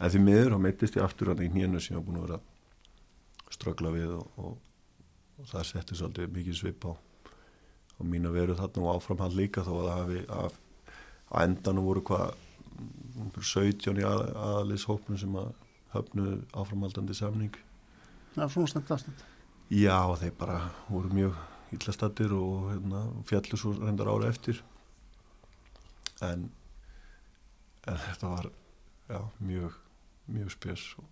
en 0.00 0.14
því 0.14 0.22
miður 0.24 0.54
þá 0.54 0.62
meittist 0.64 0.96
ég 0.96 1.04
aftur 1.04 1.32
hann 1.32 1.44
í 1.44 1.50
hnénu 1.52 1.80
sem 1.82 1.94
ég 1.94 2.00
var 2.00 2.06
búin 2.06 2.20
að 2.20 2.26
vera 2.26 2.38
að 2.40 3.54
ströggla 3.58 3.92
við 3.92 4.14
og, 4.16 4.40
og, 4.40 4.58
það 5.50 5.66
setti 5.68 5.96
svolítið 5.96 6.34
mikið 6.36 6.56
svip 6.56 6.84
á 6.88 6.92
og 8.00 8.08
mín 8.08 8.28
að 8.28 8.36
veru 8.38 8.56
þarna 8.56 8.86
og 8.86 8.96
áframhald 8.96 9.36
líka 9.36 9.64
þó 9.64 9.72
að 9.74 9.86
það 9.86 9.98
hafi 9.98 10.20
að, 10.36 10.56
að 11.28 11.44
endanum 11.44 11.88
voru 11.88 12.02
hvað 12.08 12.46
17 13.40 14.00
í 14.00 14.06
að, 14.06 14.24
aðalishópnum 14.34 15.18
sem 15.20 15.36
að 15.40 15.50
höfnu 15.94 16.38
áframhaldandi 16.54 17.16
samning. 17.18 17.56
Já, 18.36 18.44
svona 18.46 18.70
stend 18.70 18.90
afstand 18.94 19.26
Já, 19.70 19.98
þeir 20.18 20.32
bara 20.38 20.60
voru 20.88 21.10
mjög 21.14 21.38
illastattir 21.74 22.32
og 22.34 22.72
hérna, 22.72 23.04
fjallu 23.26 23.58
svo 23.58 23.74
reyndar 23.78 24.10
ára 24.10 24.30
eftir. 24.30 24.62
En, 26.26 26.48
en 27.86 28.02
þetta 28.06 28.32
var 28.32 28.50
já, 29.10 29.20
mjög 29.38 29.78
mjög 30.30 30.52
spes 30.54 30.84
og, 30.98 31.06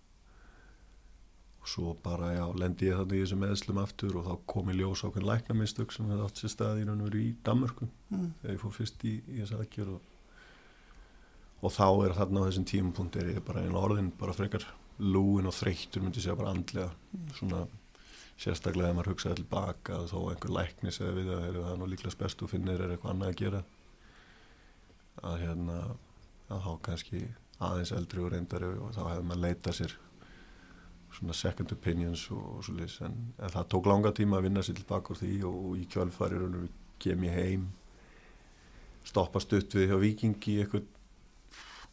og 1.59 1.69
svo 1.69 1.93
bara, 2.03 2.31
já, 2.35 2.45
lendi 2.59 2.89
ég 2.89 2.99
þannig 2.99 3.19
í 3.19 3.23
þessum 3.25 3.45
eðslum 3.49 3.81
aftur 3.81 4.19
og 4.19 4.27
þá 4.27 4.45
kom 4.53 4.71
í 4.71 4.77
ljós 4.79 5.03
ákveðin 5.03 5.29
læknamistök 5.29 5.93
sem 5.95 6.07
hefði 6.09 6.27
átt 6.27 6.41
sér 6.41 6.53
stað 6.53 6.83
í 6.83 6.87
raun 6.87 7.03
og 7.03 7.09
veru 7.09 7.23
í 7.23 7.33
Danmörku 7.45 7.89
mm. 7.89 8.29
þegar 8.41 8.55
ég 8.55 8.63
fór 8.63 8.75
fyrst 8.77 9.05
í, 9.07 9.15
í 9.27 9.41
þess 9.41 9.57
aðgjör 9.57 9.93
og, 9.95 10.15
og 11.59 11.73
þá 11.75 11.87
er 12.05 12.15
þarna 12.17 12.43
á 12.43 12.47
þessum 12.47 12.67
tímapunkt 12.69 13.17
er 13.19 13.33
ég 13.33 13.43
bara 13.45 13.63
einn 13.65 13.77
orðin 13.77 14.13
bara 14.19 14.35
frekar 14.35 14.65
lúin 14.99 15.47
og 15.47 15.55
þreyttur 15.55 16.03
myndi 16.03 16.23
segja 16.23 16.37
bara 16.39 16.53
andlega. 16.53 16.89
Svona 17.35 17.65
sérstaklega 18.39 18.91
ef 18.91 18.97
maður 18.97 19.13
hugsaði 19.13 19.41
tilbaka 19.41 19.97
að 19.99 20.11
þó 20.13 20.19
einhver 20.31 20.55
lækni 20.55 20.93
segði 20.95 21.23
við 21.23 21.33
að 21.35 21.57
það 21.59 21.71
er 21.73 21.79
nú 21.81 21.89
líklega 21.91 22.19
best 22.21 22.43
og 22.43 22.51
finnir 22.53 22.83
er 22.83 22.93
eitthvað 22.93 23.15
annað 23.15 23.33
að 23.33 23.39
gera. 23.41 23.63
Að 25.19 25.41
hérna 25.43 25.79
að 26.49 26.61
þá 26.65 26.71
kannski 26.87 27.23
aðeins 27.59 27.91
eldri 27.95 28.23
og 28.23 28.31
reyndari 28.33 28.69
og 28.79 28.93
þá 28.95 29.01
hefði 29.09 29.25
maður 29.27 29.43
leitað 29.43 29.77
sér 29.79 29.97
svona 31.17 31.35
second 31.35 31.73
opinions 31.73 32.27
og, 32.31 32.43
og 32.55 32.63
svo 32.63 32.75
leys 32.77 32.99
en, 33.03 33.17
en 33.41 33.51
það 33.51 33.67
tók 33.73 33.89
langa 33.89 34.13
tíma 34.15 34.37
að 34.37 34.47
vinna 34.47 34.63
sér 34.63 34.77
tilbaka 34.77 35.13
úr 35.13 35.19
því 35.19 35.33
og, 35.49 35.57
og 35.65 35.81
í 35.81 35.87
kjölfarir 35.91 36.45
kem 37.01 37.25
ég 37.27 37.35
heim 37.35 37.67
stoppa 39.07 39.41
stutt 39.43 39.73
við 39.75 39.89
hjá 39.89 39.99
Vikingi 39.99 40.59
eitthvað 40.61 40.87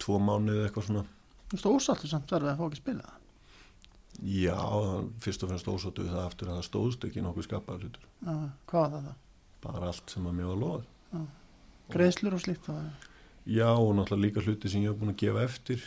tvo 0.03 0.18
mánuði 0.22 0.66
eitthvað 0.66 0.88
svona 0.90 1.07
Þú 1.47 1.55
veist, 1.55 1.68
ósáttu 1.70 2.11
samt 2.11 2.32
verður 2.34 2.53
að 2.53 2.61
fá 2.61 2.66
ekki 2.66 2.82
spila 2.82 3.14
Já, 4.24 4.57
fyrst 5.20 5.44
og 5.44 5.51
fremst 5.51 5.68
ósáttu 5.68 6.07
það 6.09 6.22
aftur 6.22 6.51
að 6.51 6.61
það 6.61 6.66
stóðst 6.70 7.05
ekki 7.05 7.24
nokkuð. 7.24 7.49
Já, 7.51 8.36
Hvað 8.70 8.80
var 8.80 8.94
það 8.94 9.03
það? 9.09 9.18
Bara 9.66 9.90
allt 9.90 10.14
sem 10.14 10.28
að 10.28 10.38
mér 10.38 10.49
var 10.53 10.61
loð. 10.62 10.86
Greiðslur 11.92 12.36
og 12.36 12.42
slíkt. 12.42 12.70
Já, 13.47 13.68
og 13.70 13.92
náttúrulega 13.94 14.24
líka 14.24 14.42
hluti 14.42 14.70
sem 14.70 14.82
ég 14.82 14.90
hef 14.90 15.01
búin 15.01 15.12
að 15.12 15.20
gefa 15.22 15.44
eftir 15.47 15.84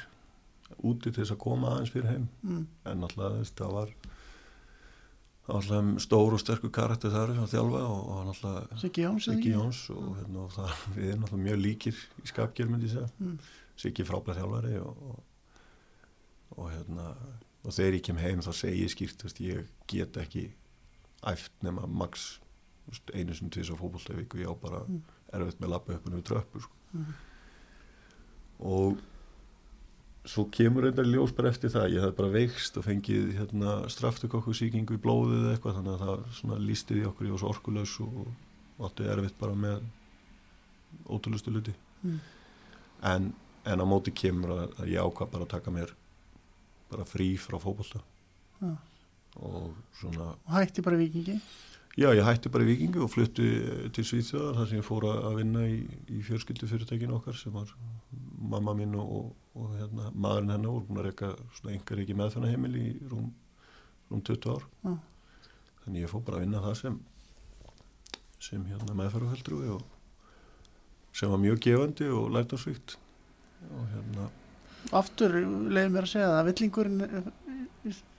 úti 0.86 1.10
til 1.10 1.18
þess 1.18 1.34
að 1.34 1.41
koma 1.43 1.74
aðeins 1.74 1.91
fyrir 1.91 2.12
heim. 2.14 2.30
mm. 2.43 2.68
En 2.88 3.01
náttúrulega 3.03 3.49
það 3.57 3.74
var 3.76 3.95
náttúrulega 5.49 6.03
stór 6.05 6.36
og 6.38 6.43
sterkur 6.43 6.72
karakter 6.72 7.14
þar 7.14 7.34
að 7.34 7.55
þjálfa 7.55 7.82
og, 7.89 8.03
og 8.14 8.28
náttúrulega 8.30 8.80
Siggi 8.84 9.07
Jóns 9.07 9.28
eða 9.89 9.97
og, 9.97 10.12
hérna, 10.20 10.45
og 10.45 10.53
það, 10.55 10.76
við 10.95 11.10
erum 11.10 11.26
náttúrulega 11.26 11.47
mjög 11.49 11.60
líkir 11.66 12.03
í 12.24 12.30
skapgjör 12.32 12.70
myndi 12.70 12.88
ég 12.88 12.95
segja. 12.95 13.10
Mm. 13.18 13.39
Siggi 13.80 14.04
frábær 14.08 14.36
þjálfari 14.40 14.74
og, 14.84 15.04
og, 15.10 15.20
og 16.58 16.72
hérna 16.74 17.06
og 17.64 17.72
þegar 17.76 17.96
ég 18.00 18.04
kem 18.10 18.20
heim 18.20 18.42
þá 18.44 18.52
segi 18.56 18.82
ég 18.86 18.92
skýrt 18.94 19.24
veist, 19.26 19.40
ég 19.44 19.68
get 19.92 20.18
ekki 20.20 20.46
æft 21.28 21.52
nema 21.64 21.88
max 21.88 22.40
veist, 22.90 23.12
einu 23.16 23.36
sem 23.36 23.50
tvis 23.52 23.72
á 23.72 23.76
fótbolltavíku 23.80 24.40
ég 24.44 24.52
á 24.52 24.56
bara 24.60 24.84
Mm. 24.90 25.02
erfitt 25.34 25.60
með 25.62 25.70
lappa 25.76 25.94
upp 25.94 26.06
og 26.08 26.14
niður 26.14 26.28
tröppur 26.32 26.64
sko. 26.66 26.76
Mm. 26.98 27.14
og 28.60 28.98
svo 30.30 30.44
kemur 30.52 30.88
þetta 30.90 31.06
ljós 31.08 31.32
bara 31.38 31.50
eftir 31.54 31.72
það 31.74 31.94
ég 31.94 32.04
hafði 32.04 32.18
bara 32.18 32.32
veikst 32.34 32.78
og 32.78 32.86
fengið 32.86 33.30
hérna, 33.38 33.76
straftukokkusíkingu 33.90 34.98
í 34.98 35.02
blóðið 35.04 35.44
eða 35.46 35.54
eitthvað 35.56 35.78
þannig 35.80 35.94
að 35.94 36.04
það 36.06 36.26
svona 36.40 36.58
lístið 36.66 37.00
í 37.02 37.06
okkur 37.10 37.30
var 37.32 37.40
svo 37.44 37.52
orkulegs 37.54 37.94
og, 38.04 38.18
og 38.80 38.90
átti 38.90 39.08
erfitt 39.14 39.38
bara 39.40 39.56
með 39.56 39.86
ótrúlustu 41.10 41.54
luti 41.56 41.76
Mm. 42.04 42.20
en, 43.04 43.26
en 43.66 43.82
á 43.82 43.86
móti 43.88 44.14
kemur 44.16 44.53
að, 44.55 44.76
að 44.80 44.91
ég 44.93 45.01
ákvað 45.07 45.32
bara 45.34 45.47
að 45.47 45.53
taka 45.55 45.74
mér 45.74 45.95
bara 46.89 47.05
frí 47.07 47.34
frá 47.38 47.57
fótbolta 47.62 48.01
Já. 48.60 48.72
og 49.39 49.74
svona 49.99 50.32
Og 50.45 50.53
hætti 50.57 50.84
bara 50.86 50.99
vikingi 50.99 51.36
já 51.99 52.10
ég 52.16 52.24
hætti 52.24 52.49
bara 52.53 52.64
í 52.64 52.70
vikingu 52.70 53.03
og 53.03 53.12
flutti 53.12 53.45
til 53.95 54.05
Svíþjóðar 54.07 54.55
þar 54.60 54.70
sem 54.70 54.80
ég 54.80 54.88
fór 54.88 55.05
að 55.10 55.38
vinna 55.41 55.66
í, 55.68 55.80
í 56.16 56.22
fjörskildu 56.24 56.70
fyrirtækinu 56.70 57.18
okkar 57.18 57.36
sem 57.36 57.53
var 57.53 57.72
mamma 58.39 58.74
mín 58.78 58.95
og, 58.95 59.10
og, 59.20 59.30
og 59.60 59.76
hérna, 59.76 60.10
maðurinn 60.16 60.53
hennar 60.55 60.74
voru 60.76 60.88
búin 60.88 61.01
að 61.01 61.10
reyka 61.10 61.32
svona 61.57 61.76
engar 61.76 62.01
ekki 62.03 62.16
meðfanna 62.18 62.51
heimil 62.53 62.76
í 62.80 62.88
rúm, 63.12 63.30
rúm 64.12 64.24
20 64.24 64.53
ár 64.55 64.68
Já. 64.86 64.93
þannig 65.84 66.05
ég 66.05 66.14
fór 66.14 66.24
bara 66.26 66.39
að 66.39 66.45
vinna 66.47 66.64
það 66.64 66.78
sem 66.84 66.99
sem 68.39 68.64
hérna 68.72 68.95
meðfærufeldrúi 68.95 69.74
og 69.76 69.84
sem 71.12 71.32
var 71.32 71.41
mjög 71.43 71.60
gefandi 71.66 72.07
og 72.16 72.30
lærdásvíkt 72.32 72.95
og 73.68 73.86
hérna 73.93 74.30
Aftur 74.95 75.34
leiði 75.70 75.89
mér 75.91 76.05
að 76.07 76.12
segja 76.14 76.28
það 76.32 76.39
að 76.39 76.47
villingurinn 76.49 76.99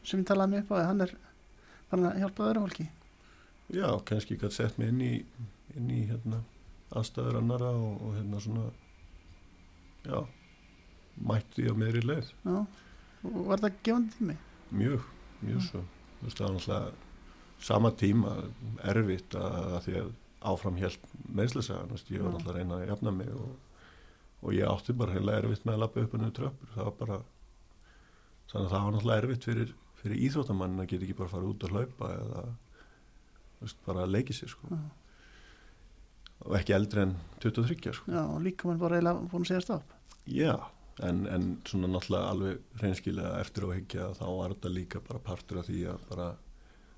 sem 0.05 0.21
ég 0.21 0.27
talaði 0.29 0.53
með 0.53 0.63
upp 0.65 0.71
á 0.71 0.77
því, 0.77 0.87
hann 0.91 1.05
er 1.07 1.13
hann 1.91 2.05
að 2.11 2.19
hjálpa 2.23 2.49
öðru 2.51 2.65
fólki 2.67 2.87
Já, 3.71 3.87
kannski 4.11 4.37
gætt 4.41 4.57
sett 4.57 4.79
mig 4.79 4.89
inn 4.91 5.01
í, 5.07 5.13
inn 5.79 5.91
í 5.95 6.01
hérna, 6.11 6.41
aðstæður 6.99 7.37
annara 7.39 7.69
og, 7.71 8.01
og 8.03 8.17
hérna 8.19 8.41
svona, 8.43 8.65
já, 10.11 10.19
mætti 11.31 11.69
á 11.71 11.75
meðri 11.79 12.01
leið. 12.03 12.33
Já. 12.43 12.57
Og 13.31 13.37
var 13.47 13.63
það 13.63 13.77
gefandi 13.87 14.17
tími? 14.17 14.37
Mjög, 14.75 15.05
mjög 15.45 15.61
Mm. 15.61 15.67
svo. 15.69 15.85
Þú 16.19 16.27
veist, 16.27 16.41
það 16.41 16.47
var 16.49 16.57
náttúrulega 16.57 16.93
sama 17.71 17.91
tíma 18.03 18.33
erfitt 18.91 19.35
að, 19.39 19.55
að 19.77 19.87
því 19.87 19.95
að 20.03 20.11
áfram 20.51 20.81
hjælt 20.83 21.07
meðslesagan, 21.39 21.95
veist, 21.95 22.11
ég 22.11 22.25
var 22.25 22.33
Já. 22.33 22.35
náttúrulega 22.35 22.51
að 22.51 22.59
reyna 22.59 22.81
að 22.81 22.91
jafna 22.91 23.15
mig 23.21 23.31
og, 23.39 23.55
og 24.41 24.57
ég 24.57 24.67
átti 24.69 24.97
bara 24.97 25.15
heila 25.17 25.37
erfitt 25.41 25.67
með 25.67 25.77
að 25.77 25.85
lappa 25.85 26.05
upp 26.05 26.17
henni 26.17 26.33
tröppur. 26.37 26.73
Það 26.75 26.89
var 26.89 26.97
bara, 27.03 27.21
þannig 28.53 28.65
að 28.67 28.73
það 28.73 28.87
var 28.87 28.97
náttúrulega 28.97 29.25
erfitt 29.25 29.49
fyrir, 29.51 29.77
fyrir 30.01 30.25
íþróttamann 30.29 30.81
að 30.81 30.91
geta 30.95 31.07
ekki 31.07 31.19
bara 31.21 31.35
fara 31.35 31.51
út 31.51 31.69
og 31.69 31.77
hlaupa 31.77 32.11
eða, 32.17 32.45
veist, 33.61 33.81
bara 33.87 34.07
að 34.07 34.17
leiki 34.17 34.37
sér, 34.37 34.53
sko. 34.55 34.83
Og 36.49 36.57
ekki 36.57 36.73
eldri 36.73 37.05
en 37.05 37.17
23 37.45 37.97
sko. 37.99 38.13
Já, 38.13 38.23
og 38.25 38.41
líka 38.45 38.69
mann 38.69 38.81
bara 38.81 38.97
eiginlega 38.97 39.29
búin 39.29 39.45
að 39.45 39.53
segja 39.53 39.67
stopp 39.69 39.97
já, 40.31 40.55
en, 41.03 41.27
en 41.27 41.49
svona 41.67 41.91
náttúrulega 41.91 42.31
alveg 42.35 42.81
reynskilega 42.83 43.41
eftir 43.41 43.67
á 43.67 43.69
að 43.71 43.77
higgja 43.79 44.09
þá 44.19 44.25
var 44.29 44.55
þetta 44.55 44.73
líka 44.75 45.03
bara 45.09 45.23
partur 45.25 45.61
af 45.61 45.69
því 45.69 45.81
að 45.93 46.07
bara, 46.11 46.29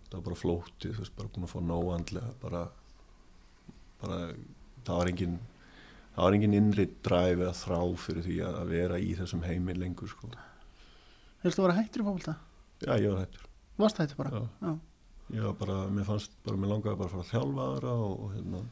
það 0.08 0.16
var 0.16 0.26
bara 0.28 0.40
flótið 0.42 0.96
þú 0.96 1.04
veist, 1.04 1.16
bara 1.18 1.32
búin 1.34 1.46
að 1.46 1.52
fá 1.52 1.60
nóandlega 1.68 2.34
bara, 2.42 2.62
bara 4.02 4.20
það 4.82 4.94
var 4.98 5.12
engin 5.12 5.38
það 6.12 6.22
var 6.26 6.36
engin 6.36 6.54
innri 6.58 6.86
dræf 7.04 7.38
eða 7.38 7.52
þrá 7.56 7.78
fyrir 8.04 8.22
því 8.26 8.36
að 8.46 8.56
að 8.62 8.68
vera 8.76 8.98
í 9.00 9.14
þessum 9.18 9.42
heimi 9.46 9.74
lengur 9.78 10.08
sko. 10.12 10.28
Helstu 11.42 11.62
að 11.62 11.66
vera 11.68 11.78
hættur 11.80 12.02
í 12.02 12.06
fólkvölda? 12.08 12.34
já, 12.86 12.92
ég 13.00 13.10
var 13.12 13.20
hættur 13.24 13.48
Varst 13.78 13.98
hættur 14.02 14.16
bara? 14.20 14.30
Já. 14.30 14.42
Já. 14.68 14.78
ég 15.32 15.42
var 15.46 15.54
bara, 15.62 15.76
mér 15.90 16.04
fannst 16.04 16.30
bara, 16.44 16.56
mér 16.60 16.68
langaði 16.74 16.96
bara 17.00 17.08
að 17.08 17.12
fara 17.16 17.22
að 17.24 17.30
þjálfa 17.32 17.66
aðra 17.72 17.92
og, 18.04 18.14
og 18.26 18.32
hérna 18.36 18.62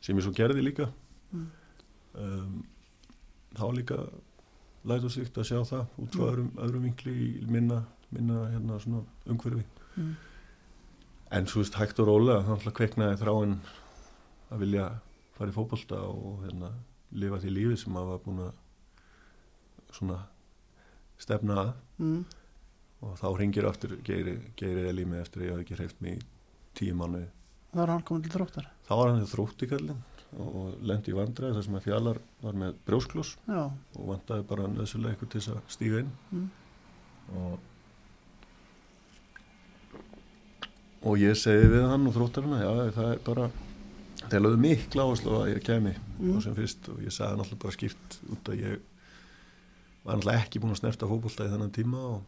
sem 0.00 0.16
ég 0.16 0.22
svo 0.28 0.32
gerði 0.38 0.62
líka 0.68 0.88
Mm. 1.28 1.46
um, 2.14 2.52
þá 3.52 3.64
líka 3.76 3.96
lætu 4.88 5.10
sig 5.12 5.26
að 5.36 5.44
sjá 5.44 5.58
það 5.68 5.82
út 6.00 6.14
frá 6.14 6.22
Mm. 6.22 6.28
öðrum, 6.30 6.46
öðrum 6.64 6.82
vinkli 6.86 7.12
í 7.12 7.46
minna, 7.50 7.82
minna 8.10 8.46
hérna 8.48 8.78
svona 8.80 9.02
umhverfi 9.28 9.64
Mm. 9.98 10.14
en 11.32 11.46
svo 11.46 11.60
veist 11.60 11.74
hægt 11.76 11.98
og 12.00 12.06
rólega 12.08 12.40
þá 12.46 12.48
náttúrulega 12.54 12.78
kveiknaði 12.78 13.18
þráin 13.20 13.58
að 14.52 14.58
vilja 14.62 14.86
fara 15.38 15.52
í 15.52 15.56
fótbolta 15.56 16.00
og 16.08 16.42
hérna 16.44 16.72
lifa 17.18 17.38
því 17.42 17.54
lífi 17.54 17.78
sem 17.80 17.94
maður 17.94 18.12
var 18.12 18.24
búin 18.26 18.42
að 18.44 19.94
svona 19.96 20.18
stefna 21.18 21.62
að. 21.62 21.72
Mm. 21.98 22.20
og 23.02 23.14
þá 23.18 23.26
ringir 23.38 23.66
aftur 23.66 23.96
Geiri, 24.06 24.36
Geiri 24.58 24.88
Elími 24.90 25.18
eftir 25.20 25.42
að 25.42 25.46
ég 25.46 25.52
hafði 25.54 25.64
ekki 25.64 25.78
hreift 25.78 26.00
mig 26.02 26.18
í 26.18 26.26
tíu 26.78 26.94
mánuði. 26.98 27.28
Það 27.72 27.80
var 27.80 27.92
hann 27.92 28.04
komin 28.06 28.24
til 28.24 28.34
þróttar? 28.34 28.68
Þá 28.88 28.92
var 28.98 29.10
hann 29.12 29.22
í 29.22 29.30
þróttikallin 29.32 30.04
og 30.44 30.82
lendi 30.84 31.12
í 31.12 31.16
vandræði 31.16 31.56
þar 31.56 31.64
sem 31.66 31.78
að 31.78 31.86
fjallar 31.86 32.18
var 32.42 32.58
með 32.60 32.74
brjósklós 32.84 33.30
Já, 33.48 33.62
og 33.70 34.10
vantaði 34.10 34.44
bara 34.50 34.68
nöðsulega 34.68 35.14
eitthvað 35.14 35.30
til 35.32 35.40
þess 35.40 35.54
að 35.54 35.72
stíga 35.72 36.02
inn. 36.04 36.12
Mm. 36.34 36.48
og 37.38 37.66
og 41.08 41.20
ég 41.22 41.38
segi 41.38 41.70
við 41.70 41.86
hann 41.86 42.08
og 42.10 42.14
þróttarina 42.16 42.58
já 42.60 42.70
það 42.96 43.10
er 43.12 43.20
bara 43.24 43.48
þeir 44.30 44.42
lögðu 44.44 44.60
mikla 44.62 45.04
áherslu 45.08 45.34
að 45.38 45.50
ég 45.54 45.62
kemi 45.66 45.94
Mm. 46.18 46.32
og 46.36 46.42
sem 46.42 46.54
fyrst 46.56 46.88
og 46.90 46.98
ég 47.04 47.12
sagði 47.14 47.36
náttúrulega 47.38 47.62
bara 47.62 47.76
skýrt 47.76 48.16
út 48.34 48.48
að 48.52 48.60
ég 48.62 48.80
var 50.04 50.16
náttúrulega 50.16 50.42
ekki 50.44 50.60
búin 50.62 50.72
að 50.74 50.80
snerta 50.80 51.06
fótbolta 51.06 51.46
í 51.46 51.52
þennan 51.52 51.70
tíma 51.76 52.00
og, 52.14 52.22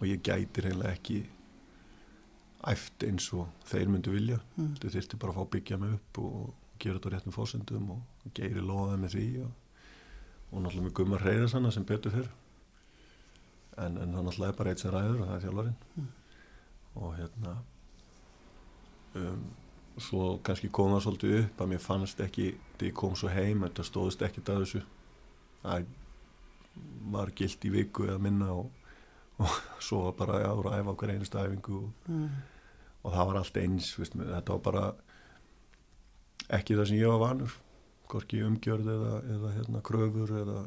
og 0.00 0.04
ég 0.10 0.20
gæti 0.22 0.60
reynilega 0.66 0.92
ekki 0.92 1.22
æft 2.72 3.02
eins 3.08 3.30
og 3.34 3.48
þeir 3.70 3.88
myndu 3.90 4.12
vilja 4.14 4.38
Mm. 4.56 4.74
þau 4.82 4.90
þyrfti 4.92 5.18
bara 5.18 5.32
að 5.32 5.38
fá 5.38 5.42
að 5.46 5.50
byggja 5.56 5.78
mig 5.80 5.94
upp 5.96 6.18
og 6.18 6.52
gera 6.78 6.98
þetta 6.98 7.08
á 7.08 7.12
réttum 7.14 7.32
fórsendum 7.38 7.90
og 7.96 8.02
geiri 8.34 8.60
loðaði 8.60 9.00
með 9.02 9.16
því 9.16 9.26
og, 9.46 9.50
og 10.52 10.62
náttúrulega 10.62 10.86
með 10.88 10.94
Gummar 11.00 11.24
Reyðarsanna 11.26 11.72
sem 11.72 11.84
betur 11.88 12.12
fyrr 12.12 12.28
en, 13.78 13.96
en 13.96 14.12
það 14.14 14.26
náttúrulega 14.28 14.52
er 14.52 14.58
bara 14.60 14.70
eitt 14.74 14.82
sem 14.84 14.92
ræður 14.92 15.20
og 15.24 15.26
það 15.30 15.36
er 15.38 15.44
þjálfarinn 15.46 15.80
Mm. 15.96 16.08
og 17.02 17.16
hérna 17.16 17.56
um, 19.16 19.42
svo 20.00 20.36
kannski 20.44 20.70
kom 20.72 20.92
það 20.94 21.04
svolítið 21.06 21.34
upp 21.42 21.62
að 21.62 21.72
mér 21.72 21.82
fannst 21.82 22.20
ekki 22.24 22.52
þegar 22.76 22.88
ég 22.88 22.94
kom 22.98 23.16
svo 23.18 23.32
heim, 23.32 23.64
þetta 23.66 23.84
stóðist 23.86 24.24
ekkert 24.24 24.52
að 24.52 24.62
þessu 24.64 24.82
það 25.62 25.90
var 27.12 27.32
gilt 27.36 27.66
í 27.68 27.72
viku 27.72 28.06
eða 28.08 28.22
minna 28.22 28.48
og, 28.54 28.70
og 29.42 29.58
svo 29.84 30.06
var 30.06 30.16
bara 30.20 30.38
að 30.48 30.62
æfa 30.78 30.94
okkur 30.94 31.12
einustu 31.12 31.40
æfingu 31.40 31.78
og, 31.82 31.90
mm. 32.08 32.28
og 33.02 33.16
það 33.16 33.28
var 33.30 33.40
allt 33.42 33.60
eins 33.60 33.90
veist, 33.98 34.16
þetta 34.16 34.56
var 34.56 34.62
bara 34.68 34.84
ekki 36.56 36.78
það 36.78 36.88
sem 36.88 37.02
ég 37.02 37.12
var 37.12 37.22
vanur 37.26 37.58
hvorki 38.12 38.42
umgjörð 38.44 38.88
eða, 38.92 39.12
eða 39.36 39.52
hérna, 39.58 39.84
kröfur 39.84 40.32
eða, 40.42 40.62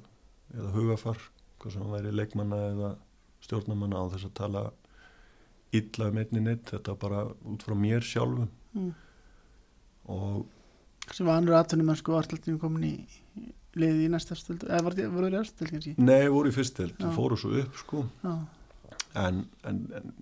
eða 0.53 0.73
hugafar 0.77 1.29
hvað 1.61 1.75
sem 1.75 1.93
væri 1.95 2.13
leikmanna 2.13 2.61
eða 2.69 2.91
stjórnamanna 3.45 4.01
á 4.01 4.05
þess 4.13 4.29
að 4.29 4.37
tala 4.37 4.63
illa 5.75 6.11
um 6.11 6.21
einni 6.21 6.41
neitt 6.45 6.69
þetta 6.71 6.93
var 6.93 7.01
bara 7.01 7.25
út 7.49 7.65
frá 7.65 7.75
mér 7.77 8.05
sjálfum 8.05 8.53
Mm. 8.75 8.91
Og 10.11 10.45
sem 11.13 11.27
var 11.27 11.37
annur 11.39 11.57
atvinnum 11.59 11.91
en 11.93 11.99
sko 11.99 12.15
vartaldinu 12.15 12.59
komin 12.61 12.87
í 12.87 12.95
í 13.35 13.51
liðið 13.79 14.05
í 14.05 14.11
næsta 14.13 14.37
stöld? 14.39 14.63
Eða 14.67 14.83
var 14.85 14.95
það 14.97 15.27
í 15.27 15.39
örstöld 15.41 15.71
kannski? 15.73 15.95
Nei, 15.99 16.27
voru 16.31 16.51
í 16.51 16.55
fyrstild, 16.55 16.95
Já. 16.99 17.09
fóru 17.15 17.37
svo 17.39 17.51
upp 17.59 17.79
sko. 17.81 18.03
En, 19.15 19.41
en, 19.67 19.81
en 19.95 20.13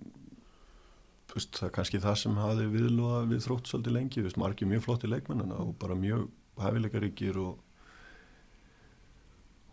veist, 1.34 1.54
það 1.58 1.68
er 1.68 1.74
kannski 1.74 2.00
það 2.02 2.18
sem 2.20 2.40
hafi 2.40 2.66
viðlóða 2.72 3.20
við 3.30 3.44
þrótt 3.46 3.70
svolítið 3.70 3.96
lengi, 3.96 4.24
veist, 4.26 4.40
margir 4.40 4.70
mjög 4.70 4.84
flotti 4.86 5.10
leikmennina 5.10 5.60
og 5.62 5.74
bara 5.82 5.98
mjög 5.98 6.26
hæfileikaríkir 6.62 7.38
og 7.42 7.60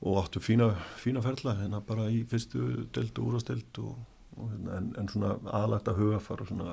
og 0.02 0.16
áttu 0.18 0.42
fína, 0.42 0.72
fína 0.98 1.22
ferla 1.22 1.54
hérna 1.60 1.82
bara 1.86 2.08
í 2.10 2.24
fyrstu 2.26 2.88
delt 2.94 3.20
og 3.22 3.28
úrastelt 3.30 3.78
og, 3.84 4.00
og 4.34 4.48
hérna, 4.50 4.80
en, 4.80 4.88
en 4.98 5.12
svona 5.12 5.36
aðlægt 5.54 5.92
að 5.92 6.00
hugafar 6.02 6.42
og 6.42 6.50
svona 6.50 6.72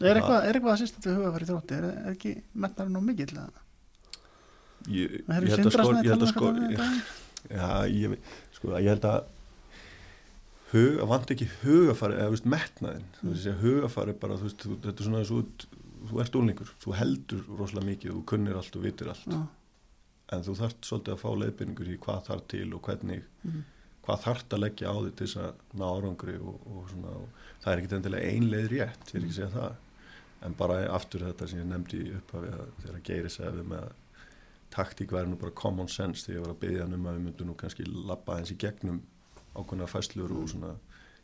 er 0.00 0.18
eitthvað, 0.20 0.40
er 0.48 0.58
eitthvað 0.58 0.74
að 0.74 0.82
sýsta 0.82 1.04
til 1.04 1.14
hugafæri 1.16 1.48
þrótti 1.48 1.78
er, 1.78 1.86
er 1.92 2.10
ekki 2.12 2.34
metnar 2.52 2.90
nú 2.92 3.00
eða? 3.00 3.46
ég, 4.92 5.22
Það 5.26 5.46
ég 5.46 5.54
hefur 5.54 5.56
held 5.56 5.66
að 5.66 5.72
sko, 5.76 5.94
ég 5.96 6.10
held 6.12 6.26
að 6.26 6.32
sko 6.34 6.50
ég, 6.60 6.84
já, 7.56 7.70
ég, 7.90 8.18
sko, 8.58 8.74
ég 8.76 8.90
held 8.92 9.08
að 9.10 9.32
hug, 10.72 10.98
að 11.00 11.10
vant 11.12 11.32
ekki 11.34 11.48
hugafari 11.62 12.18
eða 12.18 12.34
veist, 12.34 12.48
metnaðin, 12.56 13.06
þú 13.20 13.30
veist, 13.30 13.46
mm. 13.50 13.60
hugafari 13.62 14.16
bara, 14.22 14.38
þú 14.40 14.48
veist, 14.48 14.66
þetta 14.86 14.96
er 14.96 15.08
svona 15.08 15.22
þessu 15.22 15.40
þú 16.06 16.20
ert 16.22 16.36
úlningur, 16.38 16.74
þú 16.82 16.96
heldur 17.00 17.46
rosalega 17.58 17.90
mikið 17.90 18.12
þú 18.12 18.24
kunnir 18.30 18.58
allt 18.58 18.76
og 18.78 18.84
vitir 18.84 19.10
allt 19.10 19.30
Já, 19.32 19.40
en 20.36 20.44
þú 20.46 20.58
þarft 20.60 20.90
svolítið 20.90 21.14
að 21.14 21.22
fá 21.22 21.28
leiðbyrningur 21.40 21.90
í 21.90 21.96
hvað 22.02 22.22
þarf 22.28 22.46
til 22.52 22.66
og 22.74 22.82
hvernig 22.86 23.24
Mhm. 23.46 23.64
hvað 24.06 24.22
þarft 24.22 24.54
að 24.54 24.62
leggja 24.62 24.90
á 24.90 24.96
því 24.96 25.10
til 25.16 25.26
þess 25.26 25.40
að 25.42 25.80
ná 25.80 25.86
árangri 25.86 26.36
og, 26.38 26.60
og 26.70 26.84
svona 26.92 27.14
og 27.16 27.42
það 27.62 27.72
er 27.72 27.80
ekki 27.80 27.96
endilega 27.96 28.30
ein 28.30 28.46
leið 28.52 28.68
rétt, 28.70 29.10
ég 29.10 29.16
er 29.16 29.24
ekki 29.24 29.32
að 29.32 29.38
segja 29.40 29.54
það 29.56 29.72
en 30.44 30.56
bara 30.58 30.82
aftur 30.92 31.24
þetta 31.26 31.48
sem 31.48 31.62
ég 31.62 31.70
nefndi 31.70 32.02
í 32.02 32.12
upphafi 32.18 32.52
að 32.52 32.66
þegar 32.82 32.98
að 32.98 33.06
geiri 33.10 33.32
segja 33.32 33.54
við 33.56 33.70
með 33.72 33.88
taktík 34.76 35.14
væri 35.14 35.30
nú 35.30 35.38
bara 35.40 35.56
common 35.56 35.88
sense 35.88 36.26
þegar 36.26 36.36
ég 36.36 36.44
var 36.44 36.54
að 36.54 36.62
byggja 36.64 36.84
hann 36.84 36.98
um 36.98 37.08
að 37.08 37.18
við 37.18 37.26
myndum 37.26 37.50
nú 37.50 37.56
kannski 37.56 37.86
labba 37.86 38.38
eins 38.40 38.52
í 38.52 38.58
gegnum 38.60 39.00
ákveðna 39.56 39.88
fæslur 39.88 40.34
og 40.36 40.50
svona 40.52 40.74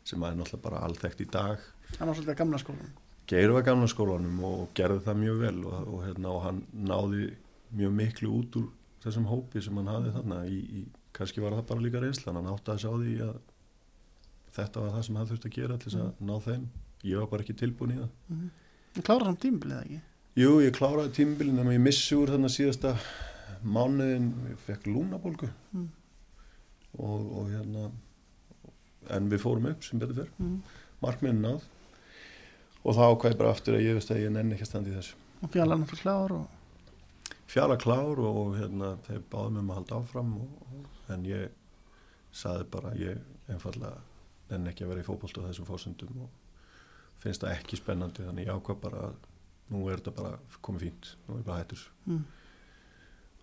sem 0.03 0.23
er 0.23 0.35
náttúrulega 0.35 0.63
bara 0.65 0.83
alþekkt 0.87 1.21
í 1.23 1.29
dag. 1.31 1.61
Hann 1.99 2.09
var 2.09 2.17
svolítið 2.17 2.33
að 2.33 2.39
gamla 2.41 2.59
skólan 2.59 2.93
Geir 3.27 3.53
var 3.55 3.63
gamla 3.63 3.87
skólanum 3.87 4.39
og 4.43 4.63
gerði 4.75 4.99
það 5.05 5.19
mjög 5.21 5.37
vel 5.39 5.59
og, 5.63 5.75
og, 5.87 5.99
hérna, 6.03 6.31
og 6.33 6.41
hann 6.43 6.57
náði 6.75 7.29
mjög 7.71 7.93
miklu 7.95 8.31
út 8.39 8.57
úr 8.59 8.65
þessum 9.05 9.29
hópi 9.29 9.61
sem 9.63 9.77
hann 9.79 9.91
hafði 9.91 10.11
þarna 10.17 10.39
í, 10.51 10.57
í, 10.59 10.81
kannski 11.15 11.43
var 11.43 11.55
það 11.55 11.69
bara 11.69 11.85
líka 11.85 12.01
reynslan 12.03 12.39
hann 12.39 12.49
átti 12.51 12.73
að 12.73 12.81
sjá 12.83 12.89
því 12.91 13.13
að 13.23 13.37
þetta 14.57 14.83
var 14.83 14.91
það 14.97 15.05
sem 15.07 15.19
hann 15.19 15.29
þurfti 15.31 15.49
að 15.49 15.55
gera 15.55 15.77
til 15.77 15.91
þess 15.93 16.01
að 16.03 16.27
ná 16.27 16.33
þeim. 16.47 16.67
Ég 17.03 17.23
var 17.23 17.31
bara 17.31 17.45
ekki 17.45 17.55
tilbúin 17.63 17.95
í 17.95 18.01
það. 18.01 18.11
Mm. 18.33 18.51
Klára 19.01 19.25
samt 19.25 19.41
tímbilið 19.41 19.79
ekki? 19.81 19.99
Jú, 20.37 20.55
ég 20.61 20.73
kláraði 20.77 21.13
tímbilin 21.17 21.61
en 21.61 21.73
ég 21.73 21.81
missi 21.81 22.15
úr 22.17 22.31
þarna 22.33 22.49
síðasta 22.51 22.95
mánuðin, 23.63 24.31
ég 24.51 24.63
fekk 24.67 24.89
lúnabólgu 24.91 25.49
Mm. 25.73 25.89
og, 26.99 27.21
og 27.39 27.47
hérna 27.49 27.87
en 29.09 29.29
við 29.31 29.41
fórum 29.41 29.65
upp 29.71 29.83
sem 29.83 29.99
betur 29.99 30.19
fyrr 30.19 30.33
mm. 30.37 30.57
markmiðin 31.01 31.41
náð. 31.41 31.63
Og 32.83 32.97
þá 32.97 33.03
ákvæði 33.09 33.39
bara 33.39 33.53
aftur 33.55 33.77
að 33.77 33.85
ég 33.87 33.97
veist 33.97 34.11
að 34.11 34.21
ég 34.21 34.33
nenni 34.35 34.53
ekki 34.53 34.67
að 34.67 34.69
standa 34.69 34.91
í 34.91 34.97
þessu. 34.97 35.15
Og 35.41 35.51
fjallar 35.53 35.79
náttúrulega 35.79 36.03
klár 36.03 36.35
og 36.37 36.61
fjara 37.53 37.77
klár 37.77 38.21
og 38.21 38.55
hérna 38.57 38.93
þeir 39.07 39.25
báðum 39.31 39.59
um 39.61 39.71
að 39.71 39.79
halda 39.79 39.99
áfram 40.01 40.31
og, 40.41 40.87
en 41.13 41.25
ég 41.27 41.51
saði 42.33 42.65
bara 42.73 42.93
að 42.93 43.03
ég 43.03 43.51
einfallega 43.51 43.99
nenni 44.49 44.71
ekki 44.71 44.85
að 44.85 44.93
vera 44.93 45.03
í 45.03 45.07
fótbolt 45.07 45.37
á 45.41 45.45
þessum 45.47 45.67
fórsendum 45.67 46.23
og 46.25 46.31
finnst 47.21 47.43
það 47.43 47.55
ekki 47.57 47.79
spennandi 47.79 48.25
þannig 48.25 48.47
ég 48.47 48.57
ákvað 48.57 48.81
bara 48.83 49.05
að 49.09 49.15
nú 49.73 49.87
er 49.89 50.01
þetta 50.01 50.15
bara 50.17 50.59
komið 50.65 50.87
fínt, 50.87 51.13
nú 51.27 51.35
er 51.35 51.41
ég 51.41 51.47
bara 51.47 51.61
hættur. 51.61 51.87
Mm. 52.05 52.23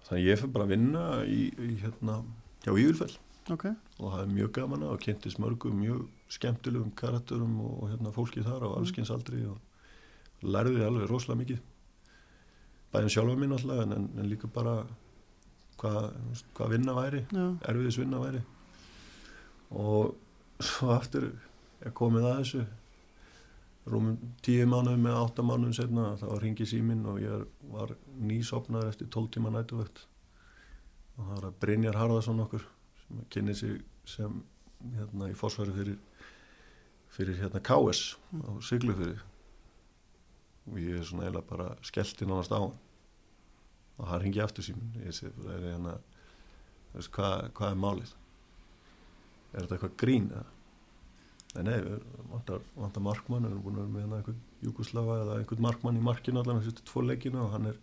þannig 0.06 0.28
ég 0.28 0.40
fyrir 0.40 0.55
bara 0.55 0.66
að 0.66 0.72
vinna 0.74 1.05
í, 1.24 1.40
í 1.55 1.74
hérna 1.80 2.20
hjá 2.64 2.72
Ívilfell 2.74 3.12
ok, 3.51 3.66
og 3.98 4.12
það 4.12 4.22
er 4.22 4.32
mjög 4.34 4.52
gaman 4.59 4.84
að 4.86 4.94
og 4.94 5.02
kynntist 5.05 5.40
mörgum 5.42 5.80
mjög 5.80 6.06
skemmtilegum 6.30 6.92
karakterum 6.98 7.59
og, 7.64 7.90
hérna 7.90 8.14
fólki 8.14 8.44
þar 8.47 8.66
á 8.66 8.68
allskins 8.76 9.10
aldri 9.10 9.42
og 9.48 9.59
lærði 10.47 10.84
alveg 10.86 11.10
rosalega 11.10 11.42
mikið. 11.42 11.62
Bæðin 12.90 13.12
sjálfa 13.12 13.36
mín 13.38 13.55
alltaf 13.55 13.82
en, 13.84 13.94
en, 13.97 14.09
en 14.18 14.30
líka 14.30 14.51
bara 14.51 14.80
hvað 15.80 16.10
hva 16.56 16.68
vinna 16.70 16.94
væri 16.97 17.22
já, 17.26 17.44
erfiðis 17.70 17.98
vinna 18.01 18.20
væri. 18.22 18.42
Og 19.70 20.16
svo 20.60 20.90
aftur 20.94 21.30
er 21.80 21.94
komið 21.97 22.28
að 22.28 22.38
þessu 22.40 22.64
rúmum 23.91 24.35
tíu 24.45 24.67
mánuðum 24.71 25.07
með 25.07 25.19
átta 25.21 25.45
mánuðum 25.47 25.77
setna 25.77 26.07
þá 26.21 26.29
ringi 26.43 26.67
síminn 26.69 27.07
og 27.11 27.21
ég 27.23 27.47
var 27.73 27.95
nýsopnaður 28.19 28.93
eftir 28.93 29.11
12 29.11 29.35
tíma 29.37 29.53
nætuvögt 29.55 30.05
og 31.17 31.25
það 31.25 31.35
var 31.35 31.49
að 31.51 31.59
Brynjar 31.65 31.99
Harðarsson 32.01 32.45
okkur 32.47 32.67
sem 33.03 33.25
kynni 33.35 33.57
sig 33.57 33.81
sem 34.09 34.43
hérna 34.97 35.31
í 35.31 35.37
fósfæri 35.37 35.75
fyrir 35.77 35.99
fyrir 37.11 37.41
hérna 37.43 37.61
KS 37.61 38.15
á 38.47 38.51
Siglufyrir 38.62 39.25
og 40.71 40.79
ég 40.79 41.01
er 41.01 41.07
svona 41.07 41.27
eiginlega 41.27 41.49
bara 41.49 41.69
skellti 41.83 42.29
nánast 42.29 42.55
á 42.55 42.59
hann. 42.61 42.77
Og 43.99 44.07
það 44.09 44.23
ringi 44.23 44.43
aftur 44.43 44.65
síminn. 44.65 44.93
Ég 45.03 45.17
sé 45.17 45.33
það 45.35 45.53
er 45.57 45.67
hérna 45.67 45.95
hvað, 47.11 47.51
hvað 47.59 47.73
er 47.73 47.81
málið? 47.85 48.15
Er 49.51 49.65
þetta 49.65 49.77
eitthvað 49.77 49.97
grín 50.01 50.31
eða 50.31 50.47
nei, 51.55 51.62
nei, 51.66 51.77
við 51.82 52.02
vantar, 52.31 53.02
markmann 53.02 53.47
við 53.47 53.51
erum 53.51 53.62
búin 53.64 53.78
að 53.78 53.86
vera 53.86 53.93
með 53.93 54.02
hérna 54.05 54.18
einhvern 54.20 54.43
Júkoslava 54.66 55.16
eða 55.24 55.39
einhvern 55.40 55.64
markmann 55.66 55.98
í 55.98 56.05
markinu 56.05 56.43
allan 56.43 56.60
þessu 56.62 56.85
tvo 56.86 57.02
leikina 57.06 57.43
og 57.44 57.55
hann 57.56 57.70
er 57.72 57.81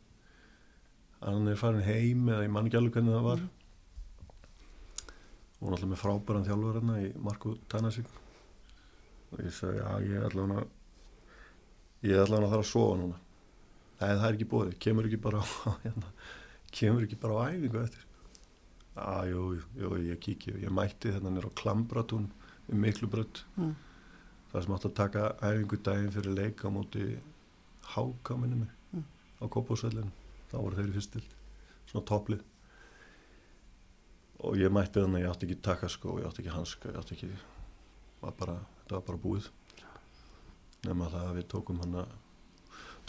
hann 1.21 1.49
er 1.49 1.59
farin 1.59 1.85
heim 1.85 2.29
eða 2.29 2.45
ég 2.45 2.53
man 2.53 2.69
ekki 2.69 2.79
alveg 2.79 2.97
hvernig 2.97 3.15
það 3.15 3.27
var. 3.27 3.43
Og 5.57 5.71
náttúrulega 5.71 5.91
með 5.91 6.01
frábæran 6.03 6.45
þjálfur 6.45 6.77
hérna 6.77 6.97
í 7.01 7.11
Marko 7.25 7.53
Tanasík 7.71 8.09
og 9.33 9.39
ég 9.43 9.53
sagði, 9.53 9.81
já, 9.81 9.89
ég 10.05 10.19
er 10.19 10.27
allavega 10.29 10.67
ég 12.05 12.13
er 12.13 12.23
allavega 12.23 12.45
að 12.45 12.53
þarf 12.53 12.65
að 12.65 12.69
sofa 12.71 12.99
núna. 13.01 13.21
Nei, 13.97 14.11
það 14.11 14.27
er 14.27 14.37
ekki 14.37 14.49
bóðið, 14.51 14.75
kemur 14.85 15.07
ekki 15.09 15.23
bara 15.23 15.41
á 15.41 15.45
hérna, 15.85 16.11
kemur 16.79 17.07
ekki 17.07 17.19
bara 17.23 17.39
á 17.41 17.45
æfingu 17.49 17.81
eftir. 17.81 18.03
Já, 18.97 19.09
jú, 19.29 19.41
jú, 19.77 19.95
ég 20.05 20.21
kíkja, 20.21 20.59
ég 20.61 20.73
mætti 20.73 21.11
hérna 21.13 21.33
nýra 21.33 21.49
á 21.49 21.57
Klambratún 21.57 22.29
um 22.67 22.81
miklu 22.83 23.09
brödd 23.11 23.43
mm. 23.55 23.75
það 24.53 24.65
sem 24.65 24.77
átti 24.77 24.89
að 24.91 24.97
taka 25.01 25.27
æfingu 25.41 25.79
daginn 25.83 26.15
fyrir 26.15 26.35
leik 26.37 26.63
á 26.63 26.69
móti 26.71 27.05
háka 27.95 28.37
minni 28.39 28.63
mig 28.63 28.77
Mm. 28.93 29.03
á 29.41 29.45
Kópásvellinu 29.51 30.11
þá 30.47 30.55
voru 30.61 30.77
þeir 30.77 30.91
í 30.91 30.95
fyrstild, 30.95 31.35
svona 31.89 32.07
topplið. 32.07 32.43
Og 34.47 34.57
ég 34.61 34.71
mætti 34.73 35.01
þannig 35.01 35.19
að 35.19 35.25
ég 35.25 35.31
átti 35.33 35.47
ekki 35.47 35.61
takaskó, 35.65 36.17
ég 36.21 36.27
átti 36.29 36.43
ekki 36.43 36.53
hanska 36.53 36.91
ég 36.91 36.99
átti 37.01 37.15
ekki, 37.17 37.29
var 38.21 38.35
bara, 38.39 38.57
þetta 38.83 38.99
var 38.99 39.05
bara 39.09 39.23
búið. 39.25 39.49
Nema 40.85 41.09
það 41.11 41.29
að 41.31 41.39
við 41.39 41.47
tókum 41.53 41.81
hann 41.83 41.95
að 42.03 42.13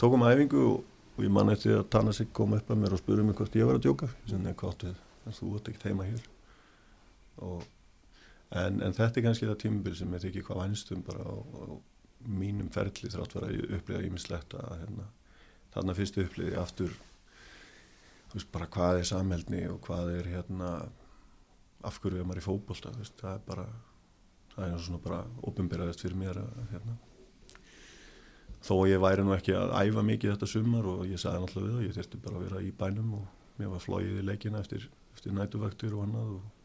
tókum 0.01 0.25
æfingu 0.25 0.63
og, 0.65 0.79
og 1.15 1.23
ég 1.23 1.33
man 1.37 1.53
eftir 1.53 1.77
að 1.77 1.89
Tanna 1.93 2.15
sig 2.15 2.31
kom 2.33 2.57
upp 2.57 2.71
að 2.71 2.81
mér 2.81 2.95
og 2.97 3.03
spurði 3.03 3.27
mig 3.27 3.37
hvort 3.37 3.59
ég 3.59 3.69
var 3.69 3.79
að 3.79 3.85
djóka. 3.85 4.09
Ég 4.23 4.33
sem 4.33 4.43
nefn 4.43 4.59
hvað 4.59 4.87
við, 4.89 5.03
en 5.25 5.37
þú 5.37 5.51
ert 5.59 5.71
ekki 5.71 5.85
heima 5.85 6.09
hér. 6.09 6.25
Og 7.45 7.63
en, 8.49 8.81
en 8.81 8.95
þetta 8.95 9.19
er 9.19 9.25
kannski 9.27 9.49
það 9.49 9.61
tímabil 9.63 9.95
sem 9.99 10.13
ég 10.15 10.25
þykir 10.25 10.47
hvað 10.47 10.61
vænstum 10.63 11.03
bara 11.05 11.25
á, 11.25 11.35
á 11.37 11.63
mínum 12.27 12.71
ferli 12.73 13.11
þrátt 13.11 13.35
vera 13.37 13.51
að 13.51 13.75
upplifa 13.77 14.05
ímislegt 14.07 14.55
að 14.59 14.73
hérna, 14.81 15.05
þarna 15.75 15.95
fyrst 15.97 16.17
upplifi 16.23 16.57
aftur 16.59 16.95
veist 18.33 18.51
bara 18.53 18.69
hvað 18.69 19.01
er 19.01 19.07
samhældni 19.09 19.61
og 19.71 19.79
hvað 19.85 20.11
er 20.19 20.33
hérna 20.33 20.71
af 21.87 22.01
hverju 22.03 22.19
er 22.19 22.27
maður 22.27 22.43
í 22.43 22.47
veist, 22.99 23.15
það 23.21 23.35
er 23.35 23.45
bara 23.47 23.67
það 24.55 24.73
er 24.73 24.83
svona 24.83 25.01
bara 25.03 25.19
ofinberaðist 25.47 26.03
fyrir 26.03 26.19
mér 26.19 26.41
að 26.41 26.61
hérna. 26.73 26.97
Þó 28.59 28.75
ég 28.89 28.99
væri 28.99 29.23
nú 29.23 29.31
ekki 29.31 29.55
að 29.55 29.71
æfa 29.79 30.03
mikið 30.03 30.33
þetta 30.33 30.49
sumar 30.51 30.87
og 30.91 31.05
ég 31.07 31.21
sagði 31.21 31.45
náttúrulega 31.45 31.69
við 31.69 31.75
það, 31.77 31.85
ég 31.87 31.95
þurfti 31.95 32.23
bara 32.25 32.39
að 32.39 32.45
vera 32.45 32.63
í 32.65 32.71
bænum 32.81 33.13
og 33.21 33.59
mér 33.59 33.71
var 33.71 33.83
flóið 33.85 34.17
í 34.19 34.25
leikina 34.27 34.59
eftir, 34.59 34.89
eftir 35.15 35.35
nætuvaktir 35.35 35.95
og 35.95 36.03
annað 36.07 36.33
og 36.35 36.58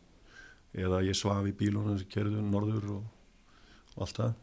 eða 0.74 1.02
ég 1.06 1.18
svaf 1.18 1.46
í 1.48 1.54
bílunum 1.56 1.98
sem 2.00 2.10
kerðu 2.10 2.42
norður 2.44 2.90
og, 2.98 3.10
og 3.94 4.06
allt 4.06 4.20
það. 4.20 4.38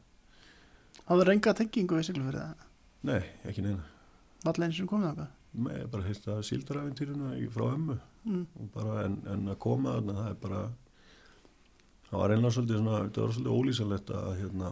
Er 1.11 1.33
enga 1.33 1.53
tengingu 1.57 1.97
við 1.97 2.07
Siglufjörði 2.07 2.45
það 2.45 2.67
nei, 3.07 3.21
ekki 3.47 3.63
neina. 3.65 3.83
Valla 4.45 4.67
eins 4.67 4.79
og 4.81 4.89
komið 4.89 5.09
þangað? 5.09 5.35
Nei, 5.51 5.79
bara 5.91 6.05
heist 6.07 6.27
að 6.31 6.45
síldaræfintýrinu 6.47 7.49
frá 7.51 7.65
ömmu. 7.73 7.97
Mm. 8.21 8.69
bara 8.75 8.99
en, 9.07 9.15
en 9.25 9.49
að 9.49 9.55
koma 9.63 9.95
þarna 9.95 10.13
það 10.13 10.27
er 10.29 10.35
bara 10.43 10.57
það 12.05 12.19
var 12.19 12.33
einlega 12.35 12.53
svolítið 12.53 12.77
svona, 12.77 12.97
það 13.07 13.23
var 13.23 13.31
svolítið 13.33 13.55
ólýsanlegt 13.55 14.11
að 14.13 14.27
hérna 14.37 14.67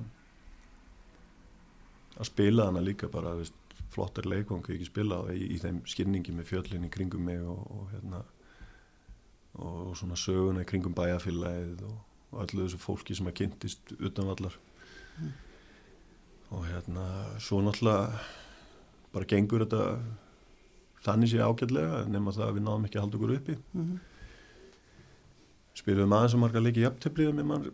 að 2.19 2.29
spila 2.29 2.67
hana 2.67 2.83
líka 2.85 3.09
bara 3.09 3.31
veist, 3.39 3.57
flottar 3.89 4.29
leikvang 4.29 4.69
ekki 4.69 4.85
spila 4.85 5.23
í, 5.33 5.47
í 5.55 5.57
þeim 5.63 5.79
skynningi 5.89 6.35
með 6.37 6.49
fjöllin 6.51 6.85
í 6.85 6.91
kringum 6.93 7.25
mig 7.25 7.41
og, 7.41 7.63
og 7.73 7.89
hérna 7.95 8.21
og 9.55 9.95
svona 9.97 10.15
söguna 10.19 10.61
í 10.63 10.67
kringum 10.69 10.93
bæjarfélagið 10.97 11.81
og, 11.87 11.97
öllu 12.43 12.65
þessu 12.67 12.77
fólki 12.83 13.15
sem 13.17 13.27
að 13.27 13.37
kynntist 13.41 13.95
utanvallar 13.99 14.57
Mm. 15.19 15.31
og 16.51 16.61
hérna 16.69 17.05
svo 17.43 17.57
náttúrulega 17.61 18.19
bara 19.13 19.25
gengur 19.25 19.65
þetta 19.65 19.99
þannig 21.03 21.31
sé 21.33 21.41
ágætlega 21.43 22.05
nema 22.07 22.31
það 22.31 22.45
að 22.47 22.53
við 22.55 22.63
náðum 22.63 22.85
ekki 22.87 22.97
að 22.99 23.03
halda 23.03 23.17
okkur 23.17 23.33
uppi 23.35 23.57
Mm. 23.75 23.99
spilum 25.75 26.13
aðeins 26.15 26.33
og 26.37 26.39
marga 26.43 26.59
leiki 26.63 26.85
jafntöfliðum 26.85 27.35
með 27.41 27.45
mar 27.49 27.67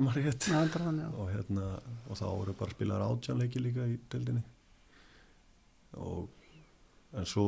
já. 1.03 1.10
og 1.19 1.30
hérna 1.35 1.68
og 2.10 2.18
þá 2.18 2.26
voru 2.26 2.53
bara 2.57 2.72
spilaðar 2.72 3.06
átjánleiki 3.11 3.61
líka 3.61 3.85
í 3.89 3.99
deildinni 4.10 4.43
og 5.97 6.30
en 7.14 7.26
svo 7.26 7.45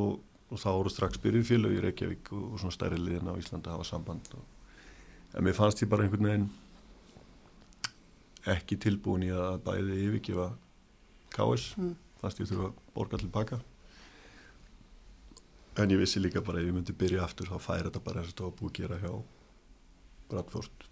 og 0.50 0.58
þá 0.62 0.68
voru 0.72 0.90
strax 0.92 1.18
byrjuð 1.22 1.48
félög 1.50 1.74
í 1.76 1.82
Reykjavík 1.84 2.30
og, 2.32 2.44
og 2.54 2.60
svona 2.62 2.72
stærri 2.76 2.98
liðin 3.00 3.28
á 3.28 3.34
Íslandi 3.40 3.68
að 3.68 3.76
hafa 3.78 3.88
samband 3.90 4.30
og, 4.38 4.44
en 5.36 5.44
mér 5.44 5.56
fannst 5.58 5.82
ég 5.84 5.90
bara 5.92 6.06
einhvern 6.06 6.28
veginn 6.30 6.48
ekki 8.48 8.78
tilbúin 8.80 9.26
í 9.26 9.32
að 9.34 9.58
bæði 9.66 9.98
yfirgefa 10.06 10.46
KS 11.34 11.74
Mm. 11.76 11.94
fannst 12.22 12.40
ég 12.40 12.48
þurfa 12.48 12.70
að 12.70 12.78
borga 12.94 13.18
tilbaka 13.20 13.58
en 15.78 15.92
ég 15.92 16.00
vissi 16.00 16.20
líka 16.22 16.40
bara 16.42 16.58
ef 16.62 16.66
ég 16.66 16.74
myndi 16.74 16.94
byrja 16.96 17.22
aftur 17.26 17.46
þá 17.52 17.58
færi 17.62 17.84
þetta 17.88 18.02
bara 18.06 18.22
eins 18.22 18.30
og 18.30 18.32
þetta 18.32 18.46
var 18.48 18.56
búið 18.60 18.70
að 18.72 18.78
gera 18.80 18.98
hjá 19.02 19.12
Bradford 20.28 20.86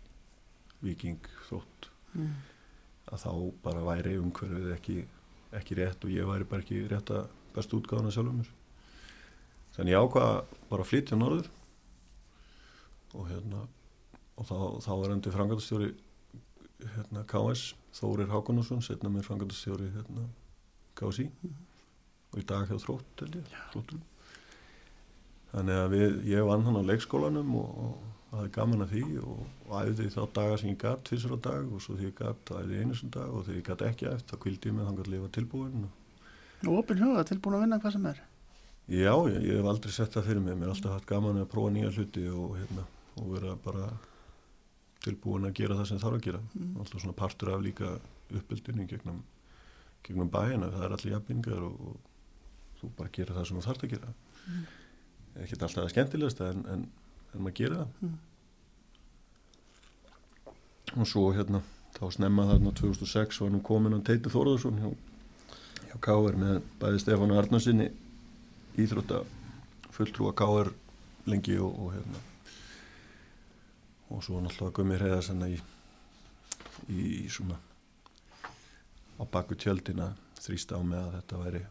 Viking, 0.83 1.20
Þótt 1.49 1.91
Mm. 2.16 2.31
að 3.12 3.19
þá 3.27 3.33
bara 3.62 3.81
væri 3.85 4.15
umhverfið 4.16 4.70
ekki, 4.73 4.95
ekki 5.59 5.74
rétt 5.77 6.05
og 6.07 6.11
ég 6.15 6.24
væri 6.28 6.47
bara 6.49 6.62
ekki 6.62 6.78
rétt 6.89 7.11
að 7.12 7.27
bestu 7.55 7.77
útgáðuna 7.81 8.12
sjálfum 8.15 8.39
mér 8.41 8.49
þannig 9.77 9.94
ég 9.94 10.03
ákvað 10.03 10.57
bara 10.70 10.85
að 10.85 10.90
flytja 10.90 11.19
norður 11.20 11.51
og 13.16 13.31
hérna 13.31 13.62
og 14.36 14.48
þá, 14.48 14.57
þá 14.85 14.90
var 15.01 15.15
endi 15.15 15.32
frangatastjóri 15.32 15.93
hérna 16.97 17.23
KS 17.31 17.70
Þórir 17.97 18.28
Hákonarsson, 18.28 18.82
setna 18.85 19.09
mér 19.09 19.24
frangatastjóri 19.24 19.89
hérna 19.94 20.27
KSI 20.98 21.31
og 22.32 22.43
í 22.43 22.44
dag 22.44 22.69
hjá 22.69 22.77
Þrótt 22.82 23.24
Þróttum 23.73 24.05
þannig 25.55 25.81
að 25.81 25.94
við, 25.94 26.20
ég 26.35 26.44
vann 26.44 26.66
hann 26.66 26.81
á 26.81 26.89
leikskólanum 26.90 27.57
og, 27.57 27.81
og 27.86 28.16
hafði 28.36 28.53
gaman 28.55 28.85
að 28.85 28.94
því 28.94 29.03
og, 29.23 29.43
og 29.66 29.74
æfði 29.81 30.09
þá 30.12 30.20
daga 30.36 30.57
sem 30.61 30.70
ég 30.70 30.81
gatt 30.82 31.05
tvisar 31.07 31.36
á 31.36 31.39
dag. 31.47 31.69
Og 31.73 31.82
svo 31.82 31.97
því 31.97 32.09
ég 32.11 32.16
gatt 32.19 32.53
æfði 32.53 32.78
ég 32.78 32.86
einu 32.86 32.98
sem 32.98 33.12
dag. 33.15 33.31
Og 33.32 33.47
þegar 33.47 33.61
ég 33.61 33.69
gatt 33.70 33.85
ekki 33.90 34.09
æft 34.11 34.32
þá 34.32 34.36
kvildi 34.44 34.70
ég 34.70 34.77
með 34.77 34.89
þannig 34.90 35.05
að 35.05 35.12
lifa 35.15 35.32
tilbúin 35.36 35.86
Og 36.66 36.78
opin 36.81 37.03
huga, 37.03 37.23
tilbúin 37.28 37.59
að 37.59 37.66
vinna 37.66 37.78
hvað 37.82 37.97
sem 37.97 38.07
er. 38.11 38.23
Já, 38.86 39.10
ég, 39.26 39.40
ég 39.42 39.56
hef 39.58 39.66
aldrei 39.66 39.90
sett 39.90 40.14
það 40.14 40.28
fyrir 40.28 40.42
mig, 40.44 40.54
mér 40.54 40.68
er 40.68 40.72
alltaf 40.76 40.92
hatt 40.94 41.06
gaman 41.10 41.40
að 41.40 41.48
prófa 41.50 41.72
nýja 41.74 41.88
hluti 41.90 42.22
og, 42.30 42.52
hérna, 42.54 42.84
og 43.18 43.32
vera 43.32 43.56
bara 43.64 43.88
tilbúin 45.02 45.48
að 45.48 45.56
gera 45.58 45.78
það 45.80 45.88
sem 45.90 46.02
þarf 46.02 46.18
að 46.20 46.26
gera. 46.28 46.42
Mm. 46.54 46.76
Alltaf 46.82 47.02
svona 47.02 47.16
partur 47.18 47.50
af 47.50 47.64
líka 47.64 47.88
uppbyldinni 48.30 48.86
gegnum, 48.90 49.18
gegnum 50.06 50.30
bæina, 50.30 50.70
það 50.70 50.86
er 50.86 50.94
allir 50.98 51.16
jafningar 51.16 51.66
og, 51.66 51.74
og 51.90 52.78
þú 52.78 52.92
bara 53.00 53.14
gera 53.18 53.34
það 53.40 53.48
sem 53.50 53.58
þú 53.58 53.64
þarf 53.66 53.82
að 53.88 53.92
gera. 53.96 54.14
Mm. 54.46 54.62
Ekki 55.42 55.58
alltaf 55.58 55.76
það 55.80 55.92
skemmtilegast 55.96 56.46
en, 56.46 56.64
en, 56.76 56.86
en 57.32 57.42
maður 57.42 57.58
gera 57.64 57.82
það. 57.82 57.90
Mm. 58.06 58.16
Og 60.94 61.10
svo 61.10 61.26
hérna, 61.34 61.64
þá 61.98 62.06
snemma 62.14 62.46
þarna 62.52 62.78
2006 62.78 63.42
var 63.42 63.50
nú 63.50 63.66
komin 63.66 63.98
á 63.98 64.00
Teiti 64.06 64.30
Þórðarsson 64.30 64.78
hjá, 64.78 64.88
hjá 65.90 65.96
K.R. 66.06 66.34
með 66.38 66.60
bæði 66.78 67.02
Stefánu 67.02 67.42
Arnarsinni 67.42 67.90
íþrótta 68.82 69.23
fulltrúa 69.97 70.35
K.R. 70.36 70.73
lengi 71.31 71.57
og, 71.59 71.78
og 71.81 71.94
hérna 71.94 72.23
og 74.11 74.23
svo 74.23 74.39
náttúrulega 74.40 74.77
Gummi 74.77 74.98
Hreðarsanna 75.01 75.48
í, 75.51 75.57
í, 76.93 77.01
í 77.24 77.31
svona 77.32 77.57
á 79.16 79.23
baku 79.32 79.57
tjöldina 79.59 80.12
þrýsta 80.39 80.78
á 80.78 80.81
með 80.85 81.03
að 81.03 81.16
þetta 81.16 81.43
væri 81.43 81.65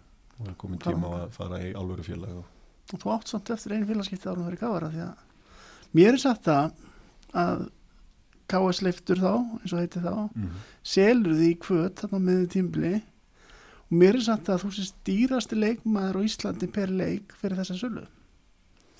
komin 0.59 0.81
tíma 0.83 1.13
á 1.13 1.15
að 1.21 1.31
fara 1.37 1.61
í 1.63 1.71
alvöru 1.77 2.03
félag 2.03 2.41
og 2.41 2.51
Og 2.93 3.01
þú 3.01 3.11
átt 3.15 3.31
samt 3.31 3.49
eftir 3.49 3.73
einu 3.73 3.87
félagskipti 3.89 4.29
árum 4.29 4.45
fyrir 4.45 4.61
káara 4.61 4.91
því 4.93 4.99
að 5.07 5.23
mér 5.97 6.11
er 6.11 6.21
það 6.21 6.75
að 7.33 7.63
KS 8.45 8.81
leiftur 8.85 9.21
þá, 9.23 9.31
eins 9.57 9.73
og 9.73 9.79
heiti 9.81 10.01
þá, 10.03 10.13
mm. 10.29 10.57
selur 10.85 11.39
því 11.39 11.47
kvöt 11.63 12.03
þarna 12.03 12.19
með 12.27 12.43
tímbli 12.53 12.91
og 13.85 13.97
mér 14.01 14.17
er 14.19 14.25
sagt 14.25 14.49
að 14.49 14.63
þú 14.65 14.71
sést 14.79 14.95
dýrasti 15.07 15.57
leikmaður 15.59 16.17
á 16.19 16.25
Íslandi 16.27 16.67
per 16.73 16.89
leik 16.89 17.35
fyrir 17.41 17.59
þessa 17.61 17.77
sölu. 17.79 18.05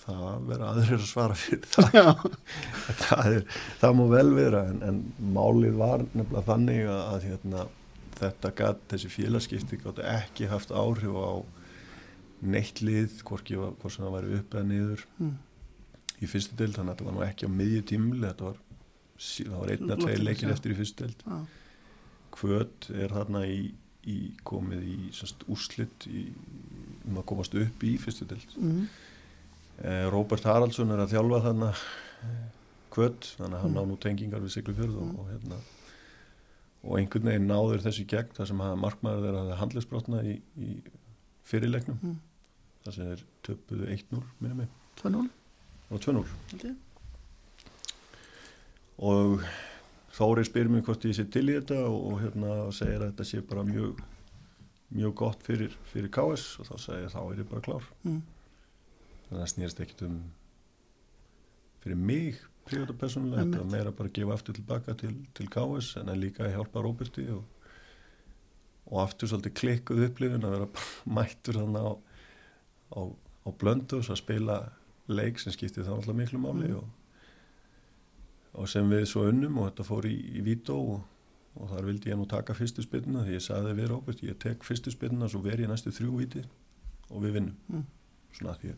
það 0.06 0.44
verða 0.52 0.68
aðrir 0.74 1.00
að 1.00 1.08
svara 1.10 1.36
fyrir 1.40 1.66
það 1.72 2.26
það, 3.06 3.30
er, 3.40 3.46
það 3.82 3.96
má 3.98 4.04
vel 4.12 4.28
vera 4.38 4.60
en, 4.70 4.82
en 4.86 5.00
málið 5.34 5.80
var 5.80 6.04
nefnilega 6.14 6.44
þannig 6.52 6.84
að, 6.94 7.18
hérna, 7.26 7.64
þetta 8.20 8.52
gatt, 8.60 8.84
þessi 8.94 9.10
félagskipti 9.16 9.80
gátt 9.82 10.04
ekki 10.06 10.50
haft 10.52 10.70
áhrif 10.76 11.18
á 11.18 11.30
neitt 12.46 12.84
lið, 12.86 13.16
hvorki 13.26 13.58
hvort 13.58 13.90
sem 13.96 14.06
það 14.06 14.14
væri 14.20 14.38
upp 14.42 14.54
eða 14.60 14.70
niður 14.70 15.06
Mm. 15.18 15.34
í 16.22 16.28
fyrstu 16.30 16.56
deild, 16.60 16.76
þannig 16.78 16.92
að 16.92 16.96
þetta 17.00 17.06
var 17.10 17.16
nú 17.18 17.24
ekki 17.26 17.48
á 17.50 17.56
miðju 17.58 17.82
tímli 17.90 18.22
þetta 18.28 18.46
var, 18.52 18.58
var 19.56 19.72
einn 19.74 19.90
að 19.90 20.04
Loksins, 20.04 20.24
leikir 20.28 20.52
eftir 20.54 20.74
í 20.76 20.78
fyrstu 20.78 21.04
deild 21.08 21.24
Já. 21.26 21.40
Kvöt 22.36 22.88
er 22.94 23.14
þarna 23.16 23.42
í, 23.50 23.58
í 24.08 24.32
komið 24.46 24.84
í 24.86 24.98
semst, 25.14 25.44
úrslit 25.50 26.06
í, 26.08 26.28
um 27.08 27.18
að 27.18 27.26
komast 27.26 27.56
upp 27.56 27.84
í 27.84 27.98
fyrstu 28.02 28.26
deild 28.30 28.58
Mm. 28.58 28.88
Eh, 29.84 30.06
Róbert 30.10 30.44
Haraldsson 30.48 30.92
er 30.92 31.02
að 31.04 31.12
þjálfa 31.12 31.42
þarna 31.44 31.72
kvöld, 32.96 33.26
þannig 33.38 33.58
að 33.58 33.62
hann 33.62 33.72
Mm. 33.74 33.76
ná 33.82 33.88
nú 33.90 33.98
tengingar 34.00 34.40
við 34.40 34.54
Siglufjörð 34.56 34.96
og, 35.02 35.08
Mm. 35.08 35.20
og 35.20 35.28
hérna 35.34 35.58
og 36.86 36.98
einhvern 37.00 37.24
veginn 37.26 37.48
náður 37.50 37.82
þessu 37.82 38.06
gegn 38.08 38.30
þar 38.38 38.48
sem 38.48 38.58
að 38.62 38.78
markmaður 38.80 39.28
er 39.28 39.36
að 39.42 39.58
handlisbrotna 39.58 40.22
í, 40.24 40.42
í 40.58 40.82
fyrirleiknum 41.44 42.00
Mm. 42.02 42.20
þar 42.86 42.94
sem 42.94 43.06
þeir 43.06 43.24
töpuðu 43.44 43.90
1-0 43.92 44.24
minni 44.40 44.56
mig, 44.56 44.68
2-0, 44.96 45.30
og 45.92 46.00
2-0 46.00 46.26
held 46.52 46.64
ég. 46.64 46.76
og 48.98 49.42
Þóri 50.16 50.46
spyr 50.48 50.70
mér 50.72 50.84
hvort 50.88 51.04
ég 51.10 51.16
sé 51.18 51.26
til 51.28 51.50
í 51.52 51.58
þetta 51.58 51.82
og, 51.90 51.98
og 52.14 52.20
hérna 52.24 52.54
segir 52.76 53.02
að 53.02 53.10
þetta 53.12 53.26
sé 53.28 53.42
bara 53.50 53.66
mjög 53.68 54.00
mjög 54.96 55.14
gott 55.20 55.42
fyrir, 55.44 55.74
fyrir 55.92 56.12
KS 56.14 56.46
og 56.62 56.70
þá 56.70 56.76
segir 56.80 57.10
þá 57.12 57.20
er 57.26 57.40
ég 57.42 57.50
bara 57.52 57.64
klár 57.66 57.88
Mm. 58.06 58.22
þannig 59.26 59.36
að 59.36 59.42
það 59.42 59.52
snýrst 59.56 59.82
ekkit 59.84 60.04
um 60.08 60.20
fyrir 61.84 61.98
mig 62.00 62.38
prívat 62.66 62.94
og 62.94 62.98
persónulega, 63.02 63.44
þetta 63.46 63.66
meira 63.74 63.92
bara 63.94 64.10
að 64.10 64.16
gefa 64.20 64.34
aftur 64.38 64.56
tilbaka 64.58 64.96
til, 64.98 65.12
til 65.38 65.50
KS 65.54 65.92
en 66.02 66.10
að 66.14 66.22
líka 66.24 66.48
hjálpa 66.50 66.82
Róberti 66.86 67.26
og, 67.34 67.44
og 68.90 69.02
aftur 69.04 69.30
svolítið 69.34 69.56
klikkuð 69.60 70.06
upplifin 70.08 70.46
að 70.48 70.56
vera 70.56 70.70
mættur 71.18 71.60
þannig 71.60 71.90
á, 71.90 71.94
á, 72.96 73.02
á 73.46 73.50
blöndus 73.62 74.10
að 74.14 74.22
spila 74.22 74.60
leik 75.12 75.42
sem 75.44 75.54
skipti 75.54 75.84
það 75.84 75.98
alltaf 76.00 76.18
miklu 76.22 76.40
máli 76.46 76.72
Mm. 76.72 76.80
og, 76.80 76.95
og 78.56 78.70
sem 78.72 78.88
við 78.90 79.06
svo 79.12 79.26
unnum 79.30 79.58
og 79.60 79.70
þetta 79.70 79.84
fór 79.88 80.06
í, 80.08 80.16
í 80.40 80.42
vító 80.46 80.78
og, 80.80 81.02
og 81.60 81.70
þar 81.74 81.86
vildi 81.90 82.10
ég 82.12 82.18
nú 82.20 82.26
taka 82.32 82.54
fyrstu 82.56 82.84
spilna 82.86 83.24
því 83.26 83.36
ég 83.38 83.44
sagði 83.44 83.74
við 83.78 83.90
Róbert, 83.92 84.24
ég 84.24 84.38
tek 84.40 84.64
fyrstu 84.64 84.92
spilna 84.94 85.28
svo 85.32 85.42
ver 85.44 85.60
ég 85.64 85.68
næstu 85.72 85.92
þrjú 85.92 86.18
víti 86.22 86.44
og 87.12 87.22
við 87.24 87.32
vinnum 87.40 87.56
Mm. 87.70 87.86
svona 88.36 88.56
því 88.60 88.74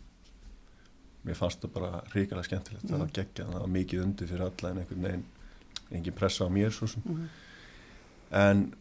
mér 1.26 1.36
fannst 1.36 1.62
það 1.62 1.74
bara 1.74 2.02
ríkala 2.14 2.44
skemmtilegt 2.46 2.86
það 2.86 2.94
Mm. 2.98 3.00
var 3.00 3.14
geggjað, 3.18 3.52
það 3.54 3.60
var 3.62 3.68
mikið 3.78 4.04
undir 4.04 4.28
fyrir 4.28 4.42
alla 4.48 4.70
en 4.72 4.78
einhvern 4.84 5.02
veginn, 5.08 5.26
engin 5.92 6.14
pressa 6.14 6.46
á 6.46 6.50
mér 6.50 6.72
svo 6.72 6.88
sem 6.88 7.02
Mm. 7.06 7.28
en 8.32 8.74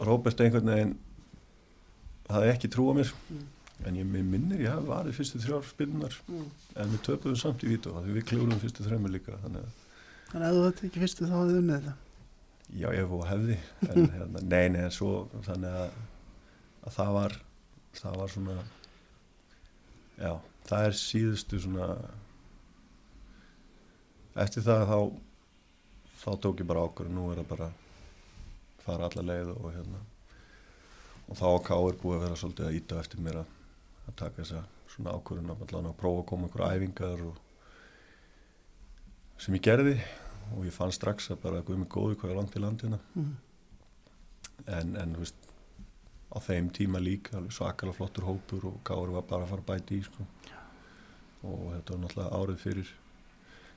Róbert 0.00 0.40
einhvern 0.40 0.66
veginn 0.66 0.96
hafði 2.28 2.52
ekki 2.54 2.68
trú 2.72 2.90
á 2.90 2.94
mér 2.96 3.12
Mm. 3.30 3.46
en 3.86 3.94
ég 3.96 4.04
minnir 4.06 4.60
ég 4.60 4.70
hafi 4.70 4.86
varið 4.86 5.14
fyrstu 5.18 5.38
þrjár 5.42 5.64
spilnar 5.68 6.14
Mm. 6.28 6.50
en 6.76 6.88
við 6.88 7.00
töpuðum 7.06 7.36
samt 7.36 7.62
í 7.64 7.68
vítu 7.68 7.90
því 7.92 8.12
við 8.18 8.24
klúrum 8.24 8.58
fyrstu 8.60 8.84
þremur 8.86 9.10
líka 9.10 9.38
þannig 9.42 9.62
að 9.62 9.70
Þannig 10.32 10.46
að 10.48 10.56
þú 10.56 10.62
þetta 10.64 10.86
ekki 10.88 11.02
fyrstu 11.02 11.28
þá 11.28 11.34
hafið 11.36 11.58
unnið 11.60 11.76
þetta. 11.78 11.94
já 12.72 12.88
ef 12.96 13.10
og 13.12 13.26
hefði 13.28 13.56
en 13.88 14.06
hérna, 14.14 14.40
nei 14.48 14.68
nei 14.72 14.80
en 14.86 14.94
svo 14.96 15.10
þannig 15.44 15.74
að, 15.82 15.98
að 16.86 16.94
það 16.96 17.10
var 17.18 17.34
það 17.98 18.16
var 18.22 18.32
svona 18.32 18.54
já 20.16 20.32
það 20.70 20.86
er 20.86 20.96
síðustu 21.02 21.60
svona 21.60 21.88
eftir 24.40 24.64
það 24.64 24.86
þá 24.88 24.98
þá 26.22 26.30
tók 26.46 26.62
ég 26.62 26.70
bara 26.70 26.86
ákvörðu 26.86 27.12
nú 27.12 27.28
er 27.32 27.42
það 27.42 27.50
bara 27.52 27.70
fara 28.86 29.08
alla 29.10 29.26
leið 29.28 29.52
og 29.58 29.68
hérna 29.74 30.00
og 31.28 31.38
þá 31.38 31.46
að 31.50 31.64
Káur 31.68 31.98
búið 32.00 32.16
að 32.18 32.24
vera 32.26 32.40
svolítið 32.40 32.68
að 32.68 32.78
íta 32.78 33.00
eftir 33.02 33.22
mér 33.24 33.42
að, 33.42 33.52
að 34.08 34.18
taka 34.22 34.40
þessa 34.40 34.64
svona 34.92 35.14
ákvörðun 35.16 35.52
að 35.52 35.76
að 35.82 35.96
prófa 36.00 36.22
að 36.22 36.28
koma 36.32 36.48
ykkur 36.48 36.66
æfingar 36.68 37.24
og 37.28 37.40
sem 39.42 39.56
ég 39.56 39.64
gerði 39.64 39.96
og 40.56 40.64
ég 40.66 40.72
fann 40.74 40.92
strax 40.92 41.30
að 41.30 41.40
bara 41.42 41.62
guð 41.62 41.78
mig 41.82 41.88
góði 41.88 42.16
hvað 42.20 42.30
er 42.30 42.36
langt 42.40 42.56
í 42.56 42.62
landina 42.62 42.98
Mm. 43.16 43.36
en, 44.66 44.96
en 44.96 45.14
þú 45.16 45.18
veist 45.24 45.48
á 46.32 46.38
þeim 46.40 46.70
tíma 46.72 47.00
líka 47.02 47.36
alveg 47.36 47.52
svakalega 47.52 47.96
flottur 47.98 48.24
hópur 48.28 48.64
og 48.70 48.80
Káur 48.84 49.10
var 49.12 49.22
bara 49.28 49.44
að 49.46 49.50
fara 49.52 49.62
bæti 49.72 49.98
í 50.00 50.02
sko. 50.06 50.24
og 51.42 51.72
þetta 51.74 51.92
var 51.96 52.02
náttúrulega 52.04 52.38
árið 52.38 52.58
fyrir 52.62 52.90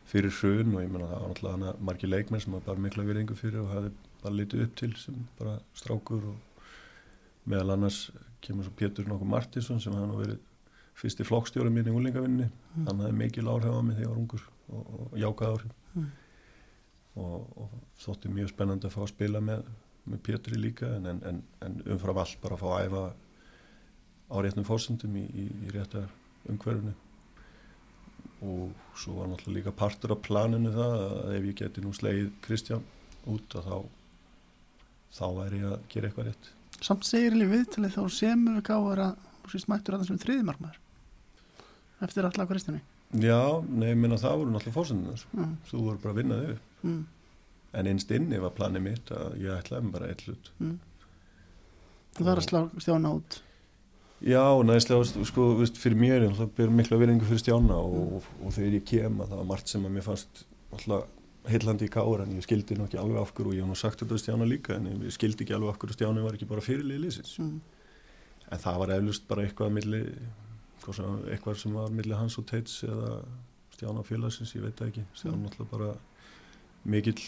fyrir 0.05 0.29
hrun 0.37 0.75
og 0.77 0.83
ég 0.83 0.91
menna 0.93 1.07
það 1.09 1.21
var 1.21 1.29
náttúrulega 1.33 1.75
margir 1.89 2.09
leikmenn 2.11 2.41
sem 2.43 2.53
var 2.53 2.61
bara 2.67 2.79
mikla 2.85 3.03
virðingu 3.07 3.35
fyrir 3.39 3.61
og 3.63 3.71
hafði 3.73 3.91
bara 4.21 4.33
litið 4.37 4.63
upp 4.67 4.75
til 4.75 4.91
sem 5.01 5.15
bara 5.39 5.55
strákur 5.75 6.27
og 6.29 6.35
meðal 7.49 7.73
annars 7.73 8.11
kemur 8.45 8.63
svo 8.67 8.73
Pétur 8.77 9.07
nokkuð 9.09 9.31
Martinsson 9.33 9.79
sem 9.81 9.93
hafði 9.97 10.11
nú 10.11 10.19
verið 10.21 10.37
fyrsti 10.95 11.25
flokkstjóri 11.27 11.69
mín 11.73 11.89
í 11.89 11.95
úlingavinni 11.97 12.49
Mm. 12.75 12.85
hann 12.87 12.99
hafði 12.99 13.17
mikil 13.17 13.47
áhrif 13.49 13.71
á 13.73 13.81
mig 13.81 13.95
þegar 13.97 14.05
ég 14.05 14.09
var 14.13 14.17
ungur 14.21 14.41
og, 14.69 14.85
og 14.99 15.17
jákað 15.17 15.51
áhrif 15.55 15.71
Mm. 15.95 16.11
Og, 17.15 17.47
og 17.59 17.75
þótti 18.01 18.31
mjög 18.33 18.51
spennandi 18.51 18.89
að 18.89 18.95
fá 18.95 19.01
að 19.05 19.13
spila 19.13 19.41
með, 19.43 19.65
með 20.09 20.21
Pétri 20.27 20.59
líka 20.59 20.91
en, 20.97 21.09
en, 21.13 21.41
en, 21.63 21.79
umfram 21.95 22.21
allt 22.21 22.39
bara 22.43 22.57
að 22.57 22.63
fá 22.63 22.69
að 22.73 22.85
æfa 22.87 23.03
á 24.25 24.35
réttum 24.41 24.67
fórsendum 24.67 25.17
í, 25.19 25.25
í, 25.25 25.45
í 25.65 25.73
réttar 25.73 26.09
umhverfunu 26.49 26.95
og 28.45 28.97
svo 28.99 29.19
var 29.19 29.29
náttúrulega 29.31 29.59
líka 29.59 29.75
partur 29.75 30.13
af 30.15 30.23
planinu 30.25 30.73
það 30.73 30.95
að 31.05 31.35
ef 31.37 31.47
ég 31.49 31.59
geti 31.61 31.83
nú 31.83 31.93
slegið 31.95 32.33
Kristján 32.45 32.83
út 33.31 33.55
að 33.57 33.69
þá 33.69 33.77
þá 35.15 35.25
væri 35.37 35.61
ég 35.61 35.69
að 35.71 35.85
gera 35.93 36.09
eitthvað 36.09 36.27
rétt. 36.29 36.49
Samt 36.83 37.07
segir 37.07 37.37
í 37.39 37.47
viðtalið 37.47 37.95
þá 37.95 38.03
semur 38.11 38.57
við 38.57 38.65
gáður 38.67 39.03
að 39.05 39.29
þú 39.45 39.53
sést 39.53 39.69
mættur 39.71 39.95
að 39.95 40.03
það 40.03 40.09
sem 40.11 40.21
þriði 40.25 40.47
markmaður 40.49 40.81
eftir 42.05 42.27
allar 42.27 42.49
Kristjáni. 42.49 42.81
Já, 43.15 43.39
nei, 43.69 43.91
ég 43.93 43.99
minna 44.01 44.17
það 44.19 44.41
voru 44.41 44.51
náttúrulega 44.51 44.75
fórsendunar 44.75 45.21
mm. 45.31 45.51
þú 45.69 45.83
voru 45.85 46.01
bara 46.03 46.15
að 46.15 46.19
vinna 46.19 46.39
þau 46.41 46.55
mm. 46.85 47.01
en 47.79 47.89
einst 47.91 48.13
inni 48.15 48.41
var 48.41 48.55
planið 48.57 48.85
mitt 48.85 49.11
að 49.15 49.39
ég 49.43 49.57
ætlaði 49.57 49.91
bara 49.95 50.11
eitt 50.11 50.25
hlut 50.27 50.51
mm. 50.59 50.77
Það 52.15 52.31
er 52.31 52.39
að 52.39 52.47
slá 52.47 52.61
stjána 52.79 53.17
út 53.17 53.41
Já, 54.25 54.63
næslega, 54.63 55.25
sko, 55.27 55.49
veist, 55.59 55.75
fyrir 55.77 55.99
mér 55.99 56.23
er 56.23 56.35
það 56.37 56.53
byrjum 56.55 56.77
mikla 56.79 56.97
virðingu 57.01 57.27
fyrir 57.27 57.41
Stjána 57.43 57.75
og, 57.75 57.97
og, 58.15 58.29
og 58.47 58.53
þegar 58.55 58.77
ég 58.77 58.85
kem 58.87 59.19
að 59.19 59.33
það 59.33 59.41
var 59.41 59.49
margt 59.49 59.71
sem 59.73 59.83
að 59.85 59.91
mér 59.97 60.05
fannst 60.05 60.45
alltaf 60.71 61.11
heillandi 61.51 61.85
í 61.85 61.91
káur 61.93 62.23
en 62.23 62.31
ég 62.33 62.45
skildi 62.45 62.77
nú 62.79 62.87
ekki 62.87 62.97
alveg 62.97 63.19
af 63.21 63.33
hverju 63.35 63.51
og 63.51 63.57
ég 63.57 63.65
hef 63.65 63.69
nú 63.69 63.77
sagt 63.77 64.01
þetta 64.01 64.17
Stjána 64.23 64.47
líka 64.49 64.79
en 64.79 64.87
ég 64.93 65.13
skildi 65.13 65.45
ekki 65.45 65.57
alveg 65.57 65.73
af 65.73 65.81
hverju 65.81 65.97
Stjáni 65.97 66.23
var 66.23 66.37
ekki 66.37 66.47
bara 66.49 66.63
fyrirlið 66.63 67.03
liðsins 67.03 67.35
mm. 67.43 67.59
en 68.55 68.63
það 68.63 68.79
var 68.81 68.95
eflust 68.95 69.27
bara 69.29 69.45
eitthvað 69.45 69.75
milli, 69.75 70.01
eitthvað 70.79 71.59
sem 71.61 71.75
var 71.75 71.93
milli 71.99 72.17
hans 72.17 72.39
og 72.41 72.47
Teits 72.49 72.79
eða 72.87 73.19
Stjána 73.75 74.07
félagsins, 74.07 74.55
ég 74.55 74.63
veit 74.65 74.85
ekki 74.87 75.03
Stjána 75.11 75.35
Mm. 75.35 75.45
náttúrulega 75.49 75.71
bara 75.75 75.91
mikill 76.85 77.21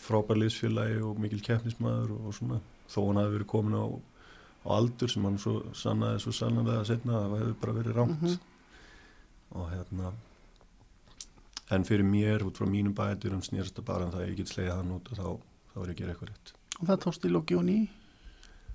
frábær 0.00 0.38
liðsfélagi 0.40 1.00
og 1.04 1.18
mikill 1.20 1.42
keppnismæður 1.44 2.14
og, 2.16 2.26
og 2.30 2.34
svona. 2.36 2.60
Þó 2.90 2.98
hann 3.06 3.20
hafi 3.20 3.34
verið 3.36 3.48
komin 3.52 3.76
á, 3.78 3.84
á 4.64 4.68
aldur 4.76 5.10
sem 5.12 5.24
hann 5.28 5.38
svo 5.40 5.60
sannaði 5.76 6.22
svo 6.24 6.32
sannlega 6.36 6.84
setna 6.88 7.18
að 7.20 7.28
það 7.34 7.42
hefði 7.44 7.58
bara 7.62 7.76
verið 7.78 7.98
rámt 8.00 8.20
Mhm. 8.24 8.38
og 9.50 9.70
hérna 9.72 10.12
en 11.70 11.84
fyrir 11.86 12.04
mér 12.06 12.42
út 12.46 12.58
frá 12.58 12.66
mínum 12.66 12.94
bæturum 12.94 13.42
snýrst 13.42 13.74
það 13.78 13.84
bara 13.86 14.04
um 14.06 14.10
það 14.12 14.22
að 14.24 14.28
ég 14.30 14.36
get 14.40 14.48
slegið 14.50 14.74
hann 14.76 14.90
út 14.96 15.10
og 15.12 15.16
þá, 15.18 15.26
þá 15.72 15.76
er 15.82 15.86
ég 15.86 15.94
að 15.94 16.00
gera 16.00 16.12
eitthvað 16.14 16.30
rétt. 16.32 16.52
Og 16.80 16.86
það 16.88 17.00
tókst 17.04 17.24
í 17.26 17.30
Loki 17.30 17.54
og 17.58 17.64
ný? 17.68 17.78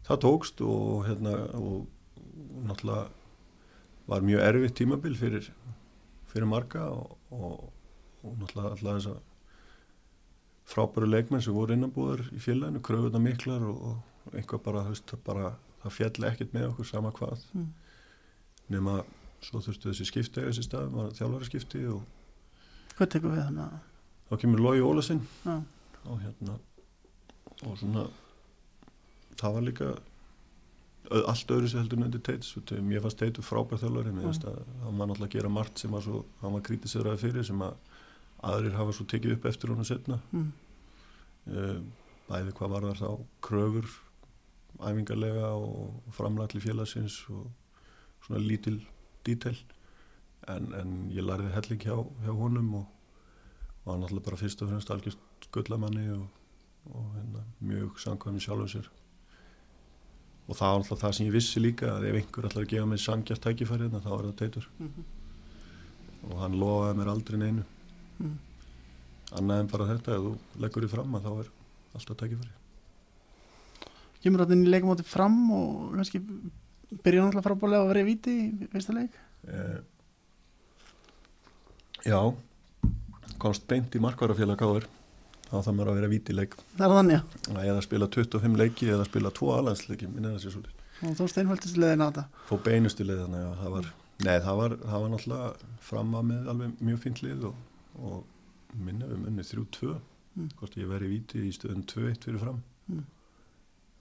Það 0.07 0.19
tókst 0.25 0.61
og 0.61 1.05
hérna 1.09 1.33
og 1.59 1.87
náttúrulega 2.65 3.09
var 4.07 4.21
mjög 4.21 4.43
erfitt 4.47 4.75
tímabil 4.79 5.15
fyrir, 5.17 5.47
fyrir 6.31 6.45
marga 6.47 6.85
og, 6.93 7.17
og, 7.31 7.69
og 8.23 8.35
náttúrulega 8.39 8.71
alltaf 8.75 8.99
þess 8.99 9.09
að 9.11 9.19
frábæru 10.65 11.09
leikmenn 11.09 11.43
sem 11.45 11.53
voru 11.55 11.75
innanbúðar 11.75 12.25
í 12.33 12.41
félaginu, 12.41 12.81
kröfuna 12.83 13.21
miklar 13.21 13.63
og, 13.69 13.81
og 14.25 14.35
einhvað 14.37 14.63
bara, 14.65 14.85
þú 14.87 14.95
veist, 14.95 15.07
það 15.11 15.23
bara 15.27 15.51
það 15.83 15.95
fjalli 15.99 16.29
ekkert 16.29 16.55
með 16.55 16.67
okkur 16.71 16.89
sama 16.89 17.11
hvað 17.15 17.43
mm. 17.53 17.67
nema 18.73 18.99
svo 19.45 19.61
þurftu 19.61 19.91
þessi 19.91 20.07
skipti 20.09 20.41
á 20.41 20.47
þessi 20.49 20.65
stað, 20.65 20.89
var 20.95 21.13
þjálfara 21.17 21.49
skipti 21.49 21.85
og 21.93 22.03
Hvað 22.95 23.09
tekur 23.11 23.33
við 23.33 23.43
þannig 23.43 23.65
að 23.65 23.79
þá 24.25 24.41
kemur 24.41 24.63
Lói 24.63 24.81
Ólasinn 24.81 25.21
Já. 25.43 25.55
og 26.07 26.19
hérna 26.23 26.57
og 27.65 27.77
svona 27.79 28.05
það 29.37 29.57
var 29.57 29.65
líka 29.67 29.89
allt 31.05 31.51
öðru 31.53 31.69
sem 31.69 31.83
heldur 31.83 32.01
nöndi 32.01 32.21
Teits 32.23 32.55
mér 32.81 33.03
fannst 33.03 33.19
Teitur 33.21 33.45
frábær 33.45 33.81
þjálfari 33.83 34.13
mér 34.15 34.29
finnst 34.29 34.47
að 34.49 34.61
hann 34.81 34.97
var 34.97 35.11
náttúrulega 35.11 35.29
að 35.29 35.35
gera 35.37 35.53
margt 35.53 35.83
sem 35.83 35.99
svo, 36.01 36.23
hann 36.41 36.55
var 36.55 36.65
kritiseraði 36.65 37.21
fyrir 37.21 37.45
sem 37.45 37.61
að 37.61 37.75
aðrir 38.43 38.75
hafa 38.77 38.95
svo 38.95 39.05
tekið 39.09 39.37
upp 39.37 39.45
eftir 39.49 39.71
honum 39.71 39.87
setna 39.87 40.19
mm. 40.31 40.49
uh, 41.51 41.79
bæði 42.29 42.55
hvað 42.57 42.73
var 42.73 42.89
þar 42.89 43.01
þá 43.01 43.27
kröfur 43.47 43.93
æfingarlega 44.81 45.53
og 45.55 46.11
framlætli 46.15 46.61
félagsins 46.63 47.21
og 47.31 47.47
svona 48.25 48.43
lítil 48.43 48.81
dítel 49.25 49.55
en, 50.51 50.73
en 50.75 50.97
ég 51.13 51.25
lærði 51.25 51.53
helling 51.55 51.85
hjá, 51.85 51.95
hjá 52.25 52.33
honum 52.35 52.73
og 52.81 52.91
var 53.85 54.01
náttúrulega 54.01 54.27
bara 54.29 54.41
fyrst 54.41 54.61
og 54.65 54.71
fremst 54.71 54.91
algjörst 54.91 55.49
gullamanni 55.53 56.05
og, 56.13 56.25
og 56.91 57.09
hérna, 57.15 57.43
mjög 57.61 57.99
samkvæmi 58.01 58.41
sjálfum 58.41 58.69
sér. 58.69 58.87
Og 60.49 60.57
það 60.57 60.71
var 60.71 60.81
náttúrulega 60.81 61.01
það 61.03 61.13
sem 61.17 61.27
ég 61.27 61.35
vissi 61.35 61.61
líka 61.61 61.91
að 61.93 62.07
ef 62.09 62.17
einhver 62.19 62.47
ætlar 62.49 62.65
að 62.65 62.71
gefa 62.73 62.89
mig 62.89 63.03
sangjast 63.03 63.45
tækifæri 63.45 63.85
hérna, 63.85 64.01
þá 64.01 64.09
er 64.15 64.25
það 64.25 64.39
teitur. 64.41 64.67
Mm 64.79 65.05
og 66.25 66.41
hann 66.41 66.57
lofaði 66.59 66.97
mér 66.99 67.11
aldrei 67.11 67.39
neinu 67.41 67.63
Mm. 68.19 68.35
annað 69.35 69.59
en 69.63 69.71
bara 69.71 69.87
þetta 69.89 70.15
ef 70.15 70.25
þú 70.25 70.61
leggur 70.63 70.85
þið 70.85 70.93
fram 70.95 71.17
að 71.17 71.25
þá 71.25 71.31
er 71.41 71.49
alltaf 71.97 72.19
tækifæri. 72.21 72.53
Kemur 74.23 74.41
þetta 74.43 74.55
inn 74.57 74.65
í 74.65 74.71
leikumóti 74.71 75.05
fram 75.05 75.35
og 75.53 75.95
kannski 75.95 76.21
byrja 77.03 77.25
náttúrulega 77.25 77.45
frábálega 77.45 77.83
að 77.83 77.89
vera 77.91 78.03
í 78.03 78.07
víti 78.09 78.35
í 78.45 78.69
fyrsta 78.71 78.95
leik? 78.95 79.17
Eh, 79.45 79.79
já, 82.05 82.19
komst 83.41 83.67
beint 83.69 83.95
í 83.97 84.01
markvarafélag 84.01 84.57
gáður, 84.61 84.87
þá 85.49 85.55
það 85.57 85.75
maður 85.77 85.91
að 85.91 85.99
vera 85.99 86.11
vítileik 86.13 86.57
Það 86.77 86.85
er 86.87 86.95
þannig 86.99 87.53
að 87.55 87.69
eða 87.73 87.85
spila 87.85 88.09
25 88.15 88.57
leiki 88.61 88.89
eða 88.93 89.05
spila 89.09 89.33
2 89.41 89.51
alhansleiki, 89.59 90.09
minna 90.09 90.33
þessi 90.35 90.53
svolítið. 90.55 90.81
og 91.05 91.15
þú 91.19 91.29
steinfæltist 91.33 91.77
leðin 91.81 92.05
á 92.05 92.07
þetta 92.09 92.25
Fó 92.49 92.55
beinustu 92.65 93.05
þannig 93.09 93.45
að 93.45 93.55
það 93.61 93.75
var, 93.75 93.91
nei 94.25 94.35
það 94.47 94.59
var, 94.61 94.77
það 94.85 95.05
var 95.05 95.13
náttúrulega 95.15 95.71
fram 95.89 96.15
að 96.15 96.27
með 96.31 96.51
alveg 96.53 96.83
mjög 96.89 97.01
fínt 97.05 97.23
lið 97.25 97.47
og, 97.51 97.55
og 97.95 98.25
minna 98.75 99.07
við 99.07 99.23
munni 99.25 99.43
3-2, 99.43 99.95
Mm. 100.35 100.49
hvort 100.59 100.73
ég 100.75 100.89
veri 100.91 101.05
í 101.07 101.11
víti 101.13 101.39
í 101.47 101.51
stöðun 101.55 101.85
2-1 101.87 102.25
fyrir 102.25 102.39
fram. 102.41 102.57
Mm. 102.91 103.05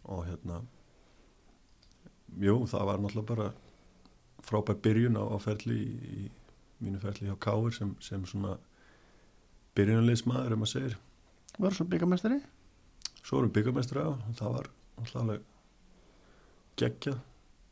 og 0.04 0.24
hérna, 0.26 0.56
jú 2.42 2.56
það 2.66 2.84
var 2.88 2.98
náttúrulega 2.98 3.28
bara 3.28 3.46
frábær 4.42 4.80
byrjun 4.82 5.16
á, 5.16 5.24
á 5.24 5.38
ferli 5.40 5.76
í, 5.78 5.94
í 6.26 6.84
mínu 6.84 6.98
ferli 7.00 7.28
hjá 7.30 7.36
Káur 7.38 7.72
sem, 7.72 7.94
sem 8.00 8.26
svona 8.26 8.58
byrjunarliðsmaður 9.78 10.56
um 10.58 10.66
að 10.66 10.72
segja 10.74 10.98
Var 11.58 11.70
svo 11.78 11.86
byggamestari? 11.86 12.40
Svo 13.22 13.38
erum 13.38 13.52
byggarmestri 13.54 14.02
á 14.02 14.10
og 14.10 14.34
það 14.34 14.56
var 14.58 14.68
alltaf 14.98 15.40
geggjað. 16.76 17.18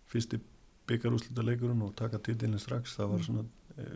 Fyrsti 0.07 0.39
byggarúslita 0.87 1.43
leikurinn 1.45 1.83
og 1.83 1.97
taka 1.99 2.21
titilin 2.23 2.63
strax 2.63 2.95
það 2.97 3.11
var 3.13 3.25
svona 3.27 3.45
e, 3.77 3.87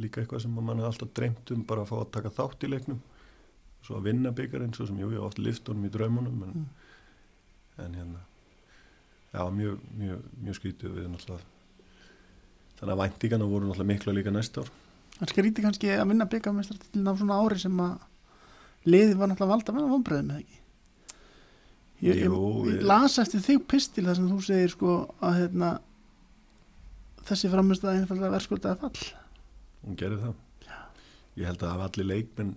líka 0.00 0.22
eitthvað 0.22 0.42
sem 0.44 0.52
mann 0.56 0.78
hefði 0.80 0.88
alltaf 0.90 1.12
dreymt 1.18 1.50
um 1.54 1.62
bara 1.68 1.84
að 1.84 1.90
fá 1.92 1.96
að 2.00 2.10
taka 2.16 2.32
þátt 2.38 2.64
í 2.66 2.70
leiknum. 2.72 3.00
Svo 3.84 3.96
að 3.98 4.06
vinna 4.10 4.32
byggarinn 4.36 4.74
svo 4.76 4.86
sem 4.88 4.98
jú, 5.00 5.08
ég 5.12 5.18
hef 5.20 5.28
oft 5.30 5.38
lift 5.40 5.68
honum 5.68 5.86
í 5.88 5.92
draumunum 5.94 6.42
en, 6.46 6.52
Mm. 6.52 6.66
en 7.84 7.94
hérna 7.94 8.20
já, 9.32 9.44
mjög, 9.50 9.78
mjög, 9.96 10.22
mjög 10.44 10.54
skrítið. 10.58 10.94
Við 10.98 11.08
náttúrulega 11.08 11.46
þannig 12.80 12.94
að 12.94 13.00
væntíkana 13.02 13.48
voru 13.48 13.66
náttúrulega 13.70 13.92
mikla 13.92 14.12
líka 14.16 14.30
næsta 14.34 14.60
ár. 14.64 14.70
Það 15.20 15.32
skríti 15.34 15.62
kannski 15.64 15.88
að 15.96 16.08
vinna 16.08 16.26
byggamestari 16.26 16.78
til 16.92 17.02
ná 17.04 17.12
svona 17.16 17.40
ári 17.44 17.58
sem 17.60 17.76
að 17.76 17.98
liði 18.86 19.16
var 19.16 19.28
náttúrulega 19.28 19.52
valda 19.54 19.72
með 19.76 19.90
vonbreðum 19.94 20.30
eða 20.30 20.40
ekki? 20.40 20.56
Ég, 22.00 22.14
ég, 22.16 22.24
ég 22.24 22.80
ég- 22.80 22.82
las 22.88 23.18
eftir 23.18 23.40
þig 23.44 23.66
pistil 23.68 24.04
þar 24.06 24.16
sem 24.16 24.28
þú 24.30 24.38
segir 24.42 24.70
sko 24.72 25.14
að 25.20 25.34
hérna, 25.40 25.80
þessi 27.28 27.50
framist 27.52 27.82
að 27.84 27.98
einfallega 28.00 28.32
verðskuldaði 28.36 28.78
fall 28.80 29.19
hún 29.84 29.96
gerði 30.00 30.20
það 30.24 30.34
ég 31.40 31.46
held 31.50 31.62
að 31.66 31.84
allir 31.86 32.08
leikmenn 32.10 32.54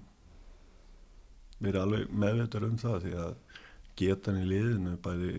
verið 1.64 1.82
alveg 1.84 2.16
meðveitur 2.24 2.66
um 2.68 2.78
það 2.82 2.98
því 3.06 3.14
að 3.24 3.36
getan 4.02 4.40
í 4.41 4.48
liðinu 4.50 4.95
bæði 5.06 5.34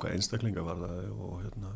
hvað 0.00 0.14
einstaklinga 0.16 0.64
var 0.66 0.80
það 0.80 1.10
og 1.14 1.34
hérna 1.44 1.74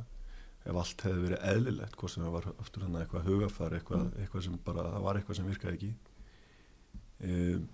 ef 0.69 0.77
allt 0.83 1.05
hefði 1.07 1.23
verið 1.27 1.45
eðlilegt 1.53 1.97
hvort 2.01 2.13
sem 2.13 2.25
það 2.25 2.35
var 2.39 2.49
aftur 2.59 2.83
hann 2.85 2.97
eitthvað 3.01 3.29
hugafar 3.31 3.77
eitthvað, 3.79 4.03
Mm. 4.09 4.17
eitthvað 4.25 4.45
sem 4.45 4.57
bara, 4.65 4.83
það 4.95 5.05
var 5.07 5.21
eitthvað 5.21 5.37
sem 5.39 5.49
virkaði 5.53 5.77
ekki 5.79 5.93
um, 7.29 7.69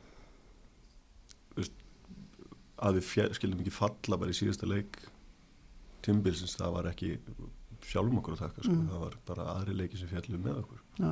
að 2.85 2.99
við 2.99 3.09
skildum 3.39 3.61
ekki 3.63 3.73
falla 3.75 4.19
bara 4.21 4.35
í 4.35 4.37
síðasta 4.37 4.67
leik 4.69 4.99
tímbilsins, 6.05 6.57
það 6.59 6.75
var 6.75 6.89
ekki 6.91 7.13
sjálfum 7.91 8.19
okkur 8.21 8.35
að 8.37 8.43
taka, 8.47 8.63
sko. 8.65 8.73
Mm. 8.75 8.89
það 8.91 9.03
var 9.05 9.17
bara 9.29 9.45
aðri 9.55 9.75
leiki 9.79 10.01
sem 10.01 10.09
fjallum 10.11 10.43
með 10.47 10.61
okkur 10.63 10.81
Já, 11.03 11.11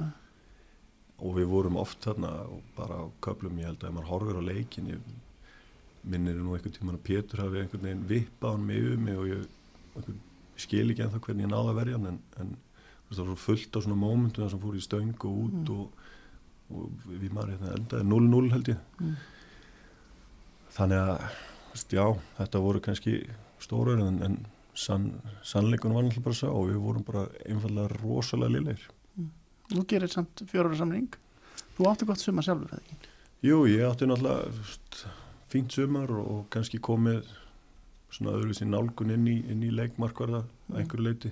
og 1.22 1.36
við 1.36 1.46
vorum 1.52 1.76
oft 1.78 2.00
þarna 2.02 2.30
og 2.50 2.62
bara 2.76 2.96
á 2.98 3.04
köflum, 3.22 3.58
ég 3.60 3.68
held 3.70 3.82
að 3.84 3.88
ef 3.90 3.94
maður 3.98 4.10
horfir 4.12 4.40
á 4.40 4.48
leikin 4.48 4.88
ég 4.90 5.12
minnir 6.02 6.34
nú 6.42 6.56
einhvern 6.56 6.74
tímann 6.74 6.96
að 6.98 7.04
Pétur 7.06 7.42
hafi 7.44 7.60
einhvern 7.62 7.84
veginn 7.86 8.06
vippað 8.10 8.56
hann 8.56 8.64
mig 8.66 8.86
um 8.94 9.04
mig 9.06 9.18
og 9.22 9.28
ég, 9.30 10.16
skil 10.58 10.90
ekki 10.90 11.04
ennþá 11.04 11.20
hvernig 11.22 11.46
ég 11.46 11.52
náði 11.52 11.70
að 11.74 11.78
verja 11.78 11.98
hann 12.00 12.08
en, 12.10 12.18
en 12.42 12.50
það 13.12 13.20
var 13.20 13.28
svo 13.28 13.36
fullt 13.44 13.76
á 13.76 13.80
svona 13.84 14.00
mómentum 14.00 14.50
sem 14.50 14.62
fór 14.62 14.78
í 14.80 14.82
stöng 14.82 15.12
og 15.28 15.38
út 15.44 15.60
Mm. 15.62 15.70
og, 15.76 15.92
og 16.72 17.06
við 17.06 17.32
maður 17.36 17.50
hérna 17.52 17.74
endaði 17.76 18.08
0-0 18.08 18.50
held 18.56 18.68
ég 18.72 18.78
Mm. 18.98 19.14
þannig 20.72 21.02
að 21.04 21.86
já, 21.92 22.06
þetta 22.38 22.62
voru 22.64 22.80
kannski 22.84 23.14
stórar 23.62 24.00
en, 24.02 24.18
en 24.26 24.36
sann, 24.74 25.20
sannleikun 25.42 25.92
var 25.94 26.02
náttúrulega 26.06 26.24
bara 26.24 26.38
sá 26.38 26.48
og 26.48 26.68
við 26.70 26.78
vorum 26.82 27.04
bara 27.04 27.26
einfallega 27.46 27.88
rosalega 28.02 28.54
liðleir 28.56 28.86
Þú 29.72 29.84
gerir 29.88 30.10
samt 30.12 30.42
fjórar 30.50 30.76
samning 30.76 31.08
Þú 31.76 31.86
átti 31.90 32.06
gott 32.08 32.20
suma 32.20 32.42
sjálfur 32.44 32.72
eða 32.76 32.82
ekki 32.82 33.10
Jú, 33.48 33.62
ég 33.68 33.84
átti 33.88 34.06
náttúrulega 34.06 35.12
fínt 35.52 35.72
sumar 35.74 36.10
og, 36.16 36.46
kannski 36.52 36.78
komið 36.80 37.26
svona 38.12 38.34
öðruvísi 38.36 38.64
nálgun 38.68 39.10
inn 39.14 39.26
í, 39.28 39.38
inn 39.52 39.62
í 39.64 39.70
leikmarkvarða 39.72 40.44
Mm. 40.72 40.76
einhverju 40.78 41.04
leiti 41.04 41.30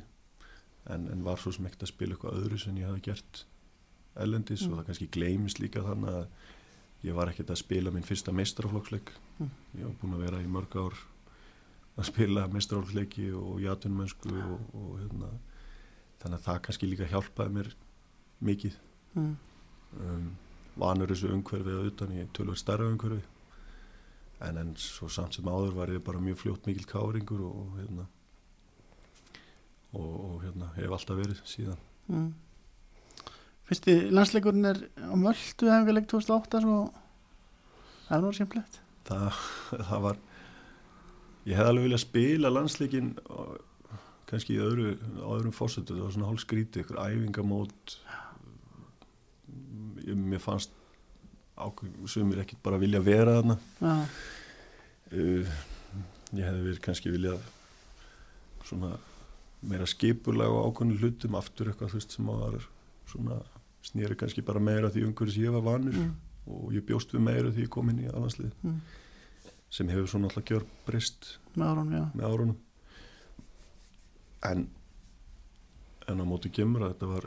en, 0.91 1.07
en 1.13 1.23
var 1.25 1.39
svo 1.41 1.53
ekkert 1.55 1.85
að 1.87 1.89
spila 1.93 2.13
eitthvað 2.17 2.41
öðru 2.43 2.59
sem 2.61 2.77
ég 2.77 2.89
hafi 2.91 3.01
gert 3.07 3.45
ellendis 4.21 4.67
Mm. 4.67 4.73
og 4.73 4.79
það 4.81 4.87
kannski 4.91 5.07
gleymist 5.15 5.61
líka 5.63 5.81
þannig 5.87 6.11
að 6.11 6.27
ég 7.09 7.15
var 7.17 7.31
ekkert 7.31 7.51
að 7.55 7.61
spila 7.63 7.91
minn 7.95 8.05
fyrsta 8.05 8.33
meistaraflokksleik 8.37 9.13
Mm. 9.41 9.51
ég 9.79 9.85
var 9.87 9.95
búin 10.03 10.15
að 10.19 10.25
vera 10.27 10.43
í 10.43 10.51
mörg 10.51 10.77
ár 10.77 10.99
að 11.99 12.09
spila 12.09 12.47
meistaraflokksleiki 12.53 13.31
og 13.37 13.59
jatunmennsku 13.65 14.31
og, 14.31 14.69
og 14.77 14.93
hérna, 15.01 15.33
þannig 16.23 16.39
að 16.39 16.47
það 16.47 16.63
kannski 16.67 16.91
líka 16.91 17.11
hjálpaði 17.11 17.57
mér 17.57 17.73
mikið 18.51 18.79
mm. 19.17 19.35
um, 20.07 20.31
vanur 20.81 21.13
þessu 21.13 21.35
umhverfið 21.35 21.77
að 21.81 21.91
utan 21.91 22.17
í 22.17 22.25
tölvöld 22.37 22.61
starra 22.61 22.89
umhverfi 22.89 23.21
en 24.47 24.57
en 24.57 24.73
svo 24.81 25.11
samt 25.13 25.37
sem 25.37 25.49
áður 25.51 25.77
var 25.77 25.93
ég 25.93 26.05
bara 26.05 26.23
mjög 26.23 26.41
fljótt 26.45 26.71
mikil 26.71 26.87
káringur 26.89 27.45
og, 27.45 27.61
og 27.67 27.79
hérna 27.83 28.07
og, 29.91 30.11
og 30.31 30.37
hérna 30.47 30.71
hef 30.79 30.97
alltaf 30.97 31.21
verið 31.21 31.45
síðan 31.49 31.87
Mm. 32.11 32.33
Fyrsti 33.71 33.93
landsleikurinn 34.11 34.67
er 34.67 34.81
á 34.99 35.15
Möldu 35.15 35.69
hefingaleik 35.71 36.09
2008 36.11 36.63
svo 36.65 36.79
það 38.09 38.17
er 38.17 38.25
nú 38.25 38.31
skemmtilegt 38.35 38.79
það, 39.07 39.39
það 39.91 40.03
var 40.07 40.19
ég 41.51 41.57
hef 41.59 41.67
alveg 41.71 41.87
viljað 41.89 42.03
spila 42.05 42.51
landsleikin 42.55 43.13
á- 43.27 43.59
kannski 44.31 44.55
í 44.55 44.61
öðru, 44.63 44.93
öðrum 45.27 45.55
fórsötu 45.57 45.97
það 45.97 46.05
var 46.07 46.13
svona 46.15 46.29
hálf 46.31 46.43
skrítið, 46.45 46.85
ykkur 46.85 47.01
æfingamót. 47.03 47.97
Ég, 50.07 50.15
mér 50.17 50.41
fannst 50.43 50.71
sem 52.09 52.25
mér 52.31 52.41
ekkert 52.45 52.63
bara 52.65 52.79
vilja 52.81 53.01
vera 53.05 53.35
þarna. 53.41 53.57
Uh, 55.11 55.45
ég 56.33 56.47
hefði 56.47 56.63
verið 56.69 56.79
kannski 56.85 57.11
viljað 57.13 57.43
svona 58.65 58.95
meira 59.67 59.85
skipulega 59.91 60.49
á 60.55 60.63
ákveðinu 60.71 61.01
hlutum 61.03 61.35
aftur 61.37 61.69
eitthvað 61.73 61.91
þú 61.93 61.99
veist 61.99 62.15
sem 62.17 62.31
að 62.33 62.39
var 62.47 62.69
svona 63.11 63.41
snýri 63.85 64.17
kannski 64.17 64.45
bara 64.47 64.63
meira 64.63 64.89
því 64.95 65.03
umhverju 65.09 65.35
sem 65.35 65.45
ég 65.49 65.57
var 65.59 65.67
vanur. 65.67 65.97
Mm. 65.99 66.15
og 66.51 66.71
ég 66.75 66.83
bjóst 66.89 67.13
við 67.15 67.21
meira 67.27 67.51
því 67.53 67.67
ég 67.67 67.71
kom 67.75 67.91
inn 67.93 68.01
í 68.07 68.09
alhanslið 68.09 68.55
Mm. 68.65 68.79
Sem 69.71 69.89
hefur 69.93 70.11
svona 70.11 70.31
alltaf 70.31 70.47
gjör 70.51 70.67
breyst 70.87 71.37
með 71.55 72.27
árunum. 72.27 72.59
En 74.47 74.69
en 76.11 76.23
á 76.23 76.25
móti 76.27 76.51
kemur 76.53 76.85
að 76.85 76.95
þetta 76.95 77.11
var 77.11 77.27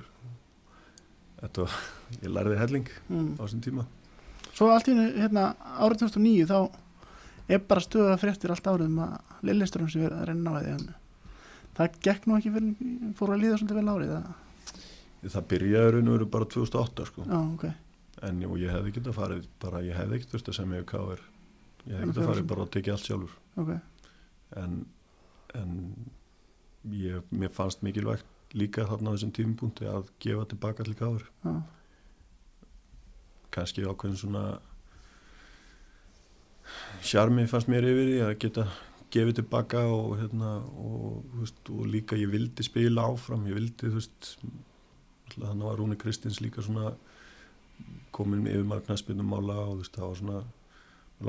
þetta 1.42 1.66
var, 1.66 1.76
ég 2.24 2.32
lærði 2.32 2.60
helling 2.62 2.90
mm. 3.08 3.30
á 3.40 3.42
þessum 3.46 3.64
tíma. 3.68 3.86
Svo 4.54 4.70
allt 4.74 4.90
í 4.92 4.96
hérna, 4.96 5.52
árið 5.82 6.06
2009 6.06 6.50
þá 6.50 6.58
er 7.54 7.64
bara 7.68 7.84
stöða 7.84 8.20
fréttir 8.22 8.54
allt 8.54 8.68
árið 8.70 8.90
um 8.90 9.02
að 9.06 9.48
Lilleström 9.50 9.90
sem 9.92 10.04
verið 10.06 10.20
að 10.20 10.30
reyna 10.30 10.54
á 10.54 10.60
því 10.60 10.74
en 10.74 10.86
það 11.78 11.98
gekk 12.08 12.28
nú 12.28 12.38
ekki 12.38 12.54
fyrir 12.54 13.14
fór 13.20 13.34
að 13.34 13.44
líða 13.44 13.60
svolítið 13.60 13.80
vel 13.80 13.94
árið 13.94 14.14
það, 14.14 14.30
það 15.36 15.50
byrjaði 15.54 15.96
raun 15.96 16.12
og 16.12 16.18
veru 16.18 16.30
bara 16.36 16.50
2008 16.54 17.08
sko. 17.10 17.28
Já, 17.28 17.40
ok. 17.42 17.66
En 18.24 18.44
og 18.48 18.60
ég 18.62 18.72
hefði 18.72 18.94
getað 18.96 19.18
farið 19.18 19.48
bara, 19.60 19.84
ég 19.84 19.98
hefði 19.98 20.20
ekkert 20.20 20.36
þurft 20.36 20.52
að 20.54 20.60
semja 20.60 20.80
við 20.84 20.90
KR 20.94 21.24
ég 21.88 21.96
getað 22.00 22.14
fyrir 22.18 22.30
farið 22.32 22.50
bara 22.52 22.66
að 22.66 22.74
tekja 22.76 22.98
allt 22.98 23.08
sjálfur. 23.08 23.38
Ok, 23.64 23.72
en, 24.62 24.78
en 25.60 25.74
ég, 26.92 27.32
mér 27.32 27.54
fannst 27.54 27.84
mikilvægt 27.86 28.30
líka 28.54 28.86
þarna 28.90 29.14
á 29.14 29.14
þessum 29.16 29.34
tímupunkti 29.34 29.90
að 29.90 30.12
gefa 30.22 30.46
tilbaka 30.52 30.86
til 30.86 30.96
KR 31.00 31.24
já, 31.26 31.54
kannski 33.54 33.86
ákveðin 33.86 34.20
svona 34.20 34.44
sjarmi 37.06 37.46
fannst 37.50 37.70
mér 37.72 37.88
yfir 37.90 38.10
því 38.10 38.20
að 38.28 38.36
geta 38.44 38.68
gefið 39.14 39.40
tilbaka 39.42 39.84
og, 39.94 40.16
hérna, 40.22 40.56
og, 40.82 41.24
veist, 41.38 41.60
og 41.70 41.86
líka 41.90 42.18
ég 42.18 42.32
vildi 42.34 42.66
spila 42.66 43.06
áfram. 43.12 43.46
Ég 43.50 43.60
vildi 43.60 43.90
þú 43.92 44.00
veist 44.00 44.30
þannig 45.34 45.66
var 45.68 45.80
Rúni 45.80 45.98
Kristins 46.02 46.40
líka 46.42 46.64
svona 46.66 46.94
komin 48.14 48.48
yfir 48.50 48.66
marknaðspinnum 48.70 49.30
mála 49.30 49.60
og 49.64 49.76
þú 49.76 49.80
veist 49.84 49.98
það 49.98 50.08
var 50.08 50.20
svona 50.22 50.42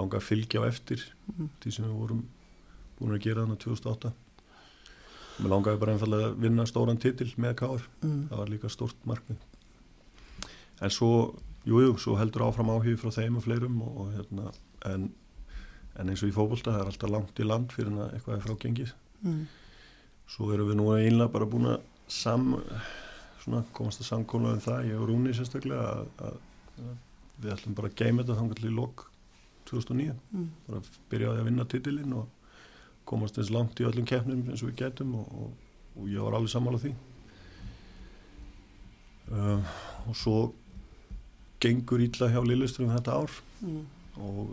langa 0.00 0.18
að 0.20 0.26
fylgja 0.28 0.62
á 0.62 0.68
eftir 0.68 1.02
mm. 1.34 1.48
því 1.62 1.72
sem 1.76 1.86
við 1.88 1.96
vorum 2.02 2.22
búin 2.98 3.16
að 3.16 3.24
gera 3.26 3.44
þannig 3.44 3.60
2008 3.64 4.12
mér 5.34 5.50
langaði 5.50 5.80
bara 5.82 5.94
einfallega 5.96 6.28
að 6.30 6.38
vinna 6.44 6.66
stóran 6.70 7.00
titil 7.02 7.32
með 7.42 7.56
Káar 7.62 7.88
Mm. 8.04 8.28
það 8.30 8.38
var 8.38 8.52
líka 8.52 8.70
stórt 8.70 9.06
markmið 9.08 9.40
en 10.84 10.90
svo, 10.92 11.10
jújú, 11.64 11.88
jú, 11.88 11.96
svo 12.02 12.16
heldur 12.20 12.46
áfram 12.48 12.70
áhug 12.74 12.98
frá 13.00 13.10
þeim 13.14 13.38
og 13.38 13.44
fleirum 13.46 13.80
og, 13.82 13.96
og 14.02 14.12
hérna, 14.14 14.50
en, 14.90 15.08
en 15.98 16.10
eins 16.12 16.22
og 16.22 16.30
í 16.30 16.34
fókbólta 16.36 16.74
það 16.74 16.82
er 16.82 16.90
alltaf 16.92 17.10
langt 17.14 17.40
í 17.40 17.46
land 17.48 17.72
fyrir 17.72 17.94
að 17.96 18.14
eitthvað 18.18 18.36
er 18.38 18.46
frágengið 18.48 18.94
Mm. 19.24 19.46
svo 20.28 20.50
erum 20.52 20.68
við 20.68 20.76
nú 20.76 20.90
einlega 20.92 21.32
bara 21.32 21.46
búin 21.48 21.70
að 21.70 21.78
sam, 22.12 22.50
svona, 23.40 23.62
komast 23.72 24.02
að 24.02 24.10
samkóla 24.10 24.50
um 24.52 24.60
það, 24.60 24.90
ég 24.90 25.00
og 25.00 25.08
Rúni 25.08 25.32
sérstaklega 25.32 25.86
að, 25.94 26.10
að, 26.26 26.36
að 26.84 26.90
við 27.40 27.54
ætlum 27.54 27.76
bara 27.78 27.88
að 27.88 27.96
geima 28.02 28.26
þetta 28.26 28.58
til 28.58 28.68
í 28.68 28.74
lok 28.74 29.06
2009 29.78 30.14
Mm. 30.32 30.48
bara 30.68 30.80
byrjaði 31.10 31.40
að 31.42 31.48
vinna 31.50 31.64
titilinn 31.64 32.12
og 32.18 32.28
komast 33.04 33.38
eins 33.38 33.50
langt 33.52 33.80
í 33.80 33.84
öllum 33.88 34.06
keppnum 34.08 34.46
eins 34.50 34.62
og 34.64 34.70
við 34.70 34.78
getum 34.82 35.14
og, 35.20 35.26
og, 35.42 35.50
og 36.00 36.08
ég 36.08 36.22
var 36.24 36.36
alveg 36.38 36.50
sammála 36.54 36.80
því 36.82 36.94
uh, 39.32 39.74
og 40.08 40.16
svo 40.16 40.36
gengur 41.64 42.02
ítla 42.04 42.28
hjá 42.32 42.40
Lilleström 42.44 42.92
þetta 42.94 43.18
ár 43.22 43.30
Mm. 43.64 43.84
og 44.20 44.50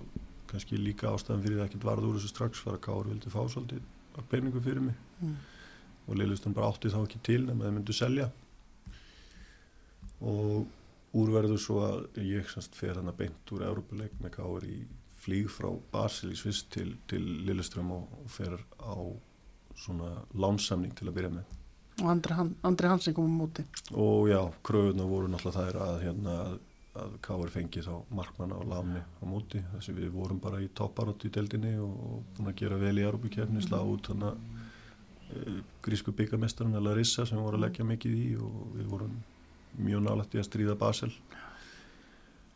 kannski 0.48 0.78
líka 0.80 1.10
ástæðan 1.12 1.42
fyrir 1.44 1.58
það 1.60 1.66
ekkert 1.70 1.84
varð 1.84 2.06
úr 2.08 2.16
þessu 2.20 2.30
strax 2.32 2.62
var 2.66 2.78
að 2.78 2.84
Káur 2.86 3.08
vildi 3.10 3.32
fá 3.34 3.42
svolítið 3.52 3.82
að 4.18 4.28
peningu 4.32 4.62
fyrir 4.64 4.80
mig 4.86 4.96
Mm. 5.22 5.36
og 6.08 6.16
Lilleström 6.16 6.54
bara 6.56 6.70
átti 6.72 6.90
þá 6.94 7.02
ekki 7.04 7.20
til 7.24 7.42
nema 7.46 7.66
þeir 7.66 7.76
myndu 7.76 7.94
selja 7.94 8.30
og 10.22 10.68
úrverður 11.18 11.60
svo 11.60 11.82
að 11.84 12.22
ég 12.24 12.48
semst 12.54 12.76
fer 12.78 12.96
hann 12.96 13.10
að 13.12 13.18
beint 13.26 13.52
úr 13.52 13.66
Európuleik 13.68 14.14
með 14.24 14.32
Káur 14.38 14.64
í 14.64 14.78
flýg 15.22 15.50
frá 15.54 15.70
Basel 15.94 16.34
í 16.34 16.38
Sviss 16.40 16.66
til, 16.72 16.96
til 17.10 17.22
Lilleström 17.46 17.92
og, 17.94 18.10
og 18.24 18.32
fer 18.32 18.58
á 18.82 18.96
svona 19.78 20.14
lánsamning 20.38 20.94
til 20.98 21.10
að 21.10 21.18
byrja 21.18 21.34
með. 21.36 21.58
Og 22.02 22.10
Andri, 22.10 22.36
Han, 22.38 22.52
Andri 22.66 22.90
Hansen 22.90 23.16
kom 23.16 23.30
á 23.30 23.34
móti. 23.44 23.66
Og 23.94 24.30
já, 24.32 24.42
kröðuna 24.66 25.08
voru 25.10 25.30
náttúrulega 25.30 25.66
þær 25.68 25.80
að 25.86 25.98
hérna 26.06 26.36
að, 26.46 26.56
að 27.04 27.16
Káur 27.26 27.54
fengi 27.54 27.84
þá 27.86 27.94
markmanna 28.10 28.58
á 28.58 28.64
láni 28.74 29.02
á 29.02 29.24
móti. 29.30 29.62
Þessi 29.76 29.96
við 29.98 30.14
vorum 30.16 30.42
bara 30.42 30.62
í 30.64 30.70
topparótt 30.78 31.26
í 31.28 31.34
deildinni 31.34 31.76
og, 31.82 31.94
og 32.08 32.24
búin 32.38 32.52
að 32.54 32.60
gera 32.64 32.82
vel 32.82 32.96
í 32.98 33.06
Európukefni 33.06 33.66
slá 33.66 33.80
út 33.82 34.10
þannig 34.10 34.34
uh, 34.34 35.60
grísku 35.86 36.16
byggamestarinn 36.18 36.78
að 36.80 36.88
Larissa 36.90 37.28
sem 37.28 37.38
við 37.38 37.46
vorum 37.46 37.62
að 37.62 37.68
leggja 37.68 37.90
mikið 37.92 38.18
í 38.18 38.30
og 38.42 38.78
við 38.78 38.94
vorum 38.96 39.20
mjög 39.82 40.08
nálægt 40.08 40.38
í 40.38 40.42
að 40.42 40.50
stríða 40.50 40.80
Basel. 40.80 41.12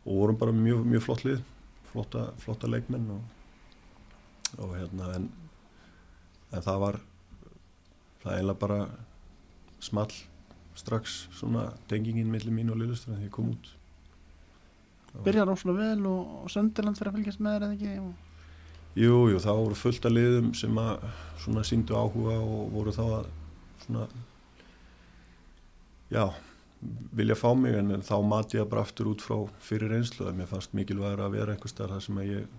Og 0.06 0.22
vorum 0.22 0.38
bara 0.38 0.54
mjög, 0.54 0.82
mjög 0.86 1.06
flott 1.06 1.26
lið 1.26 1.44
flotta, 1.96 2.28
flotta 2.42 2.68
leikmenn 2.68 3.08
og, 3.16 3.20
og 4.60 4.76
hérna 4.76 5.10
en, 5.16 5.30
en 6.52 6.64
það 6.64 6.80
var 6.84 7.00
það 8.22 8.32
eiginlega 8.34 8.60
bara 8.66 8.80
small 9.80 10.12
strax 10.76 11.16
svona 11.32 11.70
tengingin 11.88 12.28
millir 12.28 12.52
mín 12.52 12.70
og 12.72 12.76
Lilleström 12.80 13.16
þegar 13.16 13.26
ég 13.26 13.32
kom 13.32 13.50
út. 13.54 13.72
Byrjar 15.24 15.48
óslega 15.48 15.78
vel 15.80 16.08
og, 16.10 16.32
og 16.42 16.52
Sönderland 16.52 16.98
fyrir 16.98 17.12
að 17.12 17.18
fylgjast 17.20 17.40
með 17.40 17.54
þér 17.56 17.66
eða 17.66 17.76
ekki? 17.76 17.92
Jú, 18.96 19.16
jú, 19.32 19.38
þá 19.40 19.50
voru 19.52 19.76
fullt 19.76 20.08
af 20.08 20.12
liðum 20.12 20.50
sem 20.56 20.80
að 20.80 21.06
svona 21.40 21.64
síndu 21.64 21.96
áhuga 21.96 22.36
og 22.40 22.74
voru 22.74 22.92
þá 22.96 23.04
að 23.06 23.30
svona 23.86 24.04
já, 26.12 26.24
vilja 27.16 27.36
fá 27.38 27.48
mig 27.56 27.76
en 27.78 28.02
þá 28.04 28.16
mati 28.26 28.58
ég 28.58 28.68
bara 28.68 28.84
aftur 28.84 29.10
út 29.12 29.24
frá 29.24 29.36
fyrir 29.64 29.92
reynslu 29.92 30.26
að 30.28 30.40
mér 30.40 30.50
fannst 30.50 30.74
mikilvægur 30.76 31.24
að 31.24 31.36
vera 31.38 31.54
einhver 31.54 31.72
starf 31.72 31.94
þar 31.94 32.04
sem 32.04 32.20
að 32.20 32.30
ég 32.30 32.50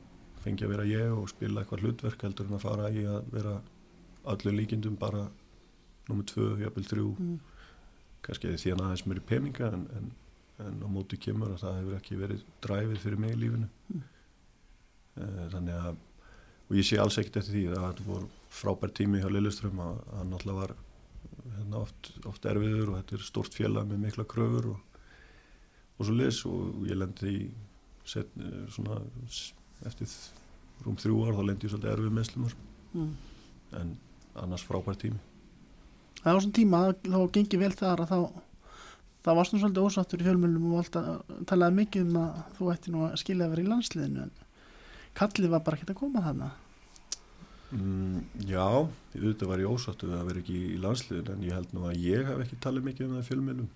fengi 0.43 0.65
að 0.65 0.73
vera 0.73 0.87
ég 0.89 1.13
og 1.13 1.29
spila 1.29 1.61
eitthvað 1.61 1.83
hlutverk 1.85 2.25
heldur 2.25 2.49
en 2.49 2.57
að 2.57 2.65
fara 2.65 2.89
í 2.89 3.05
að 3.05 3.29
vera 3.35 3.53
öllu 4.33 4.55
líkindum 4.57 4.97
bara 4.99 5.27
nummið 6.07 6.29
tvö, 6.31 6.47
jafnvel 6.63 6.87
þrjú 6.87 7.07
mm. 7.13 7.37
kannski 8.25 8.55
því 8.55 8.73
að 8.73 8.83
aðeins 8.87 9.05
mér 9.07 9.21
í 9.21 9.25
peninga 9.29 9.71
en, 9.75 9.87
en, 9.99 10.11
en 10.65 10.83
á 10.83 10.87
móti 10.91 11.19
kemur 11.21 11.53
að 11.53 11.63
það 11.65 11.79
hefur 11.81 11.97
ekki 11.99 12.19
verið 12.23 12.45
dræfið 12.65 13.01
fyrir 13.05 13.25
mig 13.25 13.35
í 13.35 13.41
lífinu 13.45 13.73
Mm. 13.87 14.01
Eh, 15.17 15.45
þannig 15.53 15.77
að 15.79 15.95
og 16.67 16.75
ég 16.75 16.85
sé 16.85 16.97
alls 16.99 17.15
ekkert 17.19 17.39
eftir 17.39 17.55
því 17.55 17.63
að 17.71 17.85
þetta 17.85 18.05
voru 18.07 18.27
frábær 18.51 18.91
tími 18.95 19.21
hjá 19.21 19.29
Lilleström 19.31 19.79
að 19.79 20.01
að 20.01 20.17
hann 20.19 20.33
náttúrulega 20.33 20.59
var 20.59 20.73
hérna, 21.57 21.81
oft, 21.83 22.11
oft 22.29 22.45
erfiður 22.49 22.91
og 22.91 22.97
þetta 23.01 23.15
er 23.17 23.25
stort 23.27 23.53
félag 23.57 23.87
með 23.89 24.03
mikla 24.07 24.25
kröfur 24.29 24.67
og, 24.73 24.79
og 25.97 26.05
svo 26.07 26.15
lis 26.17 26.41
og 26.49 26.83
ég 26.89 26.97
lendi 26.99 27.31
í 27.33 27.45
set, 28.07 28.29
svona 28.73 28.99
s- 29.27 29.53
eftir 29.85 30.07
rúm 30.85 30.95
þrjú 30.99 31.21
ár 31.27 31.37
þá 31.37 31.43
lendi 31.49 31.67
ég 31.67 31.73
svolítið 31.73 31.93
erfið 31.95 32.17
meðslumar 32.19 32.57
Mm. 32.95 33.09
en 33.77 33.89
annars 34.39 34.63
frábær 34.63 34.95
tími. 34.97 35.17
Það 36.23 36.33
var 36.33 36.41
svona 36.41 36.55
tíma 36.55 36.79
þá 37.03 37.17
gengi 37.35 37.57
vel 37.59 37.71
þar 37.75 37.99
að 38.05 38.11
þá 38.13 38.19
það 39.27 39.35
varst 39.37 39.53
nú 39.53 39.59
svolítið 39.59 39.87
ósáttur 39.89 40.21
í 40.23 40.27
fjölmjölum 40.27 40.69
og 40.79 40.87
talaði 41.49 41.75
mikið 41.81 42.05
um 42.07 42.15
að 42.21 42.37
þú 42.57 42.69
ætti 42.73 42.93
nú 42.93 43.01
að 43.09 43.17
skilja 43.19 43.45
að 43.45 43.51
vera 43.53 43.65
í 43.65 43.67
landsliðinu 43.67 44.21
en 44.23 44.31
kallið 45.19 45.49
var 45.51 45.59
bara 45.67 45.77
ekkert 45.77 45.91
að 45.93 45.99
koma 45.99 46.23
þarna 46.23 46.49
Mm, 47.75 48.21
já, 48.47 48.63
auðvitað 48.63 49.49
var 49.51 49.59
ég 49.59 49.71
ósáttu 49.73 50.07
að 50.15 50.29
vera 50.29 50.39
ekki 50.39 50.59
í 50.71 50.77
landsliðin 50.79 51.33
en 51.33 51.41
ég 51.43 51.57
held 51.57 51.73
nú 51.75 51.83
að 51.89 51.99
ég 51.99 52.29
hef 52.29 52.43
ekki 52.45 52.59
talið 52.63 52.85
mikið 52.87 53.07
um 53.07 53.17
það 53.17 53.23
í 53.23 53.27
fjölmiðlum. 53.27 53.67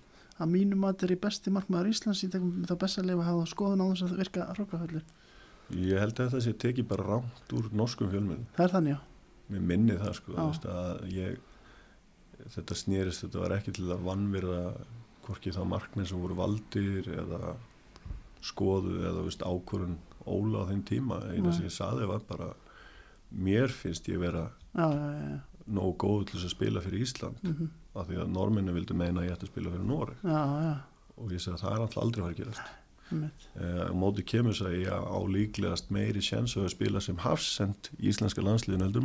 að 0.41 0.51
mínum 0.53 0.85
að 0.88 1.03
er 1.05 1.11
í 1.11 1.19
besti 1.22 1.51
markmaður 1.53 1.89
Íslands 1.91 2.23
í 2.23 2.30
tegum 2.31 2.63
þá 2.65 2.76
best 2.81 3.01
að 3.01 3.11
hafa 3.27 3.49
skoðun 3.51 3.84
á 3.84 3.85
þess 3.91 4.05
að 4.07 4.22
virka 4.22 4.47
hrókaföllur. 4.55 5.03
Ég 5.72 5.99
held 6.01 6.19
að 6.19 6.31
það 6.34 6.43
sé 6.45 6.53
tekið 6.63 6.88
bara 6.88 7.07
rámt 7.07 7.53
úr 7.55 7.68
norskum 7.76 8.09
fjölmiðlum. 8.11 8.47
Það 8.55 8.65
er 8.65 8.73
þannig, 8.76 8.95
já. 8.95 8.99
Mér 9.51 9.68
minni 9.68 9.97
það 9.99 10.15
sko, 10.18 10.47
ég, 11.11 11.38
þetta 12.55 12.80
snýrist, 12.80 13.26
þetta 13.26 13.43
var 13.43 13.55
ekki 13.57 13.76
til 13.76 13.89
að 13.91 14.07
vannverða 14.07 14.63
hvorki 15.26 15.53
þá 15.53 15.61
markminn 15.68 16.07
sem 16.09 16.22
voru 16.22 16.38
valdir 16.39 17.11
eða 17.11 17.55
skoðu 18.41 19.03
eða 19.05 19.27
ákvörun 19.45 19.97
óla 20.26 20.65
á 20.65 20.69
þeim 20.72 20.84
tíma. 20.88 21.19
Eina 21.30 21.53
sem 21.53 21.68
ég 21.68 21.76
saði 21.76 22.07
var 22.09 22.23
bara, 22.27 22.51
mér 23.32 23.68
finnst 23.72 24.08
ég 24.12 24.20
vera 24.20 24.49
Já, 24.76 24.88
já, 24.88 25.08
já, 25.20 25.40
nógu 25.68 25.95
góð 25.98 26.26
til 26.32 26.40
að 26.41 26.49
spila 26.56 26.82
fyrir 26.82 27.02
Ísland 27.06 27.38
Mm 27.44 27.70
af 27.95 28.08
því 28.08 28.16
að 28.24 28.30
norminni 28.32 28.72
vildu 28.72 28.94
meina 28.95 29.20
að 29.20 29.26
ég 29.28 29.34
ætti 29.36 29.44
að 29.44 29.49
spila 29.52 29.70
fyrir 29.74 29.84
já. 30.64 30.76
og 31.18 31.32
ég 31.36 31.41
segi 31.44 31.56
að 31.58 31.62
það 31.66 31.74
er 31.76 31.82
alltaf 31.84 32.03
aldrei 32.03 32.22
að 32.24 32.30
að 32.32 32.38
gerast. 32.40 32.62
einmitt. 33.12 33.48
Eh, 33.60 33.82
á 33.91 33.94
móti 33.99 34.24
kemur 34.24 34.53
að 34.72 34.78
ég 34.80 34.88
á 35.12 35.20
líklegast 35.28 35.90
meiri 35.91 36.22
sjens 36.24 36.56
að 36.64 36.70
spila 36.72 37.02
sem 37.02 37.18
hafsend 37.18 37.90
í 37.99 38.08
íslenska 38.08 38.41
landsliðinu 38.41 38.84
heldur 38.88 39.03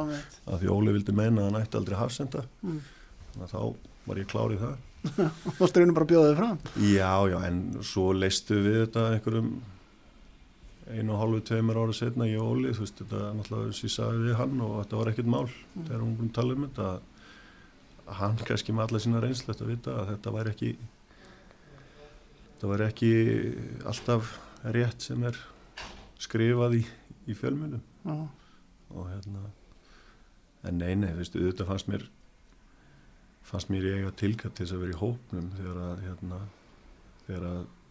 einmitt. 0.00 0.38
af 0.48 0.60
því 0.62 0.68
Óli 0.72 0.92
vildi 0.96 1.12
meina 1.12 1.42
að 1.42 1.50
hann 1.50 1.60
ætti 1.62 1.76
aldrei 1.76 1.98
hafsenda 2.00 2.44
Mm. 2.64 2.80
þannig 3.34 3.44
að 3.44 3.52
þá 3.52 3.76
var 4.06 4.16
ég 4.16 4.26
klár 4.32 4.52
í 4.56 4.58
það 4.64 4.76
Og 5.60 5.60
þú 5.60 5.68
straunum 5.68 5.94
bara 5.94 6.06
þig 6.30 6.36
fram. 6.40 6.58
já, 6.80 7.12
já, 7.28 7.38
en 7.46 7.82
svo 7.82 8.12
leistu 8.16 8.54
við 8.64 8.86
þetta 8.86 9.04
einhverjum 9.12 9.52
einu 10.92 11.14
og 11.14 11.20
hálfu, 11.22 11.40
tveimur 11.48 11.78
ára 11.82 11.94
setna 11.96 12.26
ég 12.28 12.40
og 12.42 12.52
Óli, 12.56 12.72
þú 12.76 12.84
veist, 12.84 12.98
þetta 13.00 13.20
er 13.28 13.36
náttúrulega 13.38 13.70
þess 13.72 13.82
að 13.82 13.88
ég 13.88 13.94
sagði 13.96 14.24
við 14.26 14.36
hann 14.40 14.60
og 14.66 14.74
þetta 14.82 15.00
var 15.00 15.10
ekkert 15.12 15.30
mál 15.34 15.48
Mm. 15.72 15.84
þegar 15.88 16.02
hún 16.02 16.16
búin 16.18 16.28
að 16.30 16.34
tala 16.38 16.54
um 16.54 16.66
þetta 16.66 16.88
að 16.92 18.16
hann 18.18 18.36
kannski 18.44 18.72
með 18.76 18.84
alla 18.86 18.98
sína 19.00 19.20
reynslu 19.22 19.54
að 19.54 19.70
vita 19.72 19.94
að 20.02 20.08
þetta 20.12 20.32
væri 20.36 20.50
ekki 20.52 20.70
þetta 22.52 22.70
væri 22.72 22.86
ekki 22.90 23.12
alltaf 23.88 24.32
rétt 24.76 25.00
sem 25.06 25.22
er 25.24 25.38
skrifað 26.22 26.76
í, 26.80 26.82
í 27.26 27.34
fjölmjölum 27.38 27.80
Já, 28.04 28.16
og 28.92 29.06
hérna 29.08 29.46
en 30.68 30.78
nei, 30.78 30.94
nei, 30.94 31.12
veistu, 31.16 31.40
auðvitað 31.42 31.70
fannst 31.72 31.88
mér 31.90 32.04
fannst 33.42 33.70
mér 33.72 33.88
ég 33.88 34.02
eiga 34.02 34.12
tilkall 34.20 34.52
til 34.52 34.66
þess 34.66 34.76
að 34.76 34.84
vera 34.84 34.94
í 34.94 35.00
hópnum 35.00 35.48
þegar 35.56 35.80
að 35.86 36.04
hérna, 36.06 36.40
þegar 37.26 37.46
að 37.48 37.62
mm, 37.62 37.81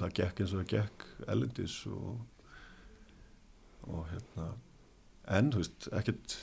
það 0.00 0.14
gekk 0.20 0.42
eins 0.42 0.54
og 0.54 0.62
það 0.62 0.70
gekk 0.74 1.06
ellendis 1.34 1.76
og 1.90 2.14
og 3.84 4.06
hérna 4.08 4.48
en, 5.28 5.50
þú 5.52 5.60
veist, 5.60 5.88
ekkert 5.92 6.36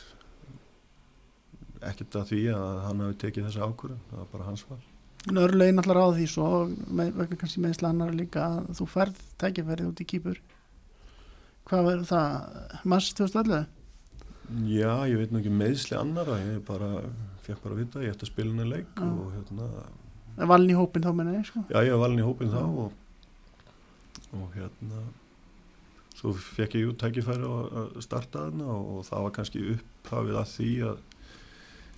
ekkert 1.82 2.18
að 2.20 2.32
því 2.32 2.42
að 2.54 2.80
hann 2.86 3.04
hafi 3.06 3.20
tekið 3.24 3.48
þessa 3.50 3.68
ákvörðun, 3.68 4.02
það 4.10 4.22
var 4.22 4.32
bara 4.36 4.48
hans 4.52 4.64
val. 4.70 4.80
En 5.30 5.38
örlegin 5.42 5.82
allar 5.82 6.00
á 6.02 6.08
því 6.18 6.28
svo 6.30 6.48
með, 6.70 7.12
vegna 7.18 7.38
kannski 7.42 7.62
meðsla 7.62 7.92
annar 7.94 8.14
líka 8.18 8.46
að 8.48 8.72
þú 8.78 8.88
ferð 8.90 9.22
tækifærið 9.42 9.90
út 9.90 10.02
í 10.02 10.08
kýpur. 10.12 10.42
Hvað 11.70 11.88
verður 11.88 12.08
það? 12.10 12.62
Mars 12.94 13.10
2011? 13.18 13.68
Já, 14.68 14.94
ég 15.08 15.22
veit 15.22 15.34
nú 15.34 15.40
ekki 15.40 15.54
meðsli 15.56 15.98
annara 15.98 16.38
ég 16.42 16.64
bara, 16.68 16.90
fekk 17.46 17.62
bara 17.64 17.78
að 17.78 17.84
vita, 17.84 18.02
ég 18.04 18.14
ætti 18.14 18.28
að 18.28 18.34
spila 18.34 18.52
henni 18.52 18.66
leik 18.68 19.04
og 19.06 19.30
hérna 19.32 20.48
valin 20.52 20.74
í 20.74 20.76
hópin 20.76 21.06
þá 21.06 21.14
menna 21.16 21.38
ég 21.38 21.46
sko? 21.48 21.62
Já, 21.70 21.80
ég 21.86 21.94
var 21.96 22.02
valin 22.04 22.20
í 22.20 22.26
hópin 22.26 22.52
þá 22.52 22.60
og, 22.66 22.98
og 24.38 24.56
hérna 24.56 25.02
svo 26.16 26.34
fekk 26.36 26.76
ég 26.80 26.90
út 26.92 27.00
tækifæri 27.02 27.48
að 27.48 27.96
starta 28.04 28.46
þarna 28.48 28.68
og, 28.74 28.90
og 28.98 29.08
það 29.08 29.24
var 29.26 29.34
kannski 29.38 29.64
upphafið 29.76 30.38
að 30.42 30.52
því 30.56 30.70
að 30.90 31.00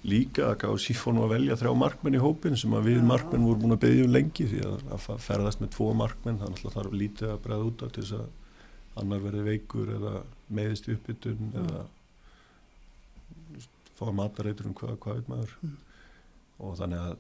líka 0.04 0.46
að 0.50 0.58
gáði 0.64 0.84
sífónu 0.84 1.24
að 1.24 1.34
velja 1.34 1.56
þrjá 1.62 1.74
markmenn 1.80 2.18
í 2.18 2.22
hópin 2.24 2.58
sem 2.60 2.74
að 2.76 2.88
við 2.90 2.98
Já. 3.00 3.06
markmenn 3.08 3.46
vorum 3.48 3.64
búin 3.64 3.76
að 3.78 3.84
beðja 3.86 4.06
um 4.08 4.14
lengi 4.14 4.48
því 4.52 4.62
að, 4.68 4.86
að 4.98 5.06
ferðast 5.24 5.62
með 5.64 5.72
tvo 5.78 5.90
markmenn 5.96 6.40
þannig 6.42 6.60
að 6.60 6.66
það 6.66 6.76
þarf 6.78 6.98
lítið 7.04 7.30
að 7.32 7.44
bregða 7.46 7.68
út 7.70 7.84
til 7.84 7.92
þess 8.04 8.16
að 8.20 9.02
annar 9.04 9.24
verði 9.24 9.44
veikur 9.48 9.94
eða 9.96 10.14
meðist 10.54 10.90
uppbytun 10.94 11.54
Já. 11.54 11.62
eða 11.64 11.84
þú 13.34 13.56
veist, 13.56 13.78
fá 13.98 14.06
matareitur 14.20 14.70
um 14.70 14.76
hvað, 14.78 14.98
hvað 15.06 15.22
veit 15.22 15.32
maður 15.32 15.56
Mm. 15.64 15.78
og 16.68 16.76
þannig 16.78 17.00
að 17.08 17.16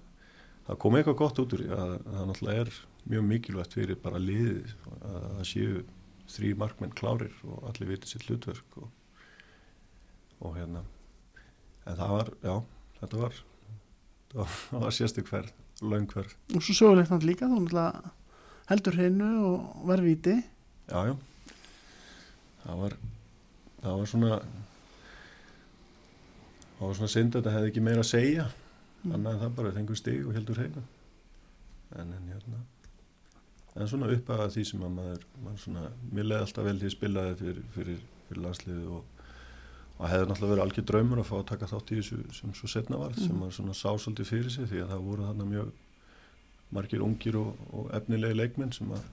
það 0.67 0.77
kom 0.83 0.95
eitthvað 0.99 1.17
gott 1.23 1.39
út 1.41 1.53
úr 1.55 1.63
því 1.63 1.71
að 1.73 1.93
að 1.93 2.11
það 2.13 2.27
náttúrulega 2.29 2.65
er 2.67 2.73
mjög 3.09 3.25
mikilvægt 3.27 3.75
fyrir 3.77 3.99
bara 3.99 4.21
liðið 4.21 4.73
að 5.01 5.25
það 5.37 5.47
séu 5.49 5.83
þrý 6.33 6.53
markmenn 6.59 6.95
klárir 6.97 7.33
og 7.43 7.65
allir 7.69 7.91
viti 7.91 8.09
sitt 8.09 8.25
hlutverk 8.27 8.77
og, 8.79 8.89
og 10.39 10.55
hérna. 10.57 10.85
En 11.83 11.99
það 11.99 12.13
var, 12.15 12.31
já, 12.43 12.55
þetta 13.01 13.21
var 13.25 13.41
það 14.33 14.41
var, 14.43 14.85
var 14.85 14.97
sérstök 14.99 15.29
ferð 15.29 15.53
löng 15.83 16.07
ferð, 16.11 16.35
og 16.55 16.63
svo 16.63 16.73
sögulegt 16.77 17.11
náttúrulega 17.11 17.31
líka 17.31 17.47
náttúrulega 17.49 18.11
heldur 18.69 18.95
hreinu 18.95 19.29
og 19.49 19.87
verð 19.89 20.07
viti 20.07 20.35
já, 20.87 20.99
já. 21.09 21.15
Það 22.63 22.83
var 22.83 22.97
það 23.81 23.97
var 23.99 24.11
svona 24.13 24.35
það 26.77 26.85
var 26.87 26.99
svona 26.99 27.13
synd 27.15 27.35
að 27.35 27.41
þetta 27.41 27.55
hefði 27.57 27.71
ekki 27.73 27.83
meira 27.83 28.03
að 28.03 28.11
segja. 28.13 28.45
Mm. 29.03 29.15
annað 29.17 29.33
en 29.33 29.41
það 29.41 29.55
bara 29.57 29.73
þengur 29.75 29.99
stig 29.99 30.21
og 30.23 30.37
heldur 30.37 30.59
hreina 30.61 30.85
en 31.99 32.13
en 32.15 32.29
hérna 32.31 32.61
en 33.75 33.87
svona 33.89 34.09
upp 34.13 34.29
að 34.35 34.43
því 34.53 34.63
sem 34.69 34.83
að 34.85 34.91
maður, 34.99 35.23
maður 35.43 35.61
svona, 35.63 35.83
mér 36.13 36.27
leiði 36.29 36.41
alltaf 36.45 36.67
vel 36.67 36.75
því 36.79 36.89
að 36.89 36.95
spilaði 36.97 37.35
fyrir, 37.39 37.63
fyrir, 37.73 38.03
fyrir 38.27 38.43
landsliðið 38.45 38.91
og, 38.93 39.03
og 39.97 40.05
hefði 40.11 40.27
náttúrulega 40.29 40.51
verið 40.53 40.65
algjör 40.67 40.85
draumur 40.91 41.21
að 41.23 41.29
fá 41.31 41.35
að 41.39 41.47
taka 41.53 41.69
þátt 41.71 41.91
í 41.93 41.97
þessu 42.01 42.19
sem 42.37 42.53
svo 42.59 42.69
setna 42.69 42.99
varð 43.01 43.17
sem 43.23 43.31
Mhm. 43.33 43.39
maður 43.41 43.57
svona 43.57 43.73
sá 43.73 43.89
svolítið 43.97 44.29
fyrir 44.29 44.51
sig 44.53 44.69
því 44.69 44.83
að 44.83 44.93
það 44.93 45.03
voru 45.09 45.27
þarna 45.29 45.49
mjög 45.49 45.71
margir 46.73 47.01
ungir 47.05 47.35
og, 47.37 47.57
og 47.73 47.89
efnilegi 47.97 48.37
leikmenn 48.37 48.71
sem 48.73 48.89
að 48.93 49.03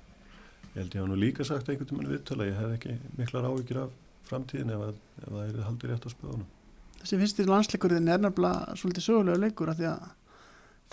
ég 0.70 0.78
held 0.81 0.95
ég 0.95 1.01
hafa 1.03 1.11
nú 1.11 1.19
líka 1.20 1.45
sagt 1.45 1.69
einhvern 1.69 1.89
tímann 1.91 2.09
viðtala 2.12 2.47
ég 2.49 2.57
hef 2.61 2.77
ekki 2.77 2.95
miklar 3.19 3.49
áhyggjur 3.51 3.82
af 3.82 3.91
framtíðin 4.31 4.70
ef, 4.77 4.81
að, 4.87 4.95
ef 5.24 5.28
það 5.28 5.43
er 5.49 5.65
haldið 5.66 5.91
rétt 5.91 6.07
á 6.07 6.11
spöðunum 6.15 6.47
þessi 7.01 7.19
fyrstir 7.20 7.49
landsleikurinn 7.51 8.09
er 8.12 8.20
nefnilega 8.23 8.77
svolítið 8.81 9.07
sögulega 9.09 9.41
leikur 9.45 9.73
af 9.73 9.77
því 9.81 9.89
að 9.91 10.09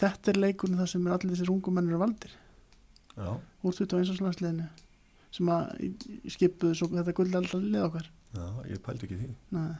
þetta 0.02 0.32
er 0.34 0.40
leikurinn 0.44 0.80
þar 0.82 0.92
sem 0.94 1.08
er 1.08 1.16
allir 1.18 1.34
þessir 1.36 1.52
ungum 1.54 1.78
mennir 1.78 2.00
valdir 2.02 2.36
Já, 3.18 3.30
úr 3.66 3.74
21. 3.74 4.22
landsliðinu 4.22 4.68
sem 5.38 5.50
að 5.50 5.64
skipuðu 6.34 6.76
svo 6.78 6.88
þetta 6.94 7.14
guld 7.18 7.36
alltaf 7.36 7.62
lið 7.64 7.84
okkar 7.88 8.06
já, 8.38 8.46
ég 8.72 8.82
pældi 8.86 9.08
ekki 9.08 9.18
því 9.24 9.30
Nei. 9.58 9.76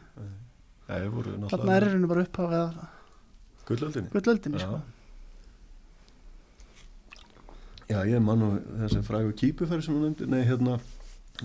Það 0.88 1.10
voru 1.14 1.34
þarna 1.52 1.76
er 1.78 1.86
henni 1.92 2.08
bara 2.10 2.24
upphafið 2.26 2.80
gullöldinni 3.68 4.60
Já. 4.62 4.68
sko. 4.68 4.80
Já, 7.88 8.02
ég 8.08 8.20
man 8.24 8.40
nú 8.42 8.50
þessi 8.82 9.02
frægu 9.08 9.32
kýpuferð 9.40 9.86
sem 9.86 9.96
hún 9.96 10.10
nefndi, 10.10 10.26
nei 10.28 10.44
hérna 10.48 10.80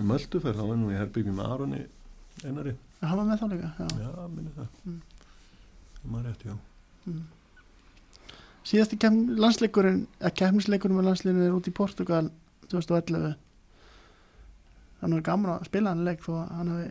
mölduferð, 0.03 0.57
þá 0.59 0.65
var 0.67 0.79
nú 0.81 0.89
í 0.91 0.97
herbyggjum 0.99 1.37
með 1.39 1.51
Aroni 1.53 1.79
einari, 2.43 2.73
að 2.99 3.07
hafa 3.13 3.23
með 3.29 3.39
þá 3.39 3.45
líka 3.53 3.69
já. 3.77 3.87
já, 4.01 4.27
minni 4.33 4.51
það 4.57 4.67
Mm. 4.83 4.99
það 6.01 6.11
maður 6.11 6.25
rétt, 6.31 6.43
já 6.49 6.55
Mm. 7.07 7.23
Síðasti 8.67 8.99
kem, 9.01 9.19
landsleikurinn 9.39 10.05
að 10.23 10.35
kemnisleikurinn 10.39 10.99
með 10.99 11.09
landsliðinu 11.09 11.47
er 11.47 11.57
út 11.57 11.69
í 11.69 11.75
Portugal 11.75 12.29
2011 12.71 13.33
þannig 15.01 15.19
er 15.19 15.27
gaman 15.27 15.55
að 15.57 15.67
spila 15.67 15.93
hann 15.93 16.05
leik 16.07 16.23
þó 16.23 16.33
að 16.39 16.53
hann 16.57 16.73
hafi 16.73 16.89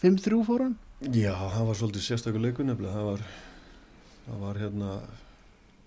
5-3 0.00 0.40
fór 0.44 0.66
hann. 0.66 0.78
Já, 1.12 1.32
það 1.32 1.68
var 1.68 1.78
svolítið 1.78 2.06
sérstakur 2.06 2.42
leikur 2.44 2.66
nefnilega, 2.68 2.96
það 2.96 3.10
var 3.10 3.26
það 4.24 4.42
var 4.44 4.60
hérna 4.60 4.90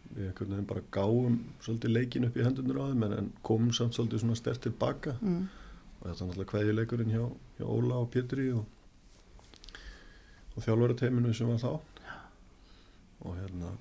við 0.07 0.29
einhvern 0.29 0.53
veginn 0.53 0.69
bara 0.69 0.83
gáum 0.93 1.37
svolítið 1.65 1.93
leikin 1.93 2.27
upp 2.27 2.37
í 2.37 2.45
hendunur 2.45 2.79
á 2.79 2.89
þeim 2.89 3.05
en, 3.07 3.15
en 3.17 3.29
komum 3.45 3.73
samt 3.75 3.97
svolítið 3.97 4.23
svona 4.23 4.39
stert 4.39 4.63
tilbaka. 4.63 5.17
Mm. 5.21 5.47
og 5.97 6.03
þetta 6.05 6.13
er 6.23 6.29
náttúrulega 6.29 6.51
kveðjuleikurinn 6.51 7.13
hjá, 7.13 7.23
hjá 7.57 7.65
Óla 7.65 7.99
og 8.03 8.09
Pétri 8.13 8.47
og, 8.53 8.65
og 10.55 10.65
þjálfarateiminu 10.65 11.33
sem 11.35 11.49
var 11.49 11.61
þá. 11.61 11.71
Og 13.25 13.33
hérna 13.39 13.73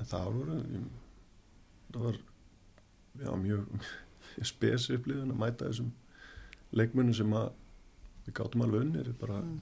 en 0.00 0.04
það 0.10 0.24
voru 0.34 0.58
það 1.94 2.00
var 2.04 2.16
já, 3.22 3.30
mjög 3.38 3.66
spesi 4.42 4.96
upplifun 4.98 5.30
að 5.34 5.38
mæta 5.44 5.68
þessum 5.68 5.90
leikmunum 6.74 7.14
sem 7.14 7.34
að 7.38 7.50
við 8.26 8.34
gáttum 8.40 8.64
alveg 8.66 8.80
unnir 8.86 9.12
bara, 9.20 9.40
Mm. 9.44 9.60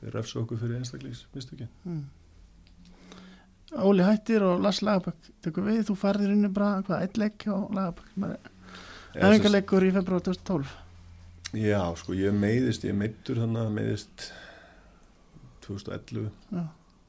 þeir 0.00 0.12
refsa 0.14 0.40
okkur 0.40 0.58
fyrir 0.58 0.76
einstaklings 0.80 1.26
mistökin 1.34 1.68
Mm. 1.84 2.04
Óli 3.84 4.02
hættir 4.02 4.42
og 4.42 4.62
Lars 4.64 4.80
Lagabökk 4.82 5.26
tekur 5.44 5.66
við, 5.66 5.82
þú 5.84 5.94
farðir 6.00 6.30
inni 6.32 6.48
bara 6.48 6.82
hvað, 6.82 7.02
eitt 7.04 7.18
leik 7.20 7.44
á 7.46 7.56
Lagabökk 7.68 8.38
Æfingarleikur 9.18 9.82
í 9.84 9.92
februar 9.92 10.20
2012 10.24 10.74
Já, 11.58 11.80
sko, 11.96 12.12
ég 12.12 12.32
meiðist, 12.36 12.84
ég 12.84 12.94
meittur 12.96 13.36
þannig 13.40 13.62
að 13.66 13.72
meiðist 13.76 14.32
2011 15.64 16.30
Já. 16.52 16.64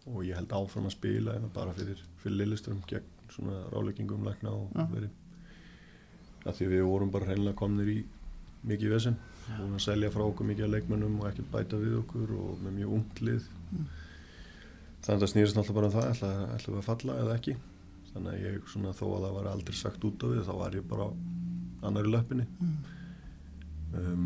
og 0.07 0.21
ég 0.25 0.35
held 0.35 0.53
áfram 0.55 0.87
að 0.89 0.95
spila 0.95 1.35
en 1.35 1.49
bara 1.53 1.73
fyrir, 1.75 1.99
fyrir 2.23 2.41
Lilleström 2.41 2.83
gegn 2.89 3.15
svona 3.29 3.63
ráleggingum 3.73 4.25
lækna 4.25 4.53
og 4.55 4.75
Já. 4.75 4.85
verið 4.91 6.47
að 6.47 6.59
því 6.59 6.69
við 6.73 6.85
vorum 6.87 7.11
bara 7.13 7.29
hreinlega 7.29 7.59
komnir 7.59 7.91
í 7.91 7.99
mikið 8.69 8.93
vesen. 8.93 9.17
Og 9.57 9.73
að 9.73 9.81
selja 9.81 10.11
frá 10.13 10.23
okkur 10.25 10.47
mikið 10.49 10.67
að 10.67 10.73
leikmönnum 10.75 11.17
og 11.21 11.27
ekkert 11.29 11.51
bæta 11.53 11.79
við 11.81 11.97
okkur 12.03 12.31
og 12.37 12.61
með 12.63 12.77
mjög 12.79 12.95
ungt 12.99 13.21
lið. 13.25 13.49
Þannig 14.99 15.15
að 15.15 15.23
það 15.23 15.31
snýrist 15.33 15.59
alltaf 15.59 15.77
bara 15.77 15.89
um 15.89 15.95
það 15.95 16.07
ætla, 16.11 16.31
ætla 16.55 16.73
við 16.73 16.79
að 16.81 16.87
falla 16.89 17.17
eða 17.23 17.35
ekki. 17.39 17.55
Þannig 18.09 18.31
að 18.31 18.45
ég 18.45 18.71
svona 18.73 18.95
þó 18.97 19.05
að 19.09 19.25
það 19.25 19.35
var 19.37 19.51
aldrei 19.53 19.77
sagt 19.79 20.07
út 20.09 20.25
á 20.25 20.27
við 20.31 20.41
þá 20.47 20.53
var 20.59 20.77
ég 20.77 20.89
bara 20.89 21.07
á 21.07 21.11
annari 21.89 22.13
löppinni. 22.13 22.47
Um, 23.99 24.25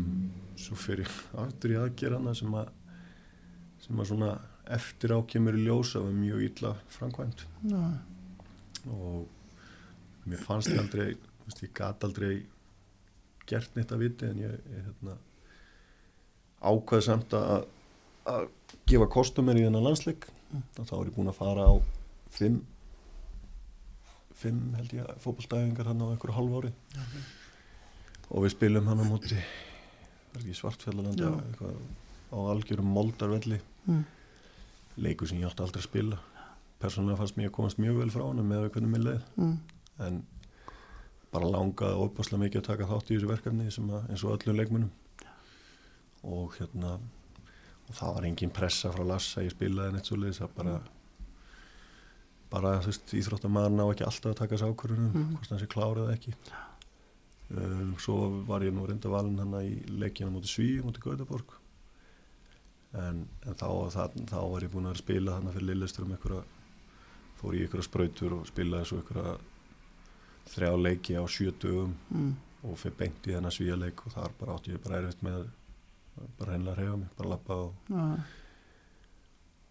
svo 0.60 0.76
fyrir 0.76 1.10
aftur 1.44 1.74
í 1.74 1.78
aðgerðana 1.80 2.34
sem 2.36 2.58
að 2.58 2.72
sem 3.84 4.00
að 4.00 4.10
svona 4.10 4.34
eftir 4.72 5.12
á 5.12 5.18
kemur 5.28 5.58
í 5.58 5.64
ljós 5.66 5.94
að 5.98 6.08
var 6.08 6.18
mjög 6.18 6.42
illa 6.48 6.72
framkvæmt 6.96 7.46
Já, 7.68 7.82
og 8.88 10.24
mér 10.24 10.40
fannst 10.40 10.72
ég 10.72 10.80
aldrei 10.80 11.14
veist, 11.44 11.62
ég 11.62 11.72
gat 11.76 12.04
aldrei 12.04 12.34
gert 13.48 13.76
neitt 13.76 13.92
að 13.92 14.06
viti 14.06 14.28
en 14.28 14.40
ég, 14.40 14.52
ég 14.72 14.86
hérna, 14.88 15.18
ákvað 16.64 17.04
samt 17.04 17.36
að 17.36 17.66
að 18.24 18.46
gefa 18.88 19.08
kostum 19.12 19.48
mér 19.48 19.60
í 19.60 19.66
þennan 19.66 19.84
landsleik. 19.84 20.28
Og 20.54 20.86
þá 20.86 20.94
er 20.96 21.08
ég 21.08 21.16
búin 21.16 21.30
að 21.30 21.38
fara 21.40 21.66
á 21.68 21.74
fimm 22.34 22.62
fimm 24.34 24.74
held 24.78 24.92
ég 24.96 25.10
fótballstæðingar 25.22 25.88
hann 25.90 26.02
á 26.02 26.10
einhverju 26.10 26.34
hálf 26.34 26.54
ári 26.58 26.70
og 28.34 28.42
við 28.42 28.52
spilum 28.56 28.88
hann 28.90 29.02
á 29.02 29.06
móti 29.06 29.36
ekki 30.34 30.56
svartfjallalandi 30.58 31.28
á 32.34 32.38
algjörum 32.50 32.88
moldarvelli. 32.90 33.60
Mm. 33.86 34.02
Leikur 34.96 35.26
sem 35.28 35.38
ég 35.38 35.46
átti 35.48 35.62
aldrei 35.62 35.80
að 35.82 35.88
spila. 35.88 36.18
Persónulega 36.78 37.16
fannst 37.22 37.36
mér 37.38 37.48
að 37.50 37.56
komast 37.56 37.78
mjög 37.78 37.96
vel 38.02 38.10
frá 38.10 38.24
hann 38.28 38.42
með 38.48 38.68
hvernig 38.70 38.90
mér 38.94 39.04
leið. 39.08 39.22
Mm. 39.36 39.58
en 40.04 40.22
bara 41.32 41.46
langaði 41.50 41.98
óbáslega 42.02 42.42
mikið 42.44 42.60
að 42.60 42.66
taka 42.66 42.86
þátt 42.90 43.10
í 43.10 43.14
þessu 43.16 43.28
verkefni 43.30 43.66
að, 43.70 44.10
eins 44.10 44.24
og 44.24 44.32
öllum 44.36 44.56
leikmunum 44.58 44.90
og 46.24 46.54
hérna 46.58 46.92
og 47.88 47.94
það 47.94 48.14
var 48.16 48.24
engin 48.26 48.50
pressa 48.54 48.90
frá 48.94 49.04
Lassa 49.06 49.42
ég 49.44 49.50
spilaði 49.54 49.92
neitt 49.92 50.06
svo 50.08 50.16
leiðis 50.18 50.40
að 50.42 50.54
bara 50.56 50.76
bara 52.54 52.76
þú 52.82 52.90
veist 52.90 53.14
íþróttamaður 53.18 53.74
ná 53.74 53.84
ekki 53.90 54.06
alltaf 54.06 54.30
að 54.32 54.38
taka 54.42 54.54
þessu 54.56 54.70
ákvörðunum 54.72 55.12
Mhm. 55.14 55.34
hvort 55.34 55.50
hann 55.50 55.58
sé 55.62 55.66
klárið 55.66 56.12
ekki. 56.14 56.34
Um, 57.54 57.94
svo 57.98 58.44
var 58.46 58.60
ég 58.62 58.72
nú 58.72 58.86
reynda 58.86 59.08
valin 59.10 59.38
hann 59.38 59.54
í 59.62 59.74
leikina 59.90 60.30
mútið 60.30 60.48
Sví, 60.54 60.68
mútið 60.82 61.02
Gautaborg 61.04 61.52
en, 62.94 63.24
en 63.46 63.56
þá, 63.58 63.66
það, 63.94 64.18
þá 64.30 64.38
var 64.52 64.64
ég 64.66 64.72
búin 64.72 64.86
að 64.90 65.00
spila 65.02 65.34
hann 65.38 65.50
fyrir 65.54 65.68
Lilleström 65.72 66.12
einhverja, 66.14 66.44
fór 67.40 67.56
í 67.58 67.64
einhverja 67.64 67.88
sprautur 67.88 68.36
og 68.38 68.46
spilaði 68.50 68.88
svo 68.90 69.00
einhverja 69.02 69.34
þrjá 70.54 70.70
leiki 70.78 71.16
á 71.18 71.24
sjö 71.26 71.52
dögum 71.62 71.94
Mm. 72.14 72.32
og 72.64 72.78
fyrir 72.80 72.96
beint 73.00 73.26
í 73.28 73.34
þennan 73.34 73.52
svíjaleik 73.52 74.04
og 74.06 74.12
þar 74.14 74.34
bara 74.40 74.54
átti 74.56 74.72
ég 74.74 74.82
bara 74.84 75.00
erfitt 75.02 75.22
með 75.26 75.46
bara 76.38 76.52
hennilega 76.54 76.76
að 76.76 76.78
reyfa 76.84 76.96
mig, 77.00 77.08
bara 77.18 77.28
lappa 77.34 77.54
og, 77.66 77.74
Já, 77.90 78.04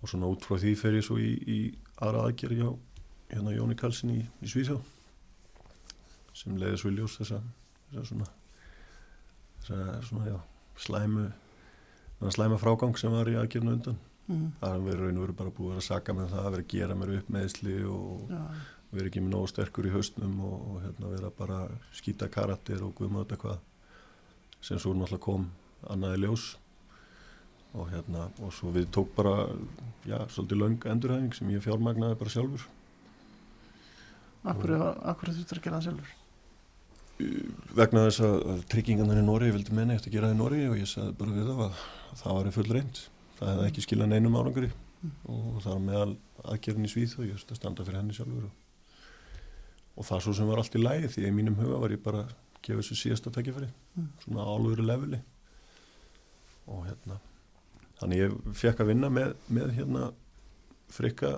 og 0.03 0.09
svona 0.11 0.27
út 0.33 0.43
frá 0.45 0.57
því 0.59 0.73
fer 0.77 0.97
ég 0.99 1.05
svo 1.07 1.15
í, 1.21 1.29
í 1.47 1.59
aðra 2.03 2.25
aðgerð 2.27 2.59
hjá 2.59 2.69
hérna 3.33 3.53
Jóni 3.55 3.77
Karlsson 3.79 4.11
í, 4.13 4.19
í 4.43 4.51
Svíþjóð 4.51 4.81
sem 6.35 6.57
leiði 6.59 6.81
svo 6.81 6.91
í 6.91 6.97
ljós 6.97 7.15
þessa, 7.21 7.39
þessa 7.93 8.05
svona 8.09 8.27
þessa 9.63 10.01
svona 10.09 10.27
já 10.33 10.37
slæmu 10.83 11.25
þennan 12.23 12.35
slæma 12.37 12.57
frágang 12.61 12.95
sem 12.95 13.11
var 13.11 13.27
í 13.27 13.35
aðgerðinu 13.35 13.75
undan. 13.75 14.01
Mm. 14.23 14.43
það 14.61 14.73
er 14.73 14.83
verið 14.85 15.01
raun 15.03 15.17
og 15.17 15.23
verið 15.25 15.35
bara 15.41 15.51
búið 15.57 15.75
að 15.75 15.83
saka 15.83 16.13
með 16.15 16.29
það 16.31 16.45
að 16.45 16.53
vera 16.53 16.63
að 16.63 16.69
gera 16.71 16.95
mér 16.95 17.09
upp 17.17 17.31
meðsli 17.35 17.73
og 17.91 18.29
Já, 18.31 18.43
vera 18.93 19.09
ekki 19.09 19.23
með 19.25 19.33
nógu 19.33 19.49
sterkur 19.51 19.89
í 19.89 19.91
haustnum 19.91 20.37
og, 20.47 20.53
og 20.69 20.77
hérna 20.85 21.09
vera 21.11 21.31
bara 21.35 21.57
skýta 21.97 22.29
karakter 22.31 22.85
og 22.87 22.93
guðmátt 22.95 23.35
eitthvað 23.35 23.59
sem 24.63 24.79
svo 24.79 24.93
náttúrulega 24.95 25.25
kom 25.27 25.49
annaði 25.91 26.23
ljós. 26.23 26.47
Og 27.73 27.89
hérna 27.91 28.29
og 28.39 28.55
svo 28.55 28.71
við 28.71 28.87
tók 28.95 29.11
bara 29.17 29.35
já, 30.07 30.21
svolítið 30.31 30.61
löng 30.61 30.89
endurhæfing 30.93 31.35
sem 31.35 31.51
ég 31.51 31.65
fjármagnaði 31.65 32.21
bara 32.21 32.35
sjálfur. 32.37 32.67
Akkur, 34.47 34.77
akkur 35.03 35.33
þú 35.33 35.39
þurftur 35.41 35.59
að 35.59 35.67
gera 35.67 35.81
það 35.81 35.89
sjálfur 35.89 36.19
vegna 37.77 38.05
þess 38.07 38.23
að, 38.27 38.63
tryggingarnir 38.71 39.21
í 39.21 39.25
Nóri 39.27 39.51
vildi 39.53 39.75
menna 39.75 39.95
eftir 39.97 40.11
að 40.11 40.15
gera 40.17 40.29
það 40.29 40.35
í 40.35 40.39
Nóri 40.41 40.61
og 40.69 40.77
ég 40.79 40.89
sagði 40.91 41.15
bara 41.19 41.35
við 41.37 41.49
það 41.49 41.61
að 41.67 41.83
það 42.23 42.37
var 42.39 42.51
full 42.57 42.69
reynd 42.77 43.01
það 43.39 43.51
hefði 43.53 43.69
ekki 43.71 43.85
skilað 43.87 44.11
neinum 44.13 44.37
árangri 44.39 44.69
og 45.27 45.57
það 45.63 45.71
var 45.73 45.83
meðal 45.87 46.13
aðgerðin 46.53 46.87
í 46.87 46.91
Svíð 46.93 47.15
og 47.19 47.25
ég 47.27 47.35
veist 47.37 47.51
að 47.51 47.59
standa 47.59 47.85
fyrir 47.87 47.99
henni 48.01 48.15
sjálfur 48.17 48.47
og, 48.47 48.53
og 49.99 50.07
það 50.07 50.23
svo 50.25 50.33
sem 50.37 50.49
var 50.49 50.61
allt 50.63 50.77
í 50.79 50.83
lægi 50.83 51.11
því 51.15 51.23
að 51.25 51.29
í 51.29 51.35
mínum 51.39 51.57
huga 51.59 51.81
var 51.83 51.93
ég 51.95 52.03
bara 52.05 52.23
að 52.23 52.33
gefa 52.63 52.79
þessu 52.81 52.99
síðasta 53.01 53.33
tækifæri 53.35 53.71
Mm. 53.93 54.07
svona 54.23 54.41
álveru 54.49 54.81
leveli. 54.81 55.19
Og 56.65 56.79
hérna 56.87 57.19
þannig 57.99 58.21
ég 58.23 58.31
fekk 58.57 58.79
að 58.81 58.87
vinna 58.89 59.09
með, 59.13 59.35
með 59.53 59.73
hérna 59.75 60.07
frikka 60.89 61.29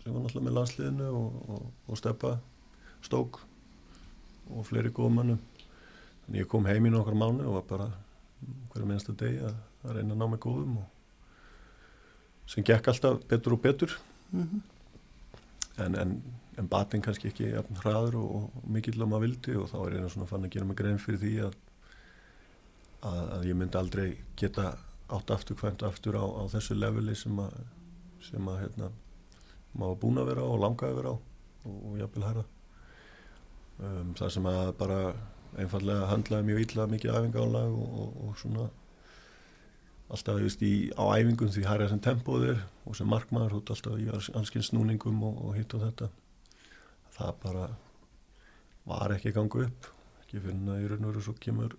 sem 0.00 0.14
var 0.14 0.22
náttúrulega 0.22 0.46
með 0.46 0.56
landsliðinu 0.56 1.08
og, 1.18 1.34
og, 1.52 1.66
og 1.92 2.00
steppa 2.00 2.30
stók 3.04 3.42
og 4.54 4.66
fleiri 4.68 4.92
góðum 4.94 5.20
mannum 5.20 5.40
þannig 6.24 6.42
ég 6.42 6.50
kom 6.50 6.66
heim 6.68 6.86
í 6.86 6.92
nokkar 6.94 7.18
mánu 7.18 7.46
og 7.46 7.60
var 7.60 7.68
bara 7.68 7.88
hverja 8.72 8.88
minnsta 8.88 9.14
degi 9.18 9.40
að, 9.44 9.56
að 9.84 9.96
reyna 9.96 10.16
að 10.16 10.20
ná 10.20 10.26
mig 10.32 10.42
góðum 10.44 10.76
og 10.82 12.50
sem 12.50 12.66
gekk 12.66 12.90
alltaf 12.90 13.20
betur 13.30 13.54
og 13.54 13.62
betur. 13.62 13.96
Mm 14.34 14.60
en, 15.84 15.94
en, 15.94 16.14
en 16.58 16.68
batinn 16.68 17.02
kannski 17.04 17.30
ekki 17.30 17.50
hraður 17.80 18.18
og, 18.20 18.30
og 18.36 18.68
mikill 18.74 19.00
að 19.00 19.10
maður 19.12 19.26
vildi 19.26 19.56
og 19.60 19.68
þá 19.72 19.76
er 19.82 19.96
ég 19.96 20.12
svona 20.14 20.30
fann 20.30 20.46
að 20.46 20.54
gera 20.56 20.68
mig 20.68 20.78
grein 20.80 21.02
fyrir 21.02 21.22
því 21.22 21.32
að, 21.46 21.58
að, 23.10 23.22
að 23.36 23.48
ég 23.50 23.60
myndi 23.60 23.80
aldrei 23.80 24.06
geta 24.40 24.72
átt 25.10 25.34
aftur 25.34 25.58
kvæmt 25.58 25.84
aftur 25.86 26.18
á, 26.20 26.24
á 26.24 26.42
þessu 26.52 26.76
leveli 26.78 27.16
sem 27.18 27.38
að, 27.42 27.58
sem 28.24 28.50
að 28.52 28.62
hérna, 28.64 28.90
maður 29.74 30.00
búin 30.04 30.22
að 30.22 30.32
vera 30.32 30.46
á 30.46 30.48
og 30.50 30.62
langaði 30.64 30.92
að 30.92 31.00
vera 31.00 31.14
á 31.14 31.16
og, 31.16 31.76
og 31.76 32.00
jafnvel 32.00 32.26
hæra 32.28 32.46
um, 33.82 34.12
það 34.18 34.32
sem 34.36 34.48
að 34.50 34.70
bara 34.80 35.00
einfallega 35.60 36.08
handlaði 36.10 36.48
mjög 36.48 36.62
illa 36.64 36.86
mikið 36.90 37.16
æfingálag 37.16 37.74
og, 37.74 37.98
og, 38.04 38.16
og 38.28 38.38
svona. 38.40 38.68
Alltaf 40.10 40.40
veist, 40.42 40.62
í, 40.66 40.90
á 40.98 41.04
æfingum 41.14 41.52
því 41.54 41.66
hærja 41.68 41.90
sem 41.92 42.02
tempóð 42.02 42.48
er 42.54 42.64
og 42.86 42.96
sem 42.98 43.10
markmaður 43.10 43.60
út 43.60 43.70
alltaf 43.74 44.00
í 44.00 44.08
anskinn 44.38 44.66
snúningum 44.66 45.22
og, 45.26 45.44
og 45.46 45.58
hitt 45.58 45.76
og 45.78 45.84
þetta. 45.86 46.10
Það 47.14 47.36
bara 47.44 47.68
var 48.90 49.14
ekki 49.14 49.30
að 49.30 49.38
ganga 49.38 49.68
upp. 49.68 49.92
Ekki 50.24 50.42
finna 50.48 50.80
í 50.80 50.90
raun 50.90 51.06
og 51.06 51.12
veru 51.12 51.24
svo 51.28 51.36
kemur 51.38 51.78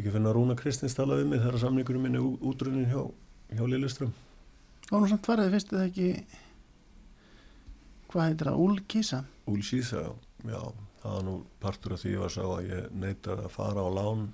ekki 0.00 0.12
finna 0.14 0.32
Rúna 0.32 0.56
Kristins 0.56 0.96
talaði 0.96 1.26
mig 1.28 1.42
þegar 1.42 1.60
samningurum 1.60 2.06
minni 2.06 2.20
útrunin 2.20 2.88
hjá, 2.88 3.02
hjá 3.52 3.64
Lilleström 3.68 4.12
Og 4.90 5.02
nú 5.02 5.10
samt 5.10 5.26
farið 5.28 5.52
fyrst 5.54 5.74
eða 5.74 5.88
ekki 5.90 6.08
hvað 8.10 8.26
heitir 8.28 8.50
það, 8.50 8.60
Úlkísa 8.66 9.20
Úl 9.50 9.62
Sísa, 9.66 10.02
já, 10.46 10.60
það 11.02 11.14
var 11.16 11.24
nú 11.26 11.34
partur 11.62 11.94
af 11.96 12.02
því 12.04 12.16
var 12.20 12.32
sá 12.34 12.42
að 12.46 12.68
ég 12.70 12.90
neytaði 13.02 13.44
að 13.46 13.54
fara 13.54 13.82
á 13.86 13.88
lán 13.96 14.28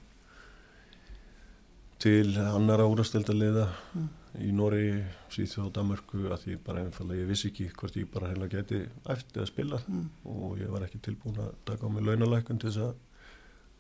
til 2.02 2.36
annara 2.36 2.84
úrastildaliða 2.90 3.66
Mm. 3.96 4.08
í 4.44 4.50
Nóri, 4.52 5.04
Svíþjóð 5.32 5.66
og 5.66 5.72
Danmörku 5.72 6.18
að 6.28 6.42
því 6.42 6.56
bara 6.64 6.82
einfallega 6.84 7.22
ég 7.22 7.28
vissi 7.30 7.48
ekki 7.48 7.70
hvort 7.72 7.94
ég 7.96 8.10
bara 8.12 8.28
heila 8.28 8.48
geti 8.52 8.82
eftir 9.08 9.40
að 9.42 9.48
spila 9.48 9.78
mm. 9.88 10.02
og 10.28 10.58
ég 10.60 10.68
var 10.68 10.84
ekki 10.84 11.00
tilbúin 11.06 11.38
að 11.40 11.54
taka 11.64 11.88
á 11.88 11.88
mig 11.88 12.04
launalækun 12.04 12.58
til 12.60 12.68
þess 12.68 12.82
að 12.84 12.94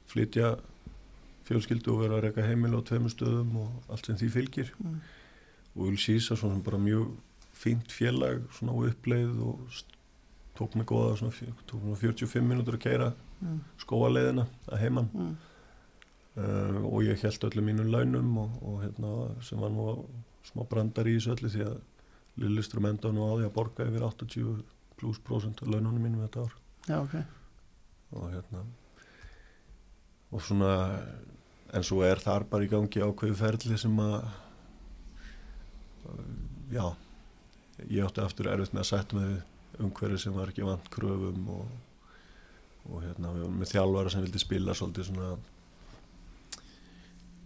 flytja 0.08 0.54
fjölskyldu 1.46 1.92
og 1.92 2.00
vera 2.00 2.16
að 2.16 2.24
reyka 2.24 2.46
heimil 2.48 2.72
á 2.72 2.80
tveimur 2.88 3.12
stöðum 3.12 3.52
og 3.60 3.92
allt 3.92 4.06
sem 4.08 4.16
því 4.16 4.30
fylgir 4.32 4.72
Mm. 4.80 4.96
og 5.76 5.82
Úl 5.90 5.98
Sísa 6.00 6.36
svona 6.36 6.62
bara 6.64 6.78
mjög 6.80 7.12
fínt 7.56 7.92
félag 7.92 8.42
svona 8.52 8.72
á 8.76 8.78
uppleið 8.90 9.40
og 9.48 9.60
tók 10.56 10.74
mig 10.76 10.86
góða 10.88 11.16
svona, 11.20 11.52
tók 11.68 11.82
mig 11.84 11.98
45 12.04 12.44
minútur 12.48 12.76
að 12.78 12.84
keira 12.88 13.12
Mm. 13.36 13.58
skóaleiðina 13.78 14.46
að 14.72 14.78
heiman 14.80 15.08
Mm. 15.12 15.34
og 16.86 17.02
ég 17.04 17.20
held 17.20 17.44
öllum 17.44 17.64
mínum 17.68 17.90
launum 17.92 18.38
og, 18.38 18.50
og 18.62 18.78
hérna, 18.82 19.10
sem 19.44 19.60
var 19.60 19.68
nú 19.70 20.06
smá 20.44 20.64
brandar 20.68 21.04
í 21.04 21.16
þessu 21.18 21.34
öllu 21.34 21.50
því 21.52 21.66
að 21.66 21.76
Lillistur 22.40 22.80
enda 22.88 23.08
nú 23.12 23.24
á 23.28 23.32
því 23.36 23.44
að 23.48 23.52
borga 23.52 23.84
yfir 23.88 24.02
80 24.08 24.62
pluss 24.96 25.18
prosent 25.24 25.60
laununum 25.60 26.00
mínum 26.00 26.24
þetta 26.24 26.44
ár 26.46 26.52
Já, 26.88 26.98
ok. 27.02 27.14
og 28.12 28.30
hérna 28.32 28.64
og 30.32 30.40
svona 30.40 30.72
en 31.72 31.82
svo 31.82 32.02
er 32.04 32.16
þar 32.16 32.44
bara 32.48 32.64
í 32.64 32.68
gangi 32.72 33.00
ákveðu 33.04 33.34
ferli 33.36 33.76
sem 33.78 33.96
að 34.00 34.24
já 36.72 36.94
ég 37.90 38.04
átti 38.06 38.20
aftur 38.24 38.48
erfitt 38.52 38.72
með 38.74 38.82
að 38.84 38.90
setja 38.90 39.18
með 39.18 39.84
umhverju 39.84 40.18
sem 40.22 40.32
var 40.36 40.48
ekki 40.52 40.64
vant 40.64 40.86
kröfum 40.94 41.48
og, 41.52 41.66
og 42.90 43.02
hérna 43.04 43.32
með 43.60 43.72
þjálfara 43.74 44.10
sem 44.14 44.22
vildi 44.24 44.40
spila 44.40 44.74
svolítið 44.78 45.10
svona 45.10 45.34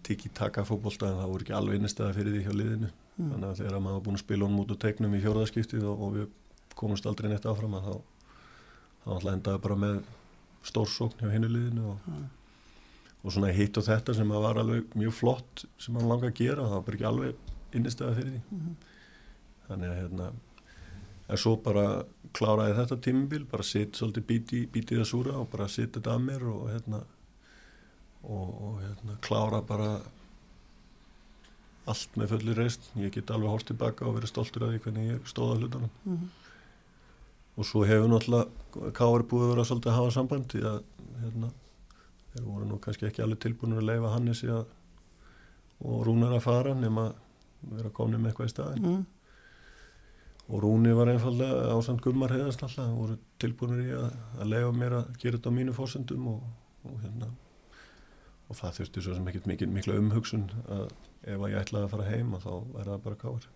tiki-taka 0.07 0.65
fókbólta 0.66 1.09
en 1.11 1.19
það 1.20 1.31
voru 1.32 1.44
ekki 1.47 1.55
alveg 1.57 1.78
innistæða 1.81 2.15
fyrir 2.16 2.36
því 2.39 2.44
hjá 2.48 2.57
liðinu 2.61 2.90
Mm. 3.20 3.32
þannig 3.35 3.48
að 3.51 3.59
þegar 3.59 3.81
maður 3.85 3.97
var 3.98 4.02
búin 4.07 4.16
að 4.16 4.20
spila 4.23 4.47
honum 4.47 4.61
út 4.62 4.70
og 4.73 4.78
tegnum 4.81 5.15
í 5.15 5.19
fjórðarskiptið 5.20 5.82
og, 5.90 6.02
og 6.07 6.12
við 6.15 6.28
komumst 6.78 7.05
aldrei 7.11 7.27
neitt 7.28 7.44
áfram 7.51 7.74
að 7.77 7.82
þá 7.85 7.97
þá 9.02 9.09
alltaf 9.12 9.32
endaði 9.35 9.61
bara 9.66 9.77
með 9.82 9.98
stórsókn 10.70 11.20
hjá 11.20 11.32
hinnu 11.35 11.51
liðinu 11.52 11.85
og, 11.90 12.07
Mm. 12.09 12.23
og 13.24 13.35
svona 13.35 13.51
hitt 13.52 13.77
og 13.77 13.85
þetta 13.85 14.15
sem 14.16 14.32
var 14.32 14.57
alveg 14.62 14.94
mjög 14.97 15.12
flott 15.19 15.65
sem 15.77 15.98
hann 15.98 16.09
langa 16.09 16.31
að 16.31 16.39
gera 16.40 16.65
það 16.70 16.86
var 16.86 16.97
ekki 16.97 17.09
alveg 17.11 17.52
innistæða 17.77 18.15
fyrir 18.16 18.32
því 18.32 18.40
Mhm. 18.57 18.73
Þannig 19.71 19.93
að 19.95 20.01
hérna 20.03 20.31
en 21.31 21.39
svo 21.39 21.55
bara 21.63 21.85
kláraði 22.35 22.75
þetta 22.81 22.97
tímubil 23.07 23.45
bara 23.51 23.63
sitt 23.67 23.95
svolítið 23.99 24.27
bíti, 24.27 24.61
bítið 24.75 25.01
að 25.05 25.11
súra 25.13 25.37
og 25.41 25.49
bara 25.53 25.69
sitt 25.71 25.95
þetta 25.97 26.15
að 26.17 26.25
mér 26.27 26.45
og 26.51 26.65
hérna 26.73 27.01
og, 28.23 28.49
og 28.69 28.81
hérna 28.85 29.17
klára 29.25 29.61
bara 29.67 29.91
allt 31.91 32.17
með 32.21 32.33
fulli 32.35 32.55
reist 32.59 32.91
ég 33.01 33.13
get 33.15 33.31
alveg 33.35 33.51
hórst 33.55 33.71
tilbaka 33.71 34.07
og 34.07 34.19
verið 34.19 34.31
stoltur 34.35 34.67
af 34.67 34.75
því 34.75 34.81
hvernig 34.85 35.09
ég 35.15 35.31
stóða 35.31 35.57
hlutunum 35.61 35.91
Mhm. 36.05 36.29
og 37.57 37.65
svo 37.67 37.85
hefur 37.87 38.09
náttúrulega 38.09 38.93
Káar 38.95 39.25
búið 39.27 39.43
að 39.47 39.51
vera 39.55 39.65
svolítið 39.67 39.91
að 39.91 39.97
hafa 39.99 40.11
samband 40.15 40.45
því 40.53 40.61
að 40.63 40.83
hérna, 41.23 41.49
þeir 42.35 42.45
voru 42.47 42.65
nú 42.69 42.77
kannski 42.81 43.07
ekki 43.09 43.23
alveg 43.25 43.41
tilbúinur 43.43 43.81
að 43.81 43.89
leifa 43.89 44.13
Hannesi 44.15 44.47
að, 44.47 44.67
og 45.85 46.05
Rúnar 46.07 46.37
að 46.37 46.45
fara 46.45 46.75
nema 46.75 47.09
vera 47.73 47.91
komin 47.91 48.21
með 48.23 48.31
eitthvað 48.31 48.47
í 48.47 48.55
staðin 48.55 48.85
Mm. 48.87 49.07
Og 50.51 50.64
Rúni 50.64 50.93
var 50.97 51.12
einfallega 51.12 51.70
ásand 51.77 52.02
gummar 52.02 52.35
heiðast 52.35 52.64
alltaf 52.66 52.90
voru 52.97 53.16
tilbúinur 53.43 53.85
í 53.85 53.93
að, 53.94 54.10
að 54.40 54.51
leifa 54.51 54.72
mér 54.74 54.97
að 54.98 55.12
gera 55.22 55.39
þetta 55.39 55.52
á 55.55 55.56
mínu 55.59 55.77
fórsendum 55.77 56.27
og, 56.32 56.43
og 56.90 56.98
hérna. 57.05 57.31
Og 58.51 58.59
það 58.59 58.77
þurfti 58.81 59.05
svo 59.05 59.14
sem 59.14 59.31
ekkert 59.31 59.70
mikla 59.70 59.98
umhugsun 60.01 60.48
að 60.66 60.85
ef 61.20 61.39
að 61.39 61.52
ég 61.52 61.60
ætlaði 61.60 61.86
að 61.86 61.94
fara 61.94 62.10
heim 62.10 62.35
að 62.35 62.47
þá 62.47 62.52
væri 62.74 62.90
það 62.90 63.02
bara 63.06 63.20
Káar 63.20 63.48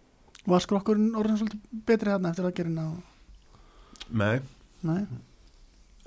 Var 0.44 0.60
skrokkurinn 0.60 1.14
orðin 1.16 1.38
svolítið 1.40 1.84
betri 1.88 2.12
þarna 2.12 2.30
eftir 2.34 2.48
aðgerina 2.50 2.82
og... 2.90 3.94
Nei, 4.12 4.34
Nei, 4.84 5.00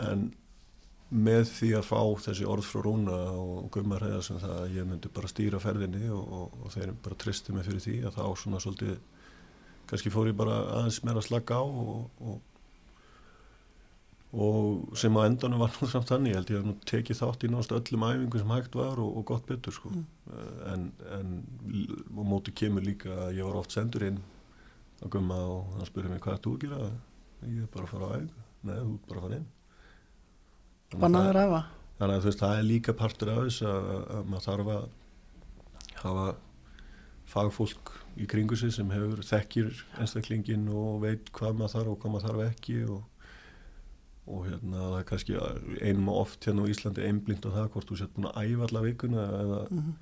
en 0.06 0.28
með 1.10 1.48
því 1.50 1.70
að 1.80 1.86
fá 1.88 2.00
þessi 2.28 2.46
orð 2.46 2.68
frá 2.68 2.82
Rúna 2.86 3.18
og 3.40 3.70
Gummar 3.74 4.04
heiða 4.06 4.20
sem 4.28 4.40
það 4.42 4.56
að 4.60 4.74
ég 4.76 4.88
myndi 4.90 5.12
bara 5.16 5.32
stýra 5.32 5.62
ferðinni 5.64 6.10
og, 6.14 6.34
og, 6.38 6.58
og 6.62 6.74
þeir 6.76 6.92
bara 7.04 7.20
tristi 7.24 7.56
mig 7.56 7.66
fyrir 7.66 7.84
því 7.84 7.96
að 8.06 8.20
þá 8.20 8.26
svona 8.44 8.62
svolítið 8.62 8.98
kannski 9.90 10.12
fór 10.14 10.30
ég 10.32 10.38
bara 10.38 10.60
aðeins 10.80 11.02
meira 11.06 11.22
að 11.22 11.28
slaka 11.30 11.58
á 11.60 11.64
og, 11.64 12.22
og, 12.22 12.38
og 14.48 14.98
sem 15.00 15.20
á 15.20 15.22
endanum 15.26 15.64
var 15.64 15.76
nú 15.76 15.90
samt 15.92 16.12
þannig, 16.12 16.34
ég 16.34 16.40
held 16.40 16.54
ég 16.54 16.62
að 16.62 16.70
nú 16.70 16.76
tekið 16.92 17.22
þátt 17.22 17.46
í 17.48 17.52
náttúrulega 17.54 17.84
öllum 17.84 18.08
æfingu 18.10 18.42
sem 18.42 18.56
hægt 18.56 18.80
var 18.80 19.04
og, 19.04 19.20
og 19.22 19.28
gott 19.32 19.48
betur 19.50 19.76
sko. 19.76 19.94
Mm. 19.94 20.08
en, 20.74 20.90
en 21.18 21.38
og 22.16 22.26
móti 22.28 22.56
kemur 22.56 22.86
líka 22.86 23.14
að 23.28 23.40
ég 23.40 23.48
var 23.48 23.62
oft 23.62 23.76
sendur 23.76 24.08
inn 24.10 24.20
á 25.02 25.06
Gumma 25.14 25.38
og 25.46 25.78
hann 25.78 25.90
spurði 25.90 26.14
mig 26.14 26.24
hvað 26.26 26.44
þú 26.44 26.58
að 26.58 26.68
gera? 26.68 26.92
Ég 27.46 27.64
er 27.64 27.72
bara 27.74 27.86
að 27.86 27.94
fara 27.94 28.12
á 28.12 28.16
æfingu. 28.18 28.46
Nei, 28.68 28.78
þú 28.78 28.94
er 28.94 29.02
bara 29.08 29.20
að 29.20 29.26
fara 29.28 29.42
inn. 29.42 29.50
Bannaður 30.98 31.44
efa 31.46 31.66
þannig 31.98 32.14
að 32.14 32.24
þú 32.24 32.30
veist, 32.30 32.42
það 32.42 32.58
er 32.58 32.68
líka 32.68 32.94
partur 32.98 33.32
af 33.34 33.40
þess 33.48 33.64
að, 33.66 33.88
að 34.14 34.28
maður 34.32 34.46
þarf 34.48 34.72
að 34.74 34.84
hafa 35.98 36.26
fagfólk 37.28 37.94
í 38.18 38.28
kringu 38.30 38.58
sig 38.58 38.74
sem 38.76 38.90
hefur 38.94 39.22
þekkir 39.26 39.70
einstaklingin 40.02 40.66
og 40.74 41.02
veit 41.04 41.30
hvað 41.36 41.60
maður 41.60 41.74
þarf 41.76 41.92
og 41.94 42.02
hvað 42.02 42.14
maður 42.14 42.28
þarf 42.28 42.44
ekki 42.48 42.78
og, 42.96 43.30
og 44.28 44.44
hérna 44.48 44.82
það 44.82 44.98
er 44.98 45.08
kannski 45.12 45.38
einum 45.82 46.12
og 46.14 46.20
oft 46.26 46.48
hérna 46.48 46.66
á 46.66 46.72
Íslandi 46.74 47.06
einblind 47.08 47.48
á 47.48 47.50
það 47.56 47.72
hvort 47.76 47.92
þú 47.92 48.00
sett 48.02 48.14
búin 48.16 48.30
að 48.32 48.40
æfa 48.44 48.68
alla 48.68 48.84
vikuna 48.88 49.26
eða, 49.44 49.62
mm. 49.70 49.96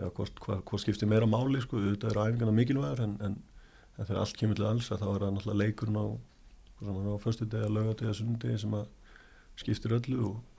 eða 0.00 0.10
hvort, 0.18 0.42
hvað, 0.46 0.64
hvað 0.70 0.84
skiptir 0.84 1.12
meira 1.12 1.30
máli 1.30 1.62
sko, 1.64 1.82
auðvitað 1.82 2.12
eru 2.14 2.26
æfingarna 2.26 2.56
mikilvægar 2.60 3.04
en, 3.06 3.16
en, 3.26 3.38
en 3.96 4.08
þegar 4.10 4.22
allt 4.22 4.40
kemur 4.40 4.60
til 4.60 4.68
alls 4.70 4.90
að 4.90 5.04
þá 5.04 5.08
er 5.12 5.26
það 5.26 5.36
náttúrulega 5.36 5.62
leikurinn 5.62 6.00
á, 6.02 6.06
á 6.86 7.16
föstu 7.22 7.48
degi, 7.48 7.72
lögadegi, 7.72 8.18
sunnudegi 8.20 8.62
sem 8.64 8.76
að 8.76 8.86
skiptir 9.56 9.96
öllu 9.96 10.20
og 10.30 10.55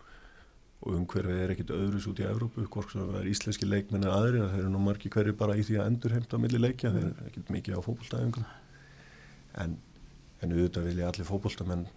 og 0.83 0.93
umhverfið 0.93 1.39
er 1.41 1.53
ekkit 1.53 1.73
öðrus 1.73 2.05
út 2.11 2.19
í 2.21 2.25
Evrópu 2.27 2.65
hvort 2.69 2.91
sem 2.93 3.01
það 3.01 3.19
er 3.21 3.29
íslenski 3.31 3.67
leikmenn 3.67 4.05
eða 4.05 4.19
aðrir 4.21 4.51
þeir 4.51 4.61
eru 4.61 4.73
nú 4.73 4.81
margi 4.85 5.09
hverju 5.13 5.33
bara 5.39 5.57
í 5.57 5.63
því 5.65 5.79
að 5.79 5.89
endurheimta 5.91 6.37
á 6.37 6.43
milli 6.43 6.61
leikja, 6.61 6.91
þeir 6.93 7.07
eru 7.07 7.29
ekkit 7.31 7.49
mikið 7.55 7.79
á 7.79 7.85
fókbóltæðingum 7.87 8.45
en, 9.63 9.73
en 10.43 10.53
auðvitað 10.53 10.87
vilja 10.91 11.09
allir 11.09 11.29
fókbóltamenn 11.31 11.87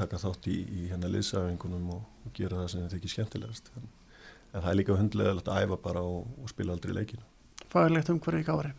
taka 0.00 0.20
þátt 0.20 0.48
í, 0.52 0.56
í 0.64 0.88
hérna 0.90 1.12
liðsæfingunum 1.12 1.92
og, 1.96 2.08
og 2.24 2.34
gera 2.36 2.62
það 2.62 2.72
sem 2.72 2.82
þeir 2.82 2.96
þykir 2.96 3.12
skemmtilegast. 3.12 3.70
En, 3.76 3.86
en 4.52 4.64
það 4.64 4.70
er 4.72 4.80
líka 4.80 4.96
hundlegilegt 4.96 5.52
að 5.52 5.62
æfa 5.66 5.78
bara 5.84 6.02
og, 6.04 6.26
og 6.40 6.52
spila 6.52 6.76
aldrei 6.76 6.96
leikinu 6.96 7.24
Fagilegt 7.72 8.12
umhverju 8.12 8.44
í 8.44 8.48
gári 8.48 8.74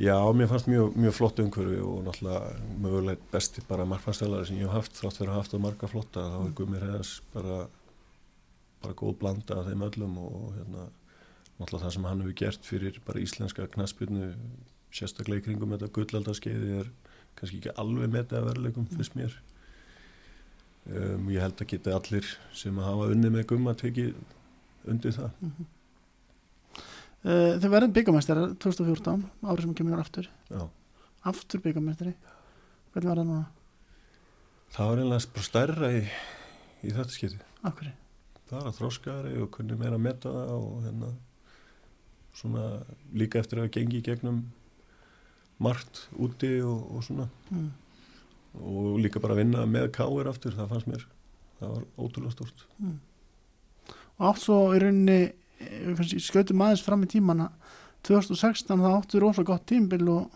Já, 0.00 0.16
mér 0.32 0.48
fannst 0.48 0.70
mjög, 0.70 0.94
mjög 0.96 1.14
flott 1.14 1.40
umhverfi 1.42 1.78
og 1.84 1.98
náttúrulega 2.06 2.54
mögulegt 2.80 3.26
besti 3.30 3.62
bara 3.68 3.84
markmannstælari 3.86 4.48
sem 4.48 4.56
ég 4.56 4.66
hef 4.66 4.78
haft 4.80 4.96
þrátt 4.96 5.18
fyrir 5.20 5.32
að 5.34 5.38
haft 5.38 5.52
það 5.52 5.64
marga 5.66 5.90
flotta 5.92 6.24
þá 6.32 6.38
er 6.40 6.54
Guðmir 6.58 6.86
Heiðars 6.86 7.10
bara 7.34 7.58
bara 8.82 8.98
góð 8.98 9.14
blanda 9.20 9.58
af 9.60 9.68
þeim 9.68 9.86
öllum 9.88 10.18
og 10.22 10.52
hérna 10.56 10.88
náttúrulega 11.58 11.84
það 11.84 11.94
sem 11.96 12.08
hann 12.08 12.22
hefur 12.24 12.36
gert 12.42 12.68
fyrir 12.68 12.98
bara 13.06 13.22
íslenska 13.22 13.68
knaspirnu 13.74 14.32
sérstaklega 14.92 15.40
í 15.42 15.46
kringum 15.46 15.72
þetta 15.76 15.90
gullaldarskeiði 15.96 16.74
er 16.80 16.90
kannski 17.38 17.60
ekki 17.60 17.74
alveg 17.80 18.12
metið 18.12 18.38
að 18.38 18.48
veruleikum 18.50 18.88
fyrst 18.92 19.16
mér. 19.16 19.36
Um, 20.90 21.30
ég 21.30 21.40
held 21.40 21.60
að 21.62 21.70
geta 21.70 21.94
allir 21.94 22.26
sem 22.58 22.78
að 22.78 22.88
hafa 22.90 23.08
unnið 23.14 23.36
með 23.36 23.46
gumma 23.52 23.74
tekið 23.78 24.12
undir 24.90 25.14
það. 25.14 25.30
Uh, 27.22 27.54
Þau 27.62 27.68
verðum 27.70 27.94
byggamestari 27.94 28.48
2014 28.58 29.24
árið 29.46 29.68
sem 29.68 29.74
kemur 29.78 30.02
aftur. 30.02 30.28
Já. 30.50 30.66
Aftur 31.30 31.62
byggamestari 31.62 32.16
Hvernig 32.92 33.08
var 33.08 33.20
það 33.22 33.28
núna? 33.30 33.44
það 34.72 34.88
var 34.88 35.00
einlega 35.02 35.32
bara 35.32 35.46
stærra 35.46 35.90
í, 35.92 36.02
í 36.82 36.92
þetta 36.96 37.92
skeiði 38.52 38.60
Akkur 38.60 38.60
bara 38.60 38.72
þróskari 38.76 39.42
og 39.42 39.50
kunni 39.50 39.76
meira 39.78 39.96
að 39.96 40.04
meta 40.04 40.30
það 40.30 40.50
og 40.56 40.82
hérna 40.84 41.12
svona 42.34 42.64
líka 43.14 43.40
eftir 43.40 43.60
að 43.62 43.72
gengi 43.72 44.00
í 44.00 44.04
gegnum 44.04 44.42
margt 45.62 46.08
úti 46.18 46.60
og, 46.60 46.96
og 46.96 47.04
svona 47.04 47.28
mm. 47.50 47.70
og 48.60 49.00
líka 49.00 49.20
bara 49.20 49.34
að 49.34 49.42
vinna 49.44 49.66
með 49.66 49.92
káir 49.92 50.28
aftur, 50.28 50.54
það 50.56 50.68
fannst 50.68 50.88
mér 50.90 51.06
það 51.58 51.74
var 51.76 51.86
ótrúlega 51.98 52.32
stort 52.32 52.66
Mm. 52.82 52.98
Og 54.18 54.26
átt 54.28 54.42
svo 54.42 54.56
í 54.74 54.78
rauninni 54.78 55.32
eh, 55.62 56.18
skautum 56.20 56.60
aðeins 56.62 56.82
fram 56.84 57.02
í 57.04 57.08
tímana 57.08 57.50
2016 58.04 58.68
það 58.82 58.96
áttu 58.96 59.20
rosa 59.22 59.42
gott 59.42 59.64
tímbil 59.66 60.08
og 60.10 60.30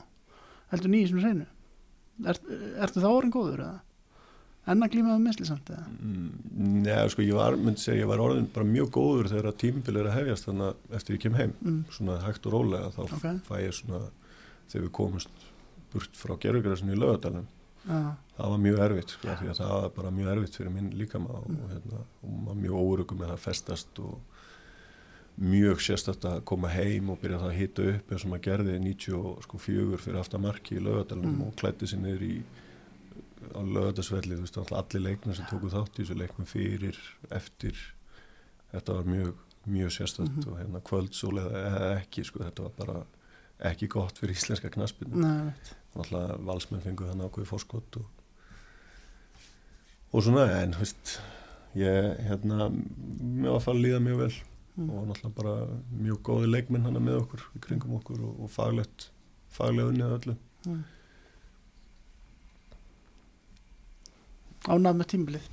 heldur 0.71 0.91
nýjum 0.91 1.11
sem 1.11 1.25
reynu 1.25 1.47
er, 2.25 2.39
Ertu 2.81 3.03
þá 3.03 3.11
orðin 3.11 3.35
góður 3.35 3.65
eða? 3.67 3.81
En 4.67 4.83
að 4.83 4.91
glíma 4.97 5.13
með 5.15 5.21
misli 5.29 5.47
samt 5.47 5.69
eða? 5.71 5.85
mm, 6.03 6.83
Nei, 6.83 7.09
sko, 7.13 7.23
ég 7.23 7.35
var, 7.39 7.55
myndi 7.57 7.79
segja, 7.85 8.03
ég 8.03 8.09
var 8.11 8.19
orðin 8.25 8.49
bara 8.53 8.67
mjög 8.67 8.89
góður 8.97 9.29
þegar 9.31 9.51
að 9.53 9.59
tímbil 9.63 9.97
er 10.01 10.09
að 10.11 10.17
hefjast 10.19 10.49
þannig 10.49 10.67
að 10.73 10.97
eftir 10.99 11.17
ég 11.17 11.21
kem 11.23 11.35
heim, 11.39 11.53
Mm. 11.63 11.85
svona 11.91 12.17
hægt 12.25 12.47
og 12.47 12.53
rólega 12.57 12.91
þá 12.97 13.01
Ok. 13.05 13.27
fæ 13.47 13.55
ég 13.63 13.75
svona 13.75 14.01
þegar 14.69 14.87
við 14.89 14.93
komumst 14.93 15.29
burt 15.93 16.13
frá 16.19 16.35
gerðugræsinu 16.39 16.93
í 16.97 16.99
lögadalum 16.99 17.47
Já, 17.87 18.17
það 18.37 18.49
var 18.51 18.59
mjög 18.59 18.79
erfitt 18.83 19.11
sko, 19.15 19.29
því 19.39 19.47
að 19.53 19.59
það 19.61 19.69
var 19.83 19.91
bara 19.95 20.11
mjög 20.11 20.31
erfitt 20.37 20.57
fyrir 20.59 20.73
minn 20.75 20.91
líkama 20.99 21.31
og, 21.31 21.45
og, 21.47 21.71
hérna, 21.71 22.01
og 22.25 22.31
maður 22.47 22.59
mjög 22.65 22.75
órugum 22.83 23.19
með 23.23 23.31
að 23.37 23.39
festast 23.47 23.99
og 24.03 24.19
mjög 25.39 25.79
sérstætt 25.85 26.25
að 26.27 26.41
koma 26.49 26.69
heim 26.73 27.11
og 27.13 27.21
byrja 27.21 27.39
það 27.39 27.51
að 27.53 27.59
hita 27.61 27.83
upp 27.93 28.11
eins 28.11 28.25
og 28.25 28.31
maður 28.33 28.45
gerði 28.49 28.77
94 28.81 29.99
fyrir 30.01 30.19
aftan 30.19 30.41
marki 30.43 30.77
í 30.79 30.83
lögadalunum 30.83 31.37
Mm. 31.37 31.47
og 31.47 31.57
klætti 31.61 31.87
sér 31.87 32.01
niður 32.03 32.23
í 32.27 32.43
á 33.55 33.61
lögadalsvelli, 33.63 34.37
þú 34.39 34.45
veist, 34.47 34.57
allir 34.73 35.03
leikna 35.05 35.35
sem 35.35 35.47
tóku 35.51 35.71
þátt 35.73 35.99
í 35.99 36.05
þessu 36.05 36.17
leiknum 36.19 36.47
fyrir, 36.51 36.99
eftir 37.31 37.77
þetta 38.73 38.97
var 38.99 39.05
mjög, 39.05 39.35
mjög 39.67 39.91
sérstætt 39.97 40.31
Mhm. 40.31 40.49
og 40.51 40.59
hérna 40.61 40.81
kvöldsólega 40.81 41.63
eða 41.63 42.01
ekki, 42.01 42.25
sko, 42.25 42.39
þetta 42.45 42.63
var 42.63 42.73
bara 42.79 43.07
ekki 43.71 43.89
gott 43.89 44.19
fyrir 44.19 44.35
íslenska 44.37 44.71
knaspinu 44.71 45.17
nei, 45.17 45.53
veit 45.53 45.75
náttúrulega 45.97 46.39
valsmenn 46.45 46.83
fengu 46.85 47.07
þannig 47.09 47.31
ákveði 47.31 47.47
fórskott 47.49 47.97
og, 47.97 48.07
og 50.13 50.23
svona 50.25 50.45
en 50.63 50.75
þú 50.77 50.83
veist 50.85 51.15
ég 51.77 52.21
hérna 52.29 52.69
mér 52.71 53.51
var 53.53 53.59
að 53.61 53.65
fara 53.67 53.77
að 53.79 53.85
líða 53.87 54.03
mjög 54.09 54.23
vel 54.27 54.37
Mm. 54.77 54.91
og 54.93 55.07
náttúrulega 55.09 55.35
bara 55.39 55.53
mjög 56.05 56.19
góði 56.21 56.49
leikminn 56.53 56.83
hana 56.85 57.01
með 57.01 57.15
okkur 57.23 57.41
í 57.57 57.61
kringum 57.65 57.95
okkur 57.97 58.19
og, 58.27 58.41
og 58.45 58.51
faglegt 58.53 59.07
faglega 59.49 59.89
unnið 59.89 60.13
öllu 60.19 60.35
Mm. 60.67 60.83
Ánað 64.67 64.99
með 65.01 65.11
tímbilið 65.15 65.53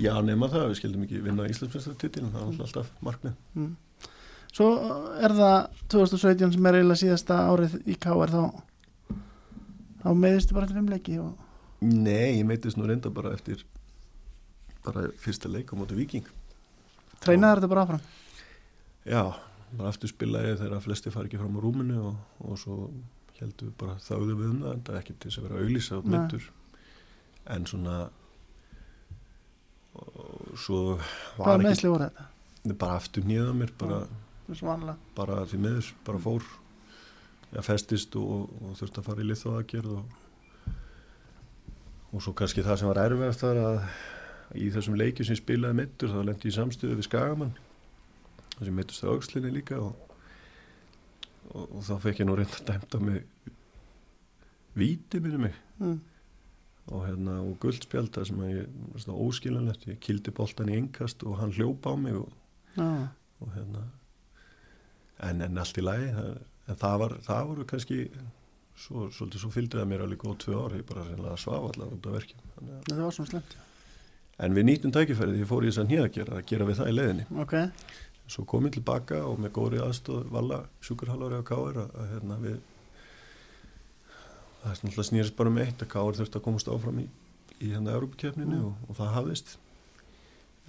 Já, 0.00 0.14
nema 0.24 0.48
það, 0.48 0.68
við 0.70 0.78
skildum 0.78 1.02
ekki 1.04 1.18
vinna 1.20 1.46
Íslandsmyndstartitilin, 1.50 2.30
það 2.32 2.40
er 2.40 2.46
náttúrulega 2.46 2.68
alltaf 2.68 3.02
markmið. 3.04 3.34
Mm. 3.58 3.72
Svo 4.52 4.68
er 5.20 5.34
það 5.36 5.58
2017 5.92 6.54
sem 6.54 6.68
er 6.68 6.78
eiginlega 6.78 7.00
síðasta 7.02 7.40
árið 7.50 7.76
í 7.84 7.96
K.R. 8.00 8.32
þá 8.32 8.42
þá 10.02 10.08
meðistu 10.18 10.56
bara 10.56 10.68
til 10.68 10.78
fimmleiki 10.78 11.18
og 11.22 11.48
Nei, 11.82 12.38
ég 12.38 12.46
meitist 12.46 12.78
nú 12.78 12.86
reynda 12.86 13.10
bara 13.14 13.32
eftir 13.36 13.64
bara 14.86 15.08
fyrsta 15.18 15.50
leik 15.50 15.72
á 15.72 15.78
móti 15.78 15.98
Viking 15.98 16.28
treinaði 17.22 17.60
þetta 17.60 17.70
bara 17.72 17.84
áfram? 17.86 18.04
Já, 19.06 19.22
bara 19.78 19.92
aftur 19.92 20.10
spilaði 20.10 20.56
þegar 20.60 20.84
flesti 20.84 21.12
fari 21.14 21.30
ekki 21.30 21.40
fram 21.42 21.58
á 21.58 21.60
rúminu 21.64 22.00
og, 22.10 22.18
og 22.46 22.58
svo 22.60 22.78
heldur 23.38 23.70
við 23.70 23.78
bara 23.80 23.96
þáðu 24.02 24.34
við 24.38 24.50
um 24.50 24.58
það 24.62 24.74
en 24.74 24.82
það 24.86 24.94
er 24.94 25.00
ekki 25.00 25.16
til 25.16 25.30
þess 25.30 25.40
að 25.40 25.46
vera 25.48 25.62
auðlýsa 25.62 25.96
og 25.98 26.10
myndur 26.12 26.50
en 27.50 27.66
svona 27.66 27.96
og 29.92 30.56
svo 30.58 30.82
var 31.36 31.56
ekki 31.56 31.66
meðsli 31.66 31.92
voru 31.92 32.08
þetta? 32.08 32.28
bara 32.78 32.98
aftur 33.00 33.26
nýða 33.26 33.52
mér 33.58 33.72
bara, 33.78 34.02
vanlega 34.48 34.96
bara 35.16 35.42
því 35.50 35.62
miður 35.66 35.92
bara 36.06 36.22
fór 36.22 36.46
ja, 37.52 37.62
festist 37.66 38.16
og, 38.16 38.52
og 38.62 38.76
þurfti 38.78 39.02
að 39.02 39.08
fara 39.10 39.24
í 39.24 39.28
liðþóðagerð 39.30 39.96
og 39.98 40.18
og 42.12 42.20
svo 42.20 42.34
kannski 42.36 42.64
það 42.64 42.80
sem 42.80 42.90
var 42.90 43.00
erfiðast 43.06 43.42
þar 43.42 43.60
að 43.62 43.76
í 44.60 44.68
þessum 44.72 44.96
leikjum 45.00 45.28
sem 45.28 45.38
spilaði 45.38 45.78
mittur 45.78 46.12
þá 46.12 46.18
lendi 46.28 46.48
ég 46.48 46.52
í 46.52 46.56
samstöðu 46.58 46.98
við 46.98 47.06
Skagamann 47.08 47.54
þar 48.52 48.66
sem 48.68 48.76
mittust 48.76 49.04
það 49.04 49.14
aukslinni 49.14 49.52
líka 49.54 49.78
og, 49.80 49.94
og, 51.54 51.64
og 51.64 51.86
þá 51.88 51.94
fekk 52.04 52.22
ég 52.22 52.28
nú 52.28 52.36
reynda 52.36 52.64
dæmt 52.68 52.96
á 52.96 52.98
mig 53.00 53.22
víti 54.76 55.20
minni 55.24 55.40
mig 55.46 55.56
mm. 55.80 55.96
Og 56.90 57.04
hérna 57.06 57.36
og 57.44 57.56
guldspjálta 57.62 58.24
sem 58.26 58.40
að 58.42 58.54
ég 58.56 59.08
óskilanlegt, 59.08 59.84
ég 59.86 60.00
kildi 60.02 60.32
boltan 60.34 60.68
í 60.72 60.76
engast 60.80 61.22
og 61.22 61.36
hann 61.38 61.52
hljópa 61.54 61.94
á 61.94 61.96
mig 61.96 62.16
og, 62.18 62.28
Já, 62.76 63.08
og 63.40 63.48
hérna 63.54 63.84
en, 65.22 65.42
en 65.46 65.58
allt 65.62 65.78
í 65.78 65.84
lagi 65.84 66.08
það, 66.16 66.30
en 66.72 66.80
það, 66.82 66.96
var, 67.04 67.14
það 67.26 67.46
voru 67.52 67.66
kannski 67.70 67.98
svo, 68.82 69.06
svolítið 69.14 69.44
svo 69.44 69.50
fylgdi 69.54 69.78
það 69.78 69.90
mér 69.92 70.04
alveg 70.06 70.22
góð 70.24 70.38
tvö 70.42 70.58
ár 70.64 70.76
ég 70.80 70.86
bara 70.88 71.04
reynilega 71.06 71.36
svaf 71.38 71.68
allar 71.70 71.92
út 71.94 72.08
af 72.10 72.16
verkjum 72.18 72.46
Þannig 72.56 72.72
að- 72.78 72.86
þetta 72.88 73.02
var 73.06 73.16
svona 73.18 73.30
slemt 73.34 73.56
en 74.42 74.56
við 74.56 74.64
nýttum 74.66 74.94
tækifærið 74.96 75.38
ég 75.44 75.46
fór 75.52 75.62
í 75.62 75.70
þess 75.70 75.82
að 75.84 75.90
nýja 75.92 76.06
að 76.08 76.14
gera 76.16 76.38
að 76.40 76.46
gera 76.50 76.66
við 76.66 76.78
það 76.80 76.88
í 76.90 76.94
leiðinni. 76.96 77.26
Ok, 77.44 77.52
svo 78.32 78.44
kom 78.48 78.64
ég 78.66 78.72
tilbaka 78.74 79.20
og 79.28 79.38
með 79.44 79.52
góri 79.58 79.78
aðstóð 79.84 80.24
Valla 80.34 80.58
sjúkurhálfari 80.82 81.38
á 81.38 81.44
Káir 81.46 81.78
að, 81.84 81.90
að 82.00 82.08
hérna 82.16 82.38
við 82.42 82.56
það 84.62 84.70
er 84.70 84.80
náttúrulega 84.82 85.08
snýrist 85.08 85.36
bara 85.38 85.52
með 85.52 85.68
eitt 85.68 85.84
að 85.84 85.92
Káir 85.92 86.18
þurfti 86.18 86.38
að 86.38 86.46
komast 86.46 86.70
áfram 86.70 87.02
í, 87.02 87.06
í 87.58 87.70
hérna 87.72 87.94
Európa-kefninu 87.96 88.58
Mm. 88.58 88.66
og, 88.68 88.90
og 88.90 88.98
það 89.00 89.14
hafðist 89.16 89.56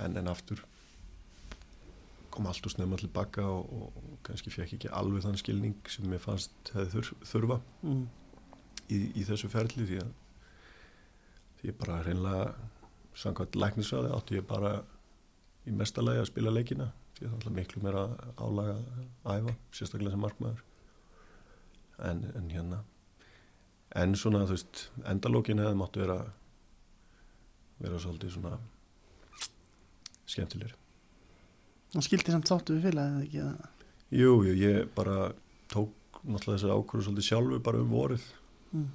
en 0.01 0.17
en 0.17 0.27
aftur 0.31 0.63
kom 2.33 2.47
allt 2.49 2.65
og 2.65 2.73
snemma 2.73 2.97
tilbaka 2.97 3.45
og, 3.45 3.69
og, 3.69 3.97
og 3.97 4.17
kannski 4.25 4.49
fekk 4.49 4.73
ekki 4.77 4.89
alveg 4.89 5.23
þann 5.25 5.37
skilning 5.37 5.75
sem 5.93 6.07
mér 6.09 6.21
fannst 6.23 6.73
hefði 6.73 6.89
þur, 6.95 7.11
þurfa 7.29 7.59
mm. 7.83 8.03
í, 8.89 8.97
í 9.21 9.25
þessu 9.27 9.51
ferli 9.53 9.85
því 9.85 9.99
að 10.01 10.13
því 11.59 11.69
ég 11.69 11.77
bara 11.77 12.01
reynlega 12.07 12.47
samkvæmt 13.21 13.55
læknisræði 13.55 14.13
átti 14.17 14.39
ég 14.39 14.47
bara 14.49 14.73
í 15.69 15.71
mesta 15.77 16.01
lagi 16.01 16.23
að 16.23 16.31
spila 16.31 16.53
leikina 16.53 16.89
því 17.19 17.27
að 17.29 17.35
það 17.35 17.51
er 17.51 17.57
miklu 17.59 17.83
meira 17.85 18.07
álaga 18.41 18.79
að 19.23 19.43
æfa, 19.43 19.55
sérstaklega 19.71 20.15
sem 20.15 20.25
markmaður 20.25 20.63
en, 22.09 22.25
en 22.33 22.49
hérna 22.49 22.81
en 23.99 24.15
svona 24.17 24.45
þú 24.47 24.55
veist 24.55 24.85
endalókin 25.09 25.61
hefði 25.61 25.79
máttu 25.79 26.03
vera 26.03 26.19
vera 27.83 27.99
svolítið 28.01 28.37
svona 28.37 28.57
skemmtilegri 30.29 30.79
Það 31.93 32.05
skildi 32.07 32.33
samt 32.33 32.49
sáttu 32.49 32.73
við 32.73 32.87
félagið 32.87 33.13
eða 33.13 33.25
ekki 33.27 33.41
eða? 33.43 33.67
Jú, 34.13 34.31
jú, 34.47 34.53
ég 34.57 34.87
bara 34.95 35.17
tók 35.69 36.19
náttúrulega 36.23 36.57
þessar 36.57 36.75
ákvörðu 36.77 37.05
svolítið 37.07 37.27
sjálfur 37.27 37.63
bara 37.67 37.81
um 37.83 37.91
vorið 37.93 38.25
mm. 38.73 38.87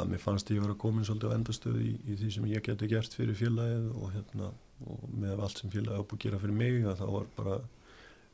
að 0.00 0.12
mér 0.12 0.22
fannst 0.22 0.50
ég 0.50 0.62
vera 0.64 0.78
komin 0.80 1.06
svolítið 1.06 1.34
á 1.34 1.36
endastöðu 1.36 1.82
í, 1.84 1.92
í 2.02 2.18
því 2.18 2.30
sem 2.34 2.48
ég 2.50 2.64
geti 2.66 2.90
gert 2.90 3.14
fyrir 3.14 3.38
félagið 3.38 3.90
og 3.94 4.14
hérna 4.16 4.50
og 4.86 5.04
með 5.12 5.42
allt 5.46 5.62
sem 5.62 5.72
félagið 5.72 6.02
á 6.02 6.02
búið 6.02 6.18
að 6.18 6.24
gera 6.26 6.40
fyrir 6.42 6.58
mig 6.62 6.80
að 6.82 7.02
þá 7.02 7.06
var 7.12 7.28
bara 7.38 7.58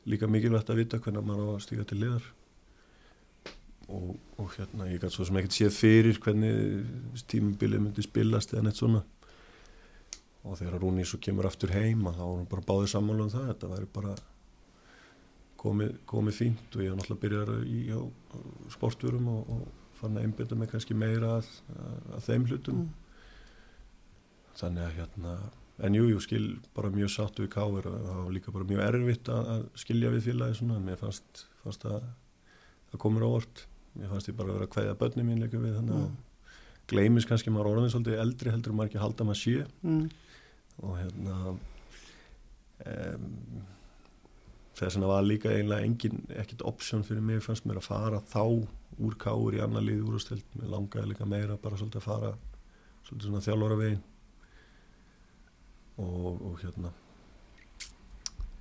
líka 0.09 0.29
mikilvægt 0.31 0.71
að 0.73 0.81
vita 0.81 1.01
hvernig 1.03 1.27
maður 1.27 1.53
á 1.53 1.55
að 1.55 1.63
stíga 1.67 1.85
til 1.87 1.99
liðar 2.01 2.31
og, 3.87 4.13
og 4.39 4.53
hérna 4.57 4.87
ég 4.91 5.01
gæti 5.01 5.15
svo 5.15 5.27
sem 5.27 5.39
ekkert 5.39 5.57
séð 5.57 5.73
fyrir 5.75 6.19
hvernig 6.23 7.23
tímabilið 7.31 7.83
myndi 7.83 8.05
spilast 8.05 8.53
eða 8.53 8.67
neitt 8.67 8.79
svona. 8.79 9.03
Og 10.43 10.57
þegar 10.59 10.81
Rúni 10.81 11.05
svo 11.07 11.19
kemur 11.23 11.47
aftur 11.47 11.71
heim 11.75 12.03
að 12.09 12.19
þá 12.19 12.25
hún 12.25 12.49
bara 12.51 12.67
báðið 12.67 12.91
sammála 12.93 13.27
um 13.27 13.31
það 13.31 13.49
þetta 13.51 13.71
væri 13.71 13.89
bara 13.95 14.15
komið, 15.63 15.93
komið 16.09 16.39
fínt. 16.39 16.67
Og 16.75 16.83
ég 16.83 16.91
var 16.91 16.99
náttúrulega 16.99 17.23
byrjar 17.23 17.53
í 17.63 17.79
á, 17.95 17.99
á 18.03 18.37
sportvurum 18.75 19.31
og, 19.31 19.53
og 19.55 19.97
fann 19.99 20.19
að 20.19 20.27
einbyrta 20.27 20.59
mig 20.59 20.71
kannski 20.71 20.97
meira 20.97 21.37
að, 21.39 21.51
að, 22.11 22.23
þeim 22.27 22.47
hlutum. 22.51 22.83
Mm. 22.83 22.99
þannig 24.53 24.83
að 24.85 24.97
hérna 24.99 25.37
en 25.83 25.95
jú, 25.97 26.03
jú, 26.11 26.19
skil 26.21 26.43
bara 26.75 26.91
mjög 26.93 27.09
sáttu 27.09 27.45
við 27.45 27.53
káir 27.55 27.87
og 27.89 27.95
það 28.05 28.17
var 28.19 28.33
líka 28.35 28.51
bara 28.53 28.67
mjög 28.69 28.83
erfitt 28.85 29.29
að, 29.33 29.47
að 29.53 29.63
skilja 29.81 30.11
við 30.13 30.27
félagi 30.27 30.57
svona, 30.59 30.77
en 30.77 30.85
mér 30.85 30.99
fannst, 30.99 31.45
fannst 31.63 31.87
að 31.89 32.03
það 32.91 33.01
komur 33.01 33.25
ávart 33.25 33.63
mér 33.95 34.09
fannst 34.11 34.29
ég 34.31 34.35
bara 34.37 34.49
að 34.51 34.57
vera 34.59 34.67
að 34.69 34.73
kveðja 34.75 34.95
börni 35.01 35.23
mín 35.27 35.41
líka 35.43 35.59
við 35.61 35.75
þannig 35.79 35.97
að 35.99 36.07
Mm. 36.07 36.17
gleymis 36.91 37.25
kannski 37.29 37.51
maður 37.53 37.69
orðin 37.73 37.91
svolítið 37.93 38.19
eldri 38.19 38.51
heldur 38.51 38.73
maður 38.75 38.89
ekki 38.89 38.97
að 38.99 39.05
halda 39.05 39.23
maður 39.29 39.41
sé 39.43 39.67
Mm. 39.83 40.09
og 40.83 40.97
hérna 40.99 41.35
um, 42.85 43.27
þess 44.75 44.95
vegna 44.97 45.07
var 45.11 45.23
líka 45.23 45.51
eiginlega 45.53 45.85
engin, 45.87 46.23
ekkit 46.41 46.61
option 46.65 47.03
fyrir 47.05 47.21
mig 47.21 47.43
fannst 47.45 47.65
mér 47.69 47.77
að 47.79 47.87
fara 47.87 48.19
þá 48.33 48.41
úr 48.99 49.15
káur 49.21 49.53
í 49.55 49.61
annar 49.63 49.81
liði 49.85 50.01
úrústild, 50.05 50.43
mér 50.59 50.69
langaði 50.73 51.11
líka 51.13 51.25
meira 51.29 51.55
bara 51.61 51.77
svolítið 51.77 52.01
að 52.01 52.07
fara 52.09 52.33
svolítið 53.07 53.27
svona 53.29 53.45
þjálfara 53.45 53.77
veginn 53.79 54.03
og, 55.97 56.41
og 56.41 56.59
hérna 56.63 56.91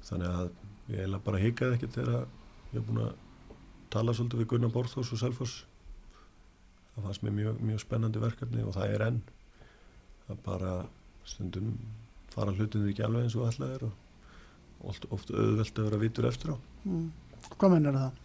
þannig 0.06 0.28
að 0.28 0.48
ég 0.92 0.98
eiginlega 1.00 1.24
bara 1.26 1.40
hikaði 1.42 1.76
ekkert 1.78 1.96
þegar 1.98 2.22
ég 2.22 2.78
hef 2.78 2.86
búin 2.88 3.02
að 3.06 3.12
tala 3.94 4.14
svolítið 4.16 4.42
við 4.42 4.50
Gunnar 4.52 4.72
Borþós 4.74 5.12
og 5.14 5.20
Selfoss 5.20 5.62
það 6.94 7.06
fannst 7.08 7.24
mér 7.26 7.36
mjög, 7.38 7.60
mjög 7.70 7.82
spennandi 7.84 8.22
verkefni 8.22 8.64
og 8.66 8.76
það 8.76 8.96
er 8.96 9.06
enn 9.08 9.20
það 10.26 10.42
bara 10.46 10.72
stundum 11.28 11.74
fara 12.32 12.54
hlutin 12.56 12.88
ekki 12.88 13.04
alveg 13.06 13.28
eins 13.28 13.36
og 13.38 13.48
alltaf 13.48 13.76
er 13.76 13.86
og 13.88 14.88
oft, 14.90 15.06
oft 15.14 15.30
auðvelt 15.30 15.78
að 15.78 15.88
vera 15.90 16.04
vitur 16.06 16.30
eftir 16.32 16.54
á 16.54 16.58
Mm. 16.82 17.12
Hvað 17.60 17.70
mennur 17.70 17.94
það? 17.94 18.22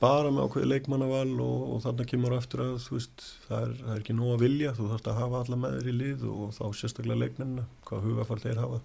bara 0.00 0.30
með 0.32 0.46
ákveði 0.48 0.68
leikmannaval 0.70 1.32
og, 1.44 1.64
og 1.74 1.82
þarna 1.84 2.06
kemur 2.08 2.32
eftir 2.32 2.62
að 2.64 2.86
veist, 2.88 3.24
það 3.44 3.66
er, 3.66 3.74
það 3.82 3.92
er 3.92 4.00
ekki 4.00 4.16
nóg 4.16 4.30
að 4.32 4.44
vilja 4.46 4.72
þú 4.78 4.86
þarfst 4.92 5.10
að 5.12 5.18
hafa 5.20 5.42
alla 5.44 5.58
með 5.60 5.76
þér 5.76 5.90
í 5.90 5.94
lið 5.98 6.24
og 6.30 6.54
þá 6.56 6.62
sérstaklega 6.78 7.20
leikmennina, 7.20 7.64
hvað 7.88 8.06
hugafall 8.08 8.40
þeir 8.40 8.62
hafa 8.62 8.80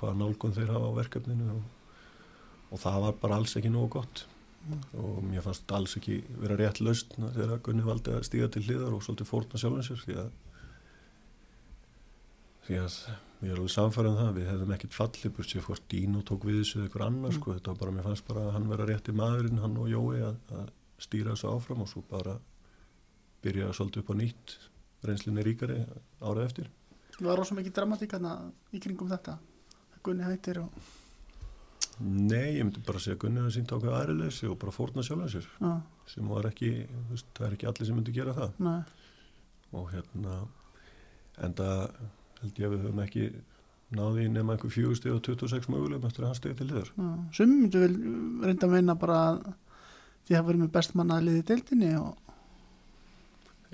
hvað 0.00 0.16
nálgun 0.22 0.56
þeir 0.56 0.72
hafa 0.72 0.88
á 0.88 0.98
verkefninu 1.02 1.48
og, 1.52 1.66
og 2.72 2.82
það 2.82 3.04
var 3.04 3.18
bara 3.26 3.38
alls 3.38 3.56
ekki 3.60 3.72
nógu 3.72 3.90
gott. 3.98 4.24
Og 4.98 5.18
mér 5.26 5.42
fannst 5.44 5.72
alls 5.74 5.96
ekki 5.98 6.20
vera 6.38 6.56
rétt 6.60 6.80
laust 6.84 7.16
þegar 7.18 7.60
Gunni 7.66 7.82
valdi 7.86 8.14
að 8.14 8.26
stíga 8.28 8.48
til 8.52 8.62
hliðar 8.66 8.94
og 8.96 9.02
svolítið 9.04 9.30
fórna 9.32 9.58
sjálfum 9.60 9.82
sér 9.86 10.02
því 10.06 10.16
að 10.22 10.30
því 12.66 12.78
að 12.78 12.96
við 13.42 13.50
erum 13.50 13.64
alveg 13.64 13.74
samfærið 13.74 14.10
um 14.12 14.18
það 14.20 14.36
við 14.36 14.48
hefðum 14.52 14.74
ekkert 14.76 14.94
fallið 14.94 15.32
burt 15.36 15.50
sér 15.50 15.64
hvort 15.66 15.86
Dino 15.90 16.20
tók 16.22 16.44
við 16.46 16.60
þessu 16.60 16.78
eða 16.78 16.88
ykkur 16.90 17.04
annar 17.08 17.32
Mm. 17.32 17.38
sko, 17.40 17.54
þetta 17.56 17.72
var 17.72 17.78
bara, 17.80 17.94
mér 17.96 18.06
fannst 18.06 18.26
bara 18.28 18.44
að 18.46 18.52
hann 18.54 18.68
vera 18.70 18.86
rétt 18.86 19.08
í 19.10 19.14
maðurinn 19.18 19.58
hann 19.64 19.76
og 19.82 19.88
Jói 19.90 20.20
að, 20.22 20.36
að 20.54 20.68
stýra 21.02 21.34
þessu 21.34 21.50
áfram 21.50 21.82
og 21.82 21.88
svo 21.90 22.04
bara 22.08 22.36
byrja 23.42 23.72
svolítið 23.74 24.04
upp 24.04 24.12
á 24.14 24.16
nýtt 24.22 24.56
reynslinni 25.02 25.42
ríkari 25.42 25.80
árið 26.22 26.44
eftir 26.46 26.70
Það 27.18 27.26
var 27.28 27.38
rosa 27.42 27.54
mikið 27.58 27.74
dramatík 27.80 28.14
hérna 28.14 28.36
í 28.72 28.78
kringum 28.80 29.10
þetta 29.10 29.38
Gunni 30.02 30.22
hættir 30.26 30.62
og 30.62 30.70
Nei, 32.02 32.56
ég 32.56 32.64
myndi 32.64 32.82
bara 32.86 33.00
segja 33.02 33.14
að 33.18 33.22
Gunni 33.24 33.42
að 33.44 33.52
sínta 33.54 33.76
ákveð 33.78 33.94
aðrileysi 33.98 34.48
og 34.50 34.58
bara 34.62 34.74
fórna 34.74 35.04
sjálfum 35.06 35.30
sér 35.30 35.46
Já, 35.60 35.72
sem 36.10 36.32
var 36.32 36.48
ekki, 36.48 36.72
veist, 37.10 37.28
það 37.36 37.46
er 37.46 37.56
ekki 37.56 37.68
allir 37.70 37.88
sem 37.88 37.98
myndi 37.98 38.14
gera 38.16 38.34
það. 38.36 38.56
Nei, 38.66 38.80
og 39.78 39.88
hérna 39.92 40.40
enda 41.46 41.68
held 42.42 42.58
ég 42.58 42.66
að 42.66 42.74
við 42.74 42.84
höfum 42.86 43.02
ekki 43.04 43.26
náði 43.96 44.28
nema 44.32 44.56
einhver 44.56 44.72
fjögusti 44.72 45.12
og 45.12 45.20
26 45.24 45.68
mögulegum 45.72 46.08
eftir 46.08 46.24
að 46.24 46.32
hann 46.32 46.38
stegi 46.38 46.58
til 46.58 46.68
liður 46.70 46.90
já. 46.90 47.10
Sum 47.36 47.52
myndu 47.58 47.82
vel 47.82 47.96
reynda 48.46 48.68
að 48.68 48.74
meina 48.76 48.96
bara 48.98 49.18
að 49.28 49.42
því 50.26 50.38
að 50.38 50.46
verið 50.48 50.62
með 50.62 50.72
bestmannaði 50.76 51.26
liði 51.28 51.42
í 51.42 51.46
deildinni 51.50 51.92
og 52.00 52.32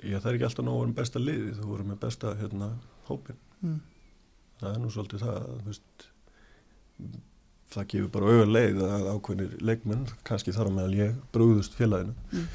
ég 0.03 0.21
það 0.21 0.29
er 0.31 0.37
ekki 0.37 0.47
alltaf 0.49 0.67
nóg 0.67 0.81
að 0.81 0.89
með 0.89 0.99
besta 0.99 1.23
liði 1.23 1.55
þú 1.59 1.69
voru 1.71 1.87
með 1.87 2.01
besta 2.03 2.35
hérna 2.39 2.69
hópin 3.09 3.39
mm. 3.63 3.79
það 4.61 4.69
er 4.71 4.81
nú 4.83 4.93
svolítið 4.95 5.25
það 5.25 5.49
veist, 5.67 6.07
það 7.73 7.87
gefur 7.93 8.09
bara 8.15 8.29
auðvitað 8.31 8.53
leið 8.55 8.79
að 8.87 9.07
ákveðnir 9.13 9.51
leikmenn, 9.69 10.05
kannski 10.27 10.53
þar 10.55 10.69
á 10.69 10.75
meðal 10.77 10.95
ég 10.99 11.15
brúðust 11.35 11.77
félaginu 11.77 12.15
Mm. 12.33 12.47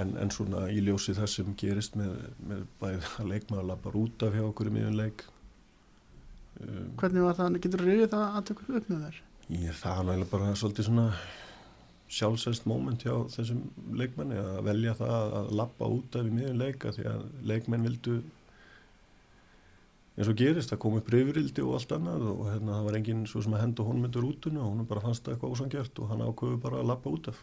en, 0.00 0.10
en 0.22 0.30
svona 0.30 0.64
í 0.70 0.80
ljósi 0.86 1.14
þess 1.18 1.38
sem 1.40 1.54
gerist 1.58 1.96
með, 1.98 2.12
með 2.46 2.60
bæði 2.80 3.00
að 3.18 3.30
leikmaður 3.32 3.68
lappar 3.72 3.96
út 3.98 4.22
af 4.22 4.34
hjá 4.36 4.44
okkur 4.46 4.70
í 4.70 4.74
miðjum 4.76 4.98
leik 5.00 5.24
um, 6.60 6.90
Hvernig 7.00 7.24
var 7.26 7.38
það, 7.38 7.58
getur 7.64 7.82
þú 7.84 7.88
rifið 7.90 8.10
það 8.14 8.26
að 8.40 8.44
tökur 8.50 8.80
upp 8.80 8.90
með 8.92 9.04
þér? 9.06 9.20
ég 9.50 9.78
það 9.80 9.98
er 9.98 10.04
náttúrulega 10.06 10.30
bara 10.30 10.52
svolítið 10.60 10.86
svona 10.90 11.06
sjálfsæst 12.10 12.66
moment 12.70 13.02
hjá 13.06 13.14
þessum 13.34 13.60
leikmanni 13.98 14.38
að 14.38 14.60
velja 14.66 14.94
það 14.98 15.34
að 15.40 15.50
lappa 15.60 15.88
út 15.94 16.16
af 16.18 16.26
í 16.26 16.32
miðjum 16.34 16.58
leika 16.62 16.92
því 16.96 17.04
að 17.10 17.20
leikmenn 17.50 17.86
vildu 17.86 18.16
eins 20.20 20.28
og 20.28 20.36
gerist, 20.36 20.70
það 20.74 20.80
kom 20.84 20.98
upp 21.00 21.08
reyfurildi 21.14 21.62
og 21.64 21.74
allt 21.78 21.92
annað 21.96 22.26
og 22.34 22.42
hérna 22.50 22.74
það 22.76 22.86
var 22.90 22.98
enginn 23.00 23.22
svo 23.30 23.40
sem 23.44 23.54
að 23.56 23.62
henda 23.64 23.86
honum 23.86 24.02
myndur 24.04 24.26
útuna 24.28 24.60
og 24.66 24.74
hún 24.74 24.86
bara 24.90 25.00
fannst 25.04 25.24
það 25.24 25.34
eitthvað 25.38 25.54
ósangjart 25.56 26.00
og 26.04 26.10
hann 26.12 26.24
ákveðu 26.28 26.58
bara 26.60 26.82
að 26.82 26.90
lappa 26.92 27.14
út 27.16 27.30
af 27.32 27.40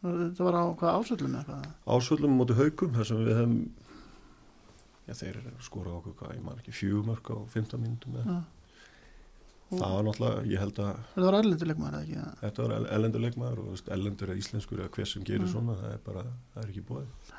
Það 0.00 0.38
var 0.46 0.56
á 0.56 0.64
hvað 0.80 0.94
ásöldum 1.00 1.34
eða 1.36 1.44
hvað? 1.50 1.64
ásvöldum 1.96 2.36
móti 2.40 2.54
haugum 2.56 2.94
þar 2.96 3.08
sem 3.10 3.18
við 3.26 3.34
hefum 3.36 3.56
já 5.10 5.14
þeir 5.18 5.36
skora 5.66 5.92
okkur 5.98 6.14
hvað, 6.20 6.32
ég 6.38 6.44
man 6.46 6.60
ekki 6.62 6.72
fjögumörk 6.72 7.26
á 7.34 7.36
15 7.52 7.82
mínútum 7.82 8.14
eða. 8.22 8.38
Já. 9.70 9.76
það 9.80 9.92
var 9.96 10.06
náttúrulega, 10.06 10.46
ég 10.54 10.62
held 10.62 10.78
að 10.86 10.96
Það 11.16 11.26
var 11.26 11.36
erlendur 11.40 11.68
leikmaður 11.70 11.98
eða 11.98 12.06
ekki? 12.06 12.38
þetta 12.44 12.62
var 12.68 12.88
ellendur 12.96 13.24
leikmaður 13.26 13.60
og 13.64 13.92
ellendur 13.98 14.32
eða 14.32 14.40
íslenskur 14.44 14.80
eða 14.84 14.94
hver 14.96 15.10
sem 15.12 15.26
gerir 15.28 15.44
Mm. 15.44 15.52
svona, 15.52 15.76
það 15.82 15.92
er 15.92 16.00
bara, 16.06 16.24
það 16.54 16.62
er 16.64 16.70
ekki 16.72 16.86
búið 16.88 17.34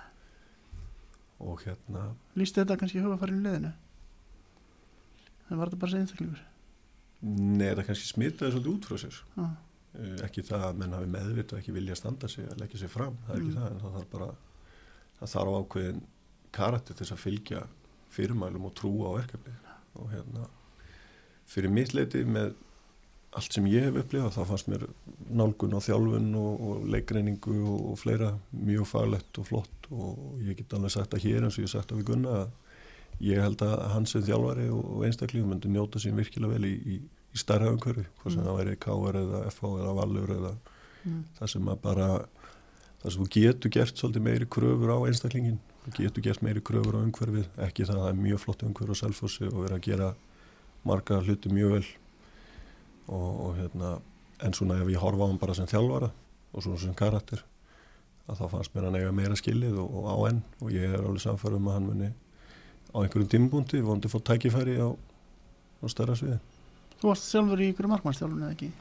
og 1.42 1.64
hérna 1.66 2.04
Lýsti 2.38 2.62
þetta 2.62 2.78
kannski 2.78 3.02
hugafarinu 3.02 3.42
liðinu? 3.48 3.72
En 5.52 5.60
var 5.60 5.70
þetta 5.70 5.82
bara 5.84 6.00
einstaklingur? 6.02 6.42
Nei, 7.22 7.68
það 7.76 7.84
kannski 7.90 8.08
smitaði 8.10 8.54
svolítið 8.56 8.72
út 8.74 8.88
frá 8.90 8.98
sér. 9.04 9.20
Já. 9.36 9.44
Uh, 9.92 10.16
ekki 10.24 10.46
það 10.48 10.64
að 10.70 10.78
menn 10.80 10.96
hafi 10.96 11.10
meðvitað 11.12 11.60
ekki 11.60 11.74
vilja 11.76 11.98
standa 12.00 12.30
sig 12.32 12.48
að 12.48 12.62
leggja 12.64 12.80
sig 12.86 12.92
fram, 12.94 13.18
það 13.28 13.36
er 13.36 13.42
ekki 13.42 13.52
Mm. 13.52 13.58
það, 13.60 13.68
en 13.76 13.82
það 13.84 13.96
þarf 13.98 14.10
bara, 14.16 14.30
það 15.20 15.34
þarf 15.36 15.58
ákveðin 15.60 16.02
karakter 16.56 16.96
til 17.02 17.08
að 17.12 17.20
fylgja 17.26 17.62
fyrirmælum 18.16 18.66
og 18.70 18.74
trúa 18.80 19.12
á 19.12 19.18
verkefni. 19.20 19.54
Og 20.00 20.10
hérna, 20.14 20.48
fyrir 21.52 21.70
mitt 21.76 21.94
leiti 21.94 22.24
með 22.24 22.54
allt 23.36 23.54
sem 23.56 23.68
ég 23.68 23.84
hef 23.90 24.00
upplifað, 24.02 24.34
þá 24.36 24.48
fannst 24.48 24.68
mér 24.72 24.88
nálgun 25.30 25.76
á 25.76 25.80
þjálfun 25.84 26.34
og, 26.40 26.64
og 26.68 26.88
leikreiningu 26.92 27.58
og, 27.64 27.86
og 27.92 28.00
fleira 28.00 28.32
mjög 28.52 28.88
faglegt 28.88 29.40
og 29.40 29.48
flott 29.48 29.88
og 29.92 30.40
ég 30.44 30.58
get 30.60 30.74
alveg 30.76 30.92
sagt 30.96 31.14
að 31.16 31.24
hér 31.28 31.44
eins 31.48 31.60
og 31.60 31.64
ég 31.68 31.72
sagt 31.72 31.92
að 31.92 32.02
við 32.02 32.10
gunna 32.12 32.34
að 32.42 32.52
ég 33.22 33.42
held 33.44 33.62
að 33.66 33.82
hans 33.94 34.12
sem 34.16 34.24
þjálfari 34.26 34.68
og, 34.74 34.84
og 34.98 35.06
einstaklega 35.08 35.46
myndi 35.48 35.70
njóta 35.72 36.00
sín 36.02 36.16
virkilega 36.18 36.54
vel 36.56 36.66
í, 36.70 36.74
í, 36.96 37.00
í 37.32 37.38
stærra 37.42 37.70
umhverfi, 37.72 38.06
hvað 38.22 38.34
sem 38.34 38.42
Mm. 38.42 38.48
það 38.48 38.58
væri 38.60 38.78
KR 38.86 39.18
eða 39.22 39.42
FH 39.52 39.74
eða 39.82 39.96
Valur 40.02 40.34
eða 40.38 40.54
Mm. 41.06 41.24
það 41.40 41.48
sem 41.56 41.70
að 41.74 41.80
bara 41.82 42.08
það 43.02 43.12
sem 43.16 43.24
þú 43.26 43.30
getur 43.34 43.72
gert 43.74 43.96
svolítið 43.98 44.22
meiri 44.28 44.46
kröfur 44.46 44.92
á 44.94 44.98
einstaklingin, 45.10 45.60
þú 45.88 45.94
getur 45.98 46.22
gert 46.28 46.42
meiri 46.46 46.62
kröfur 46.62 46.94
á 46.98 47.02
umhverfið, 47.02 47.48
ekki 47.58 47.86
það 47.88 47.96
að 47.98 48.04
það 48.04 48.10
er 48.12 48.20
mjög 48.26 48.40
flott 48.44 48.64
umhverf 48.68 48.92
á 48.94 49.02
Selfossi 49.02 49.48
og 49.50 49.64
vera 49.66 49.80
að 49.80 49.86
gera 49.88 50.12
marga 50.86 51.22
hluti 51.26 51.50
mjög 51.50 51.72
vel 51.78 51.86
og, 53.08 53.40
og 53.48 53.56
hérna 53.58 53.96
en 54.42 54.54
svona 54.58 54.78
ef 54.82 54.90
ég 54.94 55.02
horfa 55.02 55.26
á 55.26 55.30
hann 55.30 55.40
bara 55.42 55.54
sem 55.58 55.68
þjálfara 55.70 56.12
og 56.54 56.64
svona 56.66 56.80
sem 56.82 56.94
karakter 56.98 57.42
að 58.30 58.38
þá 58.42 58.46
fannst 58.54 58.76
mér 58.76 58.88
hann 58.88 58.98
eiga 59.02 59.12
meira 59.16 59.36
skilið 59.40 59.78
og, 59.82 59.90
og 60.02 60.06
á 60.10 60.16
enn 60.30 60.42
og 60.62 60.72
ég 60.74 60.86
er 60.94 61.02
alveg 61.02 61.24
samfærum 61.26 61.62
um 61.66 61.72
að 61.72 61.78
hann 61.80 61.90
muni 61.90 62.12
á 62.92 62.98
einhverjum 63.02 63.30
tímbúndi 63.32 63.82
vondi 63.86 64.08
fótt 64.12 64.26
tækifæri 64.30 64.76
á, 64.82 64.90
á 64.92 65.86
stærra 65.92 66.16
sviði 66.20 66.40
Þú 67.02 67.08
varst 67.10 67.30
sjálfur 67.32 67.62
í 67.66 67.72
ykkur 67.74 67.88
markmannstjálfun 67.90 68.44
eða 68.46 68.54
ekki? 68.54 68.72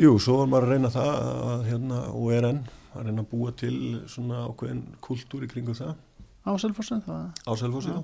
Jú, 0.00 0.10
svo 0.20 0.36
var 0.42 0.48
maður 0.52 0.66
að 0.66 0.72
reyna 0.74 0.90
það 0.92 1.10
að, 1.16 1.62
hérna, 1.70 2.00
og 2.12 2.32
er 2.36 2.46
enn 2.50 2.58
að 2.94 3.06
reyna 3.06 3.22
að 3.24 3.28
búa 3.30 3.52
til 3.56 3.76
svona 4.10 4.42
ákveðin 4.50 4.82
kultúr 5.04 5.44
í 5.46 5.50
kringum 5.50 5.76
það 5.78 5.94
Á 6.44 6.52
Selfossin 6.60 7.02
það? 7.04 7.24
á 7.48 7.52
Selfossi 7.60 7.92
Já. 7.94 8.02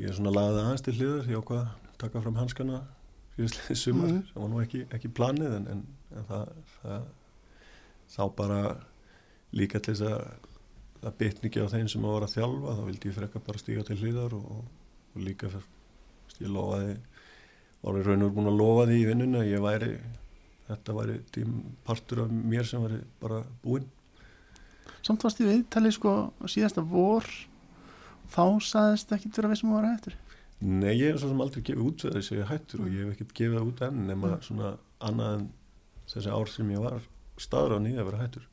Ég 0.00 0.08
er 0.10 0.14
svona 0.16 0.32
lagði 0.32 0.60
aðeins 0.62 0.84
til 0.86 0.94
hliður, 0.96 1.26
ég 1.32 1.40
ákvað 1.42 1.62
að 1.64 1.96
taka 2.00 2.20
fram 2.24 2.36
hanskana 2.40 2.82
síðustlega 3.36 3.76
sumar 3.76 4.08
Mhm. 4.10 4.20
sem 4.32 4.42
var 4.42 4.48
nú 4.52 4.60
ekki, 4.62 4.80
ekki 4.94 5.08
planið 5.16 5.56
en, 5.56 5.66
en, 5.74 5.82
en 6.16 6.24
það, 6.28 6.52
það 6.82 7.02
þá 8.14 8.22
bara 8.36 8.60
líka 9.52 9.80
til 9.80 9.94
þess 9.94 10.06
að 10.06 10.49
það 11.00 11.14
bitni 11.22 11.48
ekki 11.50 11.62
á 11.64 11.72
þeim 11.72 11.88
sem 11.88 12.04
að 12.04 12.14
vera 12.16 12.28
að 12.28 12.34
þjálfa 12.36 12.76
þá 12.78 12.82
vildi 12.88 13.08
ég 13.10 13.16
frekka 13.18 13.42
bara 13.46 13.58
stíga 13.62 13.84
til 13.88 13.98
hliðar 14.00 14.34
og, 14.36 14.64
og 15.14 15.20
líka 15.26 15.48
fyrir, 15.52 15.68
ég 16.40 16.52
lofaði 16.54 16.96
var 17.80 17.96
í 18.00 18.02
raun 18.04 18.26
og 18.26 18.34
búin 18.36 18.50
að 18.50 18.58
lofa 18.60 18.86
því 18.90 18.98
í 19.00 19.06
vinnunni 19.08 19.40
að 19.40 19.50
ég 19.54 19.62
væri 19.64 19.92
þetta 20.70 20.96
væri 20.98 21.14
partur 21.88 22.24
af 22.26 22.34
mér 22.52 22.68
sem 22.68 22.82
væri 22.84 23.00
bara 23.22 23.42
búinn 23.64 23.88
Samt 25.00 25.22
varst 25.24 25.40
í 25.40 25.46
viðtali 25.48 25.88
sko 25.96 26.10
síðasta 26.44 26.82
vor 26.84 27.24
þá 28.34 28.42
saðist 28.60 29.14
ekki 29.16 29.30
vera 29.32 29.48
við 29.54 29.62
sem 29.62 29.72
að 29.72 29.78
vera 29.80 29.94
hættur 29.94 30.18
Nei, 30.60 30.92
ég 30.92 31.14
hef 31.14 31.22
svo 31.22 31.30
sem 31.30 31.40
aldrei 31.40 31.62
gefið 31.64 31.86
út 31.88 32.02
þess 32.04 32.28
að 32.34 32.36
ég 32.36 32.42
er 32.44 32.50
hættur 32.50 32.82
og 32.84 32.90
ég 32.92 33.06
hef 33.06 33.14
ekkert 33.14 33.30
gefið 33.38 33.56
það 33.56 33.68
út 33.70 33.82
enn 33.86 34.02
nema 34.10 34.28
Mm. 34.34 34.42
svona 34.44 34.72
annað 35.08 35.36
en 35.38 35.46
þessi 36.12 36.32
ár 36.36 36.50
sem 36.52 36.70
ég 36.74 36.82
var 36.84 37.06
staður 37.40 37.74
á 37.74 37.78
nýja 37.80 38.02
að 38.02 38.08
vera 38.10 38.20
hættur. 38.20 38.44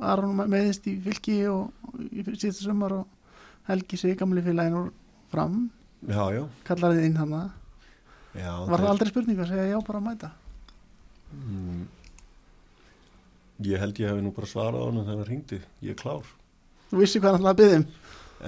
Aron 0.00 0.36
meðist 0.50 0.86
í 0.90 0.96
fylki 1.04 1.38
og 1.50 1.70
í 2.10 2.24
síðasta 2.26 2.66
sumar 2.66 2.92
og 3.00 3.06
Helgi 3.70 3.96
sig 4.00 4.16
gamli 4.18 4.42
félagin 4.42 4.76
úr 4.80 4.90
fram 5.30 5.70
Já, 6.08 6.24
já. 6.32 6.44
kallar 6.64 6.94
þið 6.96 7.04
inn 7.10 7.16
hann 7.20 7.34
var 7.36 8.80
það 8.80 8.90
aldrei 8.94 9.10
spurning 9.12 9.40
að 9.42 9.50
segja 9.52 9.66
já 9.74 9.80
bara 9.86 9.98
að 10.02 10.06
mæta 10.10 10.30
Mm, 11.30 11.84
ég 13.62 13.78
held 13.78 13.98
ég 14.02 14.08
hefði 14.10 14.22
nú 14.24 14.32
bara 14.34 14.48
svarað 14.50 14.82
á 14.82 14.86
hann 14.88 14.96
þegar 15.04 15.18
hann 15.20 15.28
ringdi. 15.28 15.58
Ég 15.86 15.92
er 15.94 15.98
klár. 16.00 16.26
þú 16.90 16.98
vissi 16.98 17.20
hvað 17.22 17.36
hann 17.36 17.44
ætlaði 17.44 17.52
að 17.52 17.60
byggja 17.60 17.76
um 17.78 17.84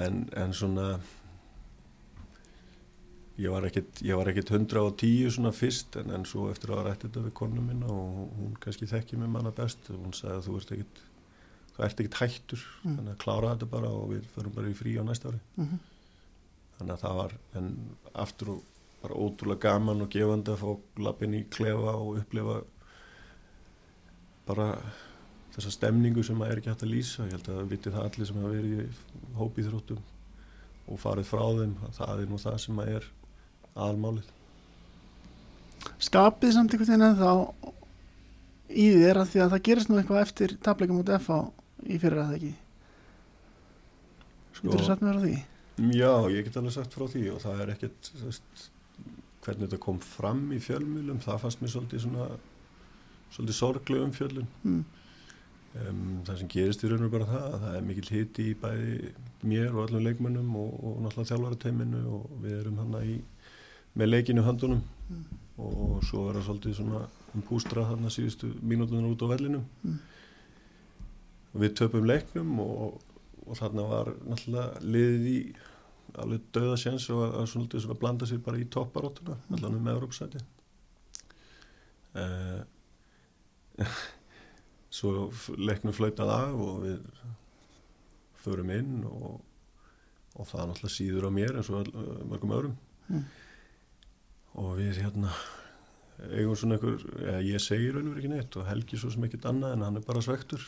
En, 0.02 0.16
en 0.42 0.52
svona, 0.56 0.86
ég 3.38 3.50
var 3.52 3.66
ekkit 4.32 4.50
110 4.50 5.30
svona 5.36 5.52
fyrst 5.54 5.96
en, 6.00 6.10
en 6.16 6.24
svo 6.28 6.48
eftir 6.50 6.72
að 6.74 6.86
rætti 6.88 7.06
þetta 7.08 7.22
við 7.28 7.34
konu 7.38 7.62
minna 7.64 7.86
og 7.92 8.34
hún 8.38 8.56
kannski 8.60 8.88
þekki 8.90 9.18
mig 9.20 9.30
manna 9.32 9.52
best 9.56 9.90
og 9.92 10.00
hún 10.02 10.14
sagði 10.16 10.38
að 10.40 10.46
þú 10.48 10.56
ert 10.58 10.72
ekkit, 10.76 11.02
þú 11.76 11.84
ert 11.86 12.00
ekkit 12.02 12.18
hættur 12.20 12.62
Mm. 12.84 12.96
þannig 12.98 13.12
að 13.14 13.22
klára 13.24 13.52
þetta 13.54 13.70
bara 13.70 13.88
og 13.88 14.10
við 14.12 14.22
förum 14.36 14.54
bara 14.54 14.68
í 14.68 14.74
frí 14.76 14.96
á 14.98 15.02
næsta 15.04 15.28
ári. 15.32 15.40
Mhm. 15.56 15.78
þannig 16.78 16.92
að 16.96 17.00
það 17.04 17.16
var 17.16 17.32
en 17.54 17.70
aftur 18.14 18.48
og 18.50 18.62
bara 19.02 19.14
ótrúlega 19.14 19.60
gaman 19.60 20.02
og 20.02 20.10
gefandi 20.10 20.50
að 20.52 20.58
fá 20.62 20.78
lappin 20.98 21.34
í 21.34 21.44
klefa 21.50 21.94
og 21.96 22.18
upplifa 22.18 22.62
bara 24.46 24.66
þessa 25.54 25.70
stemningu 25.70 26.22
sem 26.24 26.36
maður 26.38 26.52
er 26.52 26.60
ekki 26.62 26.70
hægt 26.72 26.82
að 26.86 26.92
lýsa 26.94 27.24
ég 27.26 27.32
held 27.36 27.48
að 27.48 27.56
það 27.60 27.68
viti 27.72 27.90
það 27.90 28.06
allir 28.08 28.26
sem 28.26 28.36
hafa 28.36 28.52
verið 28.56 28.80
í 28.82 28.86
hópið 29.38 29.68
þróttum 29.70 29.98
og 30.88 30.98
farið 30.98 31.28
frá 31.30 31.44
þeim 31.58 31.74
það 31.98 32.20
er 32.22 32.26
nú 32.32 32.38
það 32.42 32.58
sem 32.58 32.74
maður 32.78 32.96
er 32.96 33.06
aðalmálið 33.76 34.30
skapið 36.02 36.52
samt 36.56 36.72
einhvern 36.74 36.90
veginn 36.90 37.06
en 37.08 37.18
þá 37.20 37.32
í 38.72 38.86
þér 38.96 39.20
að 39.22 39.30
því 39.32 39.42
að 39.44 39.50
það 39.54 39.64
gerist 39.68 39.90
nú 39.92 39.98
eitthvað 40.00 40.22
eftir 40.26 40.54
tapleikum 40.64 41.00
út 41.02 41.12
FH 41.18 41.40
í 41.88 41.98
fyrir 42.02 42.20
að 42.22 42.28
það 42.30 42.36
ekki 42.38 42.52
Getur 44.62 44.78
þú 44.78 44.86
sagt 44.86 45.02
mér 45.02 45.18
á 45.18 45.22
því? 45.24 45.36
Já, 45.96 46.10
ég 46.30 46.44
get 46.46 46.56
alveg 46.60 46.74
sagt 46.76 46.94
frá 46.94 47.06
því 47.10 47.22
og 47.32 47.40
það 47.42 47.60
er 47.64 47.70
ekkert 47.74 48.10
þú 48.12 48.24
veist, 48.28 48.64
hvernig 49.42 49.64
þetta 49.66 49.78
kom 49.82 49.98
fram 50.04 50.42
í 50.54 50.58
fjölmjölum 50.62 51.22
það 51.24 51.40
fannst 51.42 51.62
mér 51.64 51.72
svolítið 51.72 52.04
svona 52.04 52.26
svolítið 53.32 53.56
sorgleg 53.60 54.04
umfjöllun 54.08 54.50
Mm. 54.62 54.82
Um, 55.72 56.00
það 56.26 56.36
sem 56.42 56.48
gerist 56.52 56.82
í 56.84 56.88
raun 56.90 57.06
og 57.06 57.12
bara 57.14 57.24
það 57.24 57.44
að 57.48 57.62
það 57.62 57.76
er 57.78 57.84
mikill 57.88 58.10
hiti 58.12 58.44
í 58.50 58.56
bæði 58.60 58.96
mér 59.48 59.70
og 59.72 59.86
öllum 59.86 60.02
leikmönnum 60.04 60.50
og, 60.60 60.74
og 60.84 60.98
náttúrulega 61.06 61.30
þjálfarateiminu 61.30 62.02
og 62.12 62.26
við 62.42 62.58
erum 62.58 62.76
hann 62.82 62.96
í 63.08 63.14
með 63.96 64.10
leikinu 64.12 64.44
höndunum 64.46 64.82
Mm. 65.12 65.24
og 65.58 66.04
svo 66.08 66.26
er 66.30 66.36
það 66.38 66.44
svolítið 66.50 66.74
svona 66.76 67.00
um 67.34 67.42
pústra 67.48 67.82
þarna 67.88 68.08
síðustu 68.12 68.52
mínútunar 68.64 69.08
út 69.10 69.24
á 69.24 69.32
vellinum 69.32 69.64
Mm. 69.84 69.96
Við 71.54 71.74
töpum 71.78 72.06
leiknum 72.08 72.54
og, 72.64 73.00
og 73.46 73.58
þarna 73.58 73.84
var 73.90 74.12
náttúrulega 74.24 74.80
liðið 74.84 75.26
í 75.32 75.38
alveg 76.22 76.40
döða 76.52 76.76
sjens 76.80 77.06
og 77.12 77.22
að, 77.26 77.46
svolítið 77.52 77.84
svona 77.86 77.98
blanda 78.00 78.26
sér 78.28 78.40
bara 78.44 78.60
í 78.60 78.66
topparóttuna 78.72 79.36
Mm. 79.48 79.56
allan 79.58 79.76
um 79.78 79.88
Európsæti 79.92 80.40
uh, 82.14 82.62
svo 84.92 85.28
f- 85.32 85.52
leiknum 85.56 85.94
flautað 85.96 86.32
af 86.34 86.58
og 86.60 86.82
við 86.84 86.98
förum 88.42 88.72
inn 88.74 88.92
og, 89.08 89.40
og 90.36 90.48
það 90.50 90.68
náttúrulega 90.72 90.96
síður 90.96 91.28
á 91.28 91.30
mér 91.32 91.56
eins 91.60 91.70
og 91.72 91.82
all, 91.82 91.92
mörgum 92.32 92.56
öðrum 92.58 92.78
Mm. 93.12 93.24
og 94.62 94.76
við 94.78 95.00
hérna 95.02 95.32
eigum 96.32 96.54
svona 96.56 96.76
einhver, 96.78 97.02
ég 97.44 97.58
segir 97.60 97.96
verið 97.96 98.12
ekki 98.20 98.28
neitt 98.30 98.54
og 98.60 98.68
Helgi 98.68 98.96
svo 99.00 99.10
sem 99.10 99.24
ekkert 99.26 99.48
annað 99.50 99.74
en 99.74 99.82
hann 99.82 99.98
er 99.98 100.04
bara 100.06 100.22
svektur 100.22 100.62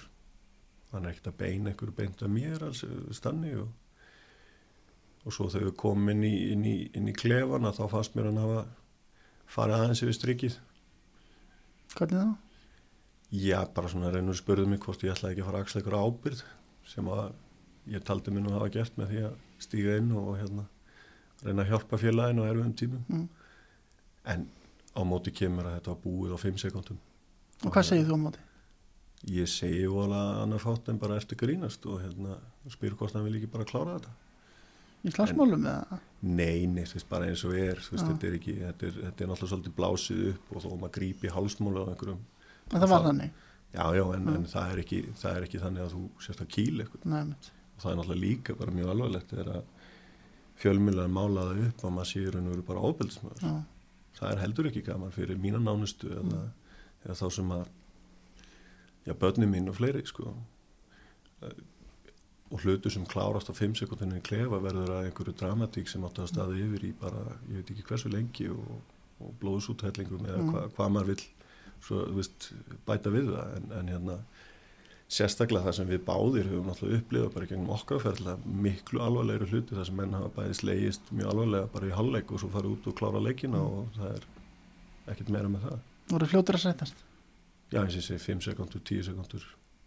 hann 0.94 1.04
er 1.08 1.12
ekkert 1.14 1.32
að 1.32 1.38
beina 1.42 1.70
einhver 1.72 1.90
beint 1.98 2.22
að 2.22 2.32
mér 2.34 2.62
alls 2.68 2.84
stanni 3.18 3.52
og, 3.58 3.68
og 5.24 5.34
svo 5.34 5.48
þegar 5.50 5.68
við 5.70 5.76
komum 5.82 6.10
inn 6.14 6.24
í, 6.28 6.32
inn 6.54 6.64
í, 6.68 6.74
inn 6.96 7.10
í 7.10 7.14
klefana 7.16 7.72
þá 7.74 7.84
fannst 7.92 8.14
mér 8.18 8.30
hann 8.30 8.40
hafa 8.42 8.64
farið 9.54 9.78
aðeins 9.80 10.02
yfir 10.06 10.18
strikið 10.20 10.58
Hvernig 11.94 12.18
þá? 12.24 12.34
Já, 13.34 13.58
bara 13.74 13.90
svona 13.90 14.10
reynur 14.14 14.36
spurðu 14.38 14.66
mig 14.70 14.80
hvort 14.84 15.02
ég 15.06 15.12
ætlaði 15.14 15.34
ekki 15.36 15.42
að 15.44 15.48
fara 15.48 15.60
að 15.60 15.66
axla 15.66 15.80
ykkur 15.82 15.96
ábyrð 15.98 16.42
sem 16.90 17.08
að 17.10 17.24
ég 17.94 18.04
taldi 18.06 18.32
mér 18.34 18.44
nú 18.44 18.52
að 18.52 18.58
hafa 18.60 18.72
gert 18.78 18.98
með 19.00 19.10
því 19.12 19.22
að 19.28 19.34
stíga 19.64 19.96
inn 20.00 20.12
og 20.16 20.28
hérna 20.38 20.64
reyna 21.44 21.64
að 21.64 21.70
hjálpa 21.72 21.98
félaginu 22.00 22.44
á 22.46 22.50
erfiðum 22.52 22.76
tímum 22.80 23.02
Mm. 23.10 23.26
en 24.32 24.46
á 24.94 25.00
móti 25.04 25.32
kemur 25.34 25.66
að 25.68 25.74
þetta 25.78 25.92
var 25.92 26.02
búið 26.04 26.34
á 26.34 26.38
5 26.44 26.60
sekundum 26.62 27.00
Og 27.64 27.72
hvað 27.74 27.86
segir 27.90 28.06
þú 28.08 28.16
á 28.16 28.24
móti? 28.24 28.44
Ég 29.32 29.48
segi 29.48 29.86
vola 29.88 30.20
annar 30.42 30.60
fátt 30.60 30.90
en 30.92 31.00
bara 31.00 31.16
eftir 31.16 31.38
grínast 31.40 31.86
og 31.88 32.02
hérna 32.02 32.36
spyr 32.72 32.96
hvort 32.98 33.14
hann 33.16 33.24
vil 33.24 33.38
ekki 33.38 33.50
bara 33.52 33.66
klára 33.68 33.96
þetta. 33.96 34.12
Í 35.04 35.12
slagsmálum 35.12 35.64
eða? 35.68 35.98
Nei, 36.24 36.64
nei, 36.68 36.84
þú 36.88 36.98
veist, 36.98 37.08
bara 37.10 37.28
eins 37.28 37.42
og 37.44 37.56
er 37.60 37.80
veist, 37.80 38.04
þetta 38.04 38.28
er 38.28 38.36
ekki, 38.38 38.54
þetta 38.60 38.86
er, 38.88 38.94
þetta 39.00 39.24
er 39.24 39.30
náttúrulega 39.30 39.50
svolítið 39.52 39.74
blásið 39.78 40.22
upp 40.30 40.54
og 40.54 40.64
þó 40.64 40.68
maður 40.72 40.94
grípi 40.98 41.32
hálsmóla 41.32 41.84
á 41.84 41.90
einhverjum. 41.92 42.22
En 42.70 42.78
það 42.78 42.92
var 42.94 43.04
þannig. 43.08 43.42
Já, 43.74 43.84
já, 43.98 44.04
en, 44.16 44.30
en 44.32 44.46
það, 44.48 44.72
er 44.72 44.82
ekki, 44.84 45.00
það 45.20 45.36
er 45.38 45.46
ekki 45.48 45.60
þannig 45.60 45.84
að 45.84 45.94
þú 45.96 46.02
sérst 46.24 46.44
að 46.44 46.50
kýla 46.56 46.86
eitthvað. 46.86 47.08
Og 47.74 47.82
það 47.82 47.90
er 47.90 47.98
náttúrulega 48.00 48.22
líka 48.22 48.56
bara 48.56 48.76
mjög 48.76 48.92
alvarlegt 48.94 49.34
þegar 49.34 49.52
að 49.58 49.64
fjölmjölar 50.60 51.10
mála 51.10 51.48
það 51.48 51.62
upp 51.68 51.84
að 51.84 51.94
maður 51.96 52.10
sé 52.10 52.20
í 52.22 52.32
raun 52.32 52.48
og 52.48 52.54
veru 52.54 52.66
bara 52.68 52.84
ábeldismöður 52.88 53.42
Já. 53.42 53.54
það 54.18 54.28
er 54.30 54.42
heldur 54.44 54.68
ekki 54.70 54.84
gaman 54.86 55.14
fyrir 55.14 55.40
mína 55.40 55.60
nánustu 55.62 56.10
eða, 56.14 56.42
eða 57.04 57.16
þá 57.18 57.24
sem 57.38 57.54
að 57.56 57.64
já, 59.06 59.12
börni 59.14 59.46
mín 59.50 59.68
og 59.68 59.76
fleiri 59.78 60.04
sko 60.08 60.32
og 62.54 62.60
hlutu 62.62 62.90
sem 62.92 63.04
klárast 63.08 63.50
á 63.50 63.54
5 63.56 63.74
sekundinu 63.80 64.18
í 64.20 64.24
klefa 64.24 64.60
verður 64.62 64.92
að 64.94 65.06
einhverju 65.08 65.34
dramatík 65.40 65.88
sem 65.90 66.04
átti 66.06 66.22
að 66.22 66.30
staði 66.32 66.60
yfir 66.66 66.84
í 66.88 66.92
bara, 67.00 67.22
ég 67.50 67.60
veit 67.62 67.70
ekki 67.74 67.86
hversu 67.88 68.10
lengi 68.12 68.48
og, 68.52 68.74
og 69.24 69.32
blóðsúthellingum 69.42 70.26
eða 70.28 70.42
Mm. 70.42 70.50
hva, 70.52 70.62
hvað 70.76 70.92
maður 70.94 71.10
vill 71.14 71.24
svo, 71.84 72.02
veist, 72.16 72.50
bæta 72.86 73.10
við 73.12 73.30
það 73.32 73.56
en, 73.58 73.66
en 73.80 73.88
hérna 73.92 74.18
sérstaklega 75.14 75.64
það 75.66 75.76
sem 75.78 75.88
við 75.90 76.04
báðir 76.06 76.46
höfum 76.50 76.68
náttúrulega 76.70 77.00
upplifað 77.02 77.34
bara 77.34 77.48
gegnum 77.50 77.72
okkar 77.74 78.00
ferðla 78.04 78.36
miklu 78.46 79.02
alvarlegri 79.04 79.48
hluti 79.50 79.76
þar 79.76 79.88
sem 79.90 79.98
menn 80.00 80.14
hafa 80.16 80.30
bæði 80.38 80.54
slegist 80.60 81.10
mjög 81.12 81.32
alvarlega 81.34 81.72
bara 81.74 81.90
í 81.90 81.96
hálfleik 81.96 82.32
og 82.32 82.40
svo 82.40 82.48
farið 82.54 82.76
út 82.76 82.88
og 82.92 82.96
klára 83.00 83.20
leikina 83.24 83.60
og 83.64 83.90
það 83.98 84.14
er 84.20 84.28
ekkert 85.12 85.34
meira 85.34 85.50
með 85.52 85.66
það 85.68 85.82
Þú 86.08 86.16
voru 86.18 86.26
fljótur 86.34 86.58
að 86.58 86.64
setjast. 86.68 87.04
Já 87.74 87.80
eins 87.82 87.94
og 87.96 88.00
ég 88.00 88.06
segi 88.08 88.24
5 88.30 88.44
sekundur, 88.48 88.80
10 88.90 89.06
sekundur 89.10 89.44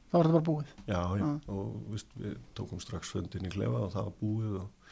Það 0.07 0.17
var 0.21 0.27
þetta 0.27 0.37
bara 0.39 0.47
búið. 0.47 0.69
já, 0.87 0.99
já, 1.19 1.25
Já. 1.27 1.51
og 1.51 1.71
vist, 1.91 2.11
við 2.19 2.35
tókum 2.55 2.79
strax 2.83 3.09
fundin 3.11 3.47
í 3.47 3.51
klefa 3.51 3.81
og 3.87 3.89
það 3.95 4.05
var 4.07 4.13
búið 4.21 4.53
og 4.61 4.91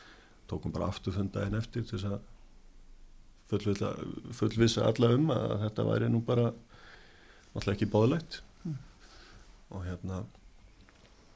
tókum 0.51 0.73
bara 0.75 0.89
aftur 0.91 1.15
fundaginn 1.15 1.55
eftir 1.59 1.85
til 1.87 1.97
þess 1.99 2.09
að 2.09 2.17
fullvissa, 3.51 3.91
fullvissa 4.35 4.87
alla 4.89 5.11
um 5.15 5.29
að 5.33 5.53
þetta 5.63 5.85
væri 5.87 6.09
nú 6.11 6.19
bara 6.25 6.49
náttúrulega 6.51 7.77
ekki 7.77 7.91
bóðlegt 7.93 8.41
Mm. 8.65 8.77
og 9.77 9.83
hérna 9.85 10.23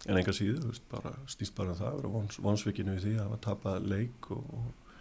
en 0.09 0.17
enga 0.17 0.31
síður, 0.33 0.63
þú 0.63 0.69
veist, 0.71 0.85
bara 0.89 1.11
stýst 1.29 1.53
bara 1.55 1.69
um 1.75 1.77
það 1.77 1.87
að 1.91 1.97
vera 1.99 2.11
vons, 2.13 2.37
vonsvikinu 2.41 2.95
í 2.97 3.01
því 3.03 3.11
að 3.19 3.23
hafa 3.27 3.37
tapað 3.45 3.85
leik 3.91 4.29
og, 4.33 4.43
og, 4.57 4.93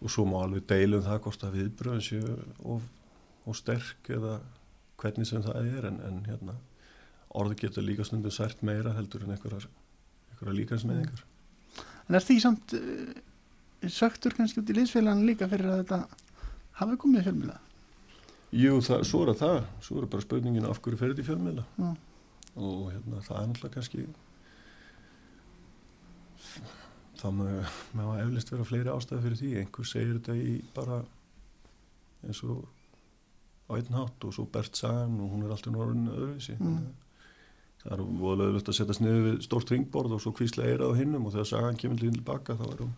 og 0.00 0.10
svo 0.14 0.24
má 0.30 0.38
alveg 0.42 0.64
deilum 0.70 1.02
það 1.04 1.20
hvort 1.26 1.44
að 1.44 1.56
viðbröðin 1.58 2.04
séu 2.06 2.36
of, 2.64 2.86
of 3.44 3.58
sterk 3.60 4.08
eða 4.16 4.38
hvernig 5.00 5.28
sem 5.28 5.42
það 5.44 5.68
er 5.74 5.88
en, 5.90 6.00
en 6.06 6.24
hérna 6.28 6.56
orði 7.34 7.58
getur 7.64 7.86
líka 7.86 8.06
stundum 8.06 8.34
sært 8.34 8.62
meira 8.62 8.94
heldur 8.94 9.24
en 9.26 9.34
einhverjar, 9.34 9.68
líkansmeðingar 10.44 11.24
En 12.08 12.18
er 12.18 12.24
því 12.24 12.36
samt 12.42 12.74
uh, 12.76 13.14
söktur 13.88 14.34
kannski 14.36 14.60
út 14.60 14.70
í 14.70 14.76
liðsfélagin 14.76 15.24
líka 15.28 15.48
fyrir 15.48 15.70
að 15.72 15.80
þetta 15.82 16.00
hafi 16.80 16.98
komið 17.00 17.28
fjölmjöla? 17.28 17.56
Jú, 18.54 18.76
það, 18.86 19.06
svo 19.08 19.22
er 19.24 19.32
það, 19.38 19.56
svo 19.82 19.96
er 19.98 20.10
bara 20.12 20.24
spurningin 20.24 20.68
af 20.68 20.80
hverju 20.84 21.00
fer 21.00 21.14
þetta 21.14 21.24
í 21.24 21.28
fjölmiðla? 21.30 21.64
Já. 21.80 21.88
og 22.54 22.84
hérna, 22.92 23.22
það 23.26 23.40
er 23.40 23.48
náttúrulega 23.50 23.74
kannski 23.78 24.04
það 27.18 27.40
með 27.40 28.04
að 28.04 28.22
eflist 28.26 28.52
vera 28.52 28.68
fleiri 28.68 28.92
ástæði 28.92 29.24
fyrir 29.24 29.40
því, 29.40 29.50
einhver 29.62 29.90
segir 29.90 30.20
þetta 30.20 30.36
í 30.38 30.54
bara 30.76 31.00
eins 32.24 32.42
og 32.46 32.62
á 33.64 33.72
einn 33.78 33.96
hátt 33.96 34.24
og 34.28 34.34
svo 34.36 34.44
Bert 34.52 34.76
Sagan 34.76 35.20
og 35.24 35.30
hún 35.32 35.44
er 35.46 35.54
alltaf 35.54 35.72
norðin 35.72 36.08
öðruvísi 36.12 36.56
Mm. 36.60 36.92
það 37.84 37.92
er 37.92 38.02
voðalega 38.20 38.50
auðvitað 38.52 38.72
að 38.72 38.78
setjast 38.78 39.00
niður 39.04 39.22
við 39.28 39.38
stórt 39.44 39.70
ringborð 39.74 40.12
og 40.16 40.20
svo 40.24 40.32
kvísla 40.32 40.64
eira 40.68 40.88
á 40.88 40.92
hinnum 40.96 41.26
og 41.26 41.32
þegar 41.34 41.48
Sagan 41.52 41.76
kemur 41.80 41.98
til 42.00 42.12
tilbaka 42.12 42.56
þá 42.56 42.64
er 42.72 42.82
hún, 42.84 42.94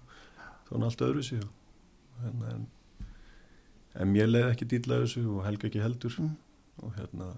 hún 0.71 0.83
alltaf 0.87 1.09
öðruvísi 1.09 1.41
og, 1.43 1.51
hérna, 2.23 2.53
en, 2.55 2.67
en 3.95 4.13
mér 4.13 4.29
leiði 4.31 4.51
ekki 4.53 4.69
dýla 4.75 5.01
þessu 5.05 5.25
og 5.37 5.45
Helga 5.47 5.69
ekki 5.71 5.83
heldur 5.83 6.17
Mm. 6.21 6.37
og 6.83 6.93
hérna 6.99 7.33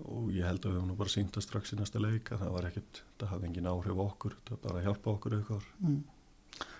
og 0.00 0.30
ég 0.32 0.46
held 0.48 0.64
að 0.64 0.72
við 0.72 0.80
höfum 0.80 0.96
bara 0.96 1.12
sínt 1.12 1.36
að 1.36 1.44
strax 1.44 1.72
í 1.74 1.76
næsta 1.76 2.00
leika 2.00 2.38
það 2.40 2.52
var 2.54 2.64
ekkert, 2.70 3.02
það 3.20 3.28
hafði 3.34 3.46
engin 3.50 3.66
áhrif 3.68 3.98
okkur 4.06 4.36
það 4.46 4.54
var 4.56 4.62
bara 4.64 4.78
að 4.80 4.86
hjálpa 4.88 5.10
okkur 5.12 5.34
eitthvað 5.36 5.66
Mm. 5.84 6.02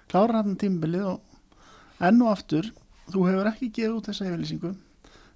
Klára 0.09 0.41
hann 0.43 0.57
tímbilið 0.57 1.05
og 1.07 1.21
enn 2.01 2.23
og 2.25 2.31
aftur, 2.33 2.71
þú 3.13 3.27
hefur 3.29 3.51
ekki 3.53 3.69
gefið 3.77 3.97
út 3.99 4.09
þessa 4.09 4.25
yfirlýsingu. 4.27 4.71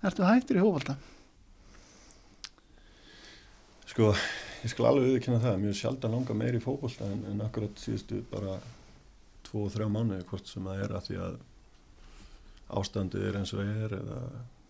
Ertu 0.05 0.27
hættur 0.29 0.59
í 0.61 0.65
hófalda? 0.65 0.97
sko, 3.95 4.11
ég 4.65 4.73
skal 4.73 4.87
alveg 4.89 5.11
viðkynna 5.13 5.39
það 5.43 5.61
mjög 5.63 5.77
sjaldan 5.79 6.15
langa 6.17 6.35
meir 6.35 6.57
í 6.59 6.63
fókbólta 6.63 7.07
en, 7.15 7.21
en 7.31 7.43
akkurat 7.45 7.79
síðustu 7.79 8.23
bara 8.33 8.57
tvo 9.47 9.67
og 9.69 9.75
þrjá 9.75 9.87
mánuði 9.93 10.25
hvort 10.31 10.49
sem 10.51 10.67
það 10.67 10.81
er 10.87 10.95
að 10.99 11.05
því 11.09 11.19
að 11.27 11.37
ástandið 12.81 13.27
er 13.29 13.39
eins 13.39 13.53
og 13.55 13.61
er 13.65 13.95
eða, 14.01 14.21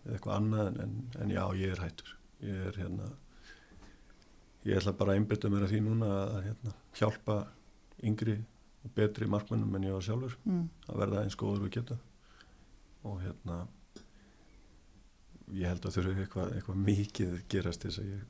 eða 0.05 0.17
eitthvað 0.17 0.35
annað 0.37 0.67
en, 0.69 0.79
en, 0.85 0.97
en 1.23 1.31
já, 1.33 1.43
ég 1.57 1.73
er 1.73 1.81
hættur 1.87 2.11
ég 2.45 2.65
er 2.69 2.79
hérna 2.83 3.07
ég 4.67 4.77
ætla 4.81 4.93
bara 4.99 5.15
að 5.15 5.21
einbytta 5.23 5.49
mér 5.53 5.65
að 5.65 5.73
því 5.73 5.79
núna 5.87 6.11
að 6.19 6.37
hérna, 6.49 6.75
hjálpa 6.99 7.37
yngri 8.05 8.35
og 8.85 8.93
betri 8.99 9.31
markmennum 9.31 9.73
en 9.79 9.87
ég 9.89 9.95
var 9.97 10.05
sjálfur 10.05 10.37
Mm. 10.45 10.67
að 10.91 11.01
verða 11.01 11.23
eins 11.25 11.39
góður 11.39 11.65
við 11.65 11.79
geta 11.79 11.97
og 13.09 13.17
hérna 13.25 13.63
ég 15.53 15.67
held 15.69 15.85
að 15.85 15.95
þurfi 15.97 16.23
eitthvað, 16.25 16.53
eitthvað 16.57 16.81
mikið 16.87 17.35
gerast 17.53 17.85
þess 17.85 17.99
að 18.01 18.09
ég 18.09 18.23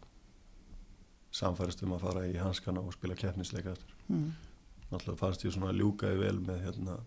samfærast 1.35 1.83
um 1.83 1.93
að 1.95 2.03
fara 2.05 2.25
í 2.27 2.35
hanskana 2.39 2.79
og 2.83 2.93
spila 2.95 3.15
keppnisleika 3.19 3.75
Mm. 4.05 4.33
náttúrulega 4.91 5.17
fannst 5.17 5.41
ég 5.45 5.53
svona 5.55 5.71
ljúkaði 5.73 6.19
vel 6.19 6.35
með 6.45 6.59
hérna 6.61 6.99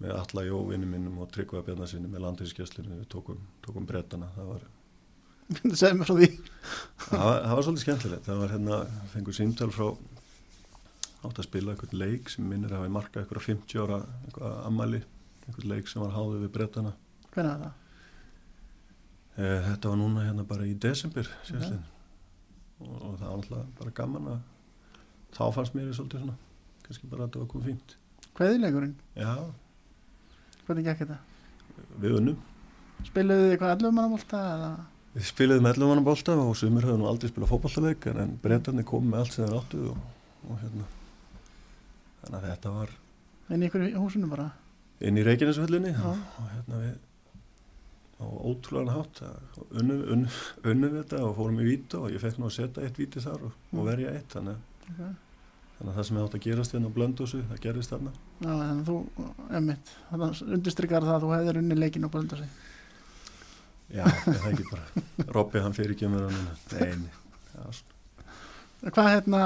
með 0.00 0.14
alla 0.16 0.44
jóvinni 0.46 0.86
minnum 0.88 1.18
og 1.20 1.28
tryggvað 1.34 1.66
bjarnar 1.66 1.90
sinni 1.90 2.08
með 2.08 2.22
landinskjöslinu 2.24 2.96
við 3.02 3.08
tókum, 3.12 3.42
tókum 3.62 3.84
brettana 3.86 4.30
það 4.34 4.48
var, 4.54 4.62
það 7.10 7.28
það 7.44 7.54
var 7.58 7.62
svolítið 7.66 7.84
skemmtilegt. 7.84 8.24
Það 8.24 8.40
var 8.40 8.54
hérna, 8.54 8.78
fengur 9.12 9.36
símtal 9.36 9.68
frá 9.74 9.86
átt 11.28 11.38
að 11.38 11.46
spila 11.46 11.74
einhvern 11.74 11.98
leik 12.00 12.32
sem 12.32 12.48
minnir 12.48 12.72
að 12.72 12.80
hafa 12.80 12.88
í 12.88 12.94
marka 12.96 13.20
einhverja 13.20 13.46
50 13.52 13.82
ára 13.84 13.98
einhverja 14.24 14.54
ammali, 14.70 15.02
einhvern 15.46 15.68
leik 15.74 15.92
sem 15.92 16.02
var 16.02 16.16
háðið 16.16 16.46
við 16.46 16.52
brettana. 16.56 16.94
Hvernig 17.34 17.52
er 17.52 17.62
það? 17.66 17.78
Eh, 19.38 19.58
Þetta 19.70 19.88
var 19.92 19.96
núna 20.02 20.26
hérna 20.26 20.44
bara 20.48 20.66
í 20.68 20.74
desember 20.76 21.28
síðastliðin 21.48 21.84
og, 22.82 22.94
og 23.00 23.18
það 23.20 23.26
var 23.28 23.36
náttúrulega 23.40 23.66
bara 23.78 23.92
gaman 23.96 24.26
að 24.34 24.40
þá 25.32 25.42
fannst 25.56 25.76
mér 25.78 25.92
svolítið 25.96 26.24
svona 26.24 26.34
kannski 26.84 27.08
bara 27.12 27.24
að 27.24 27.28
þetta 27.30 27.42
var 27.44 27.50
komið 27.54 27.68
fínt 27.70 27.94
Hveðilegurinn? 28.36 28.94
Já, 29.16 29.32
Hvernig 30.66 30.86
gekk 30.88 31.04
þetta? 31.04 31.18
við 32.02 32.16
unnum 32.18 32.40
Spiluðu 33.08 33.46
þið 33.46 33.52
eitthvað 33.54 33.72
11 33.78 33.94
manna 33.96 34.12
bolta 34.12 34.40
eða? 34.56 34.70
Við 35.12 35.24
spilaðum 35.28 35.68
11 35.72 35.88
manna 35.90 36.04
bolta 36.06 36.34
og 36.40 36.52
sumir 36.56 36.86
höfðu 36.86 37.00
nú 37.00 37.08
aldrei 37.10 37.30
spilað 37.32 37.50
fótballtaleik 37.52 38.06
en, 38.12 38.20
en 38.26 38.34
breytarnir 38.44 38.86
kom 38.88 39.08
með 39.12 39.22
allt 39.24 39.34
sem 39.36 39.46
þeir 39.48 39.56
áttu 39.58 39.80
og, 39.92 40.04
og 40.48 40.60
hérna 40.62 40.86
þannig 42.22 42.36
að 42.38 42.46
þetta 42.50 42.74
var 42.76 42.92
Inn 43.52 43.64
í 43.64 43.68
ykkur 43.68 43.82
húsinu 43.98 44.28
bara? 44.30 44.46
inn 45.02 45.18
í 45.18 45.24
og, 45.26 46.20
og 46.40 46.46
hérna 46.52 46.82
við 46.84 46.92
á 48.22 48.26
ótrúlega 48.46 48.94
hátt 48.96 49.20
að 49.26 49.60
unnum, 49.82 50.00
unnum, 50.14 50.38
unnum 50.72 50.96
þetta 51.00 51.20
og 51.26 51.34
fórum 51.36 51.58
í 51.60 51.66
víta 51.66 51.98
og 52.00 52.10
ég 52.14 52.22
fekk 52.22 52.38
nú 52.38 52.46
að 52.48 52.54
setja 52.56 52.84
eitt 52.86 52.98
víti 53.02 53.20
þar 53.24 53.42
og, 53.48 53.52
og 53.72 53.78
Mm. 53.82 53.84
verja 53.90 54.14
eitt 54.14 54.28
þannig, 54.36 54.56
að- 54.56 54.68
Okay. 54.92 55.14
þannig 55.78 55.92
að 55.92 55.96
það 55.98 56.06
sem 56.08 56.16
átt 56.22 56.34
að 56.38 56.44
gerast 56.46 56.72
hérna 56.76 56.88
á 56.90 56.96
blöndósu, 56.96 57.42
það 57.50 57.60
gerist 57.66 57.90
þarna 57.90 58.12
Já, 58.42 58.52
en 58.70 58.84
þú, 58.84 58.96
emmitt, 59.58 59.92
þannig 60.10 60.42
undirstrykar 60.56 61.02
það 61.06 61.16
að 61.16 61.22
þú 61.26 61.32
hefðir 61.36 61.58
unni 61.62 61.74
leikin 61.78 62.04
og 62.04 62.10
brönda 62.12 62.36
sig. 62.38 62.48
Já, 63.92 64.04
er 64.06 64.38
það 64.40 64.52
ekki 64.52 64.70
bara 64.70 65.32
Robby 65.36 65.58
hann 65.60 65.72
fyrir 65.76 65.92
ekki 65.94 66.08
með 66.08 66.30
hann. 66.30 67.04
Hvað 68.82 69.08
hérna, 69.12 69.40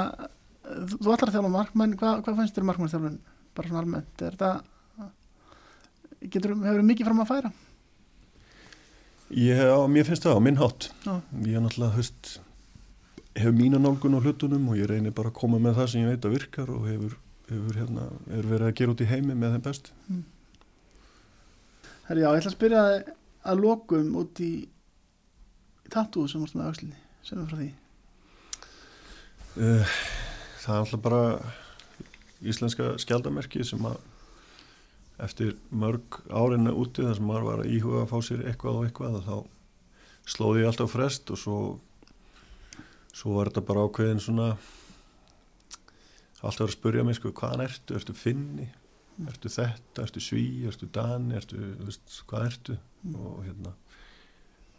þú 0.65 1.11
ætlar 1.13 1.29
að 1.29 1.35
þjálfa 1.35 1.51
markmenn, 1.53 1.93
hvað, 1.99 2.21
hvað 2.25 2.39
fannst 2.41 2.55
þér 2.57 2.65
markmennstjálfun? 2.71 3.17
Bara 3.57 3.69
svona 3.69 3.81
almennt, 3.83 4.21
er 4.25 4.35
þetta, 4.37 4.49
getur, 6.33 6.55
hefur 6.63 6.85
mikið 6.87 7.09
fram 7.09 7.21
að 7.23 7.29
færa? 7.31 7.51
Ég, 9.35 9.59
á, 9.59 9.83
mér 9.91 10.07
finnst 10.07 10.23
það 10.23 10.37
á 10.39 10.41
minn 10.43 10.59
hátt. 10.59 10.91
Já. 11.03 11.15
Ég 11.43 11.57
er 11.57 11.63
náttúrulega, 11.65 11.97
veist 11.99 12.37
hef 13.37 13.53
mína 13.53 13.77
nálgun 13.77 14.17
á 14.17 14.19
hlutunum 14.23 14.69
og 14.71 14.79
ég 14.79 14.89
reynir 14.89 15.13
bara 15.15 15.29
að 15.29 15.37
koma 15.41 15.59
með 15.61 15.81
það 15.81 15.89
sem 15.91 16.01
ég 16.01 16.13
veit 16.13 16.25
að 16.25 16.35
virkar 16.37 16.71
og 16.73 16.87
hefur, 16.89 17.17
hefur 17.51 17.77
hérna, 17.81 18.07
er 18.33 18.47
verið 18.49 18.69
að 18.69 18.77
gera 18.79 18.93
út 18.93 19.03
í 19.03 19.09
heimi 19.11 19.35
með 19.35 19.57
þeim 19.57 19.65
best. 19.67 19.91
Herri, 22.07 22.23
já, 22.23 22.29
ég 22.31 22.39
ætla 22.39 22.51
að 22.53 22.55
spyrja 22.55 22.85
þig 22.87 23.11
að 23.51 23.61
lokum 23.63 24.15
út 24.21 24.41
í 24.43 24.51
tattoo 25.93 26.25
sem 26.27 26.43
varst 26.43 26.57
með 26.57 26.71
aukslinni 26.71 26.99
sem 27.27 27.41
er 27.41 27.51
frá 27.51 27.59
því. 27.61 27.69
Uh, 29.57 29.95
það 30.63 30.73
er 30.73 30.81
alltaf 30.81 31.03
bara 31.03 31.21
íslenska 32.47 32.93
skjaldamerki 33.01 33.65
sem 33.65 33.85
að 33.89 33.99
eftir 35.23 35.55
mörg 35.73 36.19
árinna 36.29 36.73
úti 36.77 37.05
þar 37.05 37.17
sem 37.17 37.27
maður 37.27 37.47
var 37.47 37.61
að 37.63 37.71
íhuga 37.73 38.01
að 38.03 38.11
fá 38.11 38.17
sér 38.25 38.43
eitthvað 38.49 38.79
og 38.79 38.87
eitthvað 38.87 39.19
þá 39.25 39.37
slóði 40.27 40.63
ég 40.63 40.69
alltaf 40.69 40.91
frest 40.93 41.31
og 41.33 41.39
svo 41.41 41.59
svo 43.17 43.37
var 43.37 43.49
þetta 43.49 43.63
bara 43.65 43.85
ákveðin 43.87 44.21
svona 44.21 44.49
alltaf 46.45 46.67
að 46.67 46.75
spurja 46.75 47.05
mig 47.07 47.17
sko 47.17 47.31
hvaðan 47.33 47.65
ertu, 47.65 47.95
ertu 47.97 48.13
finni? 48.13 48.67
Ertu 49.25 49.49
þetta, 49.49 50.03
ertu 50.03 50.21
sví, 50.21 50.45
ertu 50.69 50.85
dani? 50.93 51.33
Ertu, 51.39 51.57
þú 51.57 51.87
veist, 51.87 52.19
hvað 52.29 52.49
ertu? 52.51 52.77
Og 53.15 53.39
hérna 53.47 53.73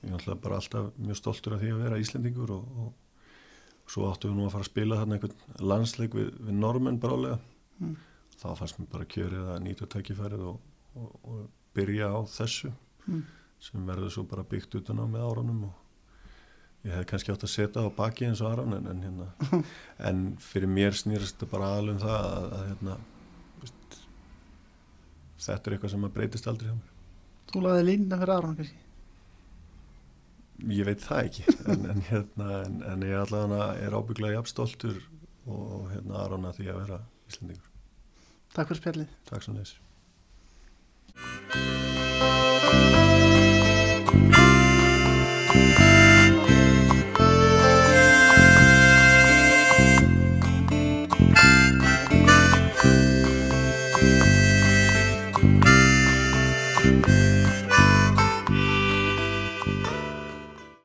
ég 0.05 0.12
er 0.12 0.15
alltaf 0.20 0.39
bara 0.44 0.60
alltaf 0.60 0.93
mjög 1.02 1.19
stoltur 1.19 1.56
af 1.56 1.65
því 1.65 1.73
að 1.74 1.82
vera 1.82 1.98
Íslendingur 1.98 2.52
og, 2.55 2.82
og 2.85 3.90
svo 3.90 4.06
áttum 4.06 4.31
við 4.31 4.39
nú 4.39 4.47
að 4.47 4.55
fara 4.55 4.66
að 4.66 4.70
spila 4.70 5.01
þarna 5.01 5.16
einhvern 5.19 5.66
landsleik 5.73 6.15
við, 6.15 6.31
við 6.39 6.60
normenn 6.62 7.01
brálega 7.02 7.40
Mm. 7.78 7.93
Þá 8.39 8.48
fannst 8.59 8.78
mér 8.78 8.90
bara 8.93 9.09
kjörið 9.15 9.48
að 9.55 9.62
nýta 9.66 9.89
tækifærið 9.94 10.44
og, 10.52 10.60
og, 10.98 11.09
og 11.32 11.47
byrja 11.77 12.10
á 12.15 12.19
þessu 12.39 12.74
Mm. 13.09 13.23
sem 13.56 13.86
verður 13.89 14.10
svo 14.12 14.23
bara 14.28 14.43
byggt 14.44 14.74
utan 14.82 14.98
á 15.01 15.06
með 15.09 15.23
árunum 15.24 15.62
og 15.70 16.85
ég 16.85 16.93
hef 16.93 17.06
kannski 17.09 17.32
átt 17.32 17.47
að 17.47 17.52
setja 17.55 17.81
á 17.81 17.89
baki 17.97 18.27
eins 18.28 18.43
og 18.44 18.51
aðran 18.51 18.74
en, 18.77 18.89
en, 18.93 19.01
hérna, 19.06 19.62
en 20.10 20.19
fyrir 20.44 20.69
mér 20.69 20.93
snýrast 20.98 21.39
þetta 21.39 21.48
bara 21.55 21.70
aðalum 21.73 22.02
það 22.02 22.19
að, 22.27 22.44
að 22.59 22.66
hérna, 22.69 22.97
veist, 23.62 23.97
þetta 25.47 25.70
er 25.70 25.77
eitthvað 25.78 25.94
sem 25.94 26.05
að 26.05 26.12
breytist 26.19 26.51
aldrei 26.52 26.69
hjá 26.69 26.77
mér. 26.77 26.93
Þú 27.48 27.65
laði 27.65 27.86
línna 27.89 28.20
fyrir 28.20 28.35
aðra 28.36 28.52
kannski? 28.60 28.85
Ég 30.74 30.89
veit 30.90 31.02
það 31.09 31.24
ekki 31.31 31.47
en, 31.73 31.89
en, 31.94 32.05
hérna, 32.10 32.51
en, 32.66 32.78
en 32.93 33.09
ég 33.09 33.16
allavega 33.24 33.70
er 33.86 33.97
ábygglega 33.97 34.36
jafn 34.36 34.52
stoltur 34.52 35.01
og 35.48 35.89
hérna 35.94 36.20
aðrana 36.27 36.52
því 36.60 36.69
að 36.74 36.81
vera 36.85 37.01
Íslandingur 37.32 37.68
Takk 38.56 38.72
fyrir 38.72 38.80
spjallið. 38.82 39.12
Takk 39.28 39.44
svo 39.44 39.58
neins 39.58 39.76